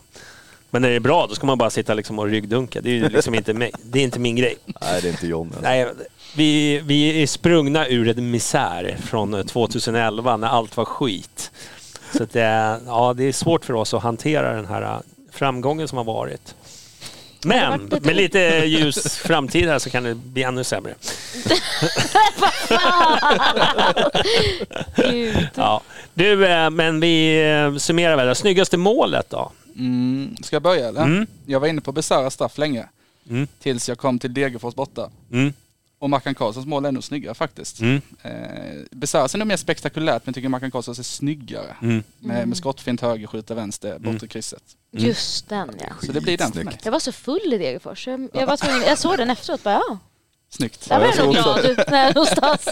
Men 0.71 0.83
när 0.83 0.89
det 0.89 0.97
är 0.97 1.01
bra 1.01 1.27
då 1.27 1.35
ska 1.35 1.47
man 1.47 1.59
bara 1.59 1.71
sitta 1.71 1.95
liksom 1.95 2.19
och 2.19 2.27
ryggdunka. 2.27 2.81
Det 2.81 2.91
är 2.91 2.95
ju 2.95 3.09
liksom 3.09 3.35
inte, 3.35 3.55
mig. 3.55 3.71
Det 3.83 3.99
är 3.99 4.03
inte 4.05 4.19
min 4.19 4.37
grej. 4.37 4.57
Nej, 4.65 5.03
det 5.03 5.09
är 5.09 5.11
inte 5.11 5.27
John. 5.27 5.47
alltså. 5.47 5.63
Nej, 5.63 5.87
vi, 6.37 6.81
vi 6.85 7.23
är 7.23 7.27
sprungna 7.27 7.89
ur 7.89 8.09
en 8.09 8.31
misär 8.31 8.97
från 9.05 9.35
eh, 9.35 9.43
2011 9.43 10.37
när 10.37 10.49
allt 10.49 10.77
var 10.77 10.85
skit. 10.85 11.51
Så 12.13 12.27
det, 12.33 12.81
ja, 12.87 13.15
det 13.17 13.25
är 13.25 13.33
svårt 13.33 13.65
för 13.65 13.75
oss 13.75 13.95
att 13.95 14.03
hantera 14.03 14.53
den 14.53 14.67
här 14.67 14.83
eh, 14.83 14.99
framgången 15.33 15.89
som 15.89 15.99
har 15.99 16.05
varit. 16.05 16.55
Men 17.43 17.91
med 18.03 18.17
lite 18.17 18.39
ljus 18.67 19.17
framtid 19.17 19.69
här 19.69 19.79
så 19.79 19.91
kan 19.91 20.03
det 20.03 20.15
bli 20.15 20.43
ännu 20.43 20.65
sämre. 20.65 20.95
Ja. 25.55 25.81
Du, 26.15 26.47
eh, 26.47 26.71
men 26.71 27.01
vi 27.01 27.45
eh, 27.51 27.77
summerar 27.77 28.17
väl. 28.17 28.27
det. 28.27 28.35
Snyggaste 28.35 28.77
målet 28.77 29.31
då? 29.31 29.53
Mm, 29.77 30.37
ska 30.43 30.57
jag 30.57 30.63
börja 30.63 30.89
eller? 30.89 31.03
Mm. 31.03 31.27
Jag 31.47 31.61
var 31.61 31.69
inne 31.69 31.81
på 31.81 31.93
bisarra 31.93 32.31
straff 32.31 32.59
länge. 32.59 32.87
Mm. 33.31 33.47
Tills 33.63 33.89
jag 33.89 33.99
kom 33.99 34.19
till 34.19 34.35
Degerfors 34.35 34.75
borta. 34.75 35.11
Mm. 35.33 35.53
Och 36.01 36.11
Mackan 36.11 36.35
Karlssons 36.35 36.67
mål 36.67 36.85
är 36.85 36.93
nog 36.93 37.05
snyggare 37.05 37.35
faktiskt. 37.35 37.81
Mm. 37.81 38.01
Eh, 38.23 38.33
Bisarras 38.91 39.35
är 39.35 39.39
nog 39.39 39.49
mer 39.49 39.57
spektakulärt 39.57 40.23
men 40.27 40.31
jag 40.31 40.35
tycker 40.35 40.49
Mackan 40.49 40.71
Karlssons 40.71 40.99
är 40.99 41.03
snyggare. 41.03 41.77
Mm. 41.83 42.03
Med, 42.19 42.49
med 42.49 42.57
skottfint 42.57 43.01
höger, 43.01 43.27
skjuta 43.27 43.55
vänster, 43.55 43.99
bortre 43.99 44.27
krysset. 44.27 44.63
Just 44.91 45.49
den 45.49 45.71
ja. 45.81 45.87
Så 46.07 46.13
det 46.13 46.21
blir 46.21 46.39
den 46.39 46.53
för 46.53 46.65
mig. 46.65 46.79
Jag 46.85 46.93
var 46.93 46.99
så 47.01 47.13
full 47.13 47.53
i 47.53 47.59
Degerfors. 47.59 48.07
Jag, 48.07 48.29
jag, 48.33 48.47
var 48.47 48.57
tvungen, 48.65 48.83
jag 48.83 48.99
såg 48.99 49.17
den 49.19 49.31
efteråt 49.31 49.63
bara 49.63 49.75
ja, 49.89 49.99
Snyggt. 50.51 50.89
där 50.89 50.99
var 50.99 51.07
jag 51.07 51.17
jag 51.17 51.25
nog 51.25 51.35
glad 51.35 51.85
när- 51.91 52.15
någonstans. 52.15 52.69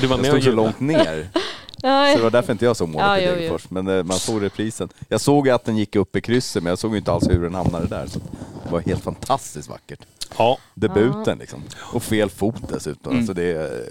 Du 0.00 0.06
var 0.06 0.16
Jag 0.16 0.22
med 0.22 0.32
och 0.34 0.42
stod 0.42 0.52
så 0.52 0.56
långt 0.56 0.80
ner. 0.80 1.28
Ja, 1.82 2.10
Så 2.12 2.16
det 2.16 2.22
var 2.22 2.30
därför 2.30 2.52
inte 2.52 2.64
jag 2.64 2.76
såg 2.76 2.88
målet 2.88 3.06
Ja, 3.06 3.18
i. 3.18 3.26
Degerfors. 3.26 3.70
Men 3.70 3.88
eh, 3.88 4.04
man 4.04 4.18
såg 4.18 4.42
reprisen. 4.42 4.88
Jag 5.08 5.20
såg 5.20 5.48
att 5.48 5.64
den 5.64 5.76
gick 5.76 5.96
upp 5.96 6.16
i 6.16 6.20
krysset 6.20 6.62
men 6.62 6.70
jag 6.70 6.78
såg 6.78 6.96
inte 6.96 7.12
alls 7.12 7.28
hur 7.30 7.42
den 7.42 7.54
hamnade 7.54 7.86
där. 7.86 8.06
Så 8.06 8.18
det 8.64 8.70
var 8.70 8.80
helt 8.80 9.02
fantastiskt 9.04 9.68
vackert. 9.68 10.00
Ja. 10.38 10.58
Debuten 10.74 11.38
liksom. 11.38 11.62
Och 11.92 12.02
fel 12.02 12.30
fot 12.30 12.68
dessutom. 12.68 13.12
Mm. 13.12 13.18
Alltså 13.18 13.34
det 13.34 13.52
är... 13.52 13.84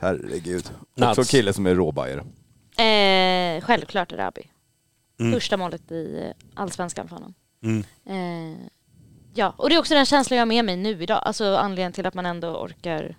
Herregud. 0.00 0.70
Nuts. 0.94 1.18
Också 1.18 1.24
kille 1.24 1.52
som 1.52 1.66
är 1.66 1.74
råbajare. 1.74 2.24
Eh, 2.76 3.64
självklart 3.64 4.12
Erabi. 4.12 4.50
Mm. 5.20 5.32
Första 5.32 5.56
målet 5.56 5.92
i 5.92 6.22
eh, 6.22 6.46
allsvenskan 6.54 7.08
för 7.08 7.16
honom. 7.16 7.34
Mm. 7.64 7.84
Eh, 8.06 8.58
ja, 9.34 9.54
och 9.56 9.68
det 9.68 9.74
är 9.74 9.78
också 9.78 9.94
den 9.94 10.06
känslan 10.06 10.36
jag 10.36 10.42
har 10.42 10.46
med 10.46 10.64
mig 10.64 10.76
nu 10.76 11.02
idag. 11.02 11.22
Alltså 11.24 11.56
anledningen 11.56 11.92
till 11.92 12.06
att 12.06 12.14
man 12.14 12.26
ändå 12.26 12.48
orkar 12.48 13.16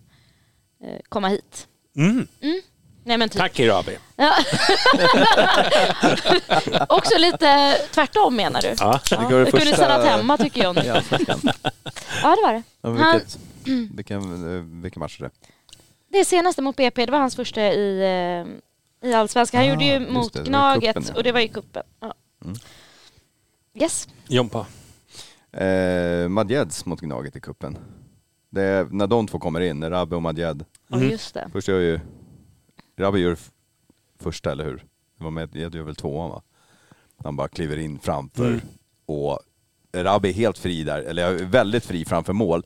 eh, 0.83 0.99
komma 1.09 1.27
hit. 1.27 1.67
Mm. 1.95 2.27
Nej 3.03 3.17
men 3.17 3.29
typ. 3.29 3.41
Tack 3.41 3.59
Irabi. 3.59 3.97
Ja. 4.15 4.33
också 6.89 7.17
lite 7.17 7.77
tvärtom 7.91 8.35
menar 8.35 8.61
du? 8.61 8.75
Ja. 8.79 8.99
Vilka 9.09 9.23
var 9.23 9.29
det 9.31 9.37
jag 9.37 9.49
kunde 9.49 9.65
första- 9.65 9.75
stannat 9.75 10.05
hemma 10.07 10.37
tycker 10.37 10.63
jag 10.63 10.75
nu. 10.75 10.81
Ja 10.85 10.93
det 12.21 12.41
var 12.43 12.53
det. 12.53 12.63
Ja, 12.81 12.89
Han- 12.89 13.13
vilket, 13.19 13.39
vilken, 13.95 14.55
eh, 14.57 14.81
vilken 14.83 14.99
match 14.99 15.19
är 15.21 15.23
det? 15.23 15.31
Det 16.09 16.25
senaste 16.25 16.61
mot 16.61 16.75
BP, 16.75 17.05
det 17.05 17.11
var 17.11 17.19
hans 17.19 17.35
första 17.35 17.61
i, 17.61 17.99
eh, 19.03 19.09
i 19.09 19.13
Allsvenskan. 19.13 19.59
Han 19.59 19.67
Ah, 19.69 19.73
gjorde 19.73 19.85
ju 19.85 19.93
just 19.93 20.11
mot 20.11 20.33
det, 20.33 20.39
det 20.43 20.51
var 20.51 20.75
i 20.75 20.79
Gnaget 20.79 20.95
cupen, 20.95 21.03
ja. 21.07 21.17
och 21.17 21.23
det 21.23 21.31
var 21.31 21.39
i 21.39 21.47
cupen. 21.47 21.83
Ja. 21.99 22.13
Mm. 22.45 22.55
Yes. 23.75 24.07
Jompa. 24.27 24.65
Eh, 25.57 26.27
Madjeds 26.27 26.85
mot 26.85 27.01
Gnaget 27.01 27.35
i 27.35 27.39
kuppen. 27.41 27.77
Det 28.49 28.61
är 28.61 28.87
när 28.91 29.07
de 29.07 29.27
två 29.27 29.39
kommer 29.39 29.61
in, 29.61 29.89
Rabbe 29.89 30.15
och 30.15 30.21
Madjed. 30.21 30.65
Ja, 30.87 30.97
Mm. 30.97 31.09
just 31.09 31.33
det. 31.33 31.49
Först 31.51 31.67
gör 31.67 31.79
ju... 31.79 31.99
Rabbe 32.97 33.19
gör 33.19 33.37
första, 34.19 34.51
eller 34.51 34.63
hur? 34.65 34.77
Det 35.17 35.23
var 35.23 35.31
Madjed 35.31 35.75
gör 35.75 35.83
väl 35.83 35.95
tvåan 35.95 36.29
va? 36.29 36.41
Han 37.23 37.35
bara 37.35 37.47
kliver 37.47 37.77
in 37.77 37.99
framför 37.99 38.47
Mm. 38.47 38.59
och 39.05 39.39
Rabbe 39.93 40.29
är 40.29 40.33
helt 40.33 40.57
fri 40.57 40.83
där, 40.83 40.99
eller 41.01 41.23
är 41.33 41.45
väldigt 41.45 41.85
fri 41.85 42.05
framför 42.05 42.33
mål. 42.33 42.65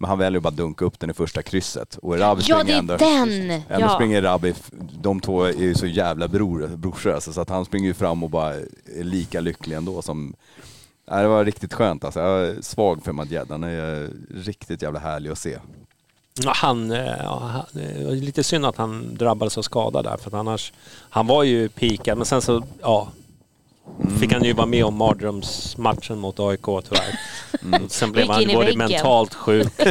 Men 0.00 0.08
han 0.10 0.18
väljer 0.18 0.40
bara 0.40 0.48
att 0.48 0.56
dunka 0.56 0.84
upp 0.84 1.00
den 1.00 1.10
i 1.10 1.14
första 1.14 1.42
krysset. 1.42 1.96
Och 1.96 2.18
Rabbe 2.18 2.42
Ja, 2.46 2.56
springer 2.60 2.64
det 2.64 2.72
är 2.72 2.78
ändå... 2.78 2.96
den! 2.96 3.50
Ändå 3.50 3.64
Ja. 3.86 3.88
springer 3.94 4.22
Rabbi, 4.22 4.54
de 5.02 5.20
två 5.20 5.42
är 5.44 5.52
ju 5.52 5.74
så 5.74 5.86
jävla 5.86 6.28
bror, 6.28 6.66
brorsor 6.76 7.12
alltså, 7.14 7.32
så 7.32 7.40
att 7.40 7.48
han 7.48 7.64
springer 7.64 7.86
ju 7.86 7.94
fram 7.94 8.22
och 8.22 8.30
bara 8.30 8.54
är 8.54 9.04
lika 9.04 9.40
lycklig 9.40 9.76
ändå 9.76 10.02
som... 10.02 10.34
Nej, 11.10 11.22
det 11.22 11.28
var 11.28 11.44
riktigt 11.44 11.74
skönt 11.74 12.04
alltså. 12.04 12.20
Jag 12.20 12.46
är 12.48 12.60
svag 12.62 13.04
för 13.04 13.12
Madjed, 13.12 13.46
han 13.50 13.64
är 13.64 14.10
riktigt 14.34 14.82
jävla 14.82 14.98
härlig 15.00 15.30
att 15.30 15.38
se. 15.38 15.58
Han, 16.46 16.90
eh, 16.90 17.06
ja, 17.22 17.38
han, 17.52 17.62
det 17.72 18.04
var 18.04 18.12
lite 18.12 18.44
synd 18.44 18.66
att 18.66 18.76
han 18.76 19.16
drabbades 19.16 19.58
av 19.58 19.62
skada 19.62 20.02
där 20.02 20.16
för 20.16 20.28
att 20.28 20.34
annars, 20.34 20.72
han 21.10 21.26
var 21.26 21.42
ju 21.42 21.68
pikad 21.68 22.16
men 22.18 22.26
sen 22.26 22.42
så, 22.42 22.62
ja, 22.82 23.08
fick 24.20 24.32
han 24.32 24.44
ju 24.44 24.52
vara 24.52 24.66
med 24.66 24.84
om 24.84 24.94
mardrömsmatchen 24.96 26.18
mot 26.18 26.40
AIK 26.40 26.64
tyvärr. 26.64 27.18
Och 27.84 27.90
Sen 27.90 28.12
blev 28.12 28.28
han 28.30 28.44
både 28.54 28.76
mentalt 28.76 29.34
sjuk. 29.34 29.72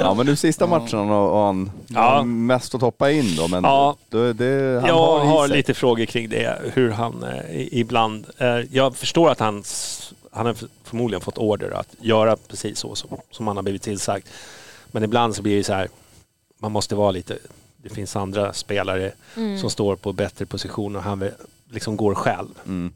Ja 0.00 0.14
men 0.14 0.26
nu 0.26 0.36
sista 0.36 0.66
matchen 0.66 0.98
och, 1.10 1.32
och 1.38 1.44
han 1.46 1.70
Ja. 1.88 2.00
har 2.00 2.22
mest 2.24 2.74
att 2.74 2.80
hoppa 2.80 3.10
in 3.10 3.36
då, 3.36 3.48
men 3.48 3.64
Ja. 3.64 3.96
då, 4.08 4.32
det, 4.32 4.78
han 4.80 4.88
Jag 4.88 4.94
har, 4.94 5.24
har 5.24 5.48
lite 5.48 5.74
frågor 5.74 6.04
kring 6.04 6.28
det, 6.28 6.58
hur 6.74 6.90
han 6.90 7.22
eh, 7.22 7.78
ibland... 7.78 8.26
Eh, 8.38 8.48
jag 8.72 8.96
förstår 8.96 9.30
att 9.30 9.40
han, 9.40 9.64
han 10.36 10.46
har 10.46 10.56
förmodligen 10.84 11.20
fått 11.20 11.38
order 11.38 11.70
att 11.70 11.94
göra 12.00 12.36
precis 12.36 12.78
så 12.78 12.94
som, 12.94 13.08
som 13.30 13.46
han 13.46 13.56
har 13.56 13.62
blivit 13.62 13.82
tillsagt. 13.82 14.28
Men 14.86 15.02
ibland 15.02 15.36
så 15.36 15.42
blir 15.42 15.56
det 15.56 15.64
så 15.64 15.72
här, 15.72 15.88
man 16.58 16.72
måste 16.72 16.94
vara 16.94 17.10
lite... 17.10 17.38
Det 17.76 17.88
finns 17.94 18.16
andra 18.16 18.52
spelare 18.52 19.12
Mm. 19.36 19.58
som 19.58 19.70
står 19.70 19.96
på 19.96 20.12
bättre 20.12 20.46
position 20.46 20.96
och 20.96 21.02
han 21.02 21.30
liksom 21.70 21.96
går 21.96 22.14
själv. 22.14 22.48
Mm. 22.66 22.92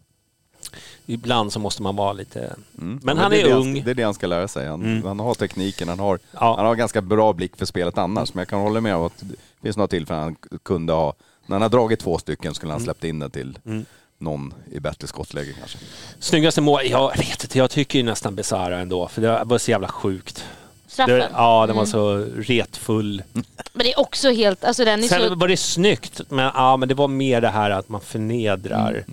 Ibland 1.07 1.53
så 1.53 1.59
måste 1.59 1.83
man 1.83 1.97
vara 1.97 2.13
lite... 2.13 2.57
Mm. 2.79 3.01
Men 3.03 3.17
Ja, 3.17 3.23
han 3.23 3.31
det 3.31 3.41
är 3.41 3.45
det 3.49 3.55
ung. 3.55 3.85
det 3.85 3.91
är 3.91 3.95
det 3.95 4.03
han 4.03 4.15
ska 4.15 4.27
lära 4.27 4.49
sig. 4.49 4.69
Han, 4.69 4.83
Mm. 4.83 5.05
han 5.05 5.21
har 5.21 5.35
tekniken, 5.35 5.89
han 5.89 5.99
har, 5.99 6.19
Ja. 6.33 6.57
han 6.57 6.67
har 6.67 6.75
ganska 6.75 7.01
bra 7.03 7.33
blick 7.33 7.57
för 7.57 7.67
spelet 7.67 7.99
annars. 7.99 8.35
Men 8.35 8.41
jag 8.41 8.49
kan 8.49 8.61
hålla 8.61 8.81
med 8.81 8.97
om 8.97 9.03
att 9.03 9.19
det 9.19 9.37
finns 9.63 9.77
några 9.77 9.89
tillfällen 9.89 10.23
han 10.23 10.37
kunde 10.63 10.93
ha... 10.93 11.15
När 11.47 11.55
han 11.55 11.63
har 11.63 11.69
dragit 11.69 12.01
två 12.01 12.19
stycken 12.19 12.55
skulle 12.55 12.73
han 12.73 12.81
släppt 12.81 13.05
in 13.05 13.19
det 13.19 13.31
till 13.31 13.59
Mm. 13.65 13.85
Någon 14.21 14.55
i 14.73 14.81
bättre 14.81 15.07
skottläge 15.07 15.53
kanske. 15.59 15.79
Snyggaste 16.21 16.61
mål? 16.61 16.81
Jag 16.85 17.17
vet 17.19 17.43
inte, 17.45 17.59
jag 17.59 17.71
tycker 17.71 17.99
ju 17.99 18.03
nästan 18.05 18.35
Besara 18.35 18.79
ändå. 18.79 19.09
För 19.09 19.23
det 19.23 19.43
var 19.45 19.59
så 19.59 19.71
jävla 19.71 19.89
sjukt. 19.89 20.45
Straffen. 20.87 21.15
Det, 21.19 21.29
ja, 21.33 21.67
den 21.67 21.77
var 21.77 21.83
Mm. 21.83 21.91
så 21.93 22.17
retfull. 22.43 23.23
Men 23.73 23.85
det 23.85 23.93
är 23.93 24.01
också 24.01 24.31
helt, 24.31 24.65
alltså 24.65 24.85
den 24.85 25.05
är 25.05 25.09
Sen 25.09 25.29
så... 25.29 25.35
var 25.35 25.49
det 25.49 25.57
snyggt, 25.57 26.21
men, 26.29 26.51
ja, 26.55 26.77
men 26.77 26.89
det 26.89 26.95
var 26.95 27.09
mer 27.09 27.41
det 27.41 27.49
här 27.49 27.71
att 27.71 27.89
man 27.89 28.01
förnedrar 28.01 29.05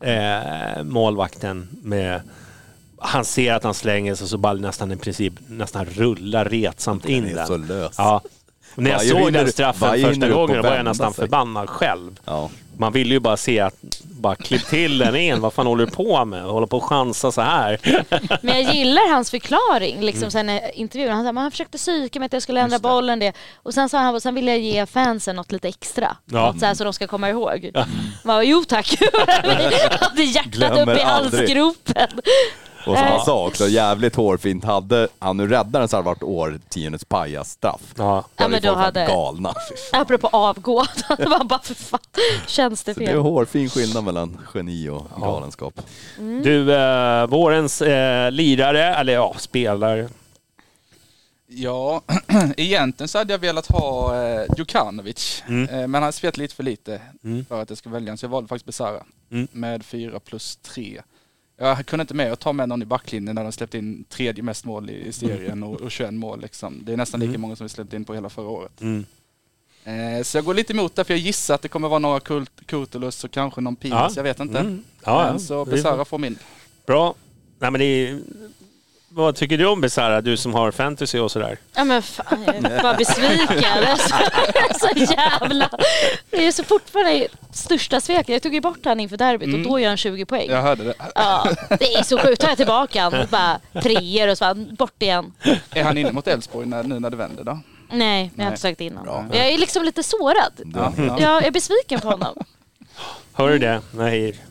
Ja. 0.00 0.06
eh, 0.06 0.82
målvakten 0.82 1.68
med... 1.82 2.20
Han 2.98 3.24
ser 3.24 3.52
att 3.52 3.64
han 3.64 3.74
slänger 3.74 4.14
sig 4.14 4.28
så 4.28 4.38
bara 4.38 4.52
nästan 4.54 4.92
i 4.92 4.96
princip 4.96 5.32
nästan 5.48 5.84
rullar 5.84 6.44
retsamt 6.44 7.04
in 7.04 7.22
Den 7.22 7.32
är 7.32 7.36
den. 7.36 7.46
så 7.46 7.56
lös. 7.56 7.94
Ja. 7.98 8.20
När 8.74 8.90
jag 8.90 9.02
såg 9.06 9.32
den 9.32 9.52
straffen 9.52 9.90
första 10.02 10.28
gången 10.28 10.56
då 10.56 10.62
var 10.68 10.76
jag 10.76 10.84
nästan 10.84 11.12
sig. 11.14 11.22
förbannad 11.24 11.68
själv. 11.68 12.20
Ja. 12.24 12.50
Man 12.76 12.92
ville 12.92 13.14
ju 13.14 13.20
bara 13.20 13.36
se 13.36 13.60
att, 13.60 13.74
bara 14.02 14.34
klipp 14.36 14.66
till 14.66 14.98
den 14.98 15.16
in. 15.16 15.40
Vad 15.40 15.52
fan 15.52 15.66
håller 15.66 15.86
du 15.86 15.92
på 15.92 16.24
med? 16.24 16.42
Håller 16.42 16.66
på 16.66 16.76
att 16.76 16.82
chansa 16.82 17.32
så 17.32 17.40
här. 17.40 17.78
Men 18.42 18.62
jag 18.62 18.74
gillar 18.74 19.12
hans 19.12 19.30
förklaring 19.30 19.92
Mm. 19.92 20.04
liksom 20.06 20.30
sen 20.30 20.50
i 20.50 20.60
intervjun. 20.74 21.12
Han, 21.12 21.24
sa, 21.24 21.32
men 21.32 21.42
han 21.42 21.50
försökte 21.50 21.78
psyka 21.78 22.18
mig 22.18 22.26
att 22.26 22.32
jag 22.32 22.42
skulle 22.42 22.60
ändra 22.60 22.78
bollen 22.78 23.18
det. 23.18 23.32
Och 23.56 23.74
sen 23.74 23.88
sa 23.88 23.98
han, 23.98 24.20
sen 24.20 24.34
vill 24.34 24.46
jag 24.48 24.58
ge 24.58 24.86
fansen 24.86 25.36
något 25.36 25.52
lite 25.52 25.68
extra. 25.68 26.16
Ja. 26.24 26.46
Något 26.46 26.60
så, 26.60 26.66
här, 26.66 26.74
så 26.74 26.84
de 26.84 26.92
ska 26.92 27.06
komma 27.06 27.30
ihåg. 27.30 27.70
Bara, 28.24 28.44
jo 28.44 28.64
tack. 28.68 28.94
hade 30.00 30.22
hjärtat 30.22 30.52
Glömmer 30.52 30.82
upp 30.92 30.98
i 30.98 31.02
aldrig. 31.02 31.40
halsgropen. 31.40 32.08
Och 32.86 32.96
som 32.98 33.06
han 33.06 33.24
sa 33.24 33.46
också, 33.46 33.68
jävligt 33.68 34.16
hårfint. 34.16 34.64
Hade 34.64 35.08
han 35.18 35.36
nu 35.36 35.48
räddat 35.48 35.72
den 35.72 35.88
så 35.88 35.96
hade 35.96 36.04
det 36.04 36.10
varit 36.10 36.22
årtiondets 36.22 37.04
pajasstraff. 37.04 37.80
Ja. 37.96 38.24
Ja, 38.36 38.48
men 38.48 38.62
då 38.62 38.74
hade- 38.74 39.06
galna. 39.06 39.54
Apropå 39.92 40.28
avgå. 40.32 40.84
det 41.18 41.26
var 41.26 41.44
bara 41.44 41.58
för 41.62 41.74
fan. 41.74 42.00
Känns 42.46 42.84
det 42.84 42.94
Så 42.94 43.00
det 43.00 43.06
är 43.06 43.10
fel? 43.10 43.18
hårfin 43.18 43.68
skillnad 43.70 44.04
mellan 44.04 44.38
geni 44.54 44.88
och 44.88 45.06
galenskap. 45.20 45.80
Mm. 46.18 46.42
Du, 46.42 46.74
eh, 46.74 47.26
vårens 47.26 47.82
eh, 47.82 48.30
lirare, 48.30 48.94
eller 48.94 49.12
ja, 49.12 49.34
spelare. 49.38 50.08
Ja, 51.54 52.02
egentligen 52.56 53.08
så 53.08 53.18
hade 53.18 53.32
jag 53.32 53.38
velat 53.38 53.66
ha 53.70 54.22
eh, 54.24 54.44
Djukanovic. 54.56 55.42
Mm. 55.48 55.68
Eh, 55.80 55.86
men 55.88 56.02
han 56.02 56.12
spelat 56.12 56.36
lite 56.36 56.54
för 56.54 56.62
lite 56.62 57.00
Mm. 57.24 57.44
för 57.44 57.62
att 57.62 57.68
jag 57.70 57.78
ska 57.78 57.90
välja. 57.90 58.16
Så 58.16 58.24
jag 58.24 58.30
valde 58.30 58.48
faktiskt 58.48 58.66
Besara 58.66 59.02
Mm. 59.32 59.48
med 59.52 59.84
4 59.84 60.20
plus 60.20 60.56
3. 60.56 61.02
Jag 61.68 61.86
kunde 61.86 62.00
inte 62.00 62.14
med 62.14 62.32
att 62.32 62.40
ta 62.40 62.52
med 62.52 62.68
någon 62.68 62.82
i 62.82 62.84
backlinjen 62.84 63.34
när 63.34 63.42
de 63.42 63.52
släppte 63.52 63.78
in 63.78 64.04
tredje 64.08 64.42
mest 64.42 64.64
mål 64.64 64.90
i 64.90 65.12
serien 65.12 65.62
och, 65.62 65.80
och 65.80 65.90
21 65.90 66.14
mål. 66.14 66.40
Liksom. 66.40 66.80
Det 66.84 66.92
är 66.92 66.96
nästan 66.96 67.20
lika 67.20 67.28
Mm. 67.30 67.40
många 67.40 67.56
som 67.56 67.64
vi 67.64 67.68
släppte 67.68 67.96
in 67.96 68.04
på 68.04 68.14
hela 68.14 68.30
förra 68.30 68.48
året. 68.48 68.80
Mm. 68.80 69.04
Eh, 69.84 70.22
så 70.22 70.36
jag 70.38 70.44
går 70.44 70.54
lite 70.54 70.72
emot 70.72 70.94
det 70.96 71.04
för 71.04 71.14
jag 71.14 71.20
gissar 71.20 71.54
att 71.54 71.62
det 71.62 71.68
kommer 71.68 71.88
vara 71.88 71.98
några 71.98 72.20
Kurtulus 72.66 73.24
och 73.24 73.30
kanske 73.30 73.60
någon 73.60 73.76
Pils. 73.76 73.92
Ja. 73.92 74.10
Jag 74.16 74.22
vet 74.22 74.40
inte. 74.40 74.58
Mm. 74.58 74.84
Ja, 75.04 75.24
ja. 75.24 75.30
Men 75.30 75.40
så 75.40 75.64
Besara 75.64 76.04
får 76.04 76.18
min. 76.18 76.38
Bra. 76.86 77.14
Nej, 77.58 77.70
men 77.70 77.78
det 77.78 77.84
är, 77.84 78.20
vad 79.14 79.36
tycker 79.36 79.58
du 79.58 79.66
om 79.66 79.80
Besara, 79.80 80.20
du 80.20 80.36
som 80.36 80.54
har 80.54 80.70
fantasy 80.70 81.18
och 81.18 81.30
sådär? 81.30 81.58
Ja 81.74 81.84
men 81.84 82.02
fan, 82.02 82.44
jag 82.46 82.54
är 82.56 82.82
bara 82.82 82.94
besviken. 82.94 83.64
Är 83.64 83.96
så, 84.08 84.14
jag 84.54 84.70
är 84.70 84.74
så 84.78 85.12
jävla... 85.14 85.70
Det 86.30 86.46
är 86.46 86.52
så 86.52 86.64
fortfarande 86.64 87.28
största 87.52 88.00
sveket. 88.00 88.28
Jag 88.28 88.42
tog 88.42 88.54
ju 88.54 88.60
bort 88.60 88.84
han 88.84 89.00
inför 89.00 89.16
derbyt 89.16 89.54
och 89.54 89.60
då 89.60 89.78
gör 89.80 89.88
han 89.88 89.96
20 89.96 90.24
poäng. 90.24 90.50
Jag 90.50 90.62
hörde 90.62 90.84
det. 90.84 90.94
Ja, 91.14 91.48
det 91.68 91.94
är 91.94 92.02
så 92.02 92.18
sjukt. 92.18 92.40
Tar 92.40 92.48
jag 92.48 92.56
tillbaka 92.56 93.02
han 93.02 93.14
och 93.14 93.28
bara 93.28 93.60
treor 93.82 94.28
och 94.28 94.38
så 94.38 94.44
bara 94.44 94.54
bort 94.54 95.02
igen. 95.02 95.32
Är 95.70 95.84
han 95.84 95.98
inne 95.98 96.12
mot 96.12 96.26
Elfsborg 96.28 96.66
när, 96.66 96.82
nu 96.82 97.00
när 97.00 97.10
det 97.10 97.16
vänder 97.16 97.44
då? 97.44 97.60
Nej, 97.90 98.30
jag 98.36 98.44
har 98.44 98.50
inte 98.50 98.60
sagt 98.60 98.80
innan. 98.80 99.04
Bra. 99.04 99.24
Jag 99.32 99.48
är 99.48 99.58
liksom 99.58 99.84
lite 99.84 100.02
sårad. 100.02 100.52
Ja, 100.74 100.92
ja. 100.96 101.16
Jag 101.20 101.44
är 101.46 101.50
besviken 101.50 102.00
på 102.00 102.08
honom. 102.08 102.34
Hör 103.32 103.50
du 103.50 103.58
det? 103.58 103.80
Nej. 103.90 104.36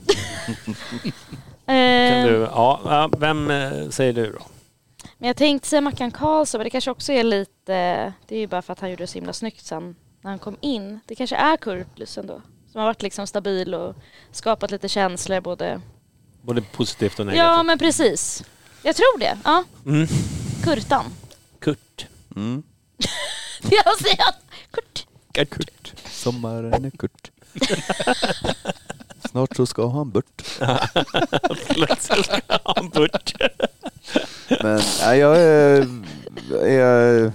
Kan 1.65 1.75
Eh, 1.75 2.25
du, 2.25 2.47
ja, 2.51 2.79
ja, 2.85 3.09
vem 3.17 3.51
eh, 3.51 3.89
säger 3.89 4.13
du 4.13 4.31
då? 4.31 4.39
Men 5.21 5.27
jag 5.27 5.37
tänkte 5.37 5.67
säga 5.67 5.81
Mackan 5.81 6.11
Karlsson, 6.11 6.59
men 6.59 6.63
det 6.63 6.69
kanske 6.69 6.91
också 6.91 7.11
är 7.13 7.23
lite... 7.23 8.13
Det 8.27 8.35
är 8.35 8.39
ju 8.39 8.47
bara 8.47 8.61
för 8.61 8.73
att 8.73 8.79
han 8.79 8.89
gjorde 8.89 9.03
det 9.03 9.07
så 9.07 9.13
himla 9.13 9.33
snyggt 9.33 9.65
sen 9.65 9.95
när 10.21 10.31
han 10.31 10.39
kom 10.39 10.57
in. 10.61 10.99
Det 11.05 11.15
kanske 11.15 11.35
är 11.35 11.57
Kurtlus 11.57 12.17
ändå. 12.17 12.41
Som 12.71 12.79
har 12.79 12.85
varit 12.87 13.01
liksom 13.01 13.27
stabil 13.27 13.73
och 13.73 13.95
skapat 14.31 14.71
lite 14.71 14.89
känslor 14.89 15.41
både... 15.41 15.81
Både 16.41 16.61
positivt 16.61 17.19
och 17.19 17.25
negativt. 17.25 17.45
Ja, 17.45 17.63
men 17.63 17.79
precis. 17.79 18.43
Jag 18.83 18.95
tror 18.95 19.19
det. 19.19 19.37
Ja. 19.43 19.63
Mm. 19.85 20.07
Kurtan. 20.63 21.05
Kurt. 21.59 22.07
Mm. 22.35 22.63
Jag 23.61 23.99
säger 23.99 24.21
att... 24.29 24.41
Kurt. 24.71 25.05
Kurt. 25.49 25.93
Sommaren 26.05 26.85
är 26.85 26.89
kort. 26.89 27.31
Snart 29.29 29.55
så 29.55 29.65
ska 29.65 29.89
han 29.89 30.11
bort. 30.11 30.41
Plötsligt 31.67 32.25
ska 32.25 32.41
han 32.63 32.89
bort. 32.89 33.33
Men 34.63 34.81
nej, 35.01 35.19
jag 35.19 35.37
är, 35.41 35.87
är 36.65 37.31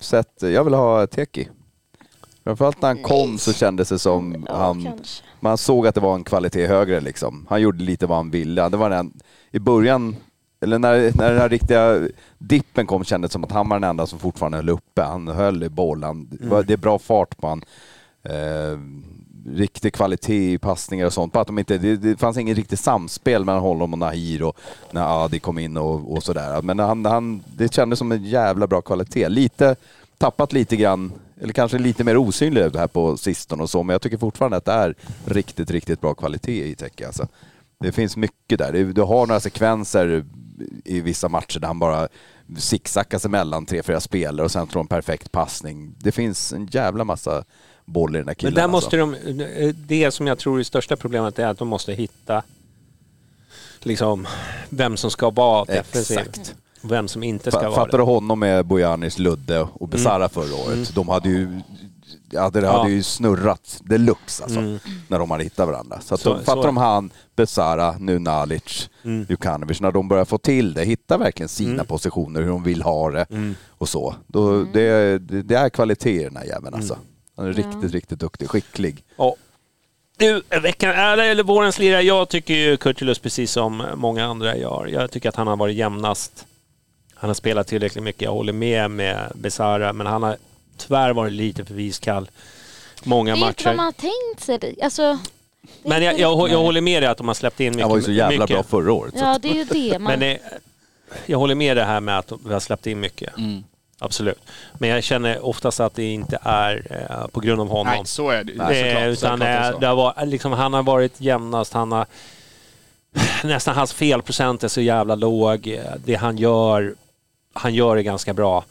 sett, 0.00 0.42
jag 0.42 0.64
vill 0.64 0.74
ha 0.74 1.06
Teki. 1.06 1.48
Framförallt 2.44 2.82
när 2.82 2.88
han 2.88 3.02
kom 3.02 3.38
så 3.38 3.52
kändes 3.52 3.88
det 3.88 3.98
som 3.98 4.44
Ja, 4.48 4.56
han, 4.56 4.82
kanske. 4.84 5.24
man 5.40 5.58
såg 5.58 5.86
att 5.86 5.94
det 5.94 6.00
var 6.00 6.14
en 6.14 6.24
kvalitet 6.24 6.66
högre 6.66 7.00
liksom. 7.00 7.46
Han 7.50 7.60
gjorde 7.60 7.84
lite 7.84 8.06
vad 8.06 8.16
han 8.16 8.30
ville. 8.30 8.68
Det 8.68 8.76
var 8.76 8.90
den, 8.90 9.12
I 9.50 9.58
början, 9.58 10.16
eller 10.60 10.78
när, 10.78 10.96
när 11.16 11.30
den 11.30 11.40
här 11.40 11.48
riktiga 11.48 12.00
dippen 12.38 12.86
kom 12.86 13.04
kändes 13.04 13.30
det 13.30 13.32
som 13.32 13.44
att 13.44 13.52
han 13.52 13.68
var 13.68 13.76
den 13.80 13.90
enda 13.90 14.06
som 14.06 14.18
fortfarande 14.18 14.58
höll 14.58 14.68
uppe. 14.68 15.02
Han 15.02 15.28
höll 15.28 15.62
i 15.62 15.68
bollen. 15.68 16.28
Det 16.30 16.46
var- 16.46 16.62
Det 16.62 16.72
är 16.72 16.76
bra 16.76 16.98
fart 16.98 17.36
på 17.38 17.48
han. 17.48 17.64
Eh, 18.22 18.78
riktig 19.46 19.94
kvalitet 19.94 20.52
i 20.52 20.58
passningar 20.58 21.06
och 21.06 21.12
sånt. 21.12 21.32
Bara 21.32 21.40
att 21.40 21.46
de 21.46 21.58
inte, 21.58 21.78
det, 21.78 21.96
det 21.96 22.16
fanns 22.16 22.38
inget 22.38 22.56
riktigt 22.56 22.80
samspel 22.80 23.44
mellan 23.44 23.62
honom 23.62 23.92
och 23.92 23.98
Nahir 23.98 24.42
och 24.42 24.58
när 24.90 25.24
Adi 25.24 25.38
kom 25.38 25.58
in 25.58 25.76
och, 25.76 26.12
och 26.12 26.22
sådär. 26.22 26.62
Men 26.62 26.78
han, 26.78 27.04
han, 27.04 27.44
det 27.56 27.74
kändes 27.74 27.98
som 27.98 28.12
en 28.12 28.24
jävla 28.24 28.66
bra 28.66 28.80
kvalitet. 28.82 29.28
Lite, 29.28 29.76
tappat 30.18 30.52
lite 30.52 30.76
grann, 30.76 31.12
eller 31.40 31.52
kanske 31.52 31.78
lite 31.78 32.04
mer 32.04 32.16
osynlig 32.16 32.60
här 32.62 32.86
på 32.86 33.16
sistone 33.16 33.62
och 33.62 33.70
så, 33.70 33.82
men 33.82 33.94
jag 33.94 34.02
tycker 34.02 34.18
fortfarande 34.18 34.56
att 34.56 34.64
det 34.64 34.72
är 34.72 34.94
riktigt, 35.24 35.70
riktigt 35.70 36.00
bra 36.00 36.14
kvalitet 36.14 36.68
i 36.68 36.74
Teke. 36.74 37.06
Alltså. 37.06 37.28
Det 37.80 37.92
finns 37.92 38.16
mycket 38.16 38.58
där. 38.58 38.72
Du 38.72 39.02
har 39.02 39.26
några 39.26 39.40
sekvenser 39.40 40.24
i 40.84 41.00
vissa 41.00 41.28
matcher 41.28 41.60
där 41.60 41.66
han 41.66 41.78
bara 41.78 42.08
sicksackar 42.56 43.18
sig 43.18 43.30
mellan 43.30 43.66
tre, 43.66 43.82
fyra 43.82 44.00
spelare 44.00 44.44
och 44.44 44.50
sen 44.50 44.66
tror 44.66 44.82
en 44.82 44.86
perfekt 44.86 45.32
passning. 45.32 45.94
Det 45.98 46.12
finns 46.12 46.52
en 46.52 46.66
jävla 46.66 47.04
massa 47.04 47.44
boll 47.84 48.16
i 48.16 48.18
den 48.18 48.22
här 48.22 48.26
Men 48.26 48.34
killen. 48.34 48.54
där 48.54 48.62
alltså. 48.62 48.72
måste 48.72 48.96
de, 48.96 49.74
det 49.86 50.10
som 50.10 50.26
jag 50.26 50.38
tror 50.38 50.58
är 50.58 50.62
största 50.62 50.96
problemet 50.96 51.38
är 51.38 51.46
att 51.46 51.58
de 51.58 51.68
måste 51.68 51.92
hitta 51.92 52.42
liksom 53.80 54.26
vem 54.68 54.96
som 54.96 55.10
ska 55.10 55.30
vara 55.30 55.64
defensiv. 55.64 56.18
Exakt. 56.18 56.54
och 56.82 56.90
Vem 56.92 57.08
som 57.08 57.22
inte 57.22 57.50
ska 57.50 57.60
Fa- 57.60 57.64
vara 57.64 57.74
Fattar 57.74 57.98
du 57.98 58.04
honom 58.04 58.38
med 58.38 58.66
Bojanis, 58.66 59.18
Ludde 59.18 59.60
och 59.72 59.88
Besara 59.88 60.28
förra 60.28 60.54
året? 60.54 60.94
De 60.94 61.08
hade 61.08 61.28
ju, 61.28 61.60
ja, 62.30 62.50
det 62.50 62.58
Mm. 62.58 62.70
Ja. 62.70 62.78
hade 62.78 62.90
ju 62.90 63.02
snurrat 63.02 63.80
deluxe 63.84 64.42
alltså, 64.44 64.58
Mm. 64.58 64.78
när 65.08 65.18
de 65.18 65.30
hade 65.30 65.44
hittat 65.44 65.66
varandra. 65.68 66.00
Så, 66.00 66.14
att 66.14 66.20
Så- 66.20 66.34
de, 66.34 66.44
fattar 66.44 66.62
de 66.66 66.76
han, 66.76 67.10
Besara, 67.36 67.96
nu 67.98 68.18
Nalic, 68.18 68.90
Mm. 69.04 69.26
Jukanovic, 69.28 69.80
när 69.80 69.92
de 69.92 70.08
börjar 70.08 70.24
få 70.24 70.38
till 70.38 70.74
det, 70.74 70.84
hitta 70.84 71.18
verkligen 71.18 71.48
sina 71.48 71.72
Mm. 71.72 71.86
positioner, 71.86 72.40
hur 72.42 72.48
de 72.48 72.62
vill 72.62 72.82
ha 72.82 73.10
det 73.10 73.26
Mm. 73.30 73.54
och 73.68 73.88
så. 73.88 74.14
Då, 74.26 74.64
det, 74.64 75.18
det, 75.18 75.42
det 75.42 75.54
är 75.54 75.68
kvalitet 75.68 76.20
i 76.20 76.24
den 76.24 76.36
här 76.36 76.44
jäveln 76.44 76.66
Mm. 76.66 76.80
alltså. 76.80 76.96
Han 77.36 77.46
är 77.46 77.52
riktigt, 77.52 77.92
riktigt 77.92 78.18
duktig, 78.18 78.48
skicklig. 78.48 79.04
Ja. 79.16 79.36
Du, 80.16 80.42
veckan, 80.62 80.90
eller, 80.90 81.24
eller 81.24 81.42
vårens 81.42 81.78
lirare. 81.78 82.02
Jag 82.02 82.28
tycker 82.28 82.54
ju 82.54 82.76
Kurtulus 82.76 83.18
precis 83.18 83.52
som 83.52 83.86
många 83.94 84.24
andra 84.24 84.56
gör. 84.56 84.86
Jag 84.86 85.10
tycker 85.10 85.28
att 85.28 85.36
han 85.36 85.46
har 85.46 85.56
varit 85.56 85.76
jämnast. 85.76 86.46
Han 87.14 87.30
har 87.30 87.34
spelat 87.34 87.66
tillräckligt 87.66 88.04
mycket. 88.04 88.22
Jag 88.22 88.32
håller 88.32 88.52
med 88.52 88.90
med 88.90 89.32
Besara, 89.34 89.92
men 89.92 90.06
han 90.06 90.22
har 90.22 90.36
tyvärr 90.76 91.12
varit 91.12 91.32
lite 91.32 91.64
för 91.64 91.80
iskall 91.80 92.30
många 93.04 93.34
Det 93.34 93.40
är 93.40 93.48
inte 93.48 93.64
vad 93.64 93.76
matcher. 93.76 93.76
man 93.76 93.84
har 93.84 93.92
tänkt 93.92 94.62
sig. 94.62 94.82
Alltså, 94.82 95.18
Men 95.82 96.02
jag, 96.02 96.18
jag, 96.18 96.50
jag 96.50 96.58
håller 96.58 96.80
med 96.80 97.02
dig 97.02 97.10
att 97.10 97.18
de 97.18 97.26
har 97.28 97.34
släppt 97.34 97.60
in 97.60 97.70
mycket. 97.70 97.82
Han 97.82 97.90
var 97.90 97.96
ju 97.96 98.02
så 98.02 98.12
jävla 98.12 98.38
mycket. 98.38 98.56
bra 98.56 98.62
förra 98.62 98.92
året. 98.92 99.14
Ja, 99.16 99.38
det 99.42 99.48
är 99.48 99.54
ju 99.54 99.64
det. 99.64 99.98
Man... 99.98 100.02
Men 100.12 100.20
det, 100.20 100.38
jag 101.26 101.38
håller 101.38 101.54
med 101.54 101.76
det 101.76 101.84
här 101.84 102.00
med 102.00 102.18
att 102.18 102.32
vi 102.46 102.52
har 102.52 102.60
släppt 102.60 102.86
in 102.86 103.00
mycket. 103.00 103.38
Mm. 103.38 103.64
Absolut. 103.98 104.38
Men 104.74 104.88
jag 104.90 105.04
känner 105.04 105.44
oftast 105.46 105.80
att 105.80 105.94
det 105.94 106.12
inte 106.12 106.38
är 106.42 106.86
eh, 106.90 107.26
på 107.26 107.40
grund 107.40 107.60
av 107.60 107.68
honom. 107.68 107.92
Nej, 107.96 108.06
så 108.06 108.30
är 108.30 108.44
det. 108.44 108.52
Eh, 108.52 108.58
Såklart, 108.58 109.02
utan 109.02 109.16
såklart 109.16 109.40
är 109.48 109.60
det 109.60 109.66
eh, 109.66 109.72
så. 109.72 109.78
det 109.78 109.86
har 109.86 109.96
varit, 109.96 110.28
liksom, 110.28 110.52
han 110.52 110.72
har 110.72 110.82
varit 110.82 111.20
jämnast. 111.20 111.72
Han 111.72 111.92
har, 111.92 112.06
nästan 113.44 113.74
hans 113.74 113.92
felprocent 113.92 114.64
är 114.64 114.68
så 114.68 114.80
jävla 114.80 115.14
låg. 115.14 115.66
Eh, 115.68 115.80
Det 116.04 116.14
han 116.14 116.38
gör, 116.38 116.94
han 117.52 117.74
gör 117.74 117.96
det 117.96 118.02
ganska 118.02 118.34
bra. 118.34 118.64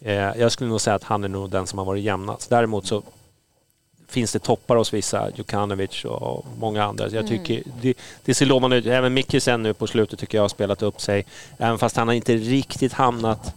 Eh, 0.00 0.14
jag 0.14 0.52
skulle 0.52 0.70
nog 0.70 0.80
säga 0.80 0.96
att 0.96 1.04
han 1.04 1.24
är 1.24 1.28
nog 1.28 1.50
den 1.50 1.66
som 1.66 1.78
har 1.78 1.86
varit 1.86 2.02
jämnast. 2.04 2.50
Däremot 2.50 2.86
så 2.86 3.02
finns 4.08 4.32
det 4.32 4.38
toppar 4.38 4.76
hos 4.76 4.92
vissa, 4.94 5.30
Djukanovic 5.34 6.04
och 6.04 6.46
många 6.58 6.84
andra. 6.84 7.04
Jag 7.04 7.14
Mm. 7.14 7.28
tycker 7.28 7.62
det, 7.82 7.94
det 8.24 8.34
ser 8.34 8.46
lovande 8.46 8.76
ut. 8.76 8.86
Även 8.86 9.14
Mikkisen 9.14 9.62
nu 9.62 9.74
på 9.74 9.86
slutet 9.86 10.18
tycker 10.18 10.38
jag 10.38 10.42
har 10.42 10.48
spelat 10.48 10.82
upp 10.82 11.00
sig. 11.00 11.26
Även 11.58 11.78
fast 11.78 11.96
han 11.96 12.08
har 12.08 12.14
inte 12.14 12.34
riktigt 12.36 12.92
hamnat... 12.92 13.54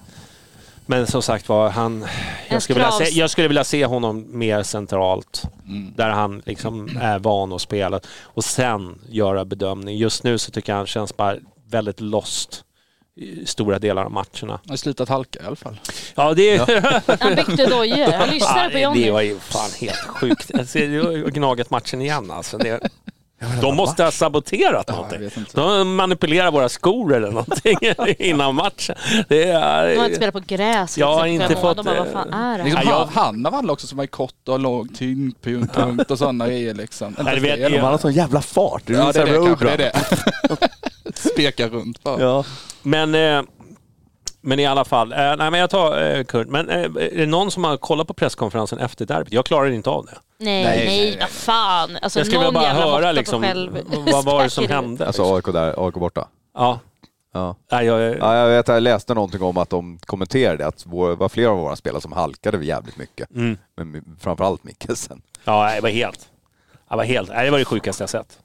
Men 0.85 1.07
som 1.07 1.21
sagt 1.21 1.49
var, 1.49 1.69
han... 1.69 2.05
Jag 2.49 2.61
skulle, 2.61 2.79
vilja 2.79 2.91
se, 2.91 3.19
jag 3.19 3.29
skulle 3.29 3.47
vilja 3.47 3.63
se 3.63 3.85
honom 3.85 4.25
mer 4.37 4.63
centralt. 4.63 5.43
Mm. 5.67 5.93
Där 5.95 6.09
han 6.09 6.41
liksom 6.45 6.97
är 7.01 7.19
van 7.19 7.53
att 7.53 7.61
spela. 7.61 7.99
Och 8.21 8.43
sen 8.43 8.99
göra 9.09 9.45
bedömning. 9.45 9.97
Just 9.97 10.23
nu 10.23 10.37
så 10.37 10.51
tycker 10.51 10.71
jag 10.71 10.77
han 10.77 10.87
känns 10.87 11.17
bara 11.17 11.37
väldigt 11.69 12.01
lost 12.01 12.63
i 13.15 13.45
stora 13.45 13.79
delar 13.79 14.03
av 14.03 14.11
matcherna. 14.11 14.27
Han 14.41 14.59
har 14.69 14.75
slutat 14.77 15.09
halka 15.09 15.39
i 15.43 15.45
alla 15.45 15.55
fall. 15.55 15.79
Ja, 16.15 16.33
det 16.33 16.57
Han 17.19 17.35
byggde 17.35 17.65
dojor. 17.65 18.11
Han 18.11 18.29
lyssnade 18.29 18.69
på 18.69 18.73
det 18.73 18.81
Johnny. 18.81 19.09
var 19.11 19.21
ju 19.21 19.39
fan 19.39 19.69
helt 19.79 20.07
sjukt. 20.07 20.51
Alltså, 20.53 20.79
det 20.79 20.99
var 20.99 21.11
ju 21.11 21.25
Gnaget 21.29 21.69
matchen 21.69 22.01
igen 22.01 22.31
alltså. 22.31 22.57
Det, 22.57 22.89
de 23.61 23.75
måste 23.75 24.03
ha 24.03 24.11
saboterat 24.11 24.85
Ja, 24.87 24.93
någonting. 24.95 25.29
De 25.53 25.95
manipulerar 25.95 26.51
våra 26.51 26.69
skor 26.69 27.13
eller 27.15 27.31
någonting 27.31 27.77
innan 28.19 28.55
matchen. 28.55 28.95
Det 29.29 29.43
är... 29.43 29.89
De 29.89 29.97
har 29.97 30.05
inte 30.05 30.15
spelat 30.15 30.33
på 30.33 30.39
gräs. 30.47 30.97
Jag 30.97 31.15
har 31.15 31.27
liksom, 31.27 31.41
inte 31.51 31.61
fått, 31.61 31.77
De 31.77 31.85
bara, 31.85 31.97
vad 31.99 32.07
eh, 32.07 32.13
fan 32.13 32.33
är 32.33 32.57
det 32.57 32.63
Liksom 32.63 32.81
jag- 32.89 33.09
han 33.13 33.45
av 33.45 33.55
alla 33.55 33.73
också 33.73 33.87
som 33.87 33.99
är 33.99 34.07
kort 34.07 34.47
och 34.47 34.59
låg 34.59 34.95
tyngdpunkt 34.95 35.75
punkt 35.75 36.11
och 36.11 36.17
sådana 36.17 36.47
grejer 36.47 36.73
liksom. 36.73 37.15
Nej, 37.19 37.35
det 37.35 37.41
vet 37.41 37.59
jag. 37.71 37.81
Har 37.81 37.97
sån 37.97 38.13
jävla 38.13 38.41
fart. 38.41 38.81
Det 38.85 38.93
är 38.93 38.97
Ja, 38.97 39.11
det 39.11 39.19
är 39.19 39.25
det 39.25 39.45
kanske. 39.45 39.65
Det 39.65 39.71
är 39.71 39.77
det. 39.77 39.93
Speka 41.33 41.67
runt 41.67 42.03
bara. 42.03 42.21
Ja. 42.21 42.43
Men, 42.81 43.15
eh, 43.15 43.41
men 44.43 44.59
i 44.59 44.65
alla 44.65 44.85
fall, 44.85 45.11
eh, 45.11 45.17
nej 45.17 45.51
men 45.51 45.53
jag 45.59 45.69
tar 45.69 46.01
eh, 46.03 46.23
Kurt. 46.23 46.47
Men 46.47 46.69
eh, 46.69 46.81
är 46.83 47.17
det 47.17 47.25
någon 47.25 47.51
som 47.51 47.63
har 47.63 47.77
kollat 47.77 48.07
på 48.07 48.13
presskonferensen 48.13 48.79
efter 48.79 49.05
derbyt? 49.05 49.33
Jag 49.33 49.45
klarar 49.45 49.69
inte 49.69 49.89
av 49.89 50.05
det. 50.05 50.17
Nej, 50.37 50.63
Nej, 50.63 50.85
nej, 50.85 51.17
vad 51.19 51.29
fan. 51.29 51.97
Alltså, 52.01 52.19
jag 52.19 52.25
skulle 52.27 52.39
vilja 52.39 52.51
någon 52.51 52.53
bara 52.53 52.63
jävla 52.63 52.85
måtta 52.85 52.95
höra 53.01 53.07
på 53.13 53.15
liksom, 53.15 53.41
själv- 53.43 53.79
vad 54.11 54.25
var 54.25 54.43
det 54.43 54.49
som 54.49 54.67
hände? 54.67 55.07
Alltså 55.07 55.35
AIK 55.35 55.45
där, 55.45 55.85
AIK 55.87 55.93
borta. 55.93 56.27
Ja. 56.53 56.79
Ja. 57.33 57.55
Nej, 57.71 57.85
jag, 57.85 58.17
Ja, 58.19 58.35
jag 58.37 58.47
vet, 58.49 58.67
jag 58.67 58.83
läste 58.83 59.13
någonting 59.13 59.41
om 59.41 59.57
att 59.57 59.69
de 59.69 59.99
kommenterade 60.05 60.67
att 60.67 60.83
vår, 60.85 61.09
det 61.09 61.15
var 61.15 61.29
flera 61.29 61.49
av 61.51 61.57
våra 61.57 61.75
spelare 61.75 62.01
som 62.01 62.11
halkade 62.11 62.65
jävligt 62.65 62.97
mycket. 62.97 63.29
mm. 63.35 63.57
Men 63.77 64.17
framförallt 64.21 64.63
Mikkelsen. 64.63 65.21
Ja, 65.43 65.71
det 65.75 65.81
var 65.81 65.89
helt... 65.89 66.29
Det 66.89 66.95
var 66.95 67.03
helt... 67.03 67.29
Nej, 67.29 67.45
det 67.45 67.51
var 67.51 67.59
det 67.59 67.65
sjukaste 67.65 68.03
jag 68.03 68.09
sett. 68.09 68.39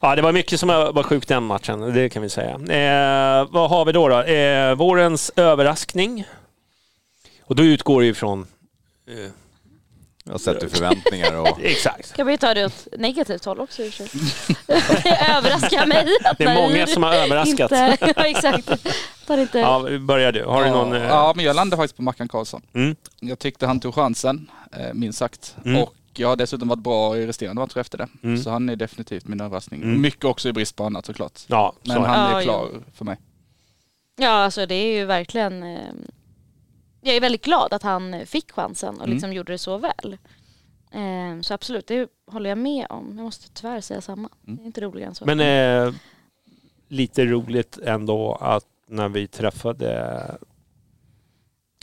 Ja, 0.00 0.16
det 0.16 0.22
var 0.22 0.32
mycket 0.32 0.60
som 0.60 0.68
var 0.68 1.02
sjukt 1.02 1.28
den 1.28 1.42
matchen, 1.42 1.94
det 1.94 2.08
kan 2.08 2.22
vi 2.22 2.28
säga. 2.28 2.50
Eh, 2.52 3.46
vad 3.50 3.70
har 3.70 3.84
vi 3.84 3.92
då? 3.92 4.08
då? 4.08 4.22
Eh, 4.22 4.74
vårens 4.74 5.32
överraskning. 5.36 6.24
Och 7.44 7.56
då 7.56 7.62
utgår 7.62 8.00
det 8.00 8.06
ifrån... 8.06 8.46
Eh, 9.08 9.30
Jag 10.24 10.40
sätter 10.40 10.68
förväntningar 10.68 11.34
och... 11.40 11.60
exakt. 11.62 12.12
Kan 12.16 12.26
vi 12.26 12.38
ta 12.38 12.54
det 12.54 12.64
åt 12.66 12.86
negativt 12.98 13.44
håll 13.44 13.60
också 13.60 13.82
i 13.82 13.86
överraskar 15.36 15.86
mig. 15.86 16.06
att 16.24 16.38
Det 16.38 16.44
är 16.44 16.54
många 16.54 16.86
som 16.86 17.02
har 17.02 17.14
överraskat. 17.14 17.72
Inte, 17.72 17.96
ja, 18.16 18.26
exakt. 18.26 18.70
Tar 19.26 19.38
inte... 19.38 19.58
Ja, 19.58 19.98
börjar 20.00 20.32
du. 20.32 20.44
Har 20.44 20.64
du 20.64 20.70
någon... 20.70 20.92
Ja, 20.92 20.96
eh, 21.00 21.06
ja, 21.08 21.32
men 21.36 21.44
jag 21.44 21.56
landade 21.56 21.82
faktiskt 21.82 21.96
på 21.96 22.02
Mackan 22.02 22.28
Karlsson. 22.28 22.62
Mm. 22.74 22.96
Jag 23.20 23.38
tyckte 23.38 23.66
han 23.66 23.80
tog 23.80 23.94
chansen, 23.94 24.50
eh, 24.72 24.92
minst 24.94 25.18
sagt. 25.18 25.56
Mm. 25.64 25.82
Och 25.82 25.94
jag 26.18 26.28
har 26.28 26.36
dessutom 26.36 26.68
varit 26.68 26.82
bra 26.82 27.16
i 27.18 27.26
resterande 27.26 27.60
matcher 27.62 27.78
efter 27.78 27.98
det. 27.98 28.08
Mm. 28.22 28.38
Så 28.38 28.50
han 28.50 28.68
är 28.68 28.76
definitivt 28.76 29.28
min 29.28 29.40
överraskning. 29.40 29.82
Mm. 29.82 30.00
Mycket 30.00 30.24
också 30.24 30.48
i 30.48 30.52
brist 30.52 30.76
på 30.76 30.84
annat 30.84 31.06
såklart. 31.06 31.40
Ja, 31.46 31.72
Men 31.82 31.96
så 31.96 32.02
det. 32.02 32.08
han 32.08 32.30
Ja, 32.30 32.38
är 32.38 32.42
klar 32.42 32.68
för 32.94 33.04
mig. 33.04 33.16
Ja, 34.16 34.28
alltså 34.30 34.66
det 34.66 34.74
är 34.74 34.98
ju 34.98 35.04
verkligen... 35.04 35.62
Eh, 35.62 35.92
jag 37.00 37.16
är 37.16 37.20
väldigt 37.20 37.44
glad 37.44 37.72
att 37.72 37.82
han 37.82 38.26
fick 38.26 38.52
chansen 38.52 38.94
och 38.94 39.02
Mm. 39.02 39.10
liksom 39.14 39.32
gjorde 39.32 39.52
det 39.52 39.58
så 39.58 39.78
väl. 39.78 40.18
Eh, 40.90 41.40
så 41.42 41.54
absolut, 41.54 41.86
det 41.86 42.08
håller 42.26 42.50
jag 42.50 42.58
med 42.58 42.86
om. 42.90 43.12
Jag 43.16 43.24
måste 43.24 43.50
tyvärr 43.52 43.80
säga 43.80 44.00
samma. 44.00 44.28
Mm. 44.46 44.56
Det 44.56 44.62
är 44.62 44.66
inte 44.66 44.80
roligare 44.80 45.08
än 45.08 45.14
så. 45.14 45.24
Men 45.26 45.40
eh, 45.40 45.94
lite 46.88 47.24
roligt 47.24 47.78
ändå 47.84 48.34
att 48.40 48.64
när 48.88 49.08
vi 49.08 49.26
träffade... 49.28 50.20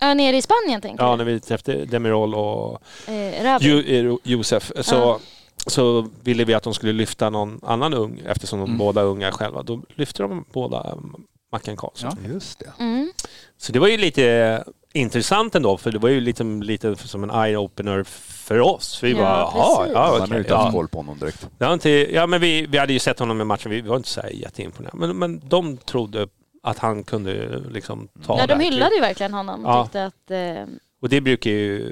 ja, 0.07 0.13
nere 0.13 0.37
i 0.37 0.41
Spanien 0.41 0.81
tänker 0.81 1.03
Ja, 1.03 1.15
när 1.15 1.25
vi 1.25 1.39
träffade 1.39 1.85
Demirol 1.85 2.35
och 2.35 2.81
Eh, 3.07 3.43
Rabi. 3.43 3.65
Jo- 3.95 4.11
eh, 4.13 4.17
Josef 4.23 4.71
så 4.81 5.19
så 5.67 6.07
ville 6.23 6.43
vi 6.45 6.53
att 6.53 6.63
de 6.63 6.73
skulle 6.73 6.93
lyfta 6.93 7.29
någon 7.29 7.59
annan 7.63 7.93
ung 7.93 8.21
eftersom 8.25 8.59
de 8.59 8.65
Mm. 8.65 8.77
båda 8.77 9.01
är 9.01 9.05
unga 9.05 9.31
själva. 9.31 9.63
Då 9.63 9.81
lyfte 9.95 10.23
de 10.23 10.45
båda 10.53 10.81
mm, 10.91 11.13
Mackan 11.51 11.77
Karlsson. 11.77 12.11
Ja. 12.23 12.29
Just 12.33 12.59
det. 12.59 12.71
Mm. 12.79 13.11
Så 13.57 13.71
det 13.71 13.79
var 13.79 13.87
ju 13.87 13.97
lite 13.97 14.63
intressant 14.93 15.55
ändå 15.55 15.77
för 15.77 15.91
det 15.91 15.99
var 15.99 16.09
ju 16.09 16.21
lite, 16.21 16.43
lite 16.43 16.95
som 16.95 17.23
en 17.23 17.31
eye-opener 17.31 18.03
för 18.43 18.59
oss. 18.59 18.99
Vi 19.03 19.11
Ja, 19.11 19.17
bara, 19.17 19.39
jaha, 19.39 19.87
ja 19.93 20.15
Man 20.19 20.31
har 20.31 20.37
inte 20.39 20.55
haft 20.55 20.65
Ja. 20.65 20.71
koll 20.71 20.87
på 20.87 20.97
honom 20.97 21.19
direkt. 21.19 21.47
Var 21.57 21.73
inte, 21.73 21.89
ja 21.89 22.27
men 22.27 22.41
vi, 22.41 22.65
vi 22.65 22.77
hade 22.77 22.93
ju 22.93 22.99
sett 22.99 23.19
honom 23.19 23.41
i 23.41 23.43
matchen, 23.43 23.71
vi 23.71 23.81
var 23.81 23.95
inte 23.97 24.09
så 24.09 24.21
här 24.21 24.29
jätteimponerade. 24.29 24.97
Men, 24.97 25.17
men 25.17 25.41
de 25.49 25.77
trodde 25.77 26.27
att 26.65 26.77
han 26.79 27.03
kunde 27.03 27.59
liksom 27.69 28.07
ta 28.25 28.37
Ja, 28.39 28.47
det 28.47 28.53
de 28.55 28.59
hyllade 28.63 28.95
ju 28.95 29.01
verkligen 29.01 29.33
honom 29.33 29.65
och 29.65 29.71
Ja. 29.71 29.83
tyckte 29.83 30.05
att 30.05 30.31
eh, 30.31 30.65
Och 31.01 31.09
det 31.09 31.21
brukar 31.21 31.51
ju, 31.51 31.91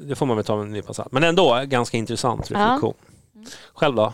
det, 0.00 0.14
får 0.14 0.26
man 0.26 0.36
väl 0.36 0.44
ta 0.46 0.56
med 0.56 0.66
en 0.66 0.72
nypa 0.72 0.94
salt. 0.94 1.12
Men 1.12 1.24
ändå 1.24 1.62
ganska 1.66 1.96
intressant 1.96 2.50
reflektion. 2.50 2.94
Själv 3.74 3.94
då? 3.96 4.12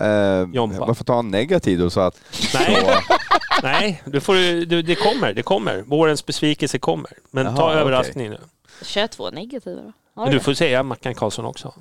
Eh, 0.00 0.46
Jompa. 0.54 0.94
får 0.94 1.04
ta 1.04 1.18
en 1.18 1.28
negativ 1.28 1.78
då 1.78 1.90
så 1.90 2.00
att... 2.00 2.20
Nej, 2.54 2.76
Så, 2.80 3.14
nej 3.62 4.02
du 4.06 4.20
får, 4.20 4.34
du, 4.66 4.82
det 4.82 4.94
kommer, 4.94 5.32
det 5.34 5.42
kommer. 5.42 5.82
Vårens 5.82 6.26
besvikelse 6.26 6.78
kommer. 6.78 7.10
Men 7.30 7.46
Jaha, 7.46 7.56
ta 7.56 7.64
okej. 7.68 7.80
överraskning 7.80 8.30
nu. 8.30 8.38
kör 8.82 9.06
två 9.06 9.30
negativa 9.30 9.76
då. 9.82 9.92
Har 10.14 10.24
Men 10.24 10.32
du 10.32 10.38
du 10.38 10.44
får 10.44 10.54
säga 10.54 10.82
Mackan 10.82 11.14
Karlsson 11.14 11.44
också. 11.44 11.74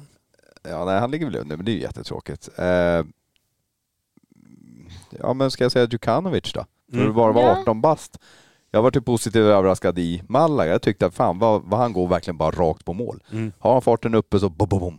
ja, 0.64 0.86
nej, 0.86 1.00
han 1.00 1.12
ligger 1.12 1.26
väl 1.26 1.36
under, 1.36 1.56
men 1.58 1.66
det 1.66 1.72
är 1.72 1.74
ju 1.74 1.82
jättetråkigt. 1.82 2.50
Eh, 2.58 3.04
ja, 5.20 5.34
men 5.36 5.52
ska 5.52 5.64
jag 5.64 5.72
säga 5.72 5.88
Djukanovic 5.92 6.54
då? 6.54 6.66
För 6.92 6.98
Mm. 6.98 7.10
att 7.10 7.16
bara 7.16 7.32
vara 7.32 7.46
Ja. 7.46 7.58
18 7.62 7.82
bast. 7.82 8.20
Jag 8.72 8.82
var 8.82 8.92
typ 8.92 9.06
positivt 9.06 9.42
överraskad 9.42 10.00
i 10.00 10.24
Malaga. 10.28 10.72
Jag 10.72 10.82
tyckte 10.82 11.06
att 11.06 11.14
fan 11.16 11.40
vad, 11.40 11.62
vad 11.64 11.80
han 11.80 11.94
går 11.94 12.08
verkligen 12.08 12.38
bara 12.38 12.52
rakt 12.52 12.86
på 12.86 12.94
mål. 12.94 13.24
Mm. 13.32 13.52
Har 13.60 13.74
han 13.74 13.82
farten 13.82 14.16
uppe 14.16 14.40
så 14.40 14.50
bom, 14.50 14.70
bom, 14.70 14.80
bom. 14.80 14.98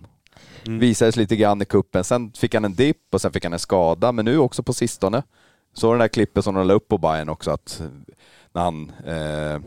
Mm. 0.66 0.78
Visades 0.78 1.16
lite 1.16 1.36
grann 1.36 1.62
i 1.62 1.64
kuppen. 1.64 2.04
Sen 2.04 2.32
fick 2.32 2.54
han 2.54 2.64
en 2.64 2.74
dipp 2.74 2.96
och 3.12 3.20
sen 3.20 3.32
fick 3.32 3.44
han 3.44 3.52
en 3.52 3.58
skada. 3.58 4.12
Men 4.12 4.24
nu 4.24 4.38
också 4.38 4.62
på 4.62 4.72
sistone. 4.72 5.22
Så 5.72 5.90
den 5.92 5.98
där 6.00 6.08
klippet 6.08 6.44
som 6.44 6.54
de 6.54 6.66
la 6.66 6.74
upp 6.74 6.88
på 6.88 6.98
Bayern 6.98 7.28
också 7.28 7.50
att 7.50 7.80
eh, 7.80 7.86
när 8.52 8.62
han... 8.62 8.92
Eh, 9.06 9.60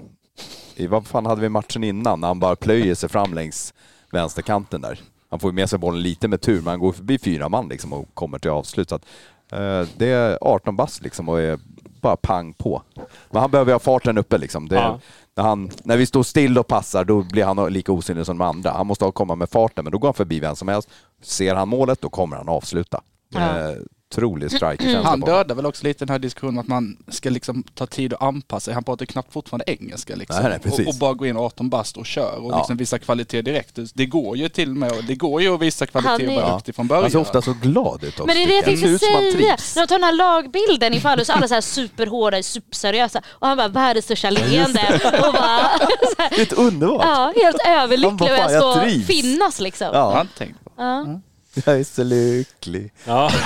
i, 0.75 0.87
vad 0.87 1.07
fan 1.07 1.25
hade 1.25 1.41
vi 1.41 1.49
matchen 1.49 1.83
innan? 1.83 2.19
När 2.19 2.27
han 2.27 2.39
bara 2.39 2.55
plöjer 2.55 2.95
sig 2.95 3.09
fram 3.09 3.33
längs 3.33 3.73
vänsterkanten 4.11 4.81
där. 4.81 4.99
Han 5.29 5.39
får 5.39 5.49
ju 5.51 5.55
med 5.55 5.69
sig 5.69 5.79
bollen 5.79 6.01
lite 6.01 6.27
med 6.27 6.41
tur, 6.41 6.57
men 6.61 6.67
han 6.67 6.79
går 6.79 6.91
förbi 6.91 7.19
fyra 7.19 7.49
man 7.49 7.67
liksom 7.67 7.93
och 7.93 8.05
kommer 8.13 8.39
till 8.39 8.51
avslut. 8.51 8.89
Så 8.89 8.95
att, 8.95 9.05
eh, 9.51 9.87
det 9.97 10.07
är 10.07 10.37
18 10.41 10.75
bast 10.75 11.03
liksom 11.03 11.29
och 11.29 11.39
är 11.41 11.59
bara 12.01 12.15
pang 12.17 12.53
på. 12.53 12.81
Men 13.29 13.41
han 13.41 13.51
behöver 13.51 13.71
ha 13.73 13.79
farten 13.79 14.17
uppe 14.17 14.37
liksom. 14.37 14.67
Det, 14.67 14.75
Ja. 14.75 14.99
när, 15.35 15.43
han, 15.43 15.71
när 15.83 15.97
vi 15.97 16.05
står 16.05 16.23
still 16.23 16.57
och 16.57 16.67
passar, 16.67 17.03
då 17.03 17.21
blir 17.21 17.45
han 17.45 17.73
lika 17.73 17.91
osynlig 17.91 18.25
som 18.25 18.37
de 18.37 18.43
andra. 18.47 18.71
Han 18.71 18.87
måste 18.87 19.11
komma 19.11 19.35
med 19.35 19.49
farten, 19.49 19.83
men 19.85 19.91
då 19.91 19.97
går 19.97 20.07
han 20.07 20.13
förbi 20.13 20.39
vem 20.39 20.55
som 20.55 20.67
helst. 20.67 20.89
Ser 21.21 21.55
han 21.55 21.69
målet, 21.69 22.01
då 22.01 22.09
kommer 22.09 22.37
han 22.37 22.49
avsluta. 22.49 23.01
Ja. 23.29 23.39
Eh, 23.69 23.75
otrolig 24.11 24.51
strikerkänsla 24.51 25.09
Han 25.09 25.21
på 25.21 25.27
honom. 25.27 25.37
dödar 25.39 25.55
väl 25.55 25.65
också 25.65 25.83
lite 25.87 26.05
den 26.05 26.11
här 26.11 26.19
diskussionen 26.19 26.53
om 26.55 26.59
att 26.59 26.67
man 26.67 26.97
ska 27.07 27.29
liksom 27.29 27.63
ta 27.75 27.85
tid 27.85 28.13
att 28.13 28.21
anpassa 28.21 28.65
sig. 28.65 28.73
Han 28.73 28.83
pratar 28.83 29.05
knappt 29.05 29.33
fortfarande 29.33 29.65
engelska 29.67 30.15
liksom. 30.15 30.43
Nej, 30.43 30.59
nej, 30.65 30.73
och, 30.73 30.87
och 30.87 30.95
bara 30.99 31.13
gå 31.13 31.25
in 31.25 31.37
18 31.37 31.69
bast 31.69 31.97
och 31.97 32.05
kör 32.05 32.43
och 32.45 32.51
Ja. 32.51 32.57
liksom 32.57 32.77
visa 32.77 32.99
kvalitet 32.99 33.41
direkt. 33.41 33.79
Det 33.93 34.05
går 34.05 34.37
ju 34.37 34.49
till 34.49 34.69
och 34.69 34.77
med, 34.77 34.91
det 35.07 35.15
går 35.15 35.41
ju 35.41 35.53
att 35.55 35.61
visa 35.61 35.85
kvalitet 35.85 36.09
Han 36.27 36.37
och 36.37 36.43
vara 36.43 36.55
duktig 36.55 36.75
från 36.75 36.87
början. 36.87 37.03
Han 37.03 37.11
ser 37.11 37.19
ofta 37.19 37.41
så 37.41 37.53
glad 37.61 38.03
ut 38.03 38.09
också. 38.13 38.25
Men 38.25 38.35
det 38.35 38.43
är 38.43 38.47
det 38.47 38.53
jag 38.55 38.65
tänkte 38.65 38.87
han 38.87 38.97
säga. 38.99 39.57
När 39.75 39.81
de 39.81 39.87
tar 39.87 39.95
den 39.95 40.03
här 40.03 40.13
lagbilden 40.13 40.93
i 40.93 40.99
Falun 40.99 41.25
så 41.25 41.31
är 41.31 41.35
alla 41.37 41.47
så 41.47 41.53
här 41.53 41.61
superhårda, 41.61 42.43
superseriösa 42.43 43.21
och 43.29 43.47
han 43.47 43.57
bara 43.57 43.67
världens 43.67 44.05
största 44.05 44.29
leende 44.29 44.99
och 45.27 45.33
bara 45.33 45.59
så 46.15 46.21
här, 46.21 46.29
Det 46.35 46.51
är 46.51 46.59
underbart. 46.59 47.01
ja, 47.05 47.33
helt 47.43 47.61
Han 47.65 47.73
överlycklig 47.83 48.29
över 48.29 48.37
"Fan, 48.43 48.53
jag 48.53 48.63
att 48.67 48.73
stå 48.75 48.81
trivs." 48.83 49.07
finnas 49.07 49.59
liksom. 49.59 49.87
Ja, 49.93 50.21
inte 50.21 50.37
tänkt 50.37 50.63
på. 50.63 50.71
Ja. 50.77 51.19
jag 51.65 51.79
är 51.79 51.83
så 51.83 52.03
lycklig. 52.03 52.93
Ja. 53.05 53.31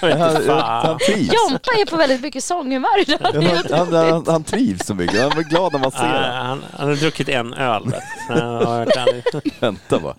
Han, 0.00 0.46
han 0.48 0.98
trivs. 0.98 1.32
Jompa 1.34 1.70
är 1.80 1.86
på 1.90 1.96
väldigt 1.96 2.20
mycket 2.20 2.44
sånghumör 2.44 3.00
idag. 3.00 3.34
Är 3.34 3.76
Han, 3.76 3.92
han, 3.94 4.24
han, 4.26 4.44
trivs 4.44 4.86
så 4.86 4.94
mycket. 4.94 5.20
Han 5.20 5.30
blir 5.30 5.44
glad 5.44 5.72
när 5.72 5.80
man 5.80 5.90
ser 5.90 6.02
Nej, 6.02 6.12
det. 6.20 6.26
han, 6.26 6.64
han 6.72 6.88
har 6.88 6.96
druckit 6.96 7.28
en 7.28 7.54
öl. 7.54 7.94
Vänta 9.60 9.98
bara. 9.98 10.14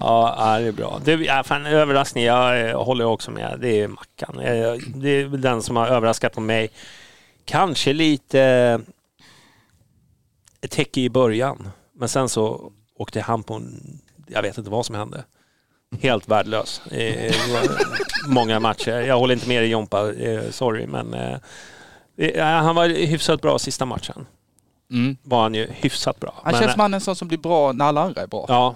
Ja, 0.00 0.58
det 0.60 0.66
är 0.66 0.72
bra. 0.72 1.00
Det, 1.04 1.12
ja, 1.12 1.42
fan, 1.44 1.66
överraskning, 1.66 2.24
jag 2.24 2.68
eh, 2.70 2.82
håller 2.84 3.04
också 3.04 3.30
med. 3.30 3.58
Det 3.60 3.80
är 3.80 3.88
Mackan. 3.88 4.38
Eh, 4.40 4.72
Det 4.94 5.08
är 5.08 5.28
den 5.28 5.62
som 5.62 5.76
har 5.76 5.86
överraskat 5.86 6.32
på 6.32 6.40
mig. 6.40 6.70
Kanske 7.44 7.92
lite 7.92 8.40
ett 10.60 10.70
täcke 10.70 11.00
i 11.00 11.10
början, 11.10 11.68
men 11.94 12.08
sen 12.08 12.28
så 12.28 12.72
åkte 12.96 13.20
han 13.20 13.42
på 13.42 13.54
en, 13.54 13.98
jag 14.26 14.42
vet 14.42 14.58
inte 14.58 14.70
vad 14.70 14.86
som 14.86 14.94
hände. 14.94 15.24
Helt 16.00 16.28
värdelös 16.28 16.80
i 16.92 17.30
många 18.28 18.60
matcher. 18.60 18.90
Jag 19.00 19.18
håller 19.18 19.34
inte 19.34 19.48
med 19.48 19.62
dig 19.62 19.70
Jompa, 19.70 20.12
eh, 20.14 20.50
sorry, 20.50 20.86
men 20.86 21.14
eh, 21.14 21.36
eh, 22.18 22.44
han 22.46 22.74
var 22.74 22.88
hyfsat 22.88 23.40
bra 23.40 23.58
sista 23.58 23.84
matchen. 23.84 24.26
Mm. 24.92 25.16
Var 25.22 25.42
han 25.42 25.54
ju 25.54 25.68
hyfsat 25.70 26.20
bra. 26.20 26.32
Han 26.44 26.52
Men, 26.52 26.60
känns 26.60 26.72
som 26.72 26.80
han 26.80 26.94
är 26.94 26.96
en 26.96 27.00
sån 27.00 27.16
som 27.16 27.28
blir 27.28 27.38
bra 27.38 27.72
när 27.72 27.84
alla 27.84 28.00
andra 28.02 28.22
är 28.22 28.26
bra. 28.26 28.44
Ja, 28.48 28.74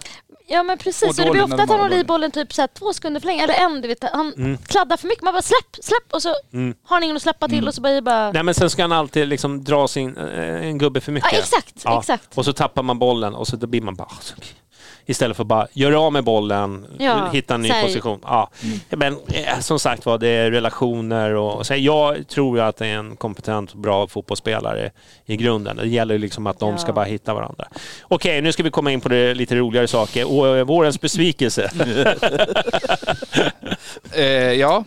Ja 0.49 0.63
men 0.63 0.75
Och 0.75 0.81
precis, 0.85 1.09
och 1.09 1.15
det 1.15 1.23
dålig 1.23 1.33
blir 1.33 1.43
ofta 1.45 1.55
att 1.55 1.61
han 1.61 1.69
har 1.71 1.79
håller 1.79 1.99
i 1.99 2.05
bollen. 2.05 2.31
typ 2.31 2.53
så 2.53 2.63
här 2.63 2.69
två 2.79 2.93
sekunder 2.93 3.21
för 3.21 3.27
länge, 3.27 3.45
eller 3.45 3.55
en, 3.55 3.81
du 3.81 3.89
vet, 3.89 4.05
han 4.13 4.33
Mm. 4.37 4.59
kladdar 4.59 4.97
för 4.97 5.09
mycket. 5.09 5.25
Man 5.25 5.33
bara 5.35 5.43
släpp, 5.43 5.85
släpp 5.85 6.13
och 6.13 6.23
så 6.23 6.35
Mm. 6.53 6.75
har 6.85 6.97
han 6.97 7.03
ingen 7.03 7.17
att 7.17 7.23
släppa 7.23 7.49
till 7.49 7.69
och 7.69 7.75
så 7.75 7.81
blir 7.81 7.95
det 7.95 8.03
bara... 8.03 8.33
Nej 8.33 8.43
men 8.43 8.55
sen 8.55 8.71
ska 8.71 8.83
han 8.83 8.93
alltid 8.93 9.29
liksom 9.29 9.65
dra 9.65 9.89
sin, 9.89 10.17
en 10.17 10.79
gubbe 10.79 11.01
för 11.01 11.13
mycket. 11.13 11.33
Ja 11.33 11.39
exakt, 11.39 11.75
Ja. 11.85 11.99
exakt. 12.01 12.39
Och 12.39 12.45
så 12.45 12.53
tappar 12.53 12.83
man 12.83 12.99
bollen 12.99 13.35
och 13.35 13.49
så 13.49 13.57
då 13.57 13.67
blir 13.67 13.81
man 13.81 13.95
bara... 13.95 14.09
Istället 15.09 15.37
för 15.37 15.45
bara 15.45 15.67
göra 15.73 16.01
av 16.01 16.13
med 16.13 16.25
bollen, 16.25 16.87
Ja, 16.99 17.31
hitta 17.33 17.55
en 17.55 17.63
ny 17.63 17.69
säg. 17.69 17.83
position. 17.83 18.21
Ja. 18.23 18.51
Men 18.91 19.13
eh, 19.29 19.59
som 19.61 19.79
sagt 19.79 20.07
var, 20.07 20.19
det 20.19 20.29
är 20.29 20.51
relationer 20.51 21.35
och 21.35 21.67
så 21.67 21.75
jag 21.75 22.29
tror 22.29 22.59
ju 22.59 22.65
att 22.65 22.77
det 22.77 22.87
är 22.87 22.95
en 22.99 23.17
kompetent 23.17 23.73
och 23.73 23.79
bra 23.79 24.07
fotbollsspelare 24.07 24.91
i 25.27 25.37
grunden. 25.37 25.77
Det 25.77 25.89
gäller 25.89 26.19
liksom 26.19 26.47
att 26.47 26.59
de 26.59 26.71
Ja. 26.71 26.79
ska 26.79 26.93
bara 26.93 27.05
hitta 27.05 27.35
varandra. 27.35 27.69
Okej, 28.03 28.43
nu 28.43 28.53
ska 28.53 28.63
vi 28.63 28.71
komma 28.71 28.93
in 28.93 29.01
på 29.01 29.09
det 29.09 29.35
lite 29.35 29.57
roligare 29.57 29.89
saker. 29.89 30.33
Och, 30.39 30.57
eh, 30.57 30.65
vårens 30.65 31.01
besvikelse. 31.01 31.71
Eh, 34.13 34.25
ja, 34.53 34.85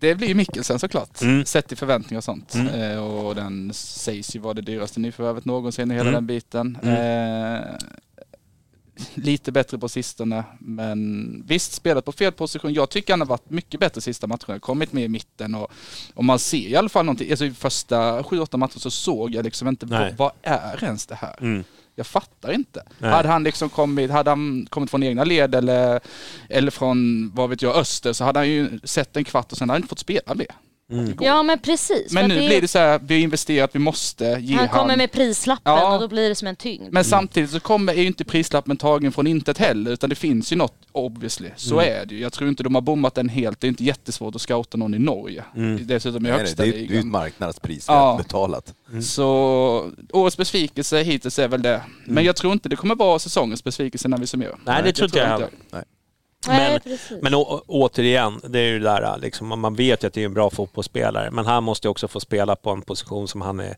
det 0.00 0.14
blir 0.14 0.28
ju 0.28 0.34
Mikkelsen 0.34 0.78
såklart. 0.78 1.20
Mm. 1.22 1.44
Sett 1.44 1.68
till 1.68 1.76
förväntningar 1.76 2.18
och 2.18 2.24
sånt. 2.24 2.54
Mm. 2.54 2.92
Eh, 2.92 3.04
och 3.04 3.34
den 3.34 3.70
sägs 3.74 4.36
ju 4.36 4.40
vara 4.40 4.54
det 4.54 4.62
dyraste 4.62 5.00
nyförvärvet 5.00 5.44
någonsin 5.44 5.90
i 5.90 5.94
hela 5.94 6.08
Mm. 6.08 6.14
den 6.14 6.26
biten. 6.26 6.78
Eh, 6.82 7.60
lite 9.14 9.52
bättre 9.52 9.78
på 9.78 9.88
sistone, 9.88 10.44
men 10.58 11.42
visst 11.46 11.72
spelat 11.72 12.04
på 12.04 12.12
fel 12.12 12.32
position. 12.32 12.74
Jag 12.74 12.90
tycker 12.90 13.12
han 13.12 13.20
har 13.20 13.26
varit 13.26 13.50
mycket 13.50 13.80
bättre 13.80 14.00
sista 14.00 14.26
matcherna, 14.26 14.58
kommit 14.58 14.92
med 14.92 15.04
i 15.04 15.08
mitten 15.08 15.54
och, 15.54 15.72
och 16.14 16.24
man 16.24 16.38
ser 16.38 16.68
i 16.68 16.76
alla 16.76 16.88
fall 16.88 17.04
någonting. 17.04 17.30
Alltså 17.30 17.44
i 17.44 17.50
första 17.50 18.22
7-8 18.22 18.56
matcher 18.56 18.78
så 18.78 18.90
såg 18.90 19.34
jag 19.34 19.44
liksom 19.44 19.68
inte, 19.68 19.86
vad, 19.86 20.16
vad 20.16 20.32
är 20.42 20.84
ens 20.84 21.06
det 21.06 21.14
här? 21.14 21.36
Mm. 21.40 21.64
Jag 21.94 22.06
fattar 22.06 22.52
inte. 22.52 22.82
Nej. 22.98 23.10
Hade 23.10 23.28
han 23.28 23.42
liksom 23.44 23.68
kommit, 23.68 24.10
hade 24.10 24.30
han 24.30 24.66
kommit 24.70 24.90
från 24.90 25.02
egna 25.02 25.24
led 25.24 25.54
eller, 25.54 26.00
eller 26.48 26.70
från, 26.70 27.30
vad 27.34 27.50
vet 27.50 27.62
jag, 27.62 27.76
öster 27.76 28.12
så 28.12 28.24
hade 28.24 28.38
han 28.38 28.48
ju 28.48 28.80
sett 28.84 29.16
en 29.16 29.24
kvart 29.24 29.52
och 29.52 29.58
sen 29.58 29.68
hade 29.68 29.76
han 29.76 29.82
inte 29.82 29.88
fått 29.88 29.98
spela 29.98 30.34
mer. 30.34 30.54
Mm. 30.90 31.16
Det. 31.16 31.24
Ja 31.24 31.42
men 31.42 31.58
precis. 31.58 32.12
Men 32.12 32.28
nu 32.28 32.38
att 32.38 32.46
blir 32.46 32.60
det 32.60 32.68
så 32.68 32.78
här, 32.78 33.00
vi 33.04 33.14
har 33.14 33.20
investerat, 33.20 33.70
vi 33.74 33.78
måste 33.78 34.24
ge 34.40 34.54
han 34.56 34.68
han. 34.68 34.78
kommer 34.78 34.96
med 34.96 35.12
prislappen 35.12 35.72
Ja. 35.72 35.94
och 35.94 36.00
då 36.00 36.08
blir 36.08 36.28
det 36.28 36.34
som 36.34 36.48
en 36.48 36.56
tyngd. 36.56 36.92
Men 36.92 37.04
samtidigt 37.04 37.50
så 37.50 37.60
kommer, 37.60 37.92
är 37.92 38.00
ju 38.00 38.06
inte 38.06 38.24
prislappen 38.24 38.76
tagen 38.76 39.12
från 39.12 39.26
intet 39.26 39.58
heller, 39.58 39.90
utan 39.90 40.10
det 40.10 40.16
finns 40.16 40.52
ju 40.52 40.56
något 40.56 40.74
obviously. 40.92 41.48
Så 41.56 41.80
Mm. 41.80 42.00
är 42.00 42.06
det 42.06 42.14
ju. 42.14 42.20
Jag 42.20 42.32
tror 42.32 42.48
inte 42.48 42.62
de 42.62 42.74
har 42.74 42.82
bommat 42.82 43.14
den 43.14 43.28
helt. 43.28 43.60
Det 43.60 43.66
är 43.66 43.68
inte 43.68 43.84
jättesvårt 43.84 44.34
att 44.34 44.40
scouta 44.40 44.78
någon 44.78 44.94
i 44.94 44.98
Norge. 44.98 45.44
Mm. 45.56 45.86
Dessutom 45.86 46.26
i 46.26 46.28
Nej, 46.30 46.38
högsta 46.38 46.62
det 46.62 46.68
är 46.68 46.72
det 46.72 46.78
är 46.78 46.80
ju 46.80 46.84
ett 46.84 46.90
ligan. 46.90 47.10
marknadspris 47.10 47.84
Ja. 47.88 48.14
betalat. 48.22 48.74
Mm. 48.90 49.02
Så 49.02 49.26
årets 50.12 50.36
besvikelse 50.36 51.02
hittills 51.02 51.38
är 51.38 51.48
väl 51.48 51.62
det. 51.62 51.82
Men 52.04 52.24
jag 52.24 52.36
tror 52.36 52.52
inte 52.52 52.68
det 52.68 52.76
kommer 52.76 52.94
vara 52.94 53.18
säsongens 53.18 53.64
besvikelse 53.64 54.08
när 54.08 54.18
vi 54.18 54.26
summerar. 54.26 54.58
Nej, 54.64 54.82
det 54.84 54.92
tror 54.92 55.06
inte 55.06 55.18
jag 55.18 55.26
inte. 55.36 55.48
heller. 55.72 55.84
Nej, 56.48 56.78
men- 57.22 57.34
å, 57.34 57.62
återigen, 57.66 58.40
det 58.48 58.58
är 58.58 58.66
ju 58.68 58.78
det 58.78 58.84
där, 58.84 59.18
liksom, 59.18 59.60
man 59.60 59.74
vet 59.74 60.02
ju 60.04 60.06
att 60.06 60.12
det 60.14 60.20
är 60.20 60.24
en 60.26 60.34
bra 60.34 60.50
fotbollsspelare, 60.50 61.30
men 61.30 61.46
han 61.46 61.64
måste 61.64 61.86
ju 61.86 61.90
också 61.90 62.08
få 62.08 62.20
spela 62.20 62.56
på 62.56 62.70
en 62.70 62.82
position 62.82 63.28
som 63.28 63.40
han, 63.40 63.60
är, 63.60 63.76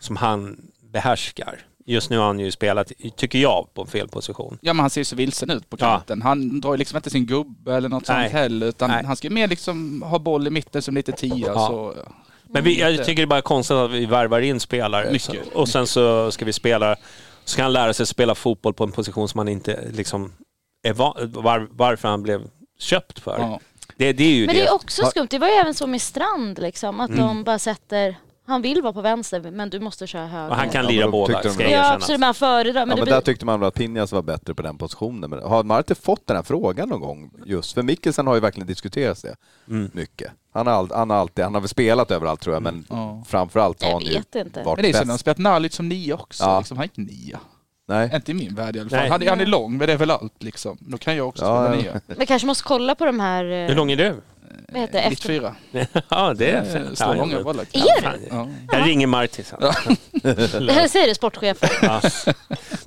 som 0.00 0.16
han 0.16 0.56
behärskar. 0.92 1.58
Just 1.86 2.10
nu 2.10 2.18
har 2.18 2.26
han 2.26 2.38
ju 2.40 2.50
spelat, 2.50 2.92
tycker 3.16 3.38
jag, 3.38 3.68
på 3.74 3.80
en 3.82 3.86
fel 3.88 4.08
position. 4.08 4.58
Ja 4.60 4.72
men 4.72 4.80
han 4.80 4.90
ser 4.90 5.00
ju 5.00 5.04
så 5.04 5.16
vilsen 5.16 5.50
ut 5.50 5.70
på 5.70 5.76
Ja. 5.80 5.86
kanten. 5.90 6.22
Han 6.22 6.60
drar 6.60 6.72
ju 6.72 6.76
liksom 6.78 6.96
inte 6.96 7.10
sin 7.10 7.26
gubbe 7.26 7.74
eller 7.74 7.88
något 7.88 8.08
Nej. 8.08 8.24
sånt 8.28 8.32
heller. 8.32 8.66
Utan 8.66 8.90
Nej. 8.90 9.04
han 9.04 9.16
ska 9.16 9.30
mer 9.30 9.48
liksom 9.48 10.02
ha 10.02 10.18
boll 10.18 10.46
i 10.46 10.50
mitten 10.50 10.82
som 10.82 10.94
lite 10.94 11.12
tia. 11.12 11.46
Ja. 11.46 11.66
Så, 11.66 11.94
Men 12.48 12.64
vi, 12.64 12.80
jag 12.80 12.96
tycker 13.06 13.14
det 13.16 13.22
är 13.22 13.26
bara 13.26 13.42
konstigt 13.42 13.74
att 13.76 13.90
vi 13.90 14.06
värvar 14.06 14.40
in 14.40 14.60
spelare 14.60 15.12
Mycket. 15.12 15.22
så, 15.52 15.58
och 15.60 15.68
sen 15.68 15.86
så 15.86 16.30
ska 16.30 16.44
vi 16.44 16.52
spela, 16.52 16.96
så 17.44 17.52
ska 17.52 17.62
han 17.62 17.72
lära 17.72 17.92
sig 17.92 18.06
spela 18.06 18.34
fotboll 18.34 18.74
på 18.74 18.84
en 18.84 18.92
position 18.92 19.28
som 19.28 19.38
han 19.38 19.48
inte 19.48 19.80
liksom 19.92 20.32
var, 20.88 21.68
varför 21.70 22.08
han 22.08 22.22
blev 22.22 22.42
köpt 22.78 23.18
för. 23.18 23.38
ja. 23.38 23.60
Det, 23.96 24.12
det 24.12 24.24
är 24.24 24.34
ju 24.34 24.46
Men 24.46 24.54
det. 24.54 24.60
det 24.60 24.66
är 24.66 24.74
också 24.74 25.06
skumt. 25.06 25.26
Det 25.30 25.38
var 25.38 25.48
ju 25.48 25.54
även 25.54 25.74
så 25.74 25.86
med 25.86 26.02
Strand 26.02 26.58
liksom, 26.58 27.00
att 27.00 27.10
Mm. 27.10 27.20
de 27.26 27.44
bara 27.44 27.58
sätter 27.58 28.16
han 28.46 28.62
vill 28.62 28.82
vara 28.82 28.92
på 28.92 29.00
vänster 29.00 29.50
men 29.50 29.70
du 29.70 29.80
måste 29.80 30.06
köra 30.06 30.26
höger. 30.26 30.48
Och 30.50 30.56
han 30.56 30.68
kan 30.70 30.84
Ja, 30.84 30.90
lira 30.90 31.04
då 31.04 31.10
båda, 31.12 31.38
ska 31.40 31.48
Ja, 31.62 31.68
erkännas. 31.68 31.90
absolut, 31.94 32.20
men 32.20 32.26
han 32.26 32.34
föredrar. 32.34 32.80
Men 32.86 32.88
ja, 32.90 32.96
men 32.96 33.04
blir... 33.04 33.14
där 33.14 33.20
tyckte 33.20 33.46
man 33.46 33.60
väl 33.60 33.68
att 33.68 33.74
Pinjas 33.74 34.12
var 34.12 34.22
bättre 34.22 34.54
på 34.54 34.62
den 34.62 34.78
positionen. 34.78 35.30
Men 35.30 35.42
har 35.42 35.64
man 35.64 35.78
inte 35.78 35.94
fått 35.94 36.26
den 36.26 36.36
här 36.36 36.42
frågan 36.42 36.88
någon 36.88 37.00
gång 37.00 37.30
just? 37.46 37.72
För 37.72 37.82
Mikkelsen 37.82 38.26
har 38.26 38.34
ju 38.34 38.40
verkligen 38.40 38.66
diskuterats 38.66 39.22
det 39.22 39.36
Mm. 39.68 39.90
mycket. 39.94 40.32
Han 40.52 40.66
har, 40.66 40.74
all, 40.74 40.90
han 40.94 41.10
har 41.10 41.16
alltid, 41.16 41.44
han 41.44 41.54
har 41.54 41.60
väl 41.60 41.68
spelat 41.68 42.10
överallt 42.10 42.40
tror 42.40 42.54
jag, 42.56 42.62
men 42.62 42.86
Ja. 42.90 43.22
framförallt 43.28 43.82
har 43.82 43.88
Jag 43.90 43.96
han 43.96 44.04
ju 44.06 44.12
vet 44.12 44.34
inte. 44.34 44.62
varit 44.62 44.76
Men 44.78 44.82
det 44.82 44.88
är 44.88 44.92
så, 44.92 44.98
han 44.98 45.10
har 45.10 45.18
spelat 45.18 45.38
Narlit 45.38 45.72
som 45.72 45.88
nia 45.88 46.14
också. 46.14 46.44
Ja. 46.44 46.58
Liksom, 46.58 46.76
han 46.76 46.84
är 46.94 47.00
inte 47.00 47.12
nia. 47.14 47.40
Nej. 47.90 48.10
Inte 48.14 48.30
i 48.30 48.34
min 48.34 48.54
värld 48.54 48.76
i 48.76 48.80
alla 48.80 48.90
fall. 48.90 48.98
Nej. 48.98 49.08
Han, 49.10 49.22
är- 49.22 49.28
han 49.28 49.40
är 49.40 49.46
lång, 49.46 49.78
men 49.78 49.86
det 49.86 49.92
är 49.92 49.96
väl 49.96 50.10
allt 50.10 50.42
liksom. 50.42 50.76
Då 50.80 50.98
kan 50.98 51.16
jag 51.16 51.28
också 51.28 51.44
Ja, 51.44 51.66
spela 51.68 51.82
ja. 51.84 51.92
nia. 51.92 52.00
Vi 52.06 52.26
kanske 52.26 52.46
måste 52.46 52.64
kolla 52.64 52.94
på 52.94 53.04
de 53.04 53.20
här... 53.20 53.44
eh, 53.44 53.68
Hur 53.68 53.74
lång 53.74 53.90
är 53.92 53.96
du? 53.96 54.14
Vad 54.72 54.80
heter 54.80 54.92
det? 54.92 55.00
Efter... 55.00 55.10
94. 55.32 55.56
ja, 56.08 56.34
det 56.34 56.50
är 56.50 56.56
Eh, 56.56 56.84
fint. 56.84 56.98
Slår 56.98 57.14
långa 57.14 57.42
bollar. 57.42 57.64
Är 57.72 58.02
fan, 58.02 58.18
Ja. 58.30 58.48
Jag 58.78 58.86
ringer 58.88 59.06
Martin 59.06 59.44
sen. 59.44 59.58
Säger 60.88 61.06
det, 61.08 61.14
sportchefen. 61.14 61.68
Ja. 61.82 62.00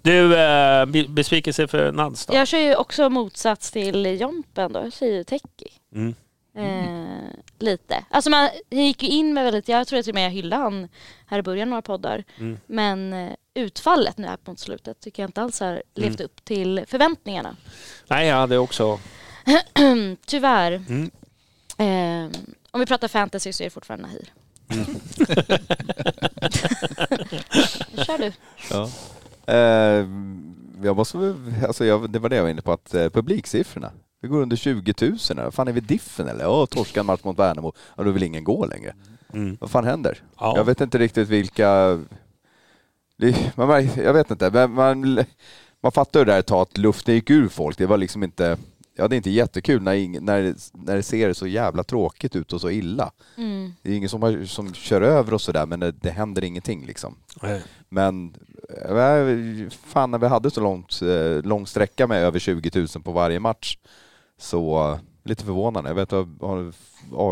Du, 0.01 0.35
eh, 0.39 0.85
be- 0.85 1.05
besvikelse 1.09 1.67
för 1.67 1.91
Nads 1.91 2.25
då? 2.25 2.33
Jag 2.35 2.47
kör 2.47 2.59
ju 2.59 2.75
också 2.75 3.09
motsats 3.09 3.71
till 3.71 4.05
Jompen 4.21 4.73
då. 4.73 4.79
Jag 4.79 4.93
säger 4.93 5.13
ju 5.17 5.23
Teki. 5.23 5.67
Mm. 5.95 6.15
Eh, 6.57 7.39
lite. 7.59 8.05
Alltså 8.09 8.29
man 8.29 8.49
gick 8.69 9.03
ju 9.03 9.09
in 9.09 9.33
med 9.33 9.43
väldigt, 9.43 9.67
jag 9.67 9.87
tror 9.87 10.01
till 10.01 10.11
och 10.11 10.15
med 10.15 10.25
jag 10.25 10.31
hyllade 10.31 10.63
han 10.63 10.87
här 11.27 11.39
i 11.39 11.41
början 11.41 11.69
några 11.69 11.81
poddar. 11.81 12.23
Mm. 12.39 12.57
Men 12.65 13.13
eh, 13.13 13.31
utfallet 13.53 14.17
nu 14.17 14.27
här 14.27 14.37
mot 14.45 14.59
slutet 14.59 14.99
tycker 14.99 15.23
jag 15.23 15.27
inte 15.27 15.41
alls 15.41 15.59
har 15.59 15.83
levt 15.95 16.19
Mm. 16.19 16.25
upp 16.25 16.45
till 16.45 16.83
förväntningarna. 16.87 17.55
Nej, 18.07 18.27
jag 18.27 18.35
hade 18.35 18.57
också... 18.57 18.99
Tyvärr. 20.25 20.71
Mm. 20.89 21.11
Eh, 21.77 22.39
om 22.71 22.79
vi 22.79 22.85
pratar 22.85 23.07
fantasy 23.07 23.53
så 23.53 23.63
är 23.63 23.65
det 23.65 23.69
fortfarande 23.69 24.07
Nahir. 24.07 24.33
Kör 28.05 28.17
du. 28.17 28.31
Ja. 28.71 28.89
Eh, 29.53 30.07
jag 30.83 30.95
måste, 30.95 31.35
alltså 31.67 31.85
jag, 31.85 32.09
det 32.09 32.19
var 32.19 32.29
det 32.29 32.35
jag 32.35 32.43
var 32.43 32.49
inne 32.49 32.61
på, 32.61 32.71
att 32.71 32.93
eh, 32.93 33.09
publiksiffrorna. 33.09 33.91
Vi 34.23 34.29
går 34.29 34.41
under 34.41 34.55
20 34.55 34.93
000. 35.01 35.17
här. 35.37 35.51
Fan 35.51 35.67
är 35.67 35.71
vi 35.71 35.79
diffen 35.79 36.27
eller? 36.27 36.43
Ja, 36.43 36.65
torska 36.65 36.99
en 36.99 37.05
match 37.05 37.23
mot 37.23 37.39
Värnamo. 37.39 37.73
Ja, 37.97 38.03
då 38.03 38.11
vill 38.11 38.23
ingen 38.23 38.43
gå 38.43 38.65
längre. 38.65 38.93
Mm. 39.33 39.57
Vad 39.61 39.71
fan 39.71 39.85
händer? 39.85 40.17
Ja. 40.39 40.53
Jag 40.57 40.63
vet 40.63 40.81
inte 40.81 40.97
riktigt 40.97 41.29
vilka... 41.29 41.99
Det, 43.17 43.51
man, 43.57 43.67
märk- 43.69 43.97
jag 44.03 44.13
vet 44.13 44.31
inte. 44.31 44.49
Men 44.51 44.71
man, 44.71 45.19
man 45.83 45.91
fattar 45.91 46.19
ju 46.19 46.25
det 46.25 46.31
där 46.31 46.39
ett 46.39 46.45
tag 46.47 46.61
att 46.61 46.77
luften 46.77 47.15
gick 47.15 47.29
ur 47.29 47.47
folk. 47.47 47.77
Det 47.77 47.85
var 47.85 47.97
liksom 47.97 48.23
inte... 48.23 48.57
Ja, 48.95 49.07
det 49.07 49.15
är 49.15 49.17
inte 49.17 49.29
jättekul 49.31 49.81
när, 49.81 49.93
ing, 49.93 50.25
när, 50.25 50.41
det- 50.41 50.69
när 50.73 50.95
det 50.95 51.03
ser 51.03 51.33
så 51.33 51.47
jävla 51.47 51.83
tråkigt 51.83 52.35
ut 52.35 52.53
och 52.53 52.61
så 52.61 52.69
illa. 52.69 53.11
Mm. 53.37 53.73
Det 53.81 53.91
är 53.91 53.95
ingen 53.95 54.09
som, 54.09 54.21
har, 54.23 54.45
som 54.45 54.73
kör 54.73 55.01
över 55.01 55.33
och 55.33 55.41
sådär, 55.41 55.65
men 55.65 55.79
det, 55.79 55.91
det 55.91 56.09
händer 56.09 56.43
ingenting 56.43 56.85
liksom. 56.85 57.15
Nej. 57.41 57.63
Men 57.89 58.35
eh, 58.89 59.69
fan 59.85 60.11
när 60.11 60.17
vi 60.17 60.27
hade 60.27 60.51
så 60.51 60.61
långt, 60.61 61.01
eh, 61.01 61.43
lång 61.43 61.67
sträcka 61.67 62.07
med 62.07 62.23
över 62.23 62.39
20 62.39 62.71
000 62.79 62.87
på 63.03 63.11
varje 63.11 63.39
match 63.39 63.77
så 64.39 64.99
lite 65.23 65.45
förvånande. 65.45 65.89
Jag 65.89 65.95
vet 65.95 66.13
att 66.13 66.27
jag 66.41 66.47
har 66.47 66.73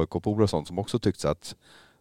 AIK-polare 0.01 0.43
och 0.43 0.49
sånt 0.49 0.67
som 0.67 0.79
också 0.79 0.99
tyckte 0.99 1.29
att 1.29 1.55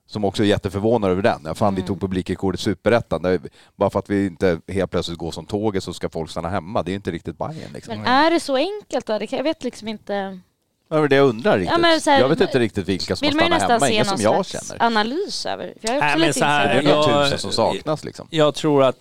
som 0.07 0.25
också 0.25 0.43
är 0.43 0.47
jätteförvånade 0.47 1.13
över 1.13 1.23
den. 1.23 1.41
Ja, 1.45 1.55
fan 1.55 1.75
vi 1.75 1.81
Mm. 1.81 1.87
tog 1.89 2.01
publikrekordet 2.01 2.61
i 2.61 2.65
Superettan. 2.65 3.39
Bara 3.77 3.91
för 3.91 3.99
att 3.99 4.11
vi 4.11 4.27
inte 4.27 4.61
helt 4.69 4.91
plötsligt 4.91 5.19
går 5.19 5.31
som 5.31 5.47
tåget 5.47 5.85
så 5.85 5.93
ska 5.95 6.09
folk 6.09 6.31
stanna 6.31 6.49
hemma. 6.49 6.83
Det 6.83 6.93
är 6.93 6.95
inte 6.95 7.11
riktigt 7.11 7.39
Bajen 7.39 7.73
liksom. 7.75 7.97
Men 7.97 8.07
är 8.07 8.31
det 8.31 8.41
så 8.41 8.57
enkelt 8.57 9.07
då? 9.07 9.19
Jag 9.31 9.43
vet 9.45 9.65
liksom 9.65 9.89
inte. 9.89 10.41
Det 10.89 10.97
är 10.97 11.09
det 11.09 11.17
jag 11.17 11.29
undrar 11.29 11.59
riktigt. 11.59 11.81
men 11.81 12.01
så 12.01 12.11
här, 12.11 12.21
jag 12.21 12.29
vet 12.29 12.41
inte 12.41 12.59
riktigt 12.59 12.89
vilka 12.89 13.17
som 13.17 13.27
Vill 13.29 13.37
man 13.37 13.45
ju 13.47 13.55
stannar 13.55 13.69
nästan 13.79 13.89
hemma. 13.91 14.11
någon 14.11 14.19
som 14.19 14.25
jag 14.35 14.47
slags 14.47 14.69
känner. 14.69 14.85
analys 14.85 15.47
över. 15.47 15.75
Jag 15.81 15.95
är 15.97 16.01
Nej, 16.01 16.09
också 16.09 16.19
men 16.19 16.27
lite 16.27 16.39
så 16.39 16.45
här, 16.45 16.75
Det 16.83 16.91
är 16.91 16.95
några 16.97 17.25
tusen 17.25 17.39
som 17.39 17.53
saknas 17.53 18.05
liksom. 18.05 18.27
Jag 18.31 18.55
tror 18.55 18.83
att 18.85 18.97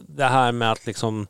det 0.00 0.24
här 0.24 0.52
med 0.52 0.72
att 0.72 0.86
liksom 0.86 1.26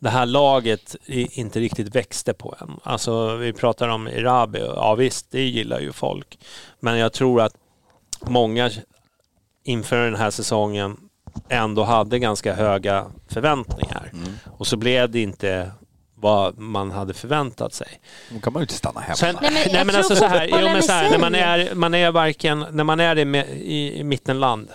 det 0.00 0.10
här 0.10 0.26
laget 0.26 0.96
inte 1.06 1.60
riktigt 1.60 1.94
växte 1.94 2.32
på 2.32 2.54
en. 2.60 2.80
Alltså 2.82 3.36
vi 3.36 3.52
pratar 3.52 3.88
om 3.88 4.08
Irabi, 4.08 4.58
ja 4.58 4.94
visst 4.94 5.30
det 5.30 5.42
gillar 5.42 5.80
ju 5.80 5.92
folk. 5.92 6.38
Men 6.80 6.98
jag 6.98 7.12
tror 7.12 7.40
att 7.40 7.54
många 8.20 8.70
inför 9.64 10.04
den 10.04 10.14
här 10.16 10.30
säsongen 10.30 10.96
ändå 11.48 11.84
hade 11.84 12.18
ganska 12.18 12.54
höga 12.54 13.06
förväntningar. 13.28 14.10
Mm. 14.12 14.32
Och 14.56 14.66
så 14.66 14.76
blev 14.76 15.10
det 15.10 15.20
inte 15.20 15.70
vad 16.14 16.58
man 16.58 16.90
hade 16.90 17.14
förväntat 17.14 17.74
sig. 17.74 18.00
Då 18.30 18.40
kan 18.40 18.52
man 18.52 18.60
ju 18.60 18.64
inte 18.64 18.74
stanna 18.74 19.00
hemma. 19.00 19.16
Sen, 19.16 19.36
Nej, 19.42 19.50
men 19.52 19.72
nej, 19.72 19.84
men 19.84 19.96
alltså 19.96 20.16
så 20.16 20.24
här, 20.24 20.46
jo, 20.50 20.56
men 20.56 20.82
så 20.82 20.92
här 20.92 21.10
när 21.10 21.18
man 21.18 21.34
är, 21.34 21.74
man 21.74 21.94
är 21.94 22.10
varken, 22.10 22.66
när 22.70 22.84
man 22.84 23.00
är 23.00 23.18
i, 23.18 23.38
i, 23.48 24.00
i 24.00 24.04
mittenland, 24.04 24.68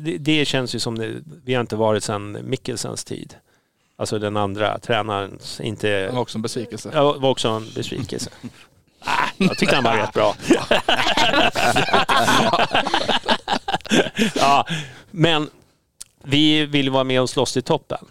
det, 0.00 0.18
det 0.18 0.44
känns 0.44 0.74
ju 0.74 0.78
som 0.78 0.98
det, 0.98 1.12
vi 1.44 1.54
har 1.54 1.60
inte 1.60 1.76
varit 1.76 2.04
sedan 2.04 2.38
Mikkelsens 2.42 3.04
tid. 3.04 3.34
Alltså 3.96 4.18
den 4.18 4.36
andra 4.36 4.78
tränaren, 4.78 5.38
inte... 5.60 5.88
Det 5.88 6.12
var 6.12 6.20
också 6.20 6.38
en 6.38 6.42
besvikelse. 6.42 6.90
Ja, 6.94 7.12
var 7.12 7.30
också 7.30 7.48
en 7.48 7.70
besvikelse. 7.74 8.30
Ah, 9.06 9.28
jag 9.36 9.58
tyckte 9.58 9.74
han 9.74 9.84
var 9.84 9.96
rätt 9.96 10.12
bra. 10.12 10.34
ja, 14.34 14.66
men 15.10 15.50
vi 16.22 16.66
vill 16.66 16.90
vara 16.90 17.04
med 17.04 17.20
och 17.20 17.30
slåss 17.30 17.56
i 17.56 17.62
toppen. 17.62 18.06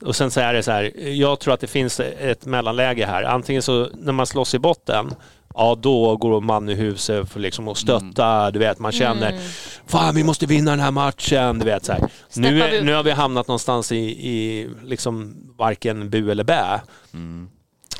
Och 0.00 0.16
sen 0.16 0.30
så 0.30 0.40
är 0.40 0.54
det 0.54 0.62
så 0.62 0.70
här, 0.70 1.08
jag 1.08 1.40
tror 1.40 1.54
att 1.54 1.60
det 1.60 1.66
finns 1.66 2.00
ett 2.00 2.46
mellanläge 2.46 3.06
här. 3.06 3.22
Antingen 3.22 3.62
så 3.62 3.88
när 3.94 4.12
man 4.12 4.26
slåss 4.26 4.54
i 4.54 4.58
botten, 4.58 5.14
ja 5.54 5.74
då 5.82 6.16
går 6.16 6.40
man 6.40 6.68
i 6.68 6.74
huset 6.74 7.28
för 7.28 7.40
liksom 7.40 7.68
att 7.68 7.78
stötta, 7.78 8.50
du 8.50 8.58
vet 8.58 8.78
man 8.78 8.92
känner, 8.92 9.30
Mm. 9.32 9.42
fan 9.86 10.14
vi 10.14 10.24
måste 10.24 10.46
vinna 10.46 10.70
den 10.70 10.80
här 10.80 10.90
matchen, 10.90 11.58
du 11.58 11.64
vet 11.64 11.84
så 11.84 11.92
här. 11.92 12.08
Nu, 12.36 12.80
nu 12.82 12.92
har 12.94 13.02
vi 13.02 13.10
hamnat 13.10 13.48
någonstans 13.48 13.92
i, 13.92 13.96
i 14.28 14.68
liksom 14.84 15.34
varken 15.58 16.10
bu 16.10 16.30
eller 16.30 16.44
bä. 16.44 16.80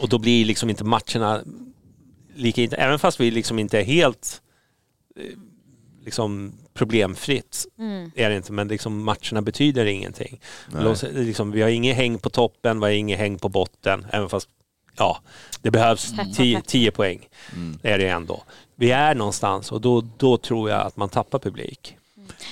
Och 0.01 0.09
då 0.09 0.19
blir 0.19 0.45
liksom 0.45 0.71
inte 0.71 0.85
matcherna 0.85 1.41
lika 2.35 2.63
inte, 2.63 2.77
även 2.77 2.99
fast 2.99 3.21
vi 3.21 3.31
liksom 3.31 3.59
inte 3.59 3.79
är 3.81 3.85
helt 3.85 4.41
eh, 5.17 5.25
liksom 6.05 6.53
problemfritt 6.75 7.67
Mm. 7.79 8.11
är 8.15 8.31
det 8.31 8.37
inte, 8.37 8.53
men 8.53 8.69
liksom 8.69 9.05
matcherna 9.05 9.43
betyder 9.43 9.85
ingenting. 9.87 10.41
Liksom, 11.15 11.51
vi 11.51 11.63
har 11.63 11.69
inget 11.69 11.97
häng 11.97 12.19
på 12.19 12.31
toppen, 12.31 12.81
vi 12.81 12.87
har 12.87 12.93
inget 12.93 13.19
häng 13.19 13.39
på 13.39 13.49
botten, 13.49 14.07
även 14.13 14.29
fast 14.29 14.49
ja, 14.97 15.19
det 15.63 15.71
behövs 15.71 16.13
Tack, 16.17 16.37
10 16.37 16.57
tack. 16.57 16.67
10 16.67 16.91
poäng. 16.91 17.29
Mm. 17.53 17.79
är 17.83 17.99
det 17.99 18.09
ändå. 18.09 18.43
Vi 18.77 18.91
är 18.91 19.15
någonstans 19.15 19.73
och 19.73 19.81
då, 19.81 20.01
då 20.17 20.37
tror 20.37 20.71
jag 20.71 20.81
att 20.81 20.97
man 20.97 21.09
tappar 21.09 21.39
publik. 21.39 21.97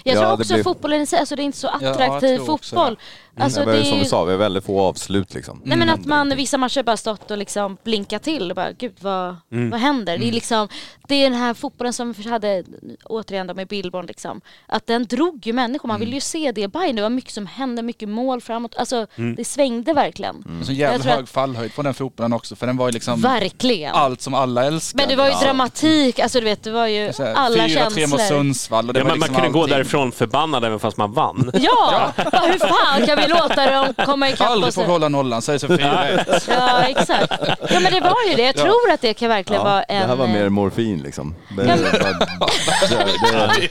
Jag 0.05 0.15
Ja, 0.17 0.21
tror 0.21 0.29
det 0.29 0.35
också 0.43 0.55
blir- 0.55 0.65
fotbollen 0.65 1.01
i 1.03 1.07
sig, 1.07 1.19
alltså 1.19 1.37
det 1.37 1.43
är 1.43 1.45
inte 1.45 1.59
så 1.59 1.67
jag 1.81 1.85
attraktiv 1.93 2.37
tror 2.37 2.51
också 2.51 2.77
fotboll. 2.77 2.99
Alltså 3.37 3.59
Nej, 3.61 3.67
men 3.67 3.75
det 3.77 3.81
är 3.81 3.85
som 3.85 3.97
ju... 3.99 4.03
vi 4.03 4.09
sa, 4.09 4.25
vi 4.25 4.31
har 4.33 4.39
väldigt 4.39 4.65
få 4.65 4.81
avslut 4.81 5.35
liksom. 5.35 5.61
Nej 5.65 5.79
men 5.79 5.89
att 5.89 6.05
man 6.07 6.37
vissa 6.37 6.59
matcher 6.59 6.83
bara 6.83 6.97
stått 6.97 7.31
och 7.31 7.39
liksom 7.39 7.77
blinkat 7.85 8.23
till 8.23 8.51
och 8.51 8.57
bara 8.57 8.73
gud 8.73 8.93
vad, 9.01 9.37
Mm. 9.53 9.71
vad 9.71 9.81
händer? 9.81 10.19
Det 10.19 10.29
är 10.29 10.33
liksom 10.33 10.69
Det 11.11 11.15
är 11.25 11.31
den 11.31 11.39
här 11.39 11.55
fotbollen 11.55 11.93
som 11.93 12.13
vi 12.13 12.29
hade 12.31 12.65
återigen 13.05 13.47
då 13.47 13.55
med 13.55 13.69
Billborn 13.69 14.07
liksom 14.07 14.41
Att 14.67 14.87
den 14.87 15.07
drog 15.07 15.47
ju 15.47 15.53
människor, 15.53 15.89
man 15.89 16.01
vill 16.01 16.13
ju 16.15 16.21
se 16.21 16.53
det 16.53 16.61
i 16.61 16.69
Bayern. 16.69 16.97
Det 16.97 17.03
var 17.03 17.11
mycket 17.11 17.33
som 17.35 17.47
hände, 17.47 17.83
mycket 17.83 18.09
mål 18.09 18.41
framåt. 18.41 18.75
Alltså 18.77 19.07
det 19.37 19.45
svängde 19.45 19.93
verkligen. 19.93 20.35
En 20.37 20.65
sån 20.65 20.75
Jag 20.75 20.93
jävla 20.93 21.13
hög 21.15 21.29
fallhöjd 21.29 21.75
på 21.75 21.83
den 21.83 21.95
fotbollen 21.95 22.33
också 22.33 22.57
för 22.57 22.67
den 22.67 22.77
var 22.77 22.87
ju 22.89 22.93
liksom 22.93 23.21
Verkligen. 23.21 23.95
allt 23.95 24.21
som 24.23 24.35
alla 24.35 24.65
älskar. 24.65 24.99
Men 24.99 25.09
det 25.09 25.17
var 25.17 25.25
ju 25.25 25.31
Ja. 25.31 25.41
dramatik, 25.41 26.19
alltså 26.19 26.39
du 26.39 26.45
vet 26.45 26.63
det 26.63 26.71
var 26.71 26.87
ju 26.87 27.13
Så 27.13 27.25
här, 27.25 27.35
alla 27.35 27.57
4-3 27.67 27.85
mot 27.85 27.95
känslor. 27.95 28.19
Sundsvall 28.19 28.89
och 28.89 28.95
det 28.95 29.01
Ja, 29.01 29.05
var 29.05 29.11
man, 29.11 29.19
man 29.19 29.27
liksom 29.29 29.35
kunde 29.43 29.51
gå 29.59 29.63
allting. 29.63 29.77
därifrån 29.77 30.13
förbannad 30.13 30.65
även 30.65 30.79
fast 30.79 30.97
man 30.97 31.13
vann. 31.13 31.51
Ja! 31.61 32.13
Bara, 32.17 32.41
hur 32.43 32.59
fan 32.59 33.07
kan 33.07 33.17
vi 33.19 33.29
låta 33.29 33.71
dem 33.73 33.95
komma 34.07 34.29
ikapp 34.29 34.51
Aldrig 34.51 34.69
oss? 34.69 34.75
får 34.75 34.83
vi 34.83 34.89
hålla 34.89 35.09
nollan, 35.09 35.43
säger 35.43 35.59
så 35.59 35.69
4 35.69 36.07
Ja 36.49 36.83
exakt. 36.83 37.33
Ja 37.71 37.81
men 37.81 37.93
det 37.93 38.01
var 38.01 38.17
ju 38.29 38.35
det. 38.37 38.43
Jag 38.43 38.57
Ja. 38.57 38.63
tror 38.63 38.91
att 38.95 39.01
det 39.01 39.15
kan 39.15 39.29
verkligen 39.29 39.63
vara 39.63 39.83
en... 39.83 40.03
det 40.03 40.09
här 40.09 40.17
var 40.17 40.27
eh, 40.27 40.33
mer 40.33 40.49
morfin 40.49 41.00
liksom. 41.03 41.35
Det, 41.57 41.63
det, 41.63 41.77
det, 41.77 43.69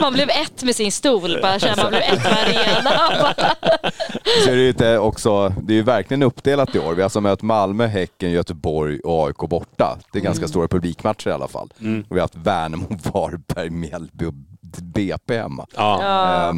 Man 0.00 0.12
blev 0.12 0.30
ett 0.30 0.62
med 0.62 0.76
sin 0.76 0.92
stol, 0.92 1.38
bara 1.42 1.58
känner 1.58 1.82
man 1.82 1.88
blev 1.90 2.02
ett 2.02 2.22
med 2.24 2.32
arenan. 2.32 3.34
så 4.44 4.50
är 4.50 4.56
det 4.56 4.68
inte 4.68 4.98
också, 4.98 5.48
det 5.62 5.72
är 5.72 5.76
ju 5.76 5.82
verkligen 5.82 6.22
uppdelat 6.22 6.74
i 6.74 6.78
år. 6.78 6.94
Vi 6.94 7.00
har 7.00 7.04
alltså 7.04 7.20
mött 7.20 7.42
Malmö, 7.42 7.86
Häcken, 7.86 8.30
Göteborg 8.30 9.00
och 9.00 9.26
AIK 9.26 9.36
borta. 9.38 9.98
Det 10.12 10.18
är 10.18 10.22
ganska 10.22 10.40
Mm. 10.42 10.48
stora 10.48 10.68
publikmatcher 10.68 11.28
i 11.28 11.32
alla 11.32 11.48
fall. 11.48 11.68
Och 12.08 12.16
vi 12.16 12.20
har 12.20 12.20
haft 12.20 12.34
Värnamo, 12.36 12.86
Varberg, 13.12 13.70
Mjällby 13.70 14.24
och 14.24 14.34
BP 14.82 15.38
hemma. 15.38 15.66
Ja. 15.76 15.98
Ja. 16.02 16.54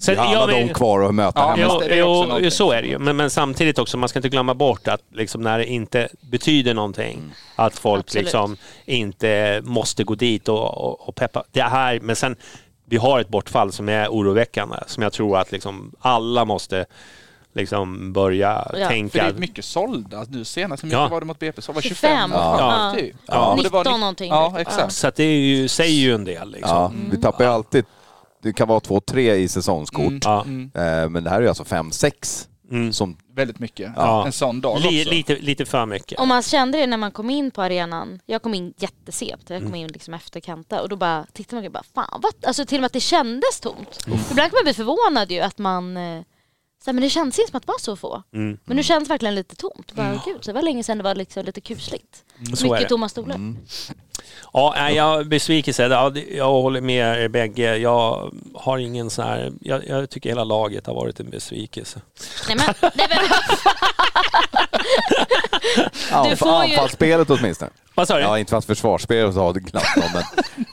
Sen- 0.00 0.14
vi 0.14 0.20
har 0.20 0.32
ja, 0.32 0.38
alla 0.42 0.52
men- 0.52 0.66
de 0.68 0.74
kvar 0.74 1.02
att 1.02 1.14
möta 1.14 1.40
Ja, 1.40 1.46
hemma. 1.54 1.72
Jo, 1.74 1.80
det, 1.80 1.88
det 1.88 1.94
är 1.94 2.40
jo, 2.44 2.50
så 2.50 2.72
är 2.72 2.82
det 2.82 2.88
ju. 2.88 2.98
Men, 2.98 3.16
men 3.16 3.30
samtidigt 3.30 3.78
också, 3.78 3.96
man 3.96 4.08
ska 4.08 4.18
inte 4.18 4.28
glömma 4.28 4.54
bort 4.54 4.88
att 4.88 5.00
liksom 5.14 5.42
när 5.42 5.58
det 5.58 5.66
inte 5.66 6.08
betyder 6.20 6.74
någonting, 6.74 7.32
att 7.56 7.78
folk 7.78 8.00
Absolut. 8.04 8.24
liksom 8.24 8.56
inte 8.84 9.60
måste 9.64 10.04
gå 10.04 10.14
dit 10.14 10.48
och, 10.48 10.78
och, 10.78 11.08
och 11.08 11.14
peppa. 11.14 11.44
Det 11.52 11.62
här, 11.62 12.00
men 12.00 12.16
sen, 12.16 12.36
vi 12.84 12.96
har 12.96 13.20
ett 13.20 13.28
bortfall 13.28 13.72
som 13.72 13.88
är 13.88 14.08
oroväckande, 14.08 14.76
som 14.86 15.02
jag 15.02 15.12
tror 15.12 15.38
att 15.38 15.52
liksom 15.52 15.92
alla 16.00 16.44
måste 16.44 16.86
liksom 17.54 18.12
börja 18.12 18.70
Ja. 18.78 18.88
tänka... 18.88 19.18
För 19.18 19.24
det 19.32 19.36
är 19.36 19.40
mycket 19.40 19.64
sålda. 19.64 20.24
Nu 20.28 20.44
senast, 20.44 20.82
hur 20.82 20.86
mycket 20.86 21.00
Ja. 21.00 21.08
var 21.08 21.20
det 21.20 21.26
mot 21.26 21.38
BP? 21.38 21.62
Så 21.62 21.72
var 21.72 21.82
det 21.82 21.88
25. 21.88 22.10
25? 22.10 22.30
Ja. 22.32 22.92
Typ. 22.96 23.16
Ja. 23.26 23.46
Och 23.52 23.62
det 23.62 23.68
var 23.68 23.84
19 23.84 24.00
någonting. 24.00 24.28
Ja, 24.30 24.50
Ja. 24.54 24.60
exakt. 24.60 24.92
Så 24.92 25.06
att 25.08 25.14
det 25.16 25.24
är 25.24 25.38
ju, 25.40 25.68
säger 25.68 25.94
ju 25.94 26.14
en 26.14 26.24
del 26.24 26.50
liksom. 26.50 26.70
Ja, 26.76 26.92
vi 27.10 27.20
tappar 27.20 27.44
ju 27.44 27.50
alltid, 27.50 27.84
det 28.42 28.52
kan 28.52 28.68
vara 28.68 28.80
två, 28.80 29.00
tre 29.00 29.34
i 29.34 29.48
säsongskort. 29.48 30.02
Mm. 30.06 30.20
Ja. 30.24 30.42
Mm. 30.42 30.70
Eh, 30.74 31.08
Men 31.08 31.24
det 31.24 31.30
här 31.30 31.36
är 31.36 31.42
ju 31.42 31.48
alltså 31.48 31.64
fem, 31.64 31.90
sex 31.92 32.46
Mm. 32.70 32.92
som 32.92 33.16
Väldigt 33.34 33.58
mycket. 33.58 33.92
Ja. 33.96 34.26
En 34.26 34.32
sån 34.32 34.60
dag 34.60 34.80
Li, 34.80 35.00
också. 35.00 35.10
lite, 35.10 35.36
lite 35.36 35.64
för 35.66 35.86
mycket. 35.86 36.18
Och 36.20 36.28
man 36.28 36.42
kände 36.42 36.78
det 36.78 36.86
när 36.86 36.96
man 36.96 37.10
kom 37.12 37.30
in 37.30 37.50
på 37.50 37.62
arenan. 37.62 38.20
Jag 38.26 38.42
kom 38.42 38.54
in 38.54 38.74
jättesent. 38.76 39.50
Jag 39.50 39.58
kom 39.60 39.68
Mm. 39.68 39.80
in 39.80 39.88
liksom 39.88 40.14
efter 40.14 40.40
Kanta 40.40 40.82
och 40.82 40.88
då 40.88 40.96
bara 40.96 41.26
tittade 41.32 41.56
man 41.56 41.66
och 41.66 41.72
bara 41.72 41.82
fan 41.94 42.20
vad? 42.22 42.32
Alltså 42.46 42.64
till 42.66 42.76
och 42.78 42.80
med 42.80 42.86
att 42.86 42.92
det 42.92 43.00
kändes 43.00 43.60
tomt. 43.60 43.98
Ibland 44.06 44.50
kan 44.50 44.56
man 44.58 44.64
bli 44.64 44.74
förvånad 44.74 45.30
ju 45.30 45.40
att 45.40 45.58
man 45.58 45.96
eh, 45.96 46.22
så 46.84 46.90
här, 46.90 46.92
men 46.92 47.02
det 47.02 47.10
kändes 47.10 47.38
inte 47.38 47.50
som 47.50 47.56
att 47.56 47.62
det 47.62 47.72
var 47.72 47.78
så 47.78 47.96
få. 47.96 48.22
Mm. 48.34 48.58
Men 48.64 48.76
nu 48.76 48.82
känns 48.82 49.08
det 49.08 49.12
verkligen 49.12 49.34
lite 49.34 49.56
tomt. 49.56 49.92
Bara, 49.92 50.22
gud, 50.24 50.36
så 50.40 50.50
det 50.50 50.52
var 50.52 50.62
länge 50.62 50.82
sedan 50.82 50.98
det 50.98 51.04
var 51.04 51.14
liksom 51.14 51.44
lite 51.44 51.60
kusligt. 51.60 52.24
Så 52.54 52.66
är 52.66 52.68
det. 52.68 52.74
Mycket 52.74 52.88
tomma 52.88 53.08
stolar. 53.08 53.54
Ja, 54.52 54.74
nej, 54.76 54.94
jag 54.96 55.28
besvikelse. 55.28 55.82
Ja, 55.82 56.12
jag 56.16 56.50
håller 56.50 56.80
med 56.80 57.22
er 57.24 57.28
bägge. 57.28 57.76
Jag 57.76 58.34
har 58.54 58.78
ingen 58.78 59.10
sån 59.10 59.24
här... 59.24 59.52
Jag, 59.60 59.88
jag 59.88 60.10
tycker 60.10 60.28
hela 60.28 60.44
laget 60.44 60.86
har 60.86 60.94
varit 60.94 61.20
en 61.20 61.30
besvikelse. 61.30 62.00
Nej, 62.48 62.56
men, 62.56 62.74
nej, 62.94 63.06
men, 63.10 63.18
Får 66.36 66.48
ju- 66.48 66.70
anfallsspelet 66.70 67.30
åtminstone. 67.30 67.70
Vad 67.94 68.08
sa 68.08 68.16
du? 68.16 68.22
Ja, 68.22 68.38
inte 68.38 68.50
fast 68.50 68.66
försvarsspelet 68.66 69.34
så 69.34 69.40
har 69.40 69.52
det 69.52 69.60
knappt 69.60 69.96
någon, 69.96 70.12
men 70.14 70.22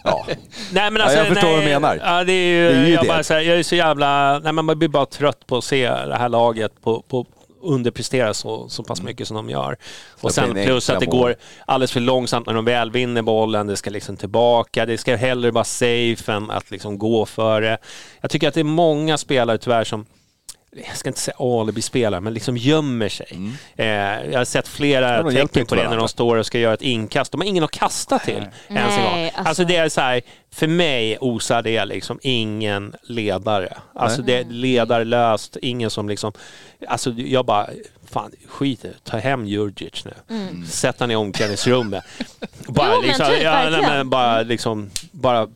ja. 0.04 0.26
Nej, 0.72 0.92
men 0.92 0.96
Ja, 0.96 1.04
alltså, 1.04 1.18
jag 1.18 1.28
förstår 1.28 1.48
nej, 1.48 1.56
vad 1.56 1.64
du 1.64 1.70
menar. 1.70 2.02
Ja, 2.06 2.24
det 2.24 2.34
är 2.34 2.48
ju, 2.48 2.70
Det 2.70 2.76
är 2.76 2.86
ju 2.86 2.94
jag, 2.94 3.04
det. 3.04 3.08
Bara, 3.08 3.24
så 3.24 3.34
här, 3.34 3.42
jag 3.42 3.60
är 3.60 3.64
så 3.64 3.76
jävla... 3.76 4.40
Nej, 4.40 4.54
man 4.54 4.80
blir 4.80 4.90
bara 4.90 5.06
trött 5.06 5.48
på 5.48 5.58
att 5.58 5.64
se 5.64 5.90
det 5.90 6.16
här 6.18 6.30
laget 6.30 6.82
på, 6.82 7.02
på 7.02 7.26
underprestera 7.62 8.34
så, 8.34 8.70
så 8.70 8.84
pass 8.84 9.02
mycket 9.02 9.28
som 9.28 9.36
de 9.38 9.50
gör. 9.50 9.78
Och 10.22 10.32
sen 10.34 10.54
plus 10.54 10.90
att 10.90 11.00
det 11.00 11.06
går 11.06 11.36
alldeles 11.66 11.92
för 11.92 12.00
långsamt 12.00 12.48
när 12.48 12.54
de 12.54 12.66
väl 12.66 12.92
vinner 12.92 13.22
bollen. 13.22 13.68
Det 13.68 13.76
ska 13.78 13.90
liksom 13.90 14.18
tillbaka. 14.18 14.86
Det 14.86 14.98
ska 14.98 15.16
hellre 15.16 15.52
vara 15.52 15.64
safe 15.64 16.34
än 16.34 16.52
att 16.52 16.72
liksom 16.72 16.98
gå 16.98 17.26
för 17.26 17.62
det. 17.62 17.78
Jag 18.22 18.32
tycker 18.32 18.48
att 18.48 18.54
det 18.54 18.60
är 18.60 18.64
många 18.64 19.18
spelare 19.18 19.58
tyvärr 19.58 19.84
som 19.84 20.06
jag 20.88 20.98
ska 20.98 21.10
inte 21.10 21.20
säga 21.22 21.36
alibi-spelare, 21.40 22.22
men 22.22 22.34
liksom 22.34 22.58
gömmer 22.58 23.10
sig. 23.10 23.28
Eh, 23.76 23.86
jag 24.32 24.38
har 24.38 24.46
sett 24.46 24.68
flera 24.68 25.18
Mm. 25.18 25.36
Ja, 25.36 25.42
tecken 25.48 25.66
på 25.66 25.76
det 25.76 25.90
när 25.90 25.98
de 25.98 26.08
står 26.08 26.38
och 26.38 26.46
ska 26.46 26.60
göra 26.60 26.74
ett 26.74 26.82
inkast. 26.82 27.32
De 27.32 27.42
har 27.42 27.48
ingen 27.48 27.64
att 27.64 27.72
kasta 27.72 28.20
till 28.20 28.34
ens 28.36 28.54
en 28.68 28.76
Nej, 28.76 29.04
gång. 29.04 29.24
Alltså, 29.26 29.42
alltså- 29.50 29.64
det 29.64 29.76
är 29.76 29.90
så 29.90 30.02
här, 30.02 30.22
för 30.52 30.68
mig 30.68 31.18
osar 31.22 31.62
det 31.62 31.86
liksom 31.86 32.20
ingen 32.22 32.94
ledare. 33.04 33.78
Alltså 33.96 34.22
det 34.22 34.38
är 34.38 34.44
ledarlöst, 34.46 35.58
ingen 35.62 35.90
som 35.90 36.10
liksom, 36.10 36.34
alltså 36.88 37.10
jag 37.12 37.46
bara, 37.46 37.70
fan 38.12 38.32
skit 38.48 38.86
i 38.86 38.94
ta 39.04 39.18
hem 39.18 39.46
Djurdjic 39.46 40.06
nu. 40.06 40.14
Sätt 40.70 40.96
han 41.00 41.12
i 41.12 41.16
omklädningsrummet. 41.16 42.04
Bara, 42.68 42.88
Mm. 42.88 42.96
Jo, 42.96 43.02
men 43.02 43.08
liksom, 43.08 43.26
typ, 43.28 43.44
ja, 43.44 43.70
nej, 43.70 44.04
bara, 44.04 44.42
liksom, 44.42 44.90
bara 45.12 45.48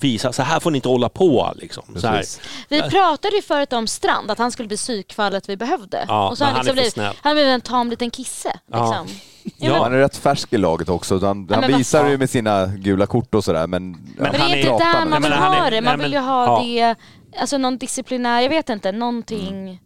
visa, 0.00 0.32
så 0.32 0.42
här 0.42 0.60
får 0.60 0.70
ni 0.70 0.78
inte 0.78 0.88
hålla 0.88 1.08
på. 1.08 1.52
Liksom. 1.56 1.84
Så 1.96 2.06
här. 2.06 2.16
Precis. 2.16 2.40
Vi 2.68 2.82
pratade 2.82 3.36
ju 3.36 3.42
förut 3.42 3.72
om 3.72 3.86
Strand, 3.86 4.30
att 4.30 4.38
han 4.38 4.50
skulle 4.52 4.66
bli 4.68 4.76
psykfallet 4.76 5.48
vi 5.48 5.56
behövde. 5.56 6.04
Ja, 6.08 6.28
och 6.30 6.38
så 6.38 6.44
men 6.44 6.52
har 6.54 6.58
han 6.58 6.60
är 6.60 6.64
liksom 6.64 6.70
för 6.70 6.74
blivit, 6.74 6.92
snäll. 6.94 7.14
han 7.22 7.34
blivit 7.34 7.50
en 7.50 7.60
tam 7.60 7.90
liten 7.90 8.10
kisse. 8.10 8.58
Ja. 8.72 8.78
Liksom. 9.04 9.20
Ja. 9.58 9.82
Han 9.82 9.92
är 9.94 9.98
rätt 9.98 10.16
färsk 10.16 10.52
i 10.52 10.58
laget 10.58 10.88
också. 10.88 11.20
så 11.20 11.26
Han, 11.26 11.46
Ja, 11.48 11.54
han 11.54 11.60
men 11.60 11.70
vad 11.70 11.78
visar 11.78 12.00
fan. 12.00 12.10
ju 12.10 12.18
med 12.18 12.30
sina 12.30 12.66
gula 12.66 13.06
kort 13.06 13.34
och 13.34 13.44
sådär. 13.44 13.66
Men, 13.66 13.90
Men 13.90 14.00
Men 14.16 14.26
han 14.40 14.50
det 14.50 14.56
är 14.62 14.66
är- 14.66 14.72
inte 14.72 14.84
där 14.84 15.06
man 15.06 15.22
vill 15.22 15.30
men 15.30 15.38
han 15.38 15.52
ha 15.54 15.66
är- 15.66 15.70
det. 15.70 15.80
Man 15.80 15.98
vill 15.98 16.12
ju 16.12 16.18
men- 16.20 16.28
ha 16.28 16.44
ja. 16.46 16.62
det, 16.64 17.40
alltså 17.40 17.58
någon 17.58 17.78
disciplinär, 17.78 18.40
jag 18.40 18.48
vet 18.48 18.68
inte, 18.68 18.92
någonting. 18.92 19.80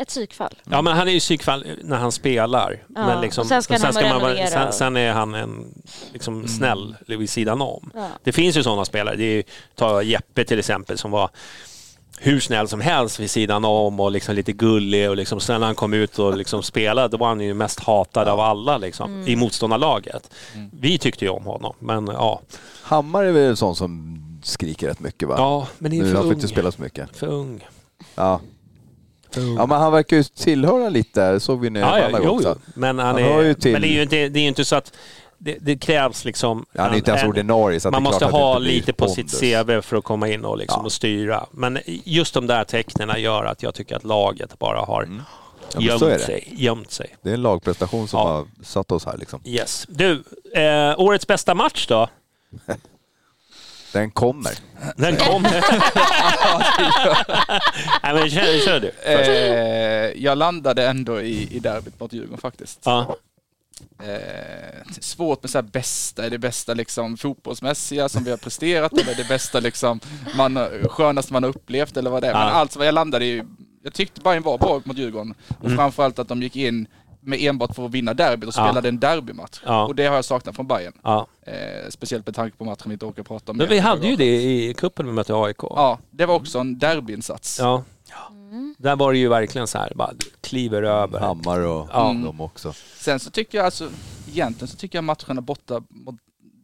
Ett 0.00 0.08
psykfall. 0.08 0.54
Ja 0.64 0.82
men 0.82 0.96
han 0.96 1.08
är 1.08 1.12
ju 1.12 1.20
psykfall 1.20 1.66
när 1.84 1.96
han 1.96 2.12
spelar. 2.12 2.82
Ja, 2.94 3.06
Men 3.06 3.20
liksom, 3.20 3.44
sen 3.44 3.62
ska 3.62 3.74
han 3.78 3.82
man 3.94 3.94
vara- 3.94 4.14
renovera. 4.34 4.46
sen, 4.46 4.72
sen 4.72 4.96
är 4.96 5.12
han 5.12 5.34
en 5.34 5.74
liksom, 6.12 6.48
snäll 6.48 6.96
vid 7.06 7.30
sidan 7.30 7.60
om. 7.62 7.90
Ja. 7.94 8.06
Det 8.24 8.32
finns 8.32 8.56
ju 8.56 8.62
sådana 8.62 8.84
spelare. 8.84 9.16
Det 9.16 9.24
är, 9.24 9.34
ju- 9.34 9.42
ta 9.74 10.02
Jeppe 10.02 10.44
till 10.44 10.58
exempel 10.58 10.98
som 10.98 11.10
var 11.10 11.30
hur 12.18 12.40
snäll 12.40 12.68
som 12.68 12.80
helst 12.80 13.20
vid 13.20 13.30
sidan 13.30 13.64
om 13.64 14.00
och 14.00 14.10
liksom 14.10 14.34
lite 14.34 14.52
gullig 14.52 15.10
och 15.10 15.16
liksom, 15.16 15.40
sen 15.40 15.60
när 15.60 15.66
han 15.66 15.74
kom 15.74 15.94
ut 15.94 16.18
och 16.18 16.36
liksom 16.36 16.62
spelade 16.62 17.08
då 17.08 17.16
var 17.16 17.28
han 17.28 17.40
ju 17.40 17.54
mest 17.54 17.80
hatad 17.80 18.28
av 18.28 18.40
alla 18.40 18.78
liksom, 18.78 19.14
Mm. 19.14 19.28
i 19.28 19.36
motståndarlaget. 19.36 20.30
Vi 20.72 20.98
tyckte 20.98 21.24
ju 21.24 21.30
om 21.30 21.44
honom 21.44 21.74
men 21.78 22.06
ja. 22.06 22.40
Hammar 22.82 23.24
är 23.24 23.32
väl 23.32 23.42
en 23.50 23.56
sån 23.56 23.76
som 23.76 24.16
skriker 24.42 24.86
rätt 24.88 25.00
mycket 25.00 25.28
va? 25.28 25.34
Ja 25.38 25.66
men 25.78 25.90
det 25.90 25.96
är 25.98 26.02
nu 26.02 26.12
för 26.12 26.22
vi 26.22 26.26
ung. 26.28 26.32
inte 26.34 26.48
spelat 26.48 26.74
så 26.74 26.82
mycket. 26.82 27.16
För 27.16 27.26
ung. 27.26 27.66
Ja. 28.14 28.40
Ung. 29.36 29.56
ja, 29.56 29.66
men 29.66 29.80
han 29.80 29.92
verkar 29.92 30.16
ju 30.16 30.22
tillhöra 30.22 30.88
lite, 30.88 31.32
det 31.32 31.40
såg 31.40 31.60
vi 31.60 31.70
nu 31.70 31.80
Ja, 31.80 31.98
ja, 31.98 32.04
alla 32.06 32.20
jo, 32.24 32.30
också. 32.30 32.58
jo. 32.66 32.72
Men, 32.74 32.98
han 32.98 33.06
Han 33.06 33.18
är, 33.24 33.42
ju 33.42 33.54
till- 33.54 33.72
men 33.72 33.82
det 33.82 33.88
är 33.88 33.92
ju 33.92 34.02
inte, 34.02 34.28
det 34.28 34.40
är 34.40 34.48
inte 34.48 34.64
så 34.64 34.76
att 34.76 34.92
det, 35.38 35.56
det 35.60 35.76
krävs 35.78 36.24
liksom... 36.24 36.66
Ja, 36.72 36.82
han 36.82 36.92
är 36.92 36.96
inte 36.96 37.10
ens 37.10 37.22
en- 37.22 37.28
ordinarie 37.28 37.80
så 37.80 37.88
att 37.88 37.92
man 37.92 38.02
måste 38.02 38.24
ha 38.26 38.58
lite 38.58 38.92
på 38.92 39.06
pondus. 39.06 39.30
sitt 39.38 39.40
CV 39.66 39.80
för 39.82 39.96
att 39.96 40.04
komma 40.04 40.28
in 40.28 40.44
och, 40.44 40.58
liksom 40.58 40.80
Ja. 40.80 40.84
och 40.84 40.92
styra. 40.92 41.46
Men 41.50 41.78
just 42.04 42.34
de 42.34 42.46
där 42.46 42.64
tecknen 42.64 43.22
gör 43.22 43.44
att 43.44 43.62
jag 43.62 43.74
tycker 43.74 43.96
att 43.96 44.04
laget 44.04 44.58
bara 44.58 44.80
har 44.80 45.02
Mm. 45.02 45.22
Ja, 45.74 45.80
gömt 45.80 46.20
sig. 46.22 46.48
Gömt 46.56 46.90
sig. 46.90 47.16
Det 47.22 47.30
är 47.30 47.34
en 47.34 47.42
lagprestation 47.42 48.08
som 48.08 48.20
Ja. 48.20 48.26
har 48.26 48.46
satt 48.64 48.92
oss 48.92 49.04
här 49.06 49.16
liksom. 49.16 49.40
Yes. 49.44 49.86
Du, 49.88 50.22
eh, 50.54 51.00
årets 51.00 51.26
bästa 51.26 51.54
match 51.54 51.86
då? 51.86 52.08
Den 53.92 54.10
kommer. 54.10 54.52
Den 54.96 55.16
kom. 55.16 55.42
Nej 58.02 58.14
men 58.14 58.30
kör, 58.30 58.64
kör 58.64 58.80
du. 58.80 58.92
Eh, 59.04 60.22
jag 60.24 60.38
landade 60.38 60.86
ändå 60.88 61.20
i, 61.20 61.56
i 61.56 61.58
derbyt 61.58 62.00
mot 62.00 62.12
Djurgården 62.12 62.38
faktiskt. 62.38 62.80
Ja. 62.84 63.16
Eh, 64.02 64.92
svårt 65.00 65.42
med 65.42 65.50
så 65.50 65.58
här 65.58 65.62
bästa, 65.62 66.26
är 66.26 66.30
det 66.30 66.38
bästa 66.38 66.74
liksom 66.74 67.16
fotbollsmässiga 67.16 68.08
som 68.08 68.24
vi 68.24 68.30
har 68.30 68.38
presterat 68.38 68.92
eller 68.92 69.12
är 69.12 69.16
det 69.16 69.28
bästa 69.28 69.60
liksom 69.60 70.00
man, 70.36 70.68
skönaste 70.90 71.32
man 71.32 71.42
har 71.42 71.50
upplevt 71.50 71.96
eller 71.96 72.10
vad 72.10 72.22
det 72.22 72.28
är. 72.28 72.32
Men 72.32 72.42
Ja. 72.42 72.48
allt 72.50 72.76
vad 72.76 72.86
jag 72.86 72.94
landade 72.94 73.24
i, 73.24 73.42
jag 73.82 73.94
tyckte 73.94 74.20
Bayern 74.20 74.42
var 74.42 74.58
bra 74.58 74.80
mot 74.84 74.96
Djurgården 74.98 75.34
och 75.58 75.64
Mm. 75.64 75.76
framförallt 75.76 76.18
att 76.18 76.28
de 76.28 76.42
gick 76.42 76.56
in 76.56 76.86
med 77.20 77.38
enbart 77.42 77.74
för 77.74 77.84
att 77.86 77.90
vinna 77.90 78.14
derbyt 78.14 78.48
och 78.48 78.54
Ja. 78.56 78.64
spelade 78.66 78.88
en 78.88 78.98
derbymatch. 79.00 79.60
Ja. 79.66 79.86
Och 79.86 79.94
det 79.94 80.06
har 80.06 80.14
jag 80.14 80.24
saknat 80.24 80.56
från 80.56 80.66
Bayern. 80.66 80.92
Ja. 81.02 81.26
Eh, 81.42 81.88
speciellt 81.88 82.26
med 82.26 82.34
tanke 82.34 82.56
på 82.56 82.64
matchen 82.64 82.82
vi 82.86 82.92
inte 82.92 83.06
orkar 83.06 83.22
prata 83.22 83.52
om. 83.52 83.58
Men 83.58 83.68
vi 83.68 83.78
hade 83.78 84.06
ju 84.08 84.16
det 84.16 84.42
i 84.42 84.74
cupen 84.74 85.06
vi 85.06 85.12
mötte 85.12 85.34
AIK. 85.34 85.56
Ja, 85.62 85.98
det 86.10 86.26
var 86.26 86.34
också 86.34 86.58
en 86.58 86.78
derbyinsats. 86.78 87.58
Ja. 87.58 87.84
Där 88.78 88.96
var 88.96 89.12
det 89.12 89.18
ju 89.18 89.28
verkligen 89.28 89.66
så 89.66 89.78
här, 89.78 89.92
bara 89.94 90.12
kliver 90.40 90.82
över. 90.82 91.20
Hammar 91.20 91.60
och 91.60 91.88
Ja. 91.92 92.16
de 92.24 92.40
också. 92.40 92.72
Sen 92.96 93.20
så 93.20 93.30
tycker 93.30 93.58
jag 93.58 93.64
alltså, 93.64 93.88
egentligen 94.32 94.68
så 94.68 94.76
tycker 94.76 94.98
jag 94.98 95.04
matcherna 95.04 95.40
borta 95.40 95.82
mot 95.88 96.14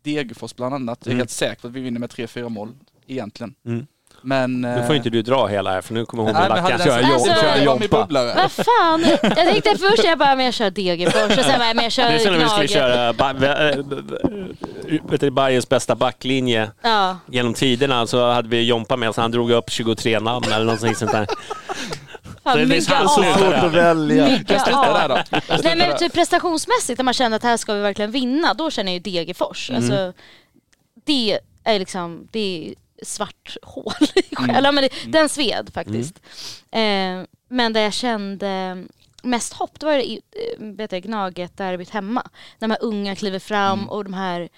Degerfors 0.05 0.55
bland 0.55 0.74
annat, 0.74 0.99
jag 1.03 1.07
är 1.07 1.11
Mm. 1.12 1.19
helt 1.20 1.31
säker 1.31 1.61
på 1.62 1.69
att 1.69 1.73
vi 1.74 1.81
vinner 1.81 2.01
med 2.01 2.11
3-4 2.11 2.49
mål 2.49 2.69
egentligen. 3.07 3.55
Mm. 3.66 3.87
Men... 4.22 4.60
Nu 4.60 4.82
får 4.86 4.97
inte 4.97 5.10
du 5.10 5.22
dra 5.22 5.47
hela 5.47 5.70
här 5.72 5.80
för 5.80 5.94
nu 5.94 6.06
kommer 6.06 6.22
hon 6.22 6.32
Nej, 6.32 6.43
med 6.43 6.51
men 6.51 6.59
hade 6.62 6.78
lackan. 6.78 6.93
Kör 6.93 7.02
Jom- 7.02 7.24
det 7.24 7.40
kör 7.40 7.64
Jompa. 7.64 8.06
Vad 8.36 8.52
fan, 8.52 9.05
jag 9.22 9.34
tänkte 9.36 9.78
först 9.78 10.05
jag 10.05 10.18
bara, 10.18 10.36
men 10.36 10.44
jag 10.44 10.55
kör 10.55 10.70
Degerfors 10.70 11.38
och 11.38 11.44
sen 11.44 11.59
bara, 11.59 11.74
men 11.74 11.84
jag 11.84 11.93
Det 11.97 12.02
är 12.02 12.18
kör 12.18 12.20
som 12.24 12.32
när 12.32 12.38
vi 12.40 12.48
skulle 12.48 12.68
köra 12.68 13.12
ba- 13.12 13.30
eh, 15.26 15.30
Bayerns 15.30 15.68
bästa 15.68 15.94
backlinje 15.94 16.70
Ja. 16.82 17.18
genom 17.26 17.55
tiderna 17.55 18.06
så 18.06 18.30
hade 18.32 18.48
vi 18.48 18.62
Jompa 18.62 18.97
med 18.97 19.09
oss. 19.09 19.16
Han 19.16 19.30
drog 19.30 19.51
upp 19.51 19.70
23 19.70 20.20
namn 20.20 20.52
eller 20.52 20.64
något 20.64 20.80
sånt 20.98 21.12
där. 21.12 21.26
Så 21.26 22.51
Fan, 22.51 22.68
det 22.68 22.76
är 22.76 22.80
slutar 22.80 23.06
Svårt 23.38 23.55
att 23.55 23.72
välja. 23.74 24.38
Nej 25.62 25.76
men 25.76 25.97
typ 25.97 26.12
prestationsmässigt, 26.12 26.98
när 26.98 27.05
man 27.05 27.14
känner 27.14 27.36
att 27.36 27.43
här 27.43 27.56
ska 27.56 27.74
vi 27.74 27.80
verkligen 27.80 28.10
vinna, 28.10 28.55
då 28.55 28.70
känner 28.70 28.93
jag 28.93 29.06
ju 29.06 29.12
Degerfors. 29.12 29.70
Mm. 29.70 29.82
Alltså, 29.82 30.12
det 31.06 31.38
är 31.64 31.78
liksom, 31.78 32.28
det 32.32 32.38
är 32.68 32.74
svart 33.02 33.56
hål 33.62 33.93
i 34.31 34.35
själen. 34.36 34.56
Mm. 34.66 34.74
Men 34.74 34.85
det, 34.85 35.12
den 35.12 35.28
sved 35.28 35.70
faktiskt. 35.74 36.20
Eh, 36.70 37.23
men 37.48 37.73
där 37.73 37.81
jag 37.81 37.93
kände 37.93 38.85
mest 39.23 39.52
hopp, 39.52 39.81
det 39.81 39.86
var 39.86 39.94
i, 39.94 40.20
eh, 40.32 40.64
vet 40.66 40.93
jag, 40.93 41.02
Gnaget 41.02 41.56
derbyt 41.56 41.90
hemma. 41.90 42.23
När 42.59 42.68
de 42.68 42.70
här 42.74 42.82
unga 42.85 43.16
kliver 43.16 43.39
fram 43.39 43.78
Mm. 43.78 43.90
och 43.90 44.05
de 44.05 44.14
här, 44.14 44.48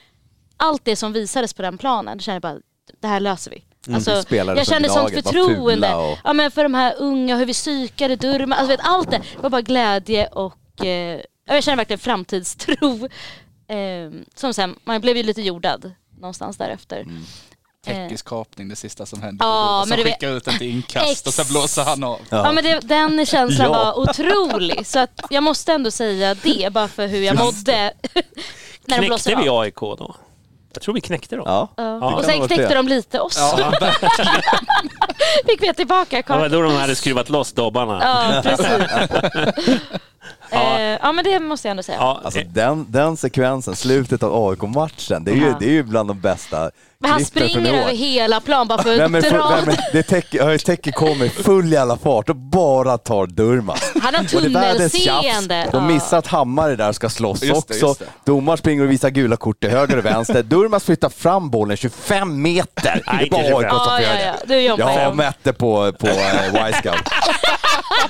allt 0.56 0.84
det 0.84 0.96
som 0.96 1.12
visades 1.12 1.54
på 1.54 1.62
den 1.62 1.78
planen, 1.78 2.18
det 2.18 2.24
kände 2.24 2.34
jag 2.36 2.42
bara, 2.42 2.60
det 3.00 3.08
här 3.08 3.20
löser 3.20 3.50
vi. 3.50 3.64
Mm. 3.86 3.94
Alltså, 3.94 4.10
jag 4.10 4.66
kände 4.66 4.88
sånt 4.88 5.10
förtroende. 5.12 5.94
och- 5.94 6.18
Ja 6.24 6.32
men 6.32 6.50
för 6.50 6.62
de 6.62 6.74
här 6.74 6.94
unga, 6.98 7.36
hur 7.36 7.46
vi 7.46 7.52
psykade 7.52 8.16
Durma, 8.16 8.54
alltså 8.56 8.68
vet, 8.76 8.80
allt 8.82 9.10
det 9.10 9.22
var 9.40 9.50
bara 9.50 9.60
glädje 9.62 10.26
och 10.26 10.84
eh, 10.84 11.20
ja, 11.44 11.54
jag 11.54 11.64
känner 11.64 11.76
verkligen 11.76 11.98
framtidstro. 11.98 13.08
Eh, 13.70 14.10
som 14.34 14.54
sen, 14.54 14.74
man 14.84 15.00
blev 15.00 15.16
ju 15.16 15.22
lite 15.22 15.42
jordad 15.42 15.92
någonstans 16.20 16.56
därefter. 16.56 17.00
Mm. 17.00 17.22
Teknisk 17.94 18.28
kapning 18.28 18.68
det 18.68 18.76
sista 18.76 19.06
som 19.06 19.22
hände. 19.22 19.44
Ja, 19.44 19.80
och 19.82 19.88
det- 19.88 20.04
skickar 20.04 20.28
ut 20.30 20.44
den 20.44 20.58
till 20.58 20.70
inkast 20.70 21.26
och 21.26 21.34
så 21.34 21.42
Ex- 21.42 21.50
blåser 21.50 21.82
han 21.84 22.04
av. 22.04 22.20
Ja, 22.30 22.52
men 22.52 22.64
det, 22.64 22.80
den 22.80 23.26
känslan 23.26 23.66
Ja. 23.72 23.78
var 23.78 23.98
otrolig 23.98 24.86
så 24.86 24.98
att 24.98 25.20
jag 25.30 25.42
måste 25.42 25.72
ändå 25.72 25.90
säga 25.90 26.34
det 26.34 26.72
bara 26.72 26.88
för 26.88 27.06
hur 27.06 27.22
jag 27.22 27.36
mådde. 27.38 27.92
när 28.84 28.98
Knäckte 28.98 29.34
vi. 29.34 29.48
AIK 29.48 29.80
då? 29.80 30.14
Jag 30.72 30.82
tror 30.82 30.94
vi 30.94 31.00
knäckte 31.00 31.36
dem. 31.36 31.44
Ja. 31.46 31.68
Ja. 31.76 32.14
Och 32.16 32.24
sen 32.24 32.46
knäckte 32.48 32.74
de 32.74 32.88
lite 32.88 33.20
oss. 33.20 33.36
Ja, 33.38 33.72
Fick 35.46 35.62
vi 35.62 35.74
tillbaka 35.74 36.16
Det 36.26 36.32
var 36.36 36.48
då 36.48 36.62
de 36.62 36.72
hade 36.72 36.96
skruvat 36.96 37.28
loss 37.28 37.52
dobbarna. 37.52 38.00
Ja, 38.02 38.42
precis. 38.42 38.66
Eh, 40.50 40.80
ja, 40.82 41.12
men 41.12 41.24
det 41.24 41.40
måste 41.40 41.68
jag 41.68 41.70
ändå 41.70 41.82
säga. 41.82 41.98
Ja, 42.00 42.20
Alltså 42.24 42.40
eh, 42.40 42.46
den, 42.48 42.86
den 42.88 43.16
sekvensen, 43.16 43.76
slutet 43.76 44.22
av 44.22 44.48
AIK-matchen, 44.48 45.24
det, 45.24 45.30
är 45.30 45.34
ju- 45.34 45.46
Ja. 45.46 45.56
det 45.60 45.66
är 45.66 45.70
ju 45.70 45.82
bland 45.82 46.08
de 46.10 46.20
bästa 46.20 46.70
Men 46.98 47.10
han 47.10 47.20
klippen 47.24 47.40
från 47.42 47.48
i 47.48 47.50
springer 47.52 47.72
år. 47.72 47.82
över 47.82 47.92
hela 47.92 48.40
plan 48.40 48.68
bara 48.68 48.82
för 48.82 48.90
att 48.90 48.96
dra. 48.96 49.50
nej, 49.50 49.62
men 49.66 49.76
det 49.92 50.02
täcker, 50.02 50.58
täcker 50.58 50.92
kommer 50.92 51.24
i 51.24 51.28
full 51.28 51.72
jävla 51.72 51.96
fart 51.96 52.28
och 52.28 52.36
bara 52.36 52.98
tar 52.98 53.26
Durmaz. 53.26 53.92
Han 54.02 54.14
har 54.14 54.22
Och 54.22 54.28
det 54.42 54.46
är 54.46 54.48
världens 54.50 54.92
tunnelseende. 54.92 55.68
De 55.72 55.76
Ja. 55.88 55.94
missar 55.94 56.18
att 56.18 56.26
Hammare 56.26 56.76
där 56.76 56.92
ska 56.92 57.08
slåss 57.08 57.42
Just 57.42 57.68
det, 57.68 57.74
också. 57.74 57.86
just 57.86 57.98
det. 58.00 58.06
Domaren 58.24 58.58
springer 58.58 58.84
och 58.84 58.90
visar 58.90 59.10
gula 59.10 59.36
kort 59.36 59.60
till 59.60 59.70
höger 59.70 59.96
och 59.98 60.04
vänster. 60.04 60.42
Durmaz 60.48 60.84
flyttar 60.84 61.08
fram 61.08 61.50
bollen 61.50 61.76
25 61.76 62.42
meter. 62.42 63.02
Nej, 63.06 63.18
det 63.20 63.26
är 63.26 63.30
bara 63.30 63.40
inte 63.42 63.56
AIK 63.56 63.68
som 63.70 63.78
Ja, 63.78 63.84
får 63.84 63.92
ja, 63.92 64.00
göra 64.02 64.26
ja. 64.26 64.32
det. 64.46 64.54
Du 64.54 64.60
jobbar 64.60 64.90
Jag 64.90 65.08
ju. 65.10 65.14
mätte 65.14 65.52
på, 65.52 65.92
på 65.92 66.06
eh, 66.06 66.68
Y-scout. 66.68 66.94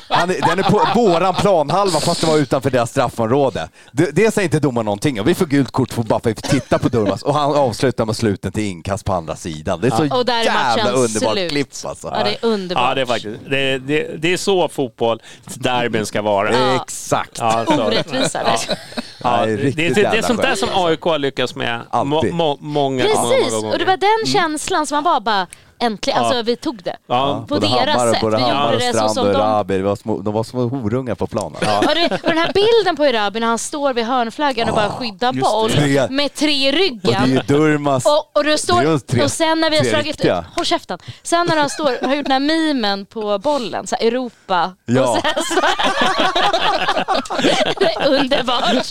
Han 0.09 0.31
är, 0.31 0.41
den 0.47 0.59
är 0.59 0.63
på 0.63 1.01
våran 1.01 1.35
planhalva 1.35 2.01
fast 2.01 2.21
det 2.21 2.27
var 2.27 2.37
utanför 2.37 2.71
deras 2.71 2.91
straffområde. 2.91 3.69
Det, 3.93 4.11
det 4.17 4.35
säger 4.35 4.45
inte 4.47 4.61
domaren 4.61 4.85
någonting 4.85 5.21
om. 5.21 5.27
Vi 5.27 5.35
får 5.35 5.47
gult 5.47 5.71
kort 5.71 5.93
för 5.93 6.03
bara 6.03 6.21
för 6.21 6.31
att 6.31 6.37
vi 6.45 6.49
tittar 6.49 6.79
på 6.79 6.89
Durmaz 6.89 7.23
och 7.23 7.35
han 7.35 7.55
avslutar 7.57 8.05
med 8.05 8.17
sluten 8.17 8.53
till 8.53 8.65
inkast 8.65 9.05
på 9.05 9.13
andra 9.13 9.37
sidan. 9.37 9.81
Det 9.81 9.87
är 9.87 9.91
så 10.09 10.17
Och 10.19 10.25
där 10.27 10.41
är 10.41 10.45
jävla 10.45 10.91
underbart 10.91 11.33
slut. 11.33 11.51
klipp 11.51 11.69
alltså. 11.85 12.13
Ja, 12.17 12.25
det 12.25 12.31
är 12.31 12.39
underbart. 12.49 12.85
ja, 12.89 12.95
det 12.95 13.01
är 13.01 13.07
faktiskt. 13.07 13.41
Det, 13.51 13.79
det, 13.79 14.23
det 14.23 14.33
är 14.33 14.37
så 14.37 14.69
fotboll, 14.69 15.23
derbyn 15.55 16.07
ska 16.07 16.23
vara. 16.23 16.53
Ja. 16.53 16.83
Exakt. 16.83 17.39
Ja, 17.39 17.65
Orättvisa. 17.87 18.41
Ja. 18.45 18.75
Ja, 19.23 19.47
det, 19.47 19.57
riktigt 19.57 19.95
det, 19.95 20.03
det 20.03 20.19
är 20.19 20.23
sånt 20.23 20.43
där 20.43 20.55
som. 20.55 20.69
AIK 20.73 21.01
har 21.03 21.19
lyckats 21.19 21.55
med 21.55 21.81
må, 21.93 22.05
må, 22.05 22.23
många, 22.33 22.57
många 22.61 23.03
Precis, 23.05 23.53
gånger. 23.55 23.73
och 23.73 23.79
det 23.79 23.85
var 23.85 23.97
den 23.97 24.33
känslan 24.33 24.87
som 24.87 24.97
man 24.97 25.05
var 25.05 25.21
bara 25.21 25.47
äntligen, 25.81 26.19
alltså 26.19 26.43
vi 26.43 26.57
tog 26.57 26.83
det. 26.83 26.97
Ja. 27.07 27.45
På 27.49 27.55
Både 27.55 27.67
deras 27.69 27.97
Hammar 27.97 28.13
sätt. 28.13 28.21
Både 28.21 28.37
Vi 28.37 28.43
Hammar 28.43 28.73
gjorde 28.73 28.87
det 28.87 28.93
så 28.99 29.09
som 29.09 29.27
de... 29.27 29.33
Rabi, 29.33 29.77
det 29.77 29.83
var 29.83 29.97
små, 29.97 30.19
de 30.21 30.35
var 30.35 30.45
små 30.45 30.69
horungar 30.69 31.15
på 31.15 31.27
planen. 31.27 31.53
Och, 31.57 31.95
det, 31.95 32.05
och 32.23 32.29
den 32.29 32.39
här 32.39 32.53
bilden 32.53 32.97
på 32.97 33.05
Erabi 33.05 33.41
när 33.41 33.47
han 33.47 33.59
står 33.59 33.95
vid 33.95 34.05
hörnflaggan 34.05 34.69
och 34.69 34.75
bara 34.75 34.89
skyddar 34.91 35.33
boll 35.33 35.71
med 36.11 36.35
tre 36.35 36.69
i 36.69 36.69
Och 36.69 36.73
det 36.73 36.79
är 36.79 36.91
ryggen. 36.91 37.31
ju 37.31 37.41
Durmaz. 37.41 38.07
Och, 38.07 38.31
och, 38.37 38.45
det 38.45 38.59
står, 38.59 38.83
Det 38.83 38.99
tre- 38.99 39.25
och 39.25 39.31
sen 39.31 39.61
när 39.61 39.71
vi 39.71 39.77
har 39.77 39.85
slagit... 39.85 40.27
Håll 40.57 40.65
käften. 40.65 40.99
Sen 41.23 41.47
när 41.47 41.57
han 41.57 41.71
står, 41.71 42.07
har 42.07 42.15
gjort 42.15 42.25
den 42.27 42.33
här 42.33 42.41
mimen 42.41 43.07
på 43.07 43.39
bollen, 43.39 43.87
så 43.87 43.97
här 43.97 44.07
Europa. 44.07 44.73
Ja. 44.85 45.03
Och 45.11 45.19
sen 45.23 45.33
så, 45.55 45.61
det 47.79 47.95
är 47.95 48.07
underbart. 48.19 48.91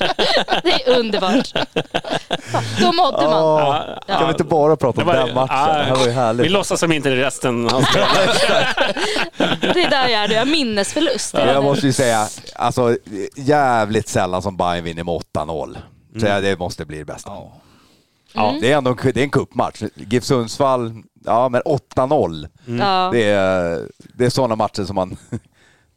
Det 0.64 0.88
är 0.88 0.97
underbart. 0.99 1.53
Då 2.80 2.91
mådde 2.91 3.23
man. 3.30 3.43
Åh, 3.43 3.76
Kan 4.07 4.23
vi 4.26 4.30
inte 4.31 4.43
bara 4.43 4.76
prata 4.76 5.01
om 5.01 5.07
var- 5.07 5.14
den 5.14 5.34
matchen? 5.35 5.55
ja, 5.57 5.73
det 5.77 5.84
här 5.84 5.95
var 5.95 6.05
ju 6.05 6.11
härligt. 6.11 6.45
Låtsas 6.77 6.79
som 6.79 6.91
inte 6.91 7.15
resten 7.15 7.69
har 7.69 7.81
spelat. 7.81 8.77
Det 9.73 9.83
är 9.83 9.89
där 9.89 10.07
jag 10.07 10.23
är, 10.23 10.29
jag 10.29 10.39
har 10.39 10.45
minnesförlust. 10.45 11.31
Det 11.35 11.45
Jag 11.45 11.55
det. 11.55 11.61
måste 11.61 11.85
ju 11.85 11.93
säga, 11.93 12.27
alltså 12.55 12.97
jävligt 13.35 14.07
sällan 14.07 14.41
som 14.41 14.57
Bayern 14.57 14.83
vinner 14.83 15.03
med 15.03 15.13
8-0. 15.35 15.77
Så 16.19 16.25
Mm. 16.25 16.29
ja, 16.35 16.41
det 16.41 16.59
måste 16.59 16.85
bli 16.85 16.97
det 16.97 17.05
bästa. 17.05 17.31
Ja. 18.33 18.49
Mm. 18.49 18.61
Det 18.61 18.71
är 18.71 18.77
ändå 18.77 18.91
en, 18.91 18.97
det 19.13 19.17
är 19.17 19.23
en 19.23 19.29
cupmatch. 19.29 19.83
GIF 19.95 20.23
Sundsvall, 20.23 21.03
ja 21.25 21.49
men 21.49 21.61
8-0. 21.61 22.47
Ja. 22.65 23.09
Det 23.13 23.23
är, 23.23 23.81
det 24.13 24.25
är 24.25 24.29
sådana 24.29 24.55
matcher 24.55 24.83
som 24.83 24.95
man... 24.95 25.17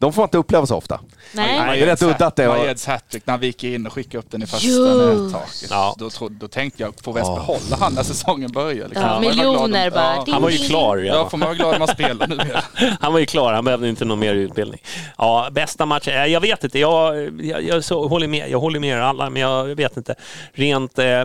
De 0.00 0.12
får 0.12 0.22
man 0.22 0.26
inte 0.26 0.38
uppleva 0.38 0.66
så 0.66 0.76
ofta. 0.76 1.00
Nej. 1.34 1.78
Det 1.78 1.82
är 1.82 1.86
rätt 1.86 2.02
udda 2.02 2.26
att 2.26 2.36
det 2.36 2.46
var... 2.48 2.58
Majeds 2.58 2.86
hattrick 2.86 3.26
när 3.26 3.32
han 3.32 3.40
viker 3.40 3.68
in 3.74 3.86
och 3.86 3.92
skickar 3.92 4.18
upp 4.18 4.30
den 4.30 4.42
i 4.42 4.46
Jo. 4.60 5.30
taket. 5.32 5.66
Ja. 5.70 5.94
Då, 5.98 6.10
trodde, 6.10 6.34
då 6.34 6.48
tänkte 6.48 6.82
jag, 6.82 6.94
får 7.04 7.12
vi 7.12 7.20
ens 7.20 7.34
behålla 7.36 7.76
han 7.80 7.94
när 7.94 8.02
säsongen 8.02 8.52
börjar? 8.52 8.88
Liksom. 8.88 9.06
Ja, 9.06 9.20
miljoner 9.20 9.90
bara. 9.90 10.14
Ja. 10.26 10.32
Han 10.32 10.42
var 10.42 10.50
ju 10.50 10.58
klar 10.58 10.96
ding. 10.96 11.06
Ja, 11.06 11.12
redan. 11.12 11.30
får 11.30 11.38
man 11.38 11.46
vara 11.48 11.56
glad 11.56 11.78
man 11.78 11.88
spelar 11.88 12.26
nu. 12.26 12.38
Han 13.00 13.12
var 13.12 13.20
ju 13.20 13.26
klar, 13.26 13.52
han 13.52 13.64
behövde 13.64 13.88
inte 13.88 14.04
någon 14.04 14.18
mer 14.18 14.34
utbildning. 14.34 14.82
Ja, 15.18 15.48
bästa 15.52 15.86
matchen? 15.86 16.14
Eh, 16.14 16.26
Jag 16.26 16.40
vet 16.40 16.64
inte, 16.64 16.78
jag, 16.78 17.16
jag, 17.44 17.62
jag 17.62 17.84
så, 17.84 18.08
håller 18.08 18.26
med, 18.28 18.50
jag 18.50 18.60
håller 18.60 18.80
med 18.80 18.96
er 18.96 19.00
alla, 19.00 19.30
men 19.30 19.42
jag 19.42 19.64
vet 19.64 19.96
inte. 19.96 20.14
Rent... 20.52 20.98
Eh, 20.98 21.24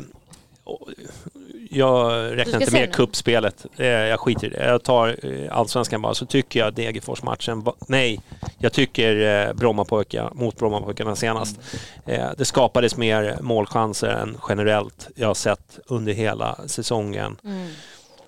jag 1.75 2.37
räknar 2.37 2.61
inte 2.61 2.73
med 2.73 2.93
kuppspelet. 2.93 3.65
Eh, 3.77 3.85
Jag 3.85 4.19
skiter 4.19 4.47
i 4.47 4.49
det. 4.49 4.65
Jag 4.65 4.83
tar 4.83 5.15
eh, 5.25 5.57
allsvenskan 5.57 6.01
bara. 6.01 6.13
Så 6.13 6.25
tycker 6.25 6.59
jag 6.59 6.73
Degerfors-matchen... 6.73 7.65
Nej, 7.87 8.21
jag 8.57 8.73
tycker 8.73 9.47
eh, 9.47 9.53
Brommapojkarna 9.53 10.31
mot 10.33 10.57
Brommapojkarna 10.57 11.15
senast. 11.15 11.59
Eh, 12.05 12.29
Det 12.37 12.45
skapades 12.45 12.97
mer 12.97 13.37
målchanser 13.41 14.07
än 14.07 14.37
generellt 14.49 15.07
jag 15.15 15.27
har 15.27 15.33
sett 15.33 15.79
under 15.87 16.13
hela 16.13 16.59
säsongen. 16.67 17.37
Mm. 17.43 17.67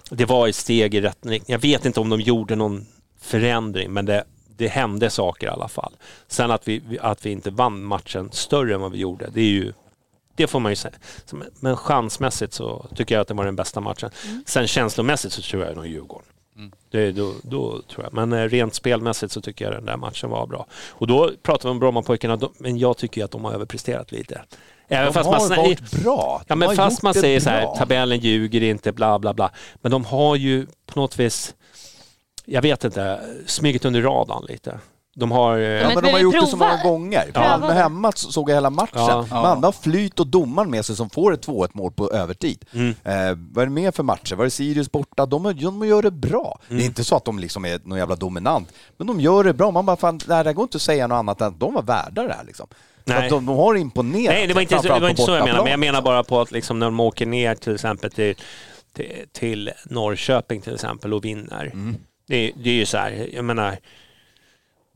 Det 0.10 0.26
var 0.26 0.48
ett 0.48 0.56
steg 0.56 0.95
i 0.95 1.02
rätt 1.02 1.18
riktning. 1.26 1.53
Jag 1.53 1.60
vet 1.60 1.86
inte 1.86 1.99
om 1.99 2.10
de 2.10 2.22
gjorde 2.22 2.56
någon 2.56 2.86
förändring, 3.22 3.91
men 3.91 4.06
det, 4.06 4.24
det 4.57 4.68
hände 4.68 5.10
saker 5.10 5.48
i 5.48 5.49
alla 5.49 5.68
fall. 5.68 5.94
Sen 6.28 6.52
att 6.52 6.68
vi, 6.68 6.82
att 7.02 7.26
vi 7.26 7.30
inte 7.32 7.49
vann 7.49 7.84
matchen 7.84 8.30
större 8.32 8.74
än 8.74 8.82
vad 8.82 8.91
vi 8.91 8.98
gjorde, 8.98 9.30
det 9.34 9.41
är 9.41 9.45
ju 9.45 9.74
det 10.38 10.47
får 10.47 10.59
man 10.59 10.72
ju 10.72 10.76
säga. 10.76 10.93
Men 11.59 11.77
chansmässigt 11.77 12.53
så 12.53 12.85
tycker 12.95 13.15
jag 13.15 13.22
att 13.22 13.27
det 13.27 13.34
var 13.34 13.45
den 13.45 13.55
bästa 13.55 13.81
matchen. 13.81 14.09
Sen 14.45 14.68
känslomässigt 14.68 15.34
så 15.34 15.41
tror 15.41 15.65
jag 15.65 15.76
nog 15.76 15.88
Djurgården. 15.88 16.27
Det, 16.91 17.11
då, 17.11 17.34
då 17.43 17.81
tror 17.81 18.03
jag. 18.03 18.14
Men 18.14 18.34
eh, 18.34 18.49
rent 18.49 18.73
spelmässigt 18.73 19.31
så 19.31 19.41
tycker 19.41 19.65
jag 19.65 19.73
den 19.73 19.85
där 19.85 19.97
matchen 19.97 20.30
var 20.30 20.47
bra. 20.47 20.65
Och 20.89 21.07
då 21.07 21.31
pratar 21.43 21.69
vi 21.69 21.72
om 21.72 21.80
Brommapojkarna, 21.80 22.39
men 22.57 22.77
jag 22.77 22.97
tycker 22.97 23.23
att 23.26 23.31
de 23.31 23.45
har 23.45 23.53
överpresterat 23.53 24.11
lite. 24.11 24.41
Även 24.88 25.05
De 25.05 25.14
fast 25.14 25.30
har 25.30 25.49
man, 25.49 25.57
varit 25.65 25.91
bra. 25.91 26.41
Ja, 26.41 26.43
De 26.47 26.59
men 26.59 26.68
har 26.68 26.76
fast 26.76 27.01
man 27.01 27.14
säger 27.14 27.39
så 27.39 27.49
här, 27.49 27.76
tabellen 27.76 28.19
ljuger 28.19 28.64
inte, 28.64 28.91
bla 28.91 29.19
bla 29.19 29.34
bla. 29.34 29.51
Men 29.81 29.91
de 29.91 30.05
har 30.05 30.35
ju 30.35 30.68
på 30.85 30.99
något 30.99 31.19
vis, 31.19 31.55
jag 32.45 32.61
vet 32.61 32.84
inte, 32.84 33.22
smugit 33.45 33.85
under 33.85 34.01
radarn 34.01 34.45
lite. 34.47 34.80
De 35.19 35.31
har... 35.31 35.57
eh, 35.57 35.64
Ja, 35.64 35.91
Men 35.95 36.03
de 36.03 36.10
har 36.11 36.19
gjort 36.19 36.35
det 36.41 36.48
så 36.48 36.57
många 36.57 36.84
gånger. 36.84 37.31
Ja. 37.34 37.39
Malmö 37.41 37.73
hemma 37.73 38.11
så- 38.15 38.31
såg 38.31 38.49
jag 38.49 38.56
hela 38.56 38.69
matchen. 38.69 38.89
Ja. 38.95 39.26
Malmö 39.31 39.68
har 39.68 39.72
flyt 39.72 40.19
och 40.19 40.27
domaren 40.27 40.69
med 40.72 40.85
sig 40.85 40.95
som 40.95 41.10
får 41.10 41.34
ett 41.34 41.48
2-1 41.48 41.69
mål 41.73 41.91
på 41.91 42.11
övertid. 42.11 42.65
Mm. 42.73 42.89
Eh, 42.89 43.38
vad 43.53 43.61
är 43.61 43.65
det 43.65 43.72
mer 43.72 43.91
för 43.91 44.03
matcher? 44.03 44.35
Var 44.35 44.44
det 44.44 44.52
Sirius 44.52 44.91
borta? 44.91 45.26
De, 45.26 45.44
de 45.61 45.88
gör 45.88 46.02
det 46.02 46.11
bra. 46.11 46.60
Mm. 46.69 46.77
Det 46.80 46.84
är 46.84 46.88
inte 46.88 47.03
så 47.03 47.15
att 47.15 47.26
de 47.26 47.39
liksom 47.39 47.65
är 47.65 47.80
någon 47.84 47.98
jävla 47.98 48.15
dominant, 48.15 48.73
men 48.98 49.07
de 49.07 49.19
gör 49.22 49.44
det 49.44 49.53
bra. 49.53 49.72
Man 49.72 49.85
bara, 49.85 49.98
fan, 49.98 50.18
det 50.27 50.34
här 50.35 50.53
går 50.53 50.64
inte 50.64 50.76
att 50.76 50.81
säga 50.81 51.07
något 51.07 51.15
annat 51.15 51.41
än 51.41 51.48
att 51.48 51.60
de 51.60 51.73
var 51.73 51.81
värda 51.84 52.23
det 52.23 52.34
här 52.34 52.44
liksom. 52.45 52.68
Nej. 53.06 53.30
De, 53.30 53.45
de 53.45 53.56
har 53.56 53.76
imponerat. 53.76 54.35
Nej, 54.35 54.48
det 54.48 54.53
var 54.53 54.61
inte, 54.61 54.77
så, 54.77 54.84
det 54.84 54.89
var 54.89 54.99
på 54.99 55.10
inte 55.10 55.22
så 55.22 55.31
jag 55.31 55.45
menar, 55.45 55.61
men 55.64 55.72
jag 55.72 55.80
menar 55.80 56.02
bara 56.02 56.23
på 56.23 56.41
att 56.41 56.52
liksom 56.52 56.80
när 56.80 56.85
de 56.85 56.99
åker 56.99 57.26
ner 57.26 57.56
till 57.56 57.73
exempel 57.73 58.11
till, 58.11 58.35
till, 58.95 59.11
till 59.31 59.72
Norrköping 59.85 60.61
till 60.61 60.73
exempel 60.73 61.14
och 61.14 61.26
vinner. 61.26 61.65
Mm. 61.73 61.95
Det, 62.27 62.52
det 62.64 62.69
är 62.69 62.73
ju 62.73 62.85
så 62.85 62.98
här, 62.98 63.30
jag 63.34 63.45
menar, 63.45 63.77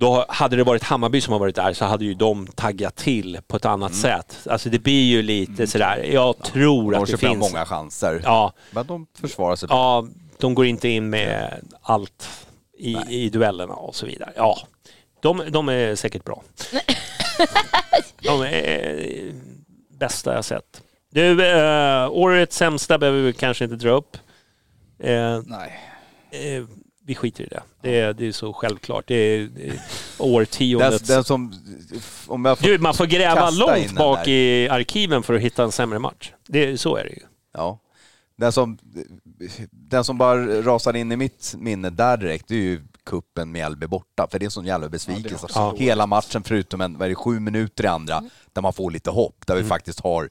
då 0.02 0.26
hade 0.30 0.56
det 0.56 0.64
varit 0.64 0.84
Hammarby 0.84 1.22
som 1.22 1.32
har 1.32 1.40
varit 1.40 1.56
där 1.56 1.74
så 1.74 1.86
hade 1.86 2.06
ju 2.06 2.14
de 2.14 2.48
taggat 2.48 2.96
till 2.96 3.40
på 3.48 3.58
ett 3.58 3.66
annat 3.66 3.92
Mm. 3.92 4.02
sätt. 4.02 4.48
Alltså 4.50 4.70
det 4.70 4.80
blir 4.80 5.04
ju 5.04 5.22
lite 5.22 5.68
sådär, 5.68 5.98
jag 6.14 6.38
tror 6.44 6.96
att 6.96 7.08
det 7.08 7.18
finns... 7.18 7.38
många 7.52 7.66
chanser. 7.66 8.22
Ja, 8.24 8.54
Men 8.72 8.88
de 8.88 9.08
försvarar 9.22 9.56
sig 9.56 9.68
ja, 9.72 10.08
de 10.38 10.54
går 10.56 10.66
inte 10.66 10.90
in 10.90 11.10
med 11.10 11.62
allt 11.82 12.30
i, 12.78 12.98
i 13.10 13.30
duellerna 13.30 13.74
och 13.74 13.96
så 13.96 14.06
vidare. 14.06 14.34
Ja, 14.36 14.58
de, 15.20 15.42
de 15.50 15.70
är 15.70 15.96
säkert 15.96 16.24
bra. 16.24 16.44
de 18.24 18.42
är 18.42 19.00
eh, 19.00 19.34
bästa 20.00 20.34
jag 20.36 20.46
sett. 20.46 20.82
Du, 21.12 21.46
eh, 21.52 22.10
årets 22.12 22.58
sämsta 22.58 22.98
behöver 22.98 23.22
vi 23.22 23.34
kanske 23.34 23.64
inte 23.64 23.76
dra 23.76 23.90
upp. 23.90 24.18
Eh, 25.00 25.42
Nej. 25.46 25.80
eh, 26.32 26.64
vi 27.12 27.16
skiter 27.16 27.44
i 27.44 27.48
det. 27.48 27.64
Det 27.82 28.00
är, 28.00 28.14
det 28.14 28.28
är 28.28 28.32
så 28.32 28.54
självklart. 28.54 29.04
Det 29.08 29.16
är, 29.16 29.40
det 29.40 29.64
är 29.64 29.68
Den, 29.68 29.80
årtiondets... 30.20 31.08
den 31.08 31.24
som... 31.24 31.54
Om 32.28 32.46
jag 32.46 32.60
får, 32.60 32.68
Du, 32.68 32.78
man 32.80 32.94
får 32.94 33.06
gräva 33.06 33.50
långt 33.50 33.88
den 33.88 33.96
bak 33.96 34.28
i 34.28 34.70
arkiven 34.70 35.24
för 35.24 35.34
att 35.34 35.42
hitta 35.42 35.64
en 35.64 35.72
sämre 35.72 36.00
match. 36.00 36.32
Det, 36.48 36.78
så 36.78 36.96
är 36.96 37.04
det 37.04 37.10
ju. 37.10 37.20
Ja. 37.54 37.80
Den 38.36 38.52
som, 38.52 38.78
den 39.72 40.04
som 40.04 40.18
bara 40.18 40.62
rasar 40.62 40.96
in 40.96 41.12
i 41.12 41.16
mitt 41.18 41.56
minne 41.58 41.90
där 41.90 42.18
direkt, 42.18 42.48
det 42.48 42.56
är 42.56 42.60
ju 42.60 42.82
kuppen 43.06 43.52
med 43.52 43.62
Mjällby 43.62 43.88
borta. 43.88 44.28
För 44.32 44.40
det 44.40 44.44
är 44.44 44.48
en 44.48 44.52
sån 44.52 44.66
jävla 44.66 44.90
besvikelse. 44.90 45.48
Ja. 45.56 45.74
Hela 45.78 46.08
matchen 46.08 46.44
förutom 46.44 46.82
en, 46.82 46.98
vad 46.98 47.06
är 47.06 47.10
det, 47.10 47.16
sju 47.16 47.40
minuter 47.40 47.84
i 47.84 47.88
andra, 47.88 48.24
där 48.54 48.62
man 48.62 48.74
får 48.74 48.92
lite 48.92 49.10
hopp, 49.10 49.36
där 49.48 49.54
Mm. 49.54 49.64
vi 49.64 49.70
faktiskt 49.70 50.00
har 50.00 50.30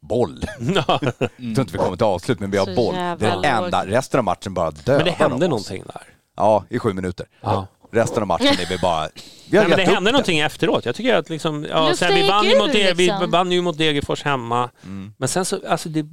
boll. 0.00 0.44
Jag 0.76 0.98
tror 0.98 1.30
inte 1.60 1.72
vi 1.72 1.78
kommer 1.78 1.96
till 1.96 2.04
avslut, 2.06 2.40
men 2.40 2.50
vi 2.50 2.58
har 2.58 2.66
Så 2.66 2.74
boll. 2.74 2.94
Det 2.94 3.00
är 3.26 3.42
det 3.42 3.48
enda. 3.48 3.86
Resten 3.86 4.18
av 4.18 4.24
matchen 4.24 4.54
bara 4.54 4.70
dödar 4.70 4.96
Men 4.96 5.04
det 5.04 5.10
hände 5.10 5.48
någonting 5.48 5.82
där. 5.86 6.02
Ja, 6.38 6.64
i 6.70 6.78
sju 6.78 6.92
minuter. 6.92 7.26
Ja. 7.40 7.66
Resten 7.90 8.22
av 8.22 8.26
matchen 8.26 8.46
är 8.46 8.68
vi 8.68 8.78
bara... 8.78 9.08
Vi 9.50 9.56
har 9.56 9.64
Nej, 9.64 9.68
men 9.68 9.76
det 9.76 9.82
gett 9.82 9.88
upp 9.88 9.94
hände 9.94 10.12
någonting 10.12 10.38
efteråt. 10.38 10.84
Jag 10.84 10.94
tycker 10.94 11.14
att 11.14 11.30
liksom, 11.30 11.66
ja, 11.70 11.88
Luften 11.88 12.08
sen 12.08 12.14
vi, 12.14 12.20
gick 12.20 12.30
vann 12.30 12.44
ju 12.44 12.50
ur, 12.50 12.58
mot, 12.58 12.74
vi 12.74 12.94
liksom. 12.94 13.30
vann 13.30 13.52
ju 13.52 13.62
mot 13.62 13.78
Degerfors 13.78 14.22
hemma. 14.22 14.70
Mm. 14.84 15.12
Men 15.18 15.28
sen 15.28 15.44
så, 15.44 15.60
alltså 15.68 15.88
det, 15.88 16.06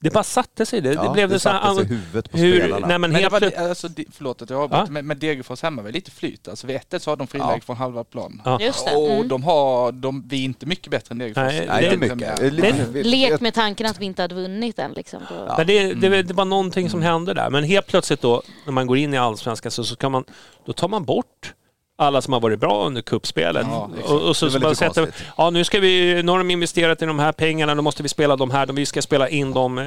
Det 0.00 0.10
bara 0.10 0.24
satte 0.24 0.66
sig. 0.66 0.80
Det, 0.80 0.92
Ja, 0.92 1.02
det 1.02 1.10
blev 1.10 1.28
det 1.28 1.38
så 1.40 1.48
här, 1.48 1.74
sig 1.74 1.84
huvudet 1.84 2.30
på 2.30 2.38
hur, 2.38 2.58
spelarna. 2.60 2.86
Nej, 2.86 2.98
men 2.98 3.12
Men 3.12 3.22
det 3.22 3.28
var, 3.28 3.68
alltså, 3.68 3.88
förlåt 4.12 4.42
att 4.42 4.50
jag 4.50 4.60
avbryter, 4.62 4.84
Ja. 4.84 4.90
men, 4.90 5.06
men 5.06 5.18
Degerfors 5.18 5.62
hemma 5.62 5.82
var 5.82 5.90
lite 5.90 6.10
flyt. 6.10 6.48
Alltså 6.48 6.66
vid 6.66 6.76
1 6.76 7.02
så 7.02 7.10
har 7.10 7.16
de 7.16 7.26
friläge 7.26 7.50
Ja. 7.54 7.60
från 7.66 7.76
halva 7.76 8.04
plan. 8.04 8.42
Ja. 8.44 8.58
Just 8.60 8.86
det. 8.86 8.94
Och 8.96 9.10
Mm. 9.10 9.28
de 9.28 9.42
har, 9.42 9.92
de, 9.92 10.24
vi 10.28 10.40
är 10.40 10.44
inte 10.44 10.66
mycket 10.66 10.90
bättre 10.90 11.12
än 11.12 11.18
Degerfors. 11.18 11.42
Nej, 11.42 11.66
Nej, 11.68 11.82
det- 11.82 11.94
inte 11.94 12.14
mycket. 12.14 12.92
Det- 12.92 13.02
Lek 13.02 13.40
med 13.40 13.54
tanken 13.54 13.86
att 13.86 14.00
vi 14.00 14.04
inte 14.04 14.22
hade 14.22 14.34
vunnit 14.34 14.78
än 14.78 14.92
liksom. 14.92 15.20
Ja. 15.30 15.54
Men 15.58 15.66
det, 15.66 15.94
det, 15.94 16.22
det 16.22 16.34
var 16.34 16.44
någonting 16.44 16.90
som 16.90 17.02
hände 17.02 17.34
där. 17.34 17.50
Men 17.50 17.64
helt 17.64 17.86
plötsligt 17.86 18.20
då, 18.20 18.42
när 18.66 18.72
man 18.72 18.86
går 18.86 18.96
in 18.96 19.14
i 19.14 19.18
allsvenskan 19.18 19.70
så, 19.72 19.84
så 19.84 19.96
kan 19.96 20.12
man, 20.12 20.24
då 20.66 20.72
tar 20.72 20.88
man 20.88 21.04
bort 21.04 21.54
alla 21.98 22.22
som 22.22 22.32
har 22.32 22.40
varit 22.40 22.60
bra 22.60 22.86
under 22.86 23.02
kuppspelet. 23.02 23.66
Ja, 23.70 23.90
och, 24.04 24.28
och 24.28 24.36
så, 24.36 24.50
så 24.50 24.60
bara 24.60 24.74
sätter, 24.74 25.14
ja 25.36 25.50
nu 25.50 25.64
ska 25.64 25.80
vi, 25.80 26.22
nu 26.22 26.32
har 26.32 26.38
de 26.38 26.50
investerat 26.50 27.02
i 27.02 27.06
de 27.06 27.18
här 27.18 27.32
pengarna, 27.32 27.74
då 27.74 27.82
måste 27.82 28.02
vi 28.02 28.08
spela 28.08 28.36
de 28.36 28.50
här, 28.50 28.66
vi 28.66 28.86
ska 28.86 29.02
spela 29.02 29.28
in 29.28 29.52
dem. 29.54 29.78
eh, 29.78 29.84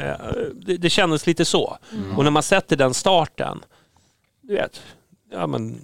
Det, 0.54 0.78
det 0.78 0.90
kändes 0.90 1.28
lite 1.28 1.46
så. 1.46 1.78
Mm. 1.92 2.18
Och 2.18 2.24
när 2.24 2.32
man 2.32 2.44
sätter 2.44 2.76
den 2.76 2.94
starten, 2.94 3.60
du 4.42 4.54
vet, 4.54 4.82
ja 5.32 5.48
men 5.48 5.82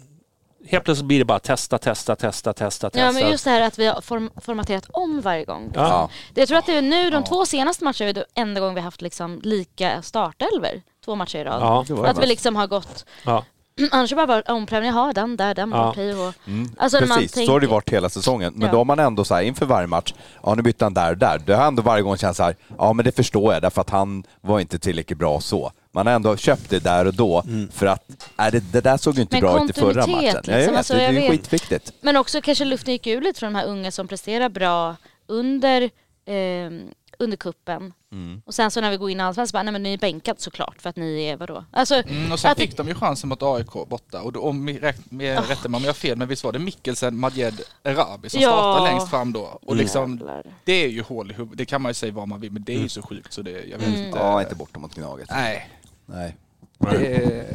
helt 0.68 0.84
plötsligt 0.85 1.07
blir 1.07 1.19
det 1.19 1.26
bara 1.26 1.39
testa, 1.39 1.77
testa, 1.77 2.15
testa, 2.15 2.53
testa, 2.53 2.89
testa. 2.89 2.99
Ja 3.06 3.11
men 3.11 3.31
just 3.31 3.43
det 3.43 3.49
här 3.52 3.61
att 3.61 3.80
vi 3.80 3.85
har 3.85 4.02
form 4.02 4.30
formaterat 4.41 4.85
om 4.89 5.22
varje 5.22 5.45
gång. 5.45 5.65
liksom. 5.65 5.84
Ja. 5.84 6.10
Det, 6.34 6.41
jag 6.41 6.47
tror 6.47 6.57
att 6.57 6.65
det 6.65 6.77
är 6.77 6.81
nu 6.81 7.10
de 7.10 7.15
Ja. 7.15 7.22
två 7.22 7.45
senaste 7.45 7.84
matcherna 7.84 8.10
är 8.10 8.14
det 8.14 8.26
enda 8.35 8.60
gången 8.60 8.76
vi 8.76 8.81
har 8.81 8.85
haft 8.85 9.02
liksom 9.02 9.39
lika 9.43 10.02
startelver. 10.02 10.81
Två 11.06 11.15
matcher 11.15 11.38
i 11.38 11.43
rad. 11.43 11.85
Ja. 11.89 12.07
Att 12.07 12.23
vi 12.23 12.26
liksom 12.26 12.56
har 12.56 12.68
gått, 12.68 13.06
Ja. 13.26 13.45
Annars 13.91 14.11
är 14.11 14.15
det 14.15 14.27
bara 14.27 14.41
omprövning, 14.41 14.91
jaha 14.91 15.14
den 15.14 15.38
där, 15.38 15.56
den 15.56 15.72
Ja. 15.72 15.85
bort, 15.88 15.95
hej 15.95 16.14
och 16.15 16.34
Mm. 16.47 16.69
Alltså, 16.77 16.99
när 16.99 17.07
man 17.07 17.18
Precis, 17.18 17.31
så 17.31 17.35
tänker- 17.35 17.52
har 17.53 17.60
det 17.60 17.68
varit 17.68 17.89
hela 17.89 18.10
säsongen. 18.10 18.53
Men 18.56 18.65
Ja. 18.65 18.72
då 18.72 18.77
har 18.77 18.85
man 18.85 18.99
ändå 18.99 19.23
så 19.26 19.35
här 19.35 19.41
inför 19.41 19.65
varje 19.65 19.88
match, 19.88 20.14
ja 20.43 20.56
nu 20.56 20.61
bytte 20.61 20.85
han 20.85 20.93
där 20.93 21.11
och 21.11 21.18
där. 21.18 21.41
Det 21.45 21.56
har 21.56 21.68
ändå 21.68 21.81
varje 21.81 22.03
gång 22.03 22.18
känts 22.18 22.38
så 22.38 22.43
här, 22.43 22.56
ja 22.77 22.93
men 22.93 23.06
det 23.06 23.11
förstår 23.11 23.53
jag 23.53 23.61
därför 23.61 23.81
att 23.81 23.89
han 23.89 24.23
var 24.41 24.60
inte 24.60 24.80
tillräckligt 24.80 25.19
bra 25.19 25.39
så. 25.41 25.72
Man 25.91 26.07
har 26.07 26.14
ändå 26.14 26.38
köpt 26.38 26.69
det 26.69 26.80
där 26.84 27.06
och 27.07 27.14
då 27.14 27.41
Mm. 27.47 27.69
för 27.72 27.85
att 27.85 28.27
är 28.38 28.52
det, 28.52 28.60
det 28.60 28.81
där 28.81 28.97
såg 28.97 29.15
ju 29.15 29.22
inte 29.22 29.35
Men 29.35 29.41
bra 29.41 29.64
ut 29.65 29.69
i 29.69 29.73
förra 29.73 30.07
matchen. 30.07 30.23
Ja, 30.23 30.31
jag 30.34 30.35
liksom. 30.35 30.56
vet, 30.56 30.77
Alltså, 30.77 30.93
det, 30.93 30.99
det 30.99 31.06
är 31.06 31.11
ju 31.22 31.30
skitviktigt. 31.30 31.91
Men 32.02 32.18
också 32.18 32.41
kanske 32.41 32.65
luften 32.65 32.93
gick 32.93 33.07
ur 33.07 33.22
lite 33.22 33.39
från 33.39 33.53
de 33.53 33.60
här 33.60 33.65
unga 33.68 33.91
som 33.91 34.07
presterar 34.07 34.49
bra 34.49 34.95
under, 35.27 35.81
eh, 36.26 36.72
under 37.19 37.38
kuppen. 37.38 37.93
Mm. 38.16 38.42
Och 38.46 38.54
sen 38.54 38.72
så 38.72 38.82
när 38.82 38.92
vi 38.92 38.98
går 38.98 39.10
in 39.10 39.20
i 39.20 39.24
allsvenskan, 39.24 39.48
så 39.48 39.54
bara, 39.54 39.64
nej 39.64 39.72
men 39.72 39.84
ni 39.84 39.94
är 39.94 39.98
bänkat 39.98 40.42
såklart 40.42 40.82
för 40.82 40.90
att 40.90 40.96
ni 40.96 41.24
är 41.26 41.38
vadå? 41.38 41.66
Alltså, 41.72 41.96
Mm, 41.96 42.32
och 42.32 42.40
sen 42.40 42.52
att 42.52 42.58
det- 42.58 42.64
fick 42.68 42.78
de 42.78 42.88
ju 42.88 42.94
chansen 42.96 43.30
mot 43.30 43.44
AIK 43.44 43.72
borta. 43.88 44.22
Och 44.22 44.32
då, 44.32 44.42
om, 44.42 44.70
rätt, 44.70 45.12
med, 45.12 45.48
rätta 45.50 45.70
mig 45.70 45.78
om 45.78 45.84
jag 45.84 45.90
har 45.90 45.94
fel, 45.94 46.18
men 46.18 46.28
visst 46.28 46.44
var 46.44 46.52
det 46.52 46.60
Mikkelsen, 46.60 47.20
Madjed, 47.20 47.62
Erabi 47.84 48.30
som 48.30 48.42
Ja. 48.42 48.50
startade 48.50 48.92
längst 48.92 49.10
fram 49.10 49.34
då. 49.34 49.42
Och 49.42 49.72
Mm. 49.74 49.78
liksom, 49.78 50.30
det 50.64 50.74
är 50.74 50.88
ju 50.88 51.02
hål 51.02 51.32
i 51.32 51.34
huvudet. 51.34 51.58
Det 51.58 51.66
kan 51.66 51.82
man 51.82 51.90
ju 51.90 51.94
säga 51.94 52.14
vad 52.14 52.28
man 52.28 52.40
vill, 52.42 52.52
men 52.52 52.64
det 52.64 52.76
är 52.76 52.80
ju 52.80 52.90
så 52.90 53.02
sjukt 53.02 53.34
så 53.34 53.42
det, 53.42 53.52
jag 53.52 53.78
vet 53.78 53.88
Mm. 53.88 54.06
inte. 54.06 54.20
Ja, 54.20 54.42
inte 54.42 54.56
borta 54.56 54.80
mot 54.80 54.96
Gnaget. 54.96 55.30
Nej. 55.32 55.70
Nej. 56.06 56.36
Det, 56.80 57.46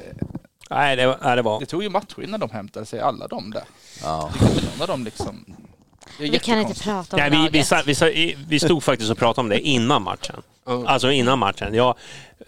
Nej, 0.71 0.97
det, 0.97 1.07
var- 1.07 1.19
nej, 1.23 1.37
det 1.37 1.43
var... 1.43 1.61
det 1.61 1.67
tog 1.67 1.83
ju 1.83 1.89
matcher 1.89 2.23
innan 2.23 2.41
de 2.41 2.51
hämtade 2.51 2.87
sig, 2.87 3.01
alla 3.01 3.29
de 3.29 3.51
där. 3.51 3.65
Ja. 4.03 4.31
Dem 4.87 5.05
liksom. 5.05 5.45
Vi 6.19 6.39
kan 6.39 6.59
inte 6.61 6.83
prata 6.83 7.17
om 7.17 7.23
Nej, 7.23 7.31
vi, 7.31 7.49
vi, 7.59 7.65
sa- 7.65 7.83
vi, 7.87 7.95
sa- 7.95 8.11
vi 8.49 8.61
stod 8.61 8.83
faktiskt 8.83 9.11
och 9.11 9.19
pratade 9.19 9.41
om 9.45 9.49
det 9.49 9.61
innan 9.61 10.03
matchen. 10.03 10.43
Alltså 10.87 11.11
innan 11.11 11.39
matchen. 11.39 11.75
Ja, 11.75 11.95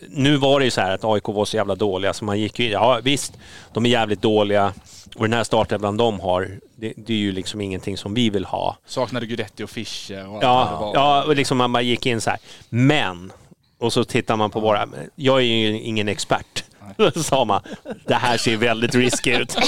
nu 0.09 0.37
var 0.37 0.59
det 0.59 0.65
ju 0.65 0.71
så 0.71 0.81
här 0.81 0.91
att 0.91 1.05
AIK 1.05 1.29
var 1.29 1.45
så 1.45 1.57
jävla 1.57 1.75
dåliga 1.75 2.13
så 2.13 2.25
man 2.25 2.41
gick 2.41 2.59
ju... 2.59 2.69
Ja 2.71 3.01
visst, 3.03 3.33
de 3.73 3.87
är 3.87 3.91
jävligt 3.91 4.23
dåliga. 4.23 4.73
Och 5.17 5.23
den 5.25 5.33
här 5.33 5.45
starten 5.45 5.81
bland 5.81 5.99
de 5.99 6.21
har, 6.21 6.51
det, 6.77 6.93
det 6.97 7.13
är 7.13 7.17
ju 7.17 7.33
liksom 7.33 7.61
ingenting 7.61 7.97
som 7.97 8.15
vi 8.15 8.31
vill 8.31 8.45
ha. 8.45 8.77
Saknade 8.87 9.27
Guidetti 9.27 9.63
och 9.65 9.71
Fischer 9.71 10.29
och 10.29 10.43
allt 10.43 10.43
vad 10.43 10.43
det 10.43 10.47
Ja, 10.47 10.79
var. 10.81 10.95
ja 10.95 11.25
och 11.25 11.37
liksom 11.37 11.59
man 11.59 11.73
bara 11.73 11.83
gick 11.83 12.07
in 12.07 12.21
så 12.21 12.31
här. 12.31 12.39
Men, 12.69 13.33
och 13.79 13.93
så 13.93 14.05
tittar 14.05 14.37
man 14.37 14.51
på 14.51 14.61
våra... 14.61 14.89
Jag 15.15 15.39
är 15.39 15.43
ju 15.45 15.81
ingen 15.81 16.09
expert. 16.09 16.65
Då 16.97 17.11
sa 17.23 17.45
man, 17.45 17.61
det 18.07 18.15
här 18.15 18.37
ser 18.37 18.57
väldigt 18.57 18.95
risky 18.95 19.37
ut. 19.37 19.51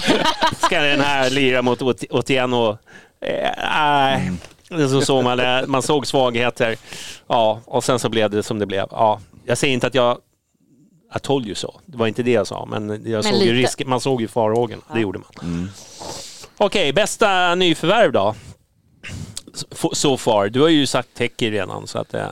Ska 0.63 0.81
den 0.81 1.01
här 1.01 1.31
lira 1.31 1.63
mot 1.63 1.83
Ot- 1.83 2.05
Otieno? 2.11 2.79
Eh, 3.25 3.51
Nej. 4.71 4.89
Så 4.89 5.01
såg 5.01 5.25
man 5.25 5.39
det, 5.39 5.65
man 5.69 5.83
såg 5.83 6.07
svagheter. 6.07 6.77
Ja, 7.27 7.61
och 7.65 7.85
sen 7.85 7.99
så 7.99 8.09
blev 8.09 8.31
det 8.31 8.43
som 8.43 8.59
det 8.59 8.67
blev. 8.67 8.87
Ja, 8.91 9.21
jag 9.45 9.59
säger 9.59 9.75
inte 9.75 9.87
att 9.87 9.95
jag... 9.95 10.19
Jag 11.13 11.23
told 11.23 11.47
you 11.47 11.55
så. 11.55 11.81
Det 11.87 11.97
var 11.97 12.07
inte 12.07 12.23
det 12.23 12.31
jag 12.31 12.47
sa, 12.47 12.67
men 12.67 13.11
jag 13.11 13.25
såg 13.25 13.35
ju 13.43 13.53
risk, 13.53 13.83
man 13.87 14.01
såg 14.01 14.21
ju 14.21 14.29
farhågorna. 14.29 14.83
Det 14.93 14.95
Ja. 14.99 15.03
gjorde 15.03 15.19
man. 15.19 15.71
Okej, 16.57 16.93
bästa 16.93 17.55
nyförvärv 17.55 18.13
då? 18.13 18.35
So- 19.71 19.95
So 19.95 20.17
far. 20.17 20.49
Du 20.49 20.61
har 20.61 20.69
ju 20.69 20.87
sagt 20.87 21.09
Teki 21.15 21.51
redan, 21.51 21.87
så 21.87 21.99
att... 21.99 22.15
eh, 22.15 22.29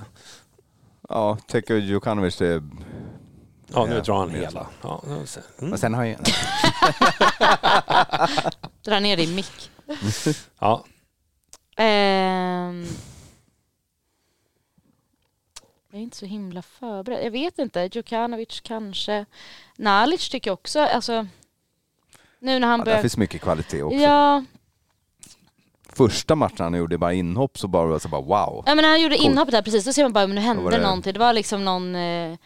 Ja, 1.08 1.38
Teko 1.48 1.74
Djukanovic, 1.74 2.36
det... 2.36 2.62
Ja, 3.74 3.84
nu 3.86 4.00
drar 4.00 4.18
han 4.18 4.32
det 4.32 4.38
hela. 4.38 4.66
Ja, 4.82 5.02
mm. 5.06 5.24
Men 5.58 5.78
sen 5.78 5.94
har 5.94 6.04
jag... 6.04 6.18
Dra 8.84 9.00
ner 9.00 9.16
din 9.16 9.34
mick. 9.34 9.70
ja. 10.58 10.84
Ehm, 11.76 12.86
jag 15.90 15.98
är 15.98 16.02
inte 16.02 16.16
så 16.16 16.26
himla 16.26 16.62
förberedd. 16.62 17.24
Jag 17.26 17.30
vet 17.30 17.58
inte. 17.58 17.88
Djukanovic 17.92 18.60
kanske. 18.60 19.26
Nalic 19.76 20.28
tycker 20.28 20.50
jag 20.50 20.54
också. 20.54 20.80
Alltså, 20.80 21.26
nu 22.38 22.58
när 22.58 22.68
han 22.68 22.78
Ja, 22.80 22.84
börjar... 22.84 23.00
finns 23.00 23.16
mycket 23.16 23.40
kvalitet 23.42 23.82
också. 23.82 23.96
Ja, 23.98 24.44
Första 25.88 26.34
matchen 26.34 26.56
han 26.58 26.74
gjorde 26.74 26.98
bara 26.98 27.12
inhopp 27.12 27.58
så 27.58 27.68
bara, 27.68 27.98
så 27.98 28.08
bara 28.08 28.20
wow. 28.20 28.62
ja 28.66 28.74
men 28.74 28.84
han 28.84 29.02
gjorde 29.02 29.16
Coolt. 29.16 29.30
inhoppet 29.30 29.52
där 29.52 29.62
precis. 29.62 29.84
Då 29.84 29.92
ser 29.92 30.02
man 30.02 30.12
bara, 30.12 30.26
men 30.26 30.34
nu 30.34 30.40
hände 30.40 30.70
det- 30.70 30.82
någonting. 30.82 31.12
Det 31.12 31.18
var 31.18 31.32
liksom 31.32 31.64
någon... 31.64 31.94
Eh, 31.94 32.36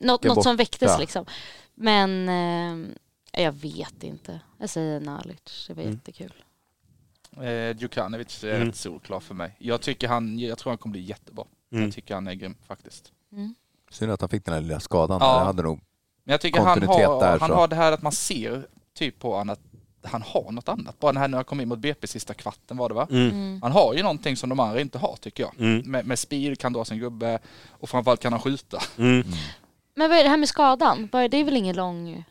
något, 0.00 0.24
något 0.24 0.42
som 0.42 0.56
väcktes 0.56 0.98
liksom. 0.98 1.26
Men 1.74 2.28
eh, 2.28 3.42
jag 3.44 3.52
vet 3.52 4.02
inte. 4.02 4.40
Jag 4.58 4.70
säger 4.70 5.00
Nalic. 5.00 5.64
Det 5.68 5.74
var 5.74 5.82
Mm. 5.82 5.94
jättekul. 5.94 6.32
Eh, 7.40 7.76
Djukanovic 7.78 8.44
är 8.44 8.54
Mm. 8.54 8.66
rätt 8.66 8.76
solklar 8.76 9.20
för 9.20 9.34
mig. 9.34 9.56
Jag 9.58 9.80
tycker 9.80 10.08
han, 10.08 10.38
jag 10.38 10.58
tror 10.58 10.70
han 10.70 10.78
kommer 10.78 10.92
bli 10.92 11.00
jättebra. 11.02 11.44
Mm. 11.72 11.84
Jag 11.84 11.92
tycker 11.94 12.14
han 12.14 12.26
är 12.26 12.34
grym 12.34 12.54
faktiskt. 12.66 13.12
Mm. 13.32 13.54
Synd 13.90 14.12
att 14.12 14.20
han 14.20 14.30
fick 14.30 14.44
den 14.44 14.54
här 14.54 14.60
lilla 14.60 14.80
skadan. 14.80 15.18
Ja. 15.20 15.38
Det 15.38 15.44
hade 15.44 15.62
nog... 15.62 15.80
Men 16.24 16.32
jag 16.32 16.40
tycker 16.40 16.60
han 16.60 16.74
Kontinuitet 16.80 17.06
har, 17.08 17.20
där, 17.20 17.38
han 17.38 17.48
så. 17.48 17.54
har 17.54 17.68
det 17.68 17.76
här 17.76 17.92
att 17.92 18.02
man 18.02 18.12
ser 18.12 18.66
typ 18.94 19.18
på 19.18 19.32
honom 19.36 19.50
att 19.50 19.60
han 20.10 20.22
har 20.22 20.52
något 20.52 20.68
annat. 20.68 20.98
Bara 21.00 21.12
den 21.12 21.20
här 21.20 21.28
när 21.28 21.38
han 21.38 21.44
kom 21.44 21.60
in 21.60 21.68
mot 21.68 21.78
BP 21.78 22.06
sista 22.06 22.34
kvarten 22.34 22.76
var 22.76 22.88
det 22.88 22.94
va? 22.94 23.06
Mm. 23.10 23.30
Mm. 23.30 23.62
Han 23.62 23.72
har 23.72 23.94
ju 23.94 24.02
någonting 24.02 24.36
som 24.36 24.48
de 24.48 24.60
andra 24.60 24.80
inte 24.80 24.98
har 24.98 25.16
tycker 25.20 25.42
jag. 25.42 25.52
Mm. 25.58 25.90
Med, 25.90 26.06
med 26.06 26.18
speed, 26.18 26.58
kan 26.58 26.72
dra 26.72 26.84
sin 26.84 26.98
gubbe 26.98 27.38
och 27.70 27.88
framförallt 27.88 28.20
kan 28.20 28.32
han 28.32 28.40
skjuta. 28.42 28.78
Mm. 28.98 29.26
Men 29.94 30.10
vad 30.10 30.18
är 30.18 30.22
det 30.24 30.28
här 30.30 30.36
med 30.36 30.48
skadan? 30.48 31.08
Det 31.12 31.36
är 31.36 31.44
väl 31.44 31.56
ingen 31.56 31.76
lång... 31.76 32.24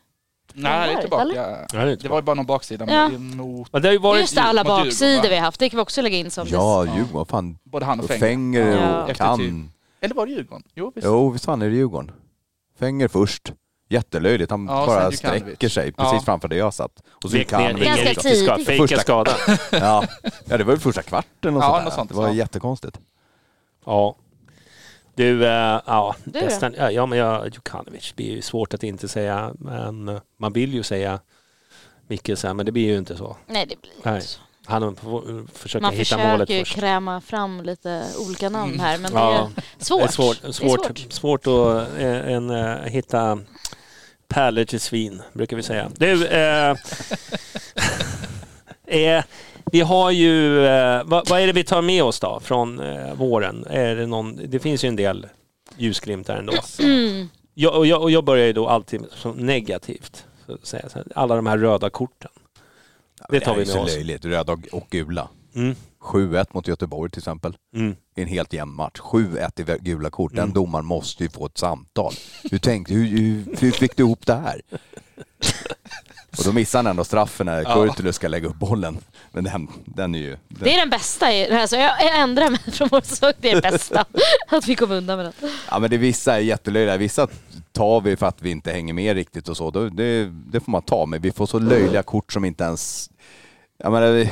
Nej, 0.54 0.88
det 0.88 0.94
är 0.98 1.02
tillbaka. 1.02 1.22
eller? 1.24 1.36
Ja, 1.36 1.66
det 1.86 1.92
är 1.92 1.96
Det 1.96 2.10
var 2.10 2.16
ju 2.18 2.22
bara 2.22 2.34
någon 2.34 2.46
baksida 2.46 2.86
Ja. 2.94 3.10
mot 3.20 3.74
Men 3.74 3.82
det 3.82 3.88
har 3.88 3.94
ju 3.94 4.00
varit... 4.00 4.22
Just 4.22 4.36
det, 4.36 4.42
alla 4.42 4.64
baksidor 4.64 5.30
vi 5.30 5.36
har 5.36 5.42
haft. 5.42 5.60
Det 5.60 5.70
kan 5.70 5.78
vi 5.78 5.84
också 5.84 6.02
lägga 6.02 6.18
in 6.18 6.32
som 6.32 6.48
Ja, 6.48 6.86
Ja. 6.86 6.96
Djurgården. 6.96 7.26
Fan. 7.26 7.58
både 7.64 7.86
han 7.86 8.00
och 8.00 8.06
Fenger. 8.06 8.20
Fenger 8.20 8.82
Ja. 8.82 9.02
och 9.02 9.08
typ- 9.08 9.18
kan. 9.18 9.72
Eller 10.02 10.16
var 10.16 10.26
det 10.26 10.32
Djurgården? 10.32 10.64
Jo, 10.76 10.92
visst. 10.96 11.08
Jo, 11.08 11.30
visst 11.30 11.46
fan 11.46 11.62
är 11.62 11.70
det 11.70 11.76
Djurgården. 11.76 12.12
Fenger 12.80 13.08
först. 13.08 13.54
Jättelöjligt. 13.90 14.52
Han 14.52 14.66
Ja, 14.66 14.86
bara 14.86 15.12
sträcker 15.12 15.70
sig 15.70 15.92
precis 15.92 16.14
Ja. 16.14 16.22
framför 16.26 16.48
där 16.48 16.58
jag 16.58 16.74
satt. 16.74 16.92
Och 17.24 17.30
så 17.30 17.36
ner 17.36 17.38
Djukanovic. 17.38 17.86
Ganska 17.86 18.22
tidigt. 18.22 18.66
Fejka 18.68 18.98
skada. 19.00 19.32
Ja. 19.72 20.04
ja, 20.46 20.58
det 20.58 20.64
var 20.64 20.74
väl 20.74 20.80
första 20.80 21.02
kvarten 21.02 21.58
och 21.58 21.64
Ja, 21.64 21.68
sånt 21.70 21.78
där. 21.80 21.84
något 21.86 21.94
sånt, 21.94 22.10
Det 22.10 22.16
var 22.16 22.28
ja. 22.28 22.34
jättekonstigt. 22.34 23.00
Ja. 23.86 24.16
Du, 25.16 25.46
eh, 25.46 25.82
ja, 25.86 26.16
Du 26.24 26.40
då? 26.40 26.46
nästan, 26.46 26.76
ja, 26.92 27.06
men 27.06 27.18
jag, 27.20 27.46
Djukanovic 27.46 28.16
blir 28.16 28.32
ju 28.32 28.42
svårt 28.42 28.74
att 28.74 28.84
inte 28.84 29.08
säga, 29.08 29.54
men 29.60 30.10
eh, 30.10 30.22
man 30.38 30.54
vill 30.54 30.74
ju 30.74 30.84
säga 30.84 31.20
Mikkelsen, 32.08 32.58
men 32.58 32.66
det 32.66 32.72
blir 32.72 32.86
ju 32.88 32.98
inte 32.98 33.18
så. 33.18 33.38
Nej, 33.48 33.66
det 33.70 33.82
blir 33.82 33.92
Nej. 34.04 34.16
inte 34.16 34.28
så. 34.28 34.40
Han 34.66 34.96
får 34.96 35.48
försöka 35.58 35.82
Man 35.82 35.94
hitta 35.94 36.18
målet 36.18 36.32
försöker 36.40 36.54
ju 36.54 36.60
först. 36.66 36.76
kräma 36.76 37.22
fram 37.22 37.62
lite 37.64 38.06
olika 38.20 38.50
namn 38.50 38.80
här, 38.80 38.98
men 38.98 39.12
Ja, 39.14 39.52
det 39.56 39.62
är 39.82 39.84
svårt. 39.84 40.02
Det 40.02 40.08
är 40.08 40.12
svårt, 40.12 40.42
Det 40.42 40.48
är 40.48 40.52
svårt, 41.12 41.44
svårt 41.44 41.48
att 41.48 42.00
eh, 42.00 42.34
en, 42.34 42.50
eh, 42.50 42.76
hitta 42.84 43.40
pärlor 44.28 44.64
till 44.66 44.80
svin, 44.80 45.22
brukar 45.34 45.58
vi 45.58 45.64
säga. 45.64 45.92
Du, 45.98 46.28
eh, 46.28 46.76
eh, 48.88 49.24
vi 49.72 49.82
har 49.82 50.12
ju, 50.12 50.66
eh, 50.66 51.04
vad, 51.06 51.30
vad 51.30 51.42
är 51.42 51.48
det 51.48 51.54
vi 51.54 51.64
tar 51.64 51.82
med 51.82 52.04
oss 52.04 52.20
då 52.20 52.40
från 52.40 52.80
eh, 52.80 53.14
våren? 53.16 53.66
Är 53.70 53.96
det, 53.96 54.06
någon, 54.08 54.40
det 54.50 54.60
finns 54.60 54.84
ju 54.84 54.88
en 54.88 54.96
del 54.96 55.28
ljusglimtar 55.78 56.38
ändå. 56.38 56.54
Mm. 56.80 57.30
Jag, 57.54 57.76
och, 57.78 57.86
jag, 57.86 58.02
och 58.02 58.12
jag 58.12 58.24
börjar 58.26 58.48
ju 58.48 58.54
då 58.54 58.68
alltid 58.68 59.02
som 59.12 59.32
negativt. 59.38 60.26
Så 60.46 60.54
att 60.54 60.66
säga. 60.66 60.90
Så 60.90 61.04
Alla 61.16 61.36
de 61.36 61.46
här 61.48 61.58
röda 61.58 61.90
korten. 61.90 62.32
Det 63.30 63.40
tar 63.40 63.52
är 63.52 63.56
vi 63.56 63.60
med 63.60 63.68
så 63.68 63.80
oss. 63.80 63.96
löjligt. 63.96 64.26
Röda 64.26 64.54
och- 64.72 64.88
gula. 64.90 65.28
Mm, 65.56 65.76
7-1 66.02 66.46
mot 66.52 66.68
Göteborg 66.68 67.12
till 67.12 67.20
exempel. 67.20 67.54
mm. 67.76 67.96
I 68.16 68.22
en 68.22 68.28
helt 68.28 68.54
jämn 68.54 68.74
match. 68.76 69.00
7-1 69.00 69.60
i 69.76 69.78
gula 69.90 70.10
kort. 70.10 70.32
Den 70.32 70.40
Mm. 70.44 70.54
domaren 70.54 70.86
måste 70.86 71.24
ju 71.24 71.30
få 71.30 71.46
ett 71.46 71.58
samtal. 71.58 72.14
Hur 72.52 72.58
tänkte 72.60 72.94
hur, 72.94 73.06
hur, 73.06 73.56
hur 73.60 73.72
fick 73.72 73.96
du 73.98 74.04
ihop 74.04 74.26
det 74.26 74.34
här? 74.36 74.62
Och 76.38 76.44
då 76.46 76.52
missar 76.52 76.80
han 76.80 76.88
ändå 76.88 77.04
straffen 77.04 77.46
när 77.46 77.62
Ja. 77.62 77.74
Kurtulus 77.74 78.16
ska 78.16 78.28
lägga 78.28 78.48
upp 78.48 78.56
bollen. 78.56 78.98
Men 79.32 79.44
den, 79.44 79.68
den 79.86 80.16
är 80.16 80.20
ju... 80.20 80.30
Den, 80.30 80.40
Det 80.48 80.74
är 80.74 80.80
den 80.80 80.90
bästa. 80.90 81.26
Alltså 81.62 81.76
jag, 81.76 82.20
ändrar 82.20 82.50
mig 82.50 82.60
från 82.72 82.88
vår 82.92 83.02
säsong. 83.02 83.34
Det 83.40 83.52
är 83.52 83.56
det 83.56 83.72
bästa. 83.72 84.06
att 84.50 84.68
vi 84.68 84.76
kom 84.76 84.92
undan 84.92 85.18
med 85.18 85.26
den. 85.26 85.50
Ja 85.72 85.80
men 85.80 85.90
det 85.90 85.98
vissa 85.98 86.36
är 86.36 86.40
jättelöjliga, 86.40 86.98
vissa 86.98 87.28
tar 87.72 88.02
vi 88.02 88.16
för 88.16 88.26
att 88.26 88.42
vi 88.42 88.52
inte 88.52 88.72
hänger 88.72 88.94
med 88.94 89.16
riktigt 89.16 89.50
och 89.50 89.58
så. 89.58 89.72
Det, 89.72 90.26
det 90.26 90.60
får 90.60 90.72
man 90.72 90.82
ta, 90.82 91.06
men 91.06 91.22
vi 91.22 91.32
får 91.32 91.46
så 91.46 91.60
löjliga 91.60 92.04
kort 92.04 92.34
som 92.34 92.46
inte 92.46 92.64
ens... 92.64 93.10
Jag, 93.78 93.92
menar, 93.92 94.28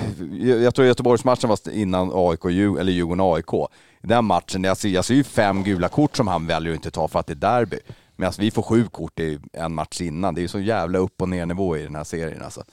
jag 0.63 0.75
tror 0.75 0.87
Göteborgsmatchen 0.87 1.49
var 1.49 1.69
innan 1.71 2.11
AIK, 2.13 2.45
eller 2.45 2.91
Djurgården-AIK. 2.91 3.67
I 4.03 4.07
den 4.07 4.25
matchen, 4.25 4.63
jag 4.63 4.77
ser, 4.77 4.89
jag 4.89 5.05
ser 5.05 5.13
ju 5.15 5.23
fem 5.23 5.63
gula 5.63 5.87
kort 5.87 6.17
som 6.17 6.27
han 6.27 6.47
väljer 6.47 6.71
att 6.71 6.75
inte 6.75 6.91
ta 6.91 7.07
för 7.07 7.19
att 7.19 7.27
det 7.27 7.33
är 7.33 7.35
derby. 7.35 7.79
Medan 8.19 8.33
vi 8.39 8.51
får 8.51 8.61
sju 8.61 8.87
kort 8.87 9.19
i 9.19 9.39
en 9.53 9.73
match 9.73 10.01
innan. 10.01 10.35
Det 10.35 10.39
är 10.39 10.43
ju 10.43 10.47
så 10.47 10.59
jävla 10.59 10.99
upp 10.99 11.21
och 11.21 11.29
ner 11.29 11.45
nivå 11.45 11.77
i 11.77 11.83
den 11.83 11.95
här 11.95 12.03
serien 12.03 12.41
alltså. 12.43 12.63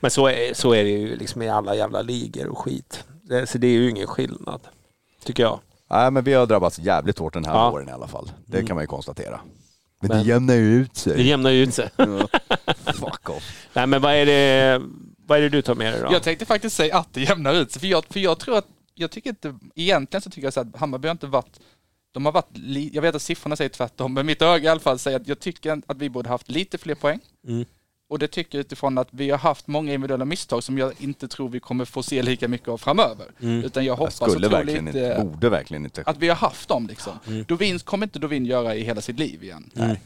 Men 0.00 0.10
så 0.10 0.26
är, 0.28 0.54
så 0.54 0.72
är 0.74 0.84
det 0.84 0.90
ju 0.90 1.16
liksom 1.16 1.42
i 1.42 1.48
alla 1.48 1.74
jävla 1.74 2.02
ligor 2.02 2.46
och 2.46 2.58
skit. 2.58 3.04
Det, 3.22 3.46
så 3.46 3.58
det 3.58 3.66
är 3.66 3.70
ju 3.72 3.90
ingen 3.90 4.06
skillnad. 4.06 4.60
Tycker 5.24 5.42
jag. 5.42 5.60
Nej 5.90 6.10
men 6.10 6.24
vi 6.24 6.32
har 6.34 6.46
drabbats 6.46 6.78
jävligt 6.78 7.18
hårt 7.18 7.32
den 7.34 7.44
här 7.44 7.54
Ja. 7.54 7.70
våren 7.70 7.88
i 7.88 7.92
alla 7.92 8.06
fall. 8.08 8.30
Det 8.46 8.62
kan 8.66 8.76
man 8.76 8.82
ju 8.82 8.86
konstatera. 8.86 9.40
Men, 10.00 10.08
Men- 10.08 10.18
det 10.18 10.24
jämnar 10.28 10.54
ju 10.54 10.74
ut 10.74 10.94
Det 10.94 11.00
sig. 11.00 11.26
jämnar 11.26 11.50
ju 11.50 11.62
ut 11.62 11.74
sig. 11.74 11.90
Fuck 12.84 13.30
off. 13.30 13.66
Nej 13.72 13.86
men 13.86 14.02
vad 14.02 14.14
är 14.14 14.26
det, 14.26 14.82
vad 15.26 15.38
är 15.38 15.42
det 15.42 15.48
du 15.48 15.62
tar 15.62 15.74
med 15.74 15.92
dig 15.92 16.02
då? 16.02 16.12
Jag 16.12 16.22
tänkte 16.22 16.46
faktiskt 16.46 16.76
säga 16.76 16.96
att 16.98 17.08
det 17.14 17.20
jämnar 17.20 17.54
ut 17.54 17.72
sig, 17.72 17.80
för 17.80 17.86
jag, 17.86 18.04
för 18.10 18.20
jag 18.20 18.38
tror 18.38 18.58
att, 18.58 18.66
jag 18.94 19.10
tycker 19.10 19.30
inte, 19.30 19.54
egentligen 19.74 20.22
så 20.22 20.30
tycker 20.30 20.46
jag 20.46 20.52
så 20.52 20.60
att 20.60 20.76
Hammarby 20.76 21.08
har 21.08 21.12
inte 21.12 21.26
varit, 21.26 21.60
de 22.18 22.24
har 22.24 22.32
varit, 22.32 22.94
jag 22.94 23.02
vet 23.02 23.14
att 23.14 23.22
siffrorna 23.22 23.56
säger 23.56 23.68
tvärtom, 23.68 24.14
men 24.14 24.26
mitt 24.26 24.42
öga 24.42 24.64
i 24.64 24.68
alla 24.68 24.80
fall 24.80 24.98
säger 24.98 25.20
att 25.20 25.28
jag 25.28 25.40
tycker 25.40 25.82
att 25.86 25.98
vi 25.98 26.10
borde 26.10 26.28
haft 26.28 26.50
lite 26.50 26.78
fler 26.78 26.94
poäng. 26.94 27.20
Mm. 27.48 27.64
Och 28.10 28.18
det 28.18 28.28
tycker 28.28 28.58
jag 28.58 28.60
utifrån 28.60 28.98
att 28.98 29.08
vi 29.10 29.30
har 29.30 29.38
haft 29.38 29.66
många 29.66 29.92
individuella 29.92 30.24
misstag 30.24 30.62
som 30.62 30.78
jag 30.78 30.92
inte 30.98 31.28
tror 31.28 31.48
vi 31.48 31.60
kommer 31.60 31.84
få 31.84 32.02
se 32.02 32.22
lika 32.22 32.48
mycket 32.48 32.68
av 32.68 32.78
framöver. 32.78 33.26
Mm. 33.40 33.64
Utan 33.64 33.84
jag 33.84 33.92
Jag 33.92 33.96
hoppas 33.96 34.20
och 34.20 34.30
skulle 34.30 34.48
tror 34.48 34.58
verkligen 34.58 34.84
lite 34.84 34.98
inte, 34.98 35.22
borde 35.24 35.48
verkligen 35.48 35.84
inte. 35.84 36.02
att 36.06 36.18
vi 36.18 36.28
har 36.28 36.36
haft 36.36 36.68
dem 36.68 36.86
liksom. 36.86 37.12
Mm. 37.26 37.44
Dovin 37.48 37.78
kommer 37.78 38.06
inte 38.06 38.18
Dovin 38.18 38.46
göra 38.46 38.74
i 38.74 38.82
hela 38.82 39.00
sitt 39.00 39.18
liv 39.18 39.42
igen. 39.42 39.70
Nej. 39.74 40.00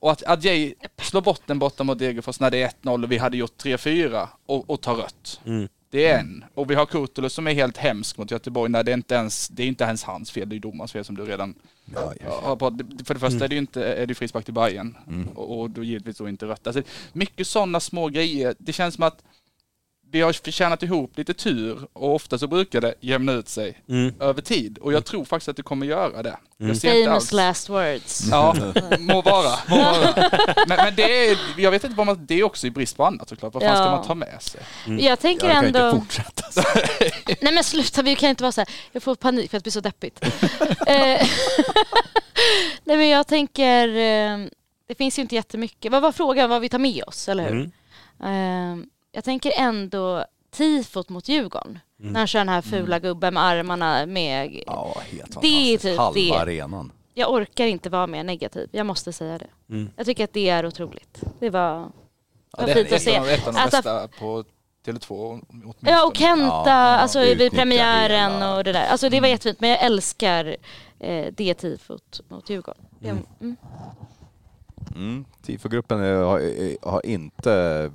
Och 0.00 0.12
att 0.12 0.28
Adjei 0.28 0.74
slår 1.02 1.20
bort 1.20 1.42
den 1.46 1.58
borta 1.58 1.84
mot 1.84 1.98
Degerfors 1.98 2.40
när 2.40 2.50
det 2.50 2.62
är 2.62 2.70
1-0 2.82 3.04
och 3.04 3.12
vi 3.12 3.18
hade 3.18 3.36
gjort 3.36 3.64
3-4 3.64 4.28
och, 4.46 4.70
och 4.70 4.80
tar 4.80 4.94
rött. 4.94 5.40
Mm. 5.44 5.68
Det 5.90 6.06
är 6.06 6.18
en. 6.18 6.44
Och 6.54 6.70
vi 6.70 6.74
har 6.74 6.86
Kurtulus 6.86 7.32
som 7.32 7.46
är 7.46 7.54
helt 7.54 7.76
hemsk 7.76 8.18
mot 8.18 8.30
Göteborg 8.30 8.70
när 8.70 8.82
det 8.82 8.92
inte 8.92 9.14
ens, 9.14 9.48
det 9.48 9.62
är 9.62 9.66
inte 9.66 9.84
ens 9.84 10.04
hans 10.04 10.30
fel, 10.30 10.48
det 10.48 10.56
är 10.56 10.60
domarens 10.60 10.92
fel 10.92 11.04
som 11.04 11.16
du 11.16 11.24
redan 11.24 11.54
Ja, 11.94 12.12
har 12.42 12.56
pratat. 12.56 12.86
För 13.04 13.14
det 13.14 13.20
första 13.20 13.44
är 13.44 13.48
det 13.48 13.54
ju 13.54 13.60
inte, 13.60 13.84
är 13.84 14.06
det 14.06 14.14
frispark 14.14 14.44
till 14.44 14.54
Bayern 14.54 14.96
Mm. 15.08 15.28
och, 15.28 15.60
och 15.60 15.70
då 15.70 15.84
givetvis 15.84 16.16
då 16.18 16.28
inte 16.28 16.46
rött. 16.46 16.66
Alltså, 16.66 16.82
mycket 17.12 17.46
sådana 17.46 17.80
små 17.80 18.08
grejer. 18.08 18.54
Det 18.58 18.72
känns 18.72 18.94
som 18.94 19.04
att 19.04 19.22
vi 20.10 20.20
har 20.20 20.32
förtjänat 20.32 20.82
ihop 20.82 21.12
lite 21.18 21.34
tur 21.34 21.88
och 21.92 22.14
ofta 22.14 22.38
så 22.38 22.46
brukar 22.46 22.80
det 22.80 22.94
jämna 23.00 23.32
ut 23.32 23.48
sig 23.48 23.82
Mm. 23.88 24.14
över 24.20 24.42
tid. 24.42 24.78
Och 24.78 24.92
jag 24.92 25.04
tror 25.04 25.24
faktiskt 25.24 25.48
att 25.48 25.56
det 25.56 25.62
kommer 25.62 25.86
göra 25.86 26.22
det. 26.22 26.36
Jag 26.56 26.76
ser 26.76 27.04
Famous 27.04 27.14
alls. 27.22 27.32
last 27.32 27.68
words. 27.68 28.24
Ja, 28.30 28.54
må 28.98 29.22
vara. 29.22 29.58
Må 29.68 29.76
vara. 29.76 30.30
Men, 30.68 30.76
men 30.76 30.94
det 30.94 31.28
är, 31.30 31.38
jag 31.56 31.70
vet 31.70 31.84
inte 31.84 31.96
vad 31.96 32.06
man, 32.06 32.26
det 32.26 32.34
är 32.34 32.42
också 32.44 32.66
i 32.66 32.70
brist 32.70 32.96
på 32.96 33.04
annat 33.04 33.28
såklart. 33.28 33.54
Vad 33.54 33.62
fan 33.62 33.76
ska 33.76 33.84
Ja. 33.84 33.90
man 33.90 34.06
ta 34.06 34.14
med 34.14 34.42
sig? 34.42 34.60
Jag 35.00 35.18
tänker 35.20 35.46
Jag 35.46 35.54
kan 35.56 35.64
ändå... 35.64 35.86
inte 35.88 36.00
fortsätta 36.00 36.42
så. 36.50 36.62
Nej 37.40 37.52
men 37.54 37.64
sluta, 37.64 38.02
vi 38.02 38.16
kan 38.16 38.30
inte 38.30 38.42
vara 38.42 38.52
så 38.52 38.60
här. 38.60 38.68
jag 38.92 39.02
får 39.02 39.14
panik 39.14 39.50
för 39.50 39.56
att 39.58 39.64
det 39.64 39.70
blir 39.70 39.72
så 39.72 39.80
deppigt. 39.80 40.20
Eh, 40.86 41.26
Nej 42.84 42.96
men 42.96 43.08
jag 43.08 43.26
tänker, 43.26 43.88
eh, 43.88 44.46
det 44.88 44.94
finns 44.98 45.18
ju 45.18 45.22
inte 45.22 45.34
jättemycket. 45.34 45.92
Vad 45.92 46.02
var 46.02 46.12
frågan, 46.12 46.50
vad 46.50 46.60
vi 46.60 46.68
tar 46.68 46.78
med 46.78 47.04
oss, 47.06 47.28
eller 47.28 47.44
hur? 47.50 47.70
Mm. 48.22 48.86
Jag 49.16 49.24
tänker 49.24 49.52
ändå 49.56 50.24
tifot 50.50 51.08
mot 51.08 51.28
Djurgården. 51.28 51.78
När 51.96 52.18
han 52.20 52.26
kör 52.26 52.40
den 52.40 52.48
här 52.48 52.62
fula 52.62 52.98
gubben 52.98 53.34
med 53.34 53.42
armarna 53.42 54.06
med... 54.06 54.62
Ja, 54.66 54.96
helt 55.10 55.40
Det 55.42 55.46
är 55.74 55.78
typ 55.78 55.98
Halva 55.98 56.14
det. 56.20 56.32
arenan. 56.32 56.92
Jag 57.14 57.32
orkar 57.32 57.66
inte 57.66 57.90
vara 57.90 58.06
mer 58.06 58.24
negativ, 58.24 58.68
jag 58.72 58.86
måste 58.86 59.12
säga 59.12 59.38
det. 59.38 59.46
Mm. 59.70 59.90
Jag 59.96 60.06
tycker 60.06 60.24
att 60.24 60.32
det 60.32 60.48
är 60.48 60.66
otroligt. 60.66 61.22
Det 61.40 61.50
var... 61.50 61.88
Ja, 62.58 62.66
det 62.66 62.74
fint 62.74 62.92
att 62.92 63.02
se. 63.02 63.14
ett 63.14 63.46
av, 63.46 63.54
de 63.54 63.60
Alltså- 63.60 63.76
bästa 63.76 64.08
på 64.08 64.44
Tele2 64.86 65.40
åtminstone. 65.48 65.90
Ja 65.92 66.06
och 66.06 66.16
Kenta, 66.16 66.46
Ja, 66.66 66.72
alltså 66.72 67.20
vid 67.20 67.52
premiären 67.52 68.32
hela- 68.32 68.56
och 68.56 68.64
det 68.64 68.72
där. 68.72 68.86
Alltså 68.86 69.08
det 69.08 69.20
var 69.20 69.28
jättefint 69.28 69.60
men 69.60 69.70
jag 69.70 69.82
älskar 69.82 70.56
eh, 70.98 71.26
det 71.36 71.54
tifot 71.54 72.20
mot 72.28 72.50
Djurgården. 72.50 72.82
Det- 72.98 73.08
Mm. 73.40 73.56
Mm. 74.96 75.24
Tifogruppen 75.42 76.02
eh, 76.04 76.16
har, 76.26 76.40
har 76.90 77.06
inte 77.06 77.90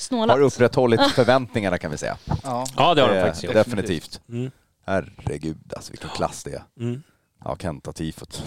Snålat. 0.00 0.36
har 0.36 0.42
upprätthållit 0.44 1.00
förväntningarna 1.14 1.78
kan 1.78 1.90
vi 1.90 1.96
säga. 1.98 2.16
Ja. 2.42 2.66
Ja 2.76 2.94
det 2.94 3.02
har 3.02 3.08
de 3.08 3.14
Eh, 3.16 3.22
faktiskt 3.24 3.44
gjort. 3.44 3.54
Definitivt. 3.54 4.20
Mm. 4.28 4.50
Herregud 4.86 5.72
alltså 5.76 5.92
vilken 5.92 6.10
klass 6.10 6.44
det 6.44 6.50
är. 6.52 6.62
Mm. 6.80 7.02
Ja, 7.44 7.56
Kenta-tifot. 7.56 8.42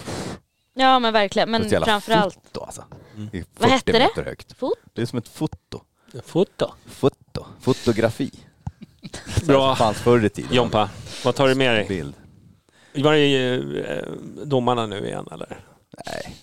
Ja 0.74 0.98
men 0.98 1.12
verkligen, 1.12 1.50
men 1.50 1.70
framförallt 1.70 2.34
foto 2.34 2.60
alltså. 2.64 2.84
Mm. 3.16 3.28
Det 3.32 3.38
är 3.38 3.42
40 3.42 3.48
Vad 3.58 3.70
hette 3.70 3.92
det? 3.92 4.22
högt. 4.30 4.52
fot. 4.58 4.72
Det 4.92 5.02
är 5.02 5.06
som 5.06 5.18
ett 5.18 5.28
foto. 5.28 5.80
Foto. 6.24 6.72
Foto. 6.86 7.46
Fotografi. 7.60 8.30
Bra. 9.46 9.70
Det 9.70 9.76
fanns 9.76 9.96
förr 9.96 10.24
i 10.24 10.28
tiden. 10.28 10.54
Jompa, 10.54 10.90
vad 11.24 11.34
tar 11.34 11.48
du 11.48 11.54
med 11.54 11.74
dig? 11.74 11.86
Bild. 11.88 12.14
Var 12.94 13.12
det 13.12 13.54
eh, 13.90 14.12
domarna 14.44 14.86
nu 14.86 15.06
igen 15.06 15.28
eller? 15.32 15.60
Nej. 16.06 16.36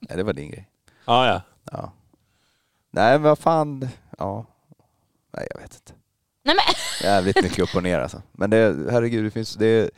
Nej, 0.00 0.16
det 0.16 0.22
var 0.22 0.32
din 0.32 0.50
grej. 0.50 0.68
Ja, 1.04 1.26
ja. 1.26 1.40
Ja. 1.72 1.92
Nej, 2.90 3.18
vad 3.18 3.38
fan. 3.38 3.88
Ja. 4.18 4.46
Nej, 5.36 5.46
jag 5.54 5.60
vet 5.60 5.74
inte. 5.74 5.92
Nej 6.44 6.54
men 6.54 6.74
Jävligt 7.10 7.42
mycket 7.42 7.58
upp 7.58 7.76
och 7.76 7.82
ner 7.82 7.98
alltså. 7.98 8.22
Men 8.32 8.50
det, 8.50 8.76
herregud, 8.90 9.24
det 9.24 9.30
finns, 9.30 9.54
det, 9.54 9.90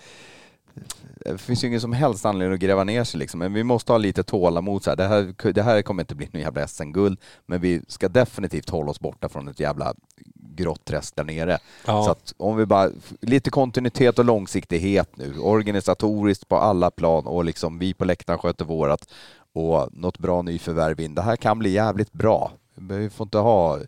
det 1.16 1.38
finns 1.38 1.64
ju 1.64 1.68
ingen 1.68 1.80
som 1.80 1.92
helst 1.92 2.26
anledning 2.26 2.54
att 2.54 2.60
gräva 2.60 2.84
ner 2.84 3.04
sig 3.04 3.18
liksom. 3.18 3.38
Men 3.38 3.52
vi 3.52 3.64
måste 3.64 3.92
ha 3.92 3.98
lite 3.98 4.22
tålamod 4.22 4.84
så 4.84 4.90
här. 4.90 4.96
Det 4.96 5.06
här, 5.06 5.52
det 5.52 5.62
här 5.62 5.82
kommer 5.82 6.02
inte 6.02 6.14
bli 6.14 6.28
någon 6.32 6.42
jävla 6.42 6.66
SM-guld. 6.66 7.20
Men 7.46 7.60
vi 7.60 7.82
ska 7.88 8.08
definitivt 8.08 8.70
hålla 8.70 8.90
oss 8.90 9.00
borta 9.00 9.28
från 9.28 9.48
ett 9.48 9.60
jävla 9.60 9.94
grått 10.34 10.84
träsk 10.84 11.16
där 11.16 11.24
nere. 11.24 11.58
ja. 11.86 12.04
Så 12.04 12.10
att 12.10 12.34
om 12.36 12.56
vi 12.56 12.66
bara, 12.66 12.90
lite 13.20 13.50
kontinuitet 13.50 14.18
och 14.18 14.24
långsiktighet 14.24 15.16
nu, 15.16 15.38
organisatoriskt 15.38 16.48
på 16.48 16.56
alla 16.56 16.90
plan 16.90 17.26
och 17.26 17.44
liksom 17.44 17.78
vi 17.78 17.94
på 17.94 18.04
läktaren 18.04 18.38
sköter 18.38 18.64
vårat 18.64 19.08
och 19.52 19.88
något 19.92 20.18
bra 20.18 20.42
nyförvärv 20.42 21.00
in. 21.00 21.14
Det 21.14 21.22
här 21.22 21.36
kan 21.36 21.58
bli 21.58 21.70
jävligt 21.70 22.12
bra. 22.12 22.52
Vi 22.76 23.10
får 23.10 23.24
inte 23.24 23.38
ha 23.38 23.78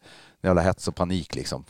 jävla 0.43 0.62
hets 0.62 0.89
och 0.89 0.94
panik 0.97 1.35
liksom. 1.35 1.65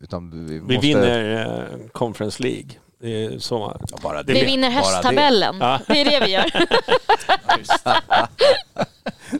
Utan 0.00 0.46
vi, 0.46 0.54
Vi 0.54 0.60
måste, 0.60 0.78
vinner 0.78 1.46
eh, 1.72 1.88
Conference 1.92 2.42
League. 2.42 2.70
Det 3.00 3.24
är 3.24 3.38
så. 3.38 3.76
Ja, 3.90 3.98
bara 4.02 4.22
det 4.22 4.32
vi 4.32 4.44
vinner 4.44 4.70
bara 4.70 4.80
det. 4.80 4.86
hösttabellen. 4.86 5.56
Ja. 5.60 5.80
Det 5.88 6.00
är 6.00 6.04
det 6.10 6.26
vi 6.26 6.32
gör. 6.32 6.52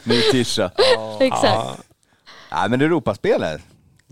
Ny 0.08 0.20
tisha. 0.20 0.70
Exakt. 1.20 1.82
Ja. 2.50 2.68
Men 2.68 2.80
Europaspelet. 2.80 3.60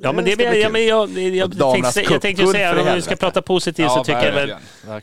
Ja 0.02 0.12
men 0.12 0.24
det, 0.24 0.36
bli 0.36 0.62
ja, 0.62 0.68
men 0.68 0.86
jag, 0.86 1.18
jag, 1.18 1.58
tänkte, 1.58 2.00
jag 2.00 2.22
tänkte 2.22 2.46
säga, 2.46 2.80
om 2.80 2.94
vi 2.94 3.02
ska 3.02 3.16
prata 3.16 3.42
positivt 3.42 3.90
så 3.90 4.04
tycker 4.04 4.24
jag 4.24 4.32
väl, 4.32 4.54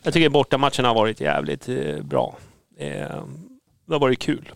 jag 0.03 0.13
tycker 0.13 0.29
bortamatchen 0.29 0.85
har 0.85 0.93
varit 0.93 1.21
jävligt 1.21 1.69
eh, 1.69 2.01
bra. 2.01 2.35
Eh, 2.77 2.89
det 3.85 3.93
har 3.93 3.99
varit 3.99 4.19
kul. 4.19 4.51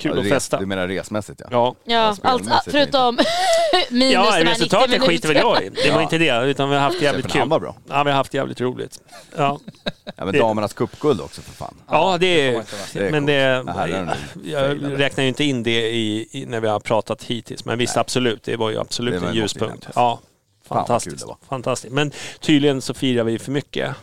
Kul 0.00 0.10
Ja, 0.14 0.18
att 0.18 0.24
res- 0.24 0.32
festa. 0.32 0.58
Du 0.58 0.66
menar 0.66 0.88
resmässigt 0.88 1.40
ja. 1.40 1.46
Ja, 1.50 1.74
Ja, 1.84 2.00
allt, 2.00 2.18
spelmässigt 2.44 2.70
förutom 2.76 3.18
minus 3.90 4.12
ja 4.14 4.22
de 4.24 4.30
här 4.30 4.38
90 4.44 4.50
resultatet 4.54 5.02
skiter 5.02 5.28
väl 5.28 5.36
jag 5.36 5.62
i. 5.64 5.68
Det 5.68 5.90
var 5.90 5.96
Ja. 5.98 6.02
inte 6.02 6.18
det, 6.18 6.44
utan 6.50 6.68
vi 6.70 6.74
har 6.76 6.82
haft 6.82 7.02
jävligt 7.02 7.28
kul. 7.32 7.48
var 7.48 7.60
bra. 7.60 7.74
Ja, 7.88 8.02
vi 8.04 8.10
har 8.10 8.16
haft 8.16 8.34
jävligt 8.34 8.60
roligt. 8.60 9.00
Ja, 9.36 9.58
Ja 10.16 10.24
men 10.24 10.32
Det- 10.32 10.38
damernas 10.38 10.72
cupguld 10.72 11.20
också 11.20 11.42
för 11.42 11.52
fan. 11.52 11.74
ja 11.90 12.18
det 12.20 12.52
man 12.52 12.60
är... 12.62 12.64
Det 12.98 13.06
är 13.06 13.10
Men 13.10 13.26
det... 13.26 13.32
Det 13.32 13.64
Jag 13.64 13.74
failade. 13.74 14.96
räknar 14.98 15.22
ju 15.24 15.28
inte 15.28 15.44
in 15.44 15.62
det 15.62 15.90
i, 15.90 16.28
i, 16.32 16.46
när 16.46 16.60
vi 16.60 16.68
har 16.68 16.80
pratat 16.80 17.22
hittills. 17.24 17.64
Men 17.64 17.78
visst, 17.78 17.94
Nej. 17.96 18.00
absolut. 18.00 18.42
Det 18.42 18.56
var 18.56 18.70
ju 18.70 18.80
absolut 18.80 19.14
Det 19.14 19.20
var 19.20 19.28
en 19.28 19.34
ljuspunkt. 19.34 19.86
alltså. 19.86 20.00
Ja, 20.00 20.20
Fan, 20.68 20.76
fantastiskt. 20.78 21.18
det 21.18 21.26
var. 21.26 21.36
fantastiskt. 21.48 21.94
Men 21.94 22.12
tydligen 22.40 22.82
så 22.82 22.94
firar 22.94 23.24
vi 23.24 23.38
för 23.38 23.50
mycket. 23.50 23.94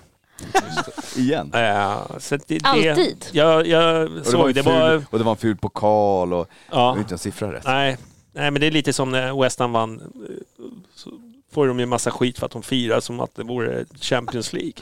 Igen. 1.15 1.53
Eh, 1.53 2.01
så 2.19 2.35
det, 2.37 2.43
det, 2.47 2.59
Alltid. 2.63 3.25
Jag, 3.31 3.67
jag 3.67 4.03
Och 4.03 4.09
det, 4.09 4.15
var 4.15 4.23
såg, 4.23 4.53
det 4.55 4.63
ful, 4.63 4.73
var... 4.73 5.03
och 5.09 5.17
det 5.17 5.23
var 5.23 5.31
en 5.31 5.37
ful 5.37 5.57
pokal 5.57 6.33
och 6.33 6.45
det 6.47 6.75
Ja, 6.75 6.91
var 6.91 6.97
inte 6.97 7.13
en 7.13 7.17
siffra 7.17 7.53
rätt. 7.53 7.65
nej, 7.65 7.97
nej, 8.33 8.51
men 8.51 8.61
det 8.61 8.67
är 8.67 8.71
lite 8.71 8.93
som 8.93 9.11
när 9.11 9.41
West 9.41 9.59
Ham 9.59 9.71
vann. 9.71 10.01
eh, 10.01 10.63
Så 10.95 11.11
får 11.53 11.67
de 11.67 11.79
ju 11.79 11.85
massa 11.85 12.11
skit 12.11 12.39
för 12.39 12.45
att 12.45 12.51
de 12.51 12.63
firar 12.63 12.99
som 12.99 13.19
att 13.19 13.35
det 13.35 13.43
vore 13.43 13.85
Champions 14.01 14.53
League. 14.53 14.73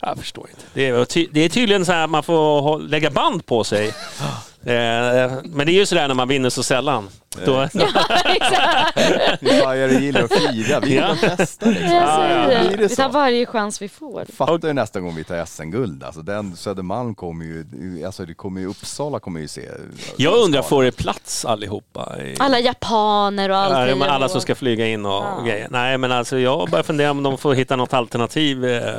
Jag 0.00 0.18
förstår 0.18 0.46
inte. 0.50 0.62
Det 0.74 0.88
är, 0.88 1.04
ty, 1.04 1.28
det 1.32 1.40
är 1.40 1.48
tydligen 1.48 1.86
så 1.86 1.92
här 1.92 2.04
att 2.04 2.10
man 2.10 2.22
får 2.22 2.78
lägga 2.78 3.10
band 3.10 3.46
på 3.46 3.64
sig. 3.64 3.94
Eh, 4.64 5.32
men 5.44 5.66
det 5.66 5.72
är 5.72 5.78
ju 5.78 5.86
sådär 5.86 6.08
när 6.08 6.14
man 6.14 6.28
vinner 6.28 6.50
så 6.50 6.62
sällan. 6.62 7.08
Då, 7.46 7.60
Exakt. 8.24 9.42
Vi 9.42 9.60
bajare 9.64 9.92
gillar 9.92 10.22
att 10.22 10.32
fira, 10.38 10.80
vi 10.80 10.96
Ja. 10.96 11.08
vill 11.20 11.30
testa 11.36 11.66
liksom. 11.66 11.88
Ja, 11.90 12.52
ja. 12.52 12.60
vi 12.78 12.88
tar 12.88 13.08
varje 13.08 13.46
chans 13.46 13.82
vi 13.82 13.88
får. 13.88 14.24
Fattar 14.36 14.68
ju 14.68 14.74
nästa 14.74 15.00
gång 15.00 15.14
vi 15.14 15.24
tar 15.24 15.44
SM-guld. 15.44 16.04
Alltså 16.04 16.22
den 16.22 16.56
Södermalm 16.56 17.14
kommer 17.14 17.44
ju, 17.44 17.64
alltså 18.06 18.24
det 18.26 18.34
kommer 18.34 18.60
ju, 18.60 18.66
Uppsala 18.66 19.20
kommer 19.20 19.40
ju 19.40 19.48
se. 19.48 19.68
jag 20.16 20.34
undrar, 20.34 20.62
får 20.62 20.82
det 20.84 20.92
plats 20.92 21.44
allihopa? 21.44 22.16
I, 22.22 22.36
Alla 22.38 22.60
japaner 22.60 23.50
och 23.50 23.56
allt. 23.56 23.90
Ja, 24.00 24.06
alla 24.06 24.28
som 24.28 24.40
ska 24.40 24.54
flyga 24.54 24.86
in 24.86 25.06
och, 25.06 25.12
Ja. 25.12 25.42
grejer. 25.46 25.68
Nej, 25.70 25.98
men 25.98 26.12
alltså 26.12 26.38
jag 26.38 26.70
börjar 26.70 26.82
fundera 26.82 27.10
om 27.10 27.22
de 27.22 27.38
får 27.38 27.54
hitta 27.54 27.76
något 27.76 27.92
alternativ, 27.94 28.64
eh, 28.64 28.94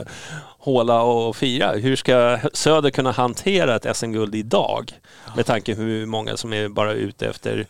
håla 0.64 1.02
och 1.02 1.35
fira. 1.35 1.72
Hur 1.72 1.95
ska 1.95 2.40
Söder 2.53 2.90
kunna 2.90 3.11
hantera 3.11 3.76
ett 3.76 3.98
SM-guld 3.98 4.35
idag? 4.35 4.91
Med 5.35 5.45
tanke 5.45 5.73
hur 5.73 6.06
många 6.06 6.38
som 6.38 6.53
är 6.53 6.68
bara 6.68 6.94
ute 6.94 7.27
efter... 7.27 7.65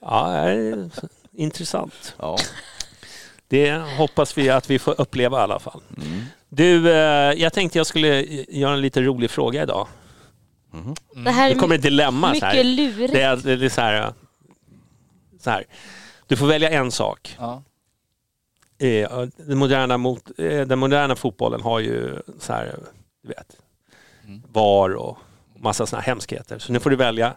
Ja, 0.00 0.26
det 0.28 0.38
är 0.50 0.90
intressant. 1.36 2.14
Ja. 2.18 2.36
Det 3.48 3.72
hoppas 3.98 4.38
vi 4.38 4.50
att 4.50 4.70
vi 4.70 4.78
får 4.78 5.00
uppleva 5.00 5.38
i 5.38 5.40
alla 5.40 5.58
fall. 5.58 5.80
Mm. 5.96 6.24
Du, 6.48 6.90
eh, 6.92 7.32
jag 7.42 7.52
tänkte 7.52 7.78
jag 7.78 7.86
skulle 7.86 8.22
göra 8.48 8.72
en 8.74 8.80
lite 8.80 9.02
rolig 9.02 9.30
fråga 9.30 9.62
idag. 9.62 9.86
Det 11.24 11.30
här 11.30 11.48
Det 11.48 11.54
är 11.54 11.58
kommer 11.58 11.74
ett 11.74 11.82
dilemma. 11.82 12.28
Så 12.28 12.34
mycket 12.34 12.48
här. 12.48 12.64
lurigt. 12.64 13.12
Det 13.12 13.22
är, 13.22 13.36
det 13.36 13.66
är 13.66 13.68
så, 13.68 13.80
här, 13.80 14.12
så 15.40 15.50
här. 15.50 15.64
Du 16.26 16.36
får 16.36 16.46
välja 16.46 16.70
en 16.70 16.90
sak. 16.92 17.36
Ja. 17.38 17.62
Eh, 18.82 19.26
Den 19.36 19.58
moderna, 19.58 19.98
mot, 19.98 20.30
eh, 20.38 20.60
den 20.60 20.78
moderna 20.78 21.16
fotbollen 21.16 21.60
har 21.60 21.80
ju 21.80 22.18
så 22.38 22.52
här, 22.52 22.74
du 23.22 23.28
vet, 23.28 23.56
VAR 24.52 24.94
och 24.94 25.18
massa 25.58 25.86
såna 25.86 26.02
här 26.02 26.06
hemskheter. 26.06 26.58
Så 26.58 26.72
nu 26.72 26.80
får 26.80 26.90
du 26.90 26.96
välja 26.96 27.36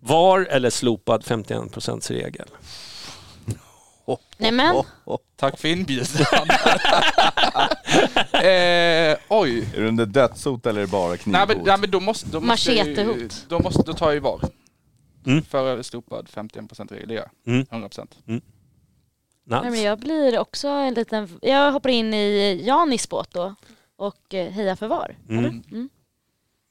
VAR 0.00 0.46
eller 0.50 0.70
slopad 0.70 1.24
51% 1.24 2.12
regel. 2.12 2.48
Nej 4.36 4.52
men, 4.52 4.84
Tack 5.36 5.60
för 5.60 5.68
inbjudan. 5.68 6.06
eh, 8.32 9.16
oj. 9.28 9.68
Är 9.76 9.80
det 9.80 9.88
under 9.88 10.06
dödshot 10.06 10.66
eller 10.66 10.80
är 10.80 10.86
det 10.86 10.90
bara 10.90 11.08
Nej 11.08 11.18
knivhot? 11.18 11.48
men, 11.48 11.58
nej, 11.64 11.78
men 11.78 11.90
då 11.90 12.00
måste, 12.00 12.28
då 12.28 12.40
Machetehot. 12.40 13.46
då, 13.48 13.60
måste, 13.60 13.82
då 13.82 13.92
tar 13.92 14.06
jag 14.06 14.14
ju 14.14 14.20
VAR. 14.20 14.40
Mm. 15.26 15.42
För 15.42 15.82
slopad 15.82 16.28
51% 16.34 16.92
regel, 16.92 17.08
det 17.08 17.14
gör 17.14 17.28
jag. 17.44 17.54
Mm. 17.54 17.66
100%. 17.66 18.06
Nej, 19.44 19.70
men 19.70 19.82
jag 19.82 19.98
blir 19.98 20.38
också 20.38 20.68
en 20.68 20.94
liten... 20.94 21.38
Jag 21.42 21.72
hoppar 21.72 21.90
in 21.90 22.14
i 22.14 22.62
Janis 22.66 23.08
båt 23.08 23.28
då 23.32 23.54
och 23.96 24.34
eh, 24.34 24.50
hejar 24.52 24.76
för 24.76 24.86
VAR. 24.88 25.16
Mm. 25.28 25.44
Mm. 25.70 25.88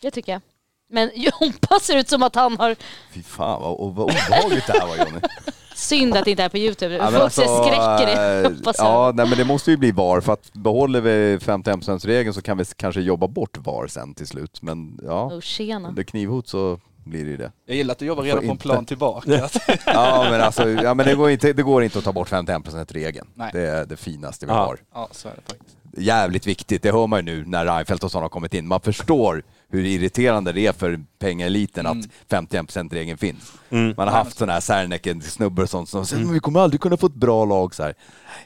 Det 0.01 0.11
tycker 0.11 0.31
jag. 0.31 0.41
Men 0.89 1.11
Jompa 1.15 1.79
ser 1.79 1.97
ut 1.97 2.09
som 2.09 2.23
att 2.23 2.35
han 2.35 2.57
har 2.57 2.75
Fy 3.13 3.23
fan 3.23 3.61
vad, 3.61 3.77
och 3.77 3.95
vad 3.95 4.05
obehagligt 4.05 4.67
det 4.67 4.73
här 4.79 4.87
var 4.87 4.97
Jonny. 4.97 5.19
synd 5.75 6.15
att 6.15 6.25
det 6.25 6.31
inte 6.31 6.43
är 6.43 6.49
på 6.49 6.57
Youtube. 6.57 6.95
Ja, 6.95 7.03
men 7.03 7.11
Folk 7.11 7.23
alltså, 7.23 7.41
ser 7.41 7.63
skräck 7.63 8.01
i 8.09 8.15
det. 8.15 8.45
eh, 8.69 8.73
Ja, 8.77 9.11
nej, 9.15 9.27
men 9.29 9.37
det 9.37 9.45
måste 9.45 9.71
ju 9.71 9.77
bli 9.77 9.91
VAR 9.91 10.21
för 10.21 10.33
att 10.33 10.53
behåller 10.53 11.01
vi 11.01 11.37
51%-regeln 11.37 12.33
så 12.33 12.41
kan 12.41 12.57
vi 12.57 12.65
kanske 12.75 13.01
jobba 13.01 13.27
bort 13.27 13.57
VAR 13.57 13.87
sen 13.87 14.13
till 14.13 14.27
slut. 14.27 14.61
Men 14.61 14.99
ja, 15.03 15.25
Oh, 15.25 15.39
tjena. 15.41 15.89
under 15.89 16.03
knivhot 16.03 16.47
så 16.47 16.79
blir 17.03 17.23
det 17.25 17.31
ju 17.31 17.37
det. 17.37 17.51
Jag 17.65 17.77
gillar 17.77 17.91
att 17.91 17.99
du 17.99 18.05
jobbar 18.05 18.23
redan 18.23 18.39
på 18.39 18.45
en 18.45 18.51
inte. 18.51 18.61
plan 18.61 18.85
tillbaka. 18.85 19.31
Ja 19.85 20.27
men 20.31 20.41
alltså, 20.41 20.69
ja, 20.69 20.93
men 20.93 21.05
det, 21.05 21.15
går 21.15 21.29
inte, 21.29 21.53
det 21.53 21.63
går 21.63 21.83
inte 21.83 21.97
att 21.97 22.03
ta 22.03 22.11
bort 22.13 22.29
51%-regeln. 22.29 23.27
Nej. 23.35 23.49
Det 23.53 23.61
är 23.67 23.85
det 23.85 23.97
finaste 23.97 24.45
vi 24.45 24.51
Ja. 24.51 24.57
har. 24.57 24.77
ja, 24.93 25.07
så 25.11 25.27
är 25.27 25.33
det 25.35 25.41
faktiskt. 25.53 25.77
Jävligt 25.97 26.47
viktigt, 26.47 26.81
det 26.83 26.91
hör 26.91 27.07
man 27.07 27.19
ju 27.19 27.23
nu 27.35 27.43
när 27.47 27.65
Reinfeldt 27.65 28.03
och 28.03 28.11
sådana 28.11 28.23
har 28.23 28.29
kommit 28.29 28.53
in. 28.53 28.67
Man 28.67 28.79
förstår 28.81 29.43
hur 29.71 29.85
irriterande 29.85 30.51
det 30.51 30.67
är 30.67 30.73
för 30.73 30.99
pengaeliten 31.19 31.85
att 31.85 31.97
51%-regeln 32.29 33.17
finns. 33.17 33.53
Man 33.69 34.07
har 34.07 34.11
haft 34.11 34.37
sådana 34.37 34.53
här 34.53 34.59
Serneke-snubbar 34.59 35.63
och 35.63 35.69
sånt 35.69 35.89
som 35.89 36.05
säger 36.05 36.23
men 36.23 36.33
vi 36.33 36.39
kommer 36.39 36.59
aldrig 36.59 36.81
kunna 36.81 36.97
få 36.97 37.07
ett 37.07 37.13
bra 37.13 37.45
lag 37.45 37.75
så 37.75 37.83
här. 37.83 37.93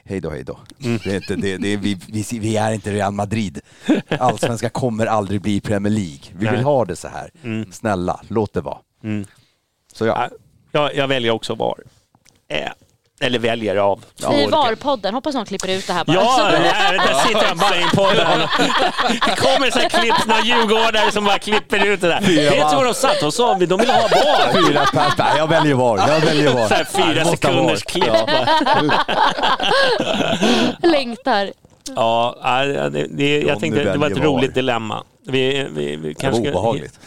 Hej 0.04 0.20
då, 0.20 0.30
hej 0.30 0.44
då. 0.44 0.58
Det 0.78 1.06
är 1.06 1.16
inte, 1.16 1.36
det, 1.36 1.56
det 1.56 1.68
är, 1.68 1.76
vi, 1.76 2.00
vi, 2.08 2.38
vi 2.38 2.56
är 2.56 2.72
inte 2.72 2.92
Real 2.92 3.12
Madrid. 3.12 3.60
Allsvenskan 4.08 4.70
kommer 4.70 5.06
aldrig 5.06 5.40
bli 5.40 5.60
Premier 5.60 5.92
League. 5.92 6.20
Vi 6.32 6.46
vill 6.46 6.54
Nej. 6.54 6.62
ha 6.62 6.84
det 6.84 6.96
så 6.96 7.08
här. 7.08 7.30
Snälla, 7.72 8.20
låt 8.28 8.52
det 8.52 8.60
vara. 8.60 8.78
Så 9.92 10.06
ja. 10.06 10.28
Ja, 10.72 10.80
jag, 10.80 10.94
jag 10.94 11.08
väljer 11.08 11.32
också 11.32 11.54
VAR. 11.54 11.80
Eller 13.20 13.38
väljer 13.38 13.76
av. 13.76 14.04
I 14.18 14.22
VAR-podden, 14.46 15.12
hoppas 15.14 15.34
någon 15.34 15.46
klipper 15.46 15.68
ut 15.68 15.86
det 15.86 15.92
här 15.92 16.04
bara. 16.04 16.14
Ja, 16.16 16.36
Så- 16.38 16.42
där, 16.44 17.26
sitter 17.26 17.46
jag 17.48 17.56
bara 17.56 17.76
i 17.76 17.84
podden. 17.94 18.48
Det 19.26 19.36
kommer 19.36 19.70
så 19.70 19.78
här 19.78 19.88
klipp, 19.88 20.26
några 20.26 20.40
djurgårdare 20.42 21.10
som 21.12 21.24
bara 21.24 21.38
klipper 21.38 21.86
ut 21.86 22.00
det 22.00 22.08
där. 22.08 22.20
Vet 22.20 22.70
du 22.70 22.76
vad 22.76 22.84
de 22.84 22.94
satt 22.94 23.22
och 23.22 23.34
sa? 23.34 23.54
De 23.54 23.58
vill 23.80 23.90
ha 23.90 24.00
VAR. 24.02 24.52
Fyra 24.68 24.84
pers, 24.92 25.36
jag 25.36 25.46
väljer 25.48 25.74
VAR. 25.74 25.98
Jag 26.08 26.20
väljer 26.20 26.54
VAR. 26.54 26.68
Så 26.68 26.74
här 26.74 26.84
fyra 26.84 27.24
sekunders 27.24 27.84
VAR. 27.84 27.90
klipp. 27.90 28.12
Längtar. 30.92 31.50
Ja, 31.96 32.36
det, 32.92 33.06
det, 33.10 33.40
jag 33.40 33.60
tänkte 33.60 33.80
det 33.84 33.86
var 33.98 34.06
ett 34.06 34.12
väljer 34.12 34.18
VAR. 34.18 34.26
roligt 34.38 34.54
dilemma. 34.54 35.02
Vi, 35.26 35.66
vi, 35.70 35.96
vi 35.96 36.08
Det 36.08 36.14
kanske 36.14 36.42
var 36.42 36.50
obehagligt. 36.50 37.00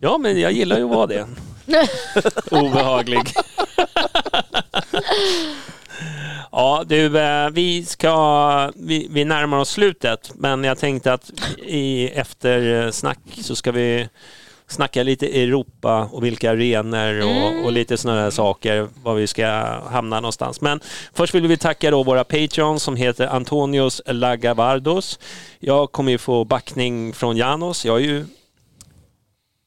Ja, 0.00 0.18
men 0.18 0.40
jag 0.40 0.52
gillar 0.52 0.76
ju 0.76 0.84
att 0.84 0.90
vara 0.96 1.06
det. 1.06 1.26
Obehaglig. 2.50 3.20
Ja, 6.52 6.84
du, 6.86 7.18
eh, 7.18 7.50
vi 7.50 7.84
ska... 7.84 8.72
Vi, 8.76 9.06
vi 9.10 9.24
närmar 9.24 9.58
oss 9.58 9.70
slutet, 9.70 10.30
men 10.34 10.64
jag 10.64 10.78
tänkte 10.78 11.12
att 11.12 11.30
i 11.66 12.08
eftersnack 12.08 13.18
så 13.42 13.56
ska 13.56 13.72
vi 13.72 14.08
snacka 14.66 15.02
lite 15.02 15.26
Europa 15.42 16.08
och 16.12 16.24
vilka 16.24 16.50
arenor 16.50 17.20
och, 17.20 17.64
och 17.64 17.72
lite 17.72 17.96
sådana 17.96 18.20
här 18.20 18.30
saker, 18.30 18.88
var 19.02 19.14
vi 19.14 19.26
ska 19.26 19.46
hamna 19.90 20.20
någonstans. 20.20 20.60
Men 20.60 20.80
först 21.12 21.34
vill 21.34 21.46
vi 21.46 21.56
tacka 21.56 21.90
då 21.90 22.02
våra 22.02 22.24
Patreons 22.24 22.82
som 22.82 22.96
heter 22.96 23.26
Antonios 23.26 24.02
Lagavardos. 24.06 25.18
Jag 25.58 25.92
kommer 25.92 26.12
ju 26.12 26.18
få 26.18 26.44
backning 26.44 27.12
från 27.12 27.36
Janos. 27.36 27.84
Jag 27.84 27.96
är 27.96 28.04
ju... 28.04 28.26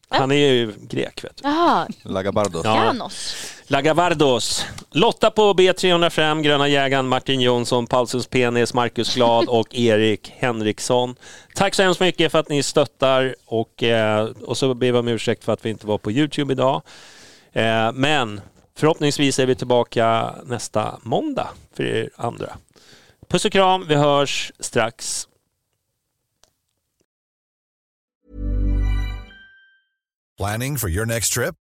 Han 0.10 0.32
är 0.32 0.36
ju 0.36 0.74
grek, 0.82 1.24
vet 1.24 1.38
du. 1.38 1.44
Jaha, 1.44 1.88
Lagabardos. 2.04 2.62
Ja. 2.66 2.86
Janos. 2.86 3.36
Lagavardos. 3.70 4.66
Lotta 4.92 5.32
på 5.32 5.54
B305, 5.54 6.42
Gröna 6.42 6.68
jägaren, 6.68 7.08
Martin 7.08 7.42
Jonsson, 7.42 7.88
Paulsens 7.88 8.28
penis, 8.28 8.74
Marcus 8.74 9.16
Glad 9.16 9.46
och 9.50 9.76
Erik 9.76 10.34
Henriksson. 10.38 11.16
Tack 11.56 11.74
så 11.76 11.84
hemskt 11.84 12.00
mycket 12.00 12.32
för 12.32 12.40
att 12.40 12.50
ni 12.50 12.64
stöttar 12.64 13.36
och, 13.46 13.84
eh, 13.84 14.26
och 14.26 14.58
så 14.58 14.74
ber 14.74 14.92
vi 14.92 14.98
om 14.98 15.08
ursäkt 15.08 15.44
för 15.44 15.54
att 15.54 15.66
vi 15.66 15.70
inte 15.70 15.88
var 15.88 15.98
på 15.98 16.12
Youtube 16.12 16.54
idag. 16.54 16.82
Eh, 17.54 17.92
men 17.94 18.42
förhoppningsvis 18.76 19.40
är 19.40 19.46
vi 19.46 19.56
tillbaka 19.56 20.36
nästa 20.46 21.00
måndag 21.04 21.48
för 21.74 21.84
er 21.84 22.10
andra. 22.16 22.58
Puss 23.30 23.46
och 23.46 23.52
kram, 23.52 23.86
vi 23.88 23.96
hörs 23.96 24.52
strax. 24.60 25.28
Planning 30.38 30.78
for 30.78 30.90
your 30.90 31.06
next 31.06 31.34
trip? 31.34 31.56